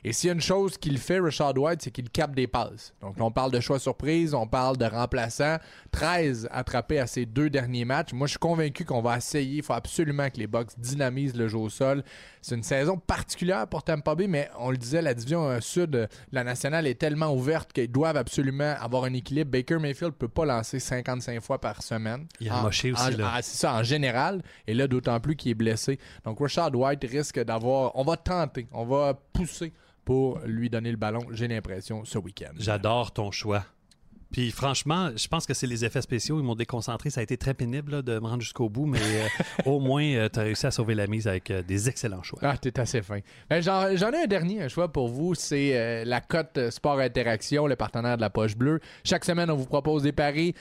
Et 0.07 0.13
s'il 0.13 0.27
y 0.27 0.31
a 0.31 0.33
une 0.35 0.39
chose 0.39 0.77
qu'il 0.77 0.99
fait, 0.99 1.19
Richard 1.19 1.57
White, 1.57 1.81
c'est 1.81 1.91
qu'il 1.91 2.09
capte 2.09 2.33
des 2.33 2.47
passes. 2.47 2.93
Donc, 3.01 3.15
on 3.19 3.29
parle 3.29 3.51
de 3.51 3.59
choix 3.59 3.77
surprise, 3.77 4.33
on 4.33 4.47
parle 4.47 4.77
de 4.77 4.85
remplaçants. 4.85 5.57
13 5.91 6.47
attrapés 6.49 6.99
à 6.99 7.07
ces 7.07 7.25
deux 7.25 7.49
derniers 7.49 7.83
matchs. 7.83 8.13
Moi, 8.13 8.25
je 8.25 8.31
suis 8.31 8.39
convaincu 8.39 8.85
qu'on 8.85 9.01
va 9.01 9.17
essayer. 9.17 9.57
Il 9.57 9.63
faut 9.63 9.73
absolument 9.73 10.29
que 10.29 10.37
les 10.37 10.47
Bucks 10.47 10.69
dynamisent 10.77 11.35
le 11.35 11.49
jeu 11.49 11.57
au 11.57 11.67
sol. 11.67 12.05
C'est 12.41 12.55
une 12.55 12.63
saison 12.63 12.97
particulière 12.97 13.67
pour 13.67 13.83
Tampa 13.83 14.15
Bay, 14.15 14.27
mais 14.27 14.49
on 14.57 14.71
le 14.71 14.77
disait, 14.77 15.01
la 15.01 15.13
division 15.13 15.49
euh, 15.49 15.59
sud, 15.59 15.93
euh, 15.93 16.07
la 16.31 16.45
nationale 16.45 16.87
est 16.87 16.97
tellement 16.97 17.33
ouverte 17.33 17.73
qu'ils 17.73 17.91
doivent 17.91 18.15
absolument 18.15 18.75
avoir 18.79 19.03
un 19.03 19.13
équilibre. 19.13 19.51
Baker 19.51 19.79
Mayfield 19.79 20.13
ne 20.13 20.17
peut 20.17 20.29
pas 20.29 20.45
lancer 20.45 20.79
55 20.79 21.41
fois 21.41 21.59
par 21.59 21.83
semaine. 21.83 22.27
Il 22.39 22.49
a 22.49 22.61
moché 22.61 22.93
aussi. 22.93 23.17
Ah, 23.21 23.41
c'est 23.41 23.57
ça, 23.57 23.73
en 23.73 23.83
général. 23.83 24.41
Et 24.67 24.73
là, 24.73 24.87
d'autant 24.87 25.19
plus 25.19 25.35
qu'il 25.35 25.51
est 25.51 25.55
blessé. 25.55 25.99
Donc, 26.23 26.37
Richard 26.39 26.73
White 26.73 27.03
risque 27.03 27.43
d'avoir. 27.43 27.93
On 27.97 28.05
va 28.05 28.15
tenter, 28.15 28.69
on 28.71 28.85
va 28.85 29.13
pousser 29.33 29.73
pour 30.07 30.39
lui 30.45 30.69
donner 30.69 30.89
le 30.89 30.95
ballon, 30.95 31.19
j'ai 31.31 31.49
l'impression, 31.49 32.05
ce 32.05 32.17
week-end. 32.17 32.53
J'adore 32.55 33.11
ton 33.11 33.29
choix. 33.29 33.65
Puis 34.31 34.51
franchement, 34.51 35.09
je 35.15 35.27
pense 35.27 35.45
que 35.45 35.53
c'est 35.53 35.67
les 35.67 35.85
effets 35.85 36.01
spéciaux. 36.01 36.39
Ils 36.39 36.43
m'ont 36.43 36.55
déconcentré. 36.55 37.09
Ça 37.09 37.21
a 37.21 37.23
été 37.23 37.37
très 37.37 37.53
pénible 37.53 38.03
de 38.03 38.19
me 38.19 38.27
rendre 38.27 38.41
jusqu'au 38.41 38.69
bout, 38.69 38.85
mais 38.85 38.99
euh, 38.99 39.27
au 39.65 39.79
moins, 39.79 40.03
euh, 40.03 40.29
tu 40.31 40.39
as 40.39 40.43
réussi 40.43 40.65
à 40.65 40.71
sauver 40.71 40.95
la 40.95 41.07
mise 41.07 41.27
avec 41.27 41.49
euh, 41.51 41.61
des 41.61 41.87
excellents 41.87 42.23
choix. 42.23 42.39
Ah, 42.41 42.57
t'es 42.57 42.79
assez 42.79 43.01
fin. 43.01 43.19
Ben, 43.49 43.61
j'en, 43.61 43.87
ai 43.89 44.23
un 44.23 44.27
dernier 44.27 44.61
un 44.61 44.67
choix 44.67 44.91
pour 44.91 45.07
vous. 45.07 45.33
C'est 45.35 46.05
la 46.05 46.21
cote 46.21 46.69
Sport 46.69 46.99
Interaction, 46.99 47.67
le 47.67 47.75
partenaire 47.75 48.17
de 48.17 48.21
la 48.21 48.29
Poche 48.29 48.55
Bleue. 48.55 48.79
Chaque 49.03 49.25
semaine, 49.25 49.49
on 49.49 49.55
vous 49.55 49.65
propose 49.65 50.03
des 50.03 50.11
paris 50.11 50.53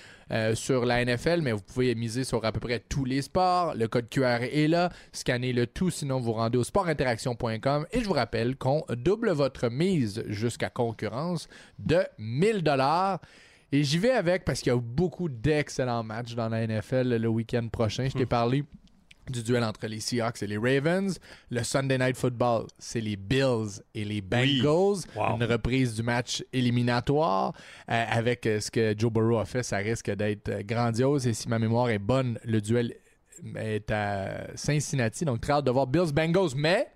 sur 0.55 0.85
la 0.85 1.05
NFL, 1.05 1.41
mais 1.43 1.53
vous 1.53 1.63
pouvez 1.63 1.95
miser 1.95 2.25
sur 2.25 2.45
à 2.45 2.53
peu 2.53 2.61
près 2.61 2.81
tous 2.81 3.05
les 3.05 3.23
sports. 3.23 3.75
Le 3.75 3.89
code 3.89 4.09
QR 4.09 4.43
est 4.43 4.69
là. 4.69 4.91
Scannez 5.13 5.53
le 5.53 5.67
tout, 5.67 5.91
sinon 5.91 6.21
vous 6.21 6.33
rendez 6.33 6.59
au 6.59 6.65
sportinteraction.com. 6.65 7.87
Et 7.93 8.01
je 8.01 8.07
vous 8.07 8.15
rappelle 8.15 8.57
qu'on 8.57 8.85
double 8.91 9.31
votre 9.31 9.69
mise 9.69 10.25
jusqu'à 10.27 10.71
concurrence 10.71 11.49
de 11.79 12.05
1000 12.19 12.63
dollars. 12.63 13.21
Et 13.73 13.83
j'y 13.83 13.99
vais 13.99 14.13
avec 14.13 14.45
parce 14.45 14.61
qu'il 14.61 14.73
y 14.73 14.77
a 14.77 14.81
beaucoup 14.81 15.29
d'excellents 15.29 16.05
matchs 16.05 16.35
dans 16.35 16.49
la 16.49 16.67
NFL 16.67 17.17
le 17.17 17.29
week-end 17.29 17.67
prochain. 17.69 18.09
Je 18.09 18.17
t'ai 18.17 18.25
hmm. 18.25 18.29
parlé 18.29 18.65
du 19.31 19.43
duel 19.43 19.65
entre 19.65 19.87
les 19.87 20.01
Seahawks 20.01 20.43
et 20.43 20.47
les 20.47 20.57
Ravens. 20.57 21.19
Le 21.51 21.63
Sunday 21.63 21.99
Night 21.99 22.17
Football, 22.17 22.67
c'est 22.79 23.01
les 23.01 23.17
Bills 23.17 23.83
et 23.95 24.05
les 24.05 24.21
Bengals. 24.21 25.05
Une 25.17 25.45
reprise 25.45 25.95
du 25.95 26.03
match 26.03 26.45
éliminatoire. 26.53 27.53
Euh, 27.91 28.05
avec 28.09 28.47
euh, 28.47 28.61
ce 28.61 28.71
que 28.71 28.95
Joe 28.97 29.13
Burrow 29.13 29.39
a 29.39 29.45
fait, 29.45 29.63
ça 29.63 29.79
risque 29.79 30.11
d'être 30.11 30.49
euh, 30.49 30.63
grandiose. 30.63 31.27
Et 31.27 31.35
si 31.35 31.49
ma 31.49 31.59
mémoire 31.59 31.91
est 31.91 31.99
bonne, 31.99 32.39
le 32.45 32.61
duel 32.61 32.95
est 33.57 33.91
à 33.91 34.47
Cincinnati. 34.55 35.25
Donc, 35.25 35.41
très 35.41 35.55
hâte 35.55 35.65
de 35.65 35.71
voir 35.71 35.87
Bills-Bengals. 35.87 36.55
Mais 36.57 36.87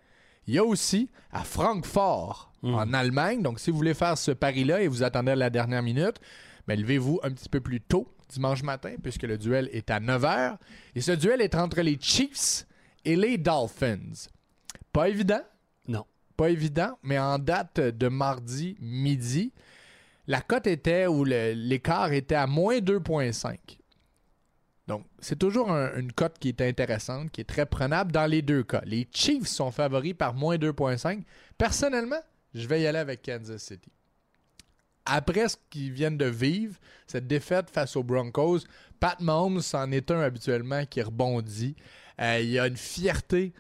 il 0.47 0.55
y 0.55 0.59
a 0.59 0.65
aussi 0.65 1.11
à 1.33 1.43
Francfort, 1.43 2.53
hmm. 2.63 2.75
en 2.75 2.93
Allemagne. 2.93 3.43
Donc, 3.43 3.59
si 3.59 3.71
vous 3.71 3.77
voulez 3.77 3.95
faire 3.95 4.17
ce 4.17 4.31
pari-là 4.31 4.83
et 4.83 4.89
vous 4.89 5.03
attendez 5.03 5.33
à 5.33 5.37
la 5.37 5.51
dernière 5.51 5.83
minute, 5.83 6.21
mais 6.71 6.77
levez-vous 6.77 7.19
un 7.25 7.33
petit 7.33 7.49
peu 7.49 7.61
plus 7.61 7.81
tôt 7.81 8.07
dimanche 8.29 8.63
matin, 8.63 8.95
puisque 9.03 9.25
le 9.25 9.37
duel 9.37 9.69
est 9.73 9.91
à 9.91 9.99
9h. 9.99 10.57
Et 10.95 11.01
ce 11.01 11.11
duel 11.11 11.41
est 11.41 11.57
entre 11.57 11.81
les 11.81 11.99
Chiefs 12.01 12.65
et 13.05 13.17
les 13.17 13.39
Dolphins. 13.39 14.29
Pas 14.93 15.09
évident. 15.09 15.43
Non. 15.89 16.07
Pas 16.37 16.49
évident, 16.49 16.97
mais 17.03 17.19
en 17.19 17.41
date 17.41 17.81
de 17.81 18.07
mardi 18.07 18.77
midi, 18.79 19.53
la 20.29 20.43
cote 20.43 20.69
était, 20.69 21.09
ou 21.09 21.25
l'écart 21.25 22.13
était 22.13 22.37
à 22.37 22.47
moins 22.47 22.79
2,5. 22.79 23.59
Donc, 24.87 25.07
c'est 25.19 25.41
toujours 25.41 25.71
une 25.71 26.13
cote 26.13 26.39
qui 26.39 26.51
est 26.51 26.61
intéressante, 26.61 27.33
qui 27.33 27.41
est 27.41 27.51
très 27.51 27.67
prenable 27.67 28.13
dans 28.13 28.31
les 28.31 28.43
deux 28.43 28.63
cas. 28.63 28.83
Les 28.85 29.09
Chiefs 29.13 29.49
sont 29.49 29.73
favoris 29.73 30.15
par 30.15 30.35
moins 30.35 30.55
2,5. 30.55 31.25
Personnellement, 31.59 32.23
je 32.55 32.69
vais 32.69 32.81
y 32.81 32.87
aller 32.87 33.01
avec 33.01 33.23
Kansas 33.23 33.61
City 33.61 33.91
après 35.11 35.49
ce 35.49 35.57
qu'ils 35.69 35.93
viennent 35.93 36.17
de 36.17 36.27
vivre, 36.27 36.77
cette 37.07 37.27
défaite 37.27 37.69
face 37.71 37.97
aux 37.97 38.05
Broncos, 38.05 38.61
Pat 39.01 39.21
Mahomes 39.21 39.61
c'en 39.61 39.91
est 39.91 40.11
un 40.11 40.21
habituellement 40.21 40.85
qui 40.87 41.03
rebondit. 41.03 41.75
Euh, 42.21 42.39
il 42.41 42.51
y 42.51 42.59
a 42.59 42.67
une 42.67 42.77
fierté 42.77 43.53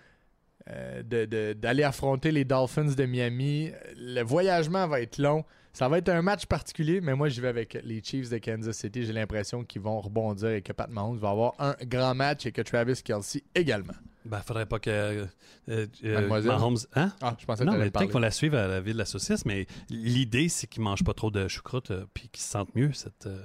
euh, 0.69 1.55
d'aller 1.55 1.83
affronter 1.83 2.31
les 2.31 2.45
Dolphins 2.45 2.93
de 2.97 3.05
Miami. 3.05 3.73
Le 3.97 4.23
voyagement 4.23 4.87
va 4.87 5.01
être 5.01 5.19
long. 5.19 5.45
Ça 5.73 5.89
va 5.89 5.99
être 5.99 6.09
un 6.09 6.23
match 6.23 6.47
particulier, 6.47 7.01
mais 7.01 7.15
moi, 7.15 7.29
je 7.29 7.41
vais 7.41 7.49
avec 7.49 7.79
les 7.85 8.03
Chiefs 8.03 8.29
de 8.31 8.39
Kansas 8.39 8.77
City. 8.77 9.05
J'ai 9.05 9.13
l'impression 9.13 9.65
qu'ils 9.65 9.83
vont 9.83 10.01
rebondir 10.01 10.51
et 10.51 10.63
que 10.63 10.73
Pat 10.73 10.91
Mahomes 10.91 11.19
va 11.19 11.31
avoir 11.31 11.55
un 11.59 11.77
grand 11.85 12.15
match 12.15 12.47
et 12.47 12.53
que 12.53 12.63
Travis 12.63 13.01
Kelsey 13.03 13.45
également. 13.55 13.95
Ben, 14.25 14.41
faudrait 14.41 14.67
pas 14.67 14.79
que 14.79 14.91
euh, 14.91 15.87
euh 16.05 16.29
Mahomes. 16.29 16.77
Hein? 16.95 17.13
Ah, 17.23 17.37
je 17.39 17.47
pensais 17.47 17.65
que 17.65 17.71
Non, 17.71 17.79
mais 17.79 17.91
peut-être 17.91 18.11
qu'on 18.11 18.19
la 18.19 18.31
suive 18.31 18.55
à 18.55 18.67
la 18.67 18.81
ville 18.81 18.95
de 18.95 18.99
la 18.99 19.05
saucisse, 19.05 19.47
mais 19.47 19.67
l'idée, 19.89 20.49
c'est 20.49 20.67
qu'il 20.67 20.83
mange 20.83 21.05
pas 21.05 21.15
trop 21.15 21.31
de 21.31 21.49
choucroute 21.49 21.91
euh, 21.91 22.05
puis 22.13 22.29
qu'il 22.29 22.43
se 22.43 22.51
sente 22.51 22.75
mieux 22.75 22.93
cette, 22.93 23.27
euh, 23.27 23.41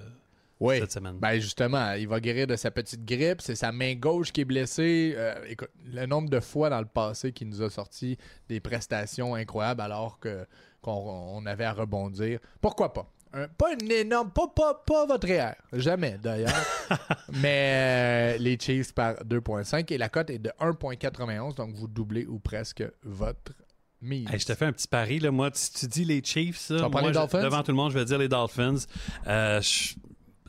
oui. 0.59 0.79
cette 0.79 0.91
semaine. 0.91 1.17
Ben, 1.17 1.39
justement, 1.39 1.93
il 1.93 2.07
va 2.07 2.19
guérir 2.19 2.47
de 2.47 2.57
sa 2.57 2.71
petite 2.71 3.05
grippe. 3.05 3.41
C'est 3.41 3.55
sa 3.55 3.71
main 3.71 3.95
gauche 3.95 4.33
qui 4.33 4.41
est 4.41 4.45
blessée. 4.45 5.15
écoute, 5.47 5.69
le 5.85 6.05
nombre 6.07 6.29
de 6.29 6.39
fois 6.41 6.69
dans 6.69 6.79
le 6.79 6.87
passé 6.87 7.31
qu'il 7.31 7.47
nous 7.47 7.61
a 7.61 7.69
sorti 7.69 8.17
des 8.49 8.59
prestations 8.59 9.35
incroyables 9.35 9.81
alors 9.81 10.19
que 10.19 10.45
qu'on 10.85 11.45
avait 11.47 11.65
à 11.65 11.73
rebondir. 11.73 12.39
Pourquoi 12.61 12.93
pas? 12.93 13.11
pas 13.57 13.73
une 13.73 13.91
énorme, 13.91 14.31
pas, 14.31 14.47
pas, 14.47 14.73
pas 14.85 15.05
votre 15.05 15.27
REER, 15.27 15.55
jamais 15.73 16.17
d'ailleurs, 16.23 16.53
mais 17.33 18.35
euh, 18.35 18.37
les 18.37 18.57
Chiefs 18.57 18.93
par 18.93 19.15
2.5 19.15 19.91
et 19.91 19.97
la 19.97 20.07
cote 20.07 20.29
est 20.29 20.39
de 20.39 20.51
1.91, 20.57 21.55
donc 21.55 21.73
vous 21.75 21.89
doublez 21.89 22.25
ou 22.25 22.39
presque 22.39 22.81
votre 23.03 23.51
mise. 24.01 24.29
je 24.31 24.45
te 24.45 24.55
fais 24.55 24.63
un 24.63 24.71
petit 24.71 24.87
pari, 24.87 25.19
là. 25.19 25.31
moi, 25.31 25.49
si 25.53 25.73
tu 25.73 25.87
dis 25.87 26.05
les 26.05 26.23
Chiefs, 26.23 26.69
moi, 26.69 27.11
devant 27.11 27.61
tout 27.61 27.71
le 27.71 27.77
monde, 27.77 27.91
je 27.91 27.99
vais 27.99 28.05
dire 28.05 28.19
les 28.19 28.29
Dolphins. 28.29 28.85
Euh, 29.27 29.59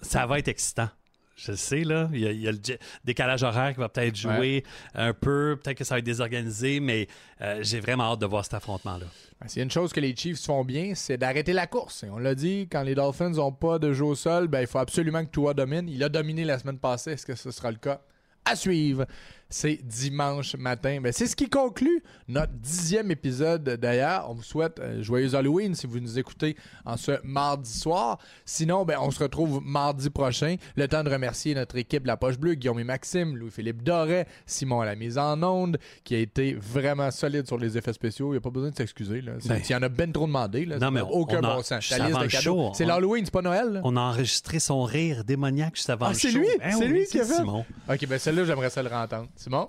ça 0.00 0.26
va 0.26 0.38
être 0.38 0.48
excitant. 0.48 0.88
Je 1.36 1.52
sais, 1.52 1.84
là. 1.84 2.08
Il 2.12 2.20
y, 2.20 2.48
a, 2.48 2.52
le 2.52 2.58
décalage 3.04 3.42
horaire 3.42 3.74
qui 3.74 3.80
va 3.80 3.90
peut-être 3.90 4.16
jouer 4.16 4.64
un 4.94 5.12
peu. 5.12 5.58
Peut-être 5.62 5.76
que 5.76 5.84
ça 5.84 5.94
va 5.94 5.98
être 5.98 6.04
désorganisé, 6.04 6.80
mais 6.80 7.08
euh, 7.42 7.58
j'ai 7.60 7.78
vraiment 7.78 8.04
hâte 8.12 8.20
de 8.20 8.26
voir 8.26 8.42
cet 8.42 8.54
affrontement-là. 8.54 9.04
Ben, 9.38 9.46
S'il 9.46 9.58
y 9.58 9.60
a 9.60 9.64
une 9.64 9.70
chose 9.70 9.92
que 9.92 10.00
les 10.00 10.16
Chiefs 10.16 10.42
font 10.42 10.64
bien, 10.64 10.94
c'est 10.94 11.18
d'arrêter 11.18 11.52
la 11.52 11.66
course. 11.66 12.04
Et 12.04 12.08
on 12.08 12.16
l'a 12.16 12.34
dit, 12.34 12.68
quand 12.72 12.82
les 12.82 12.94
Dolphins 12.94 13.30
n'ont 13.30 13.52
pas 13.52 13.78
de 13.78 13.92
jeu 13.92 14.04
au 14.04 14.14
sol, 14.14 14.48
ben, 14.48 14.62
il 14.62 14.66
faut 14.66 14.78
absolument 14.78 15.22
que 15.26 15.30
Tua 15.30 15.52
domine. 15.52 15.90
Il 15.90 16.02
a 16.02 16.08
dominé 16.08 16.44
la 16.44 16.58
semaine 16.58 16.78
passée. 16.78 17.12
Est-ce 17.12 17.26
que 17.26 17.34
ce 17.34 17.50
sera 17.50 17.70
le 17.70 17.76
cas? 17.76 18.00
À 18.46 18.56
suivre 18.56 19.04
c'est 19.48 19.78
dimanche 19.82 20.56
matin. 20.56 20.94
Mais 20.94 21.00
ben, 21.00 21.12
c'est 21.12 21.26
ce 21.26 21.36
qui 21.36 21.48
conclut 21.48 22.02
notre 22.28 22.52
dixième 22.52 23.10
épisode 23.10 23.64
d'ailleurs. 23.64 24.26
On 24.30 24.34
vous 24.34 24.42
souhaite 24.42 24.80
un 24.80 25.02
joyeux 25.02 25.34
Halloween 25.34 25.74
si 25.74 25.86
vous 25.86 26.00
nous 26.00 26.18
écoutez 26.18 26.56
en 26.84 26.96
ce 26.96 27.12
mardi 27.22 27.72
soir. 27.72 28.18
Sinon, 28.44 28.84
ben, 28.84 28.98
on 29.00 29.10
se 29.10 29.22
retrouve 29.22 29.60
mardi 29.64 30.10
prochain. 30.10 30.56
Le 30.76 30.88
temps 30.88 31.04
de 31.04 31.10
remercier 31.10 31.54
notre 31.54 31.76
équipe 31.76 32.06
La 32.06 32.16
Poche 32.16 32.38
Bleue, 32.38 32.54
Guillaume 32.54 32.80
et 32.80 32.84
Maxime, 32.84 33.36
Louis-Philippe 33.36 33.82
Doré, 33.82 34.26
Simon 34.46 34.80
à 34.80 34.86
la 34.86 34.96
mise 34.96 35.18
en 35.18 35.42
onde, 35.42 35.78
qui 36.04 36.14
a 36.14 36.18
été 36.18 36.54
vraiment 36.54 37.10
solide 37.10 37.46
sur 37.46 37.58
les 37.58 37.78
effets 37.78 37.92
spéciaux. 37.92 38.28
Il 38.28 38.32
n'y 38.32 38.38
a 38.38 38.40
pas 38.40 38.50
besoin 38.50 38.70
de 38.70 38.76
s'excuser. 38.76 39.22
Ben, 39.22 39.60
il 39.64 39.70
y 39.70 39.74
en 39.74 39.82
a 39.82 39.88
bien 39.88 40.10
trop 40.10 40.26
demandé. 40.26 40.64
Là. 40.64 40.78
Non, 40.78 40.90
mais 40.90 41.02
aucun 41.02 41.40
bon 41.40 41.62
sens. 41.62 41.84
C'est 41.86 42.84
l'Halloween, 42.84 43.24
c'est 43.24 43.32
pas 43.32 43.42
Noël. 43.42 43.80
On 43.84 43.96
a 43.96 44.00
enregistré 44.00 44.58
son 44.58 44.82
rire 44.82 45.24
démoniaque 45.24 45.76
juste 45.76 45.90
avant 45.90 46.06
ah, 46.06 46.12
le 46.12 46.18
show. 46.18 46.28
Ben 46.28 46.32
c'est 46.32 46.38
lui, 46.38 46.78
c'est 46.78 46.88
lui 46.88 47.06
qui 47.06 47.20
a 47.20 47.24
fait? 47.24 47.34
Simon. 47.34 47.64
Ok, 47.88 48.06
ben 48.06 48.18
celle-là, 48.18 48.44
j'aimerais 48.44 48.70
ça 48.70 48.82
le 48.82 48.88
rentendre. 48.88 49.28
Simon? 49.36 49.68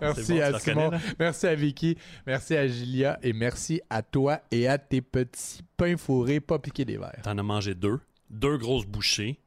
merci 0.00 0.40
à 0.40 0.58
Simon, 0.58 0.90
merci 1.18 1.46
à 1.46 1.54
Vicky, 1.54 1.96
merci 2.26 2.56
à 2.56 2.66
Julia 2.68 3.18
et 3.22 3.32
merci 3.32 3.80
à 3.90 4.02
toi 4.02 4.40
et 4.50 4.68
à 4.68 4.78
tes 4.78 5.00
petits 5.00 5.62
pains 5.76 5.96
fourrés 5.96 6.40
pas 6.40 6.58
piqués 6.58 6.84
des 6.84 6.96
verres. 6.96 7.22
T'en 7.22 7.38
as 7.38 7.42
mangé 7.42 7.74
deux, 7.74 8.00
deux 8.30 8.56
grosses 8.56 8.86
bouchées. 8.86 9.40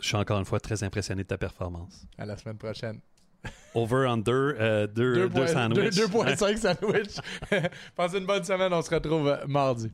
Je 0.00 0.08
suis 0.08 0.16
encore 0.16 0.38
une 0.38 0.44
fois 0.44 0.60
très 0.60 0.82
impressionné 0.82 1.22
de 1.22 1.28
ta 1.28 1.38
performance. 1.38 2.06
À 2.18 2.26
la 2.26 2.36
semaine 2.36 2.58
prochaine. 2.58 3.00
Over, 3.74 4.06
under, 4.08 4.54
euh, 4.58 4.86
deux, 4.86 5.28
deux, 5.28 5.46
sandwichs. 5.46 5.94
2.5 5.94 6.56
sandwichs. 6.56 7.20
Passez 7.96 8.18
une 8.18 8.26
bonne 8.26 8.44
semaine, 8.44 8.72
on 8.72 8.82
se 8.82 8.94
retrouve 8.94 9.38
mardi. 9.46 9.90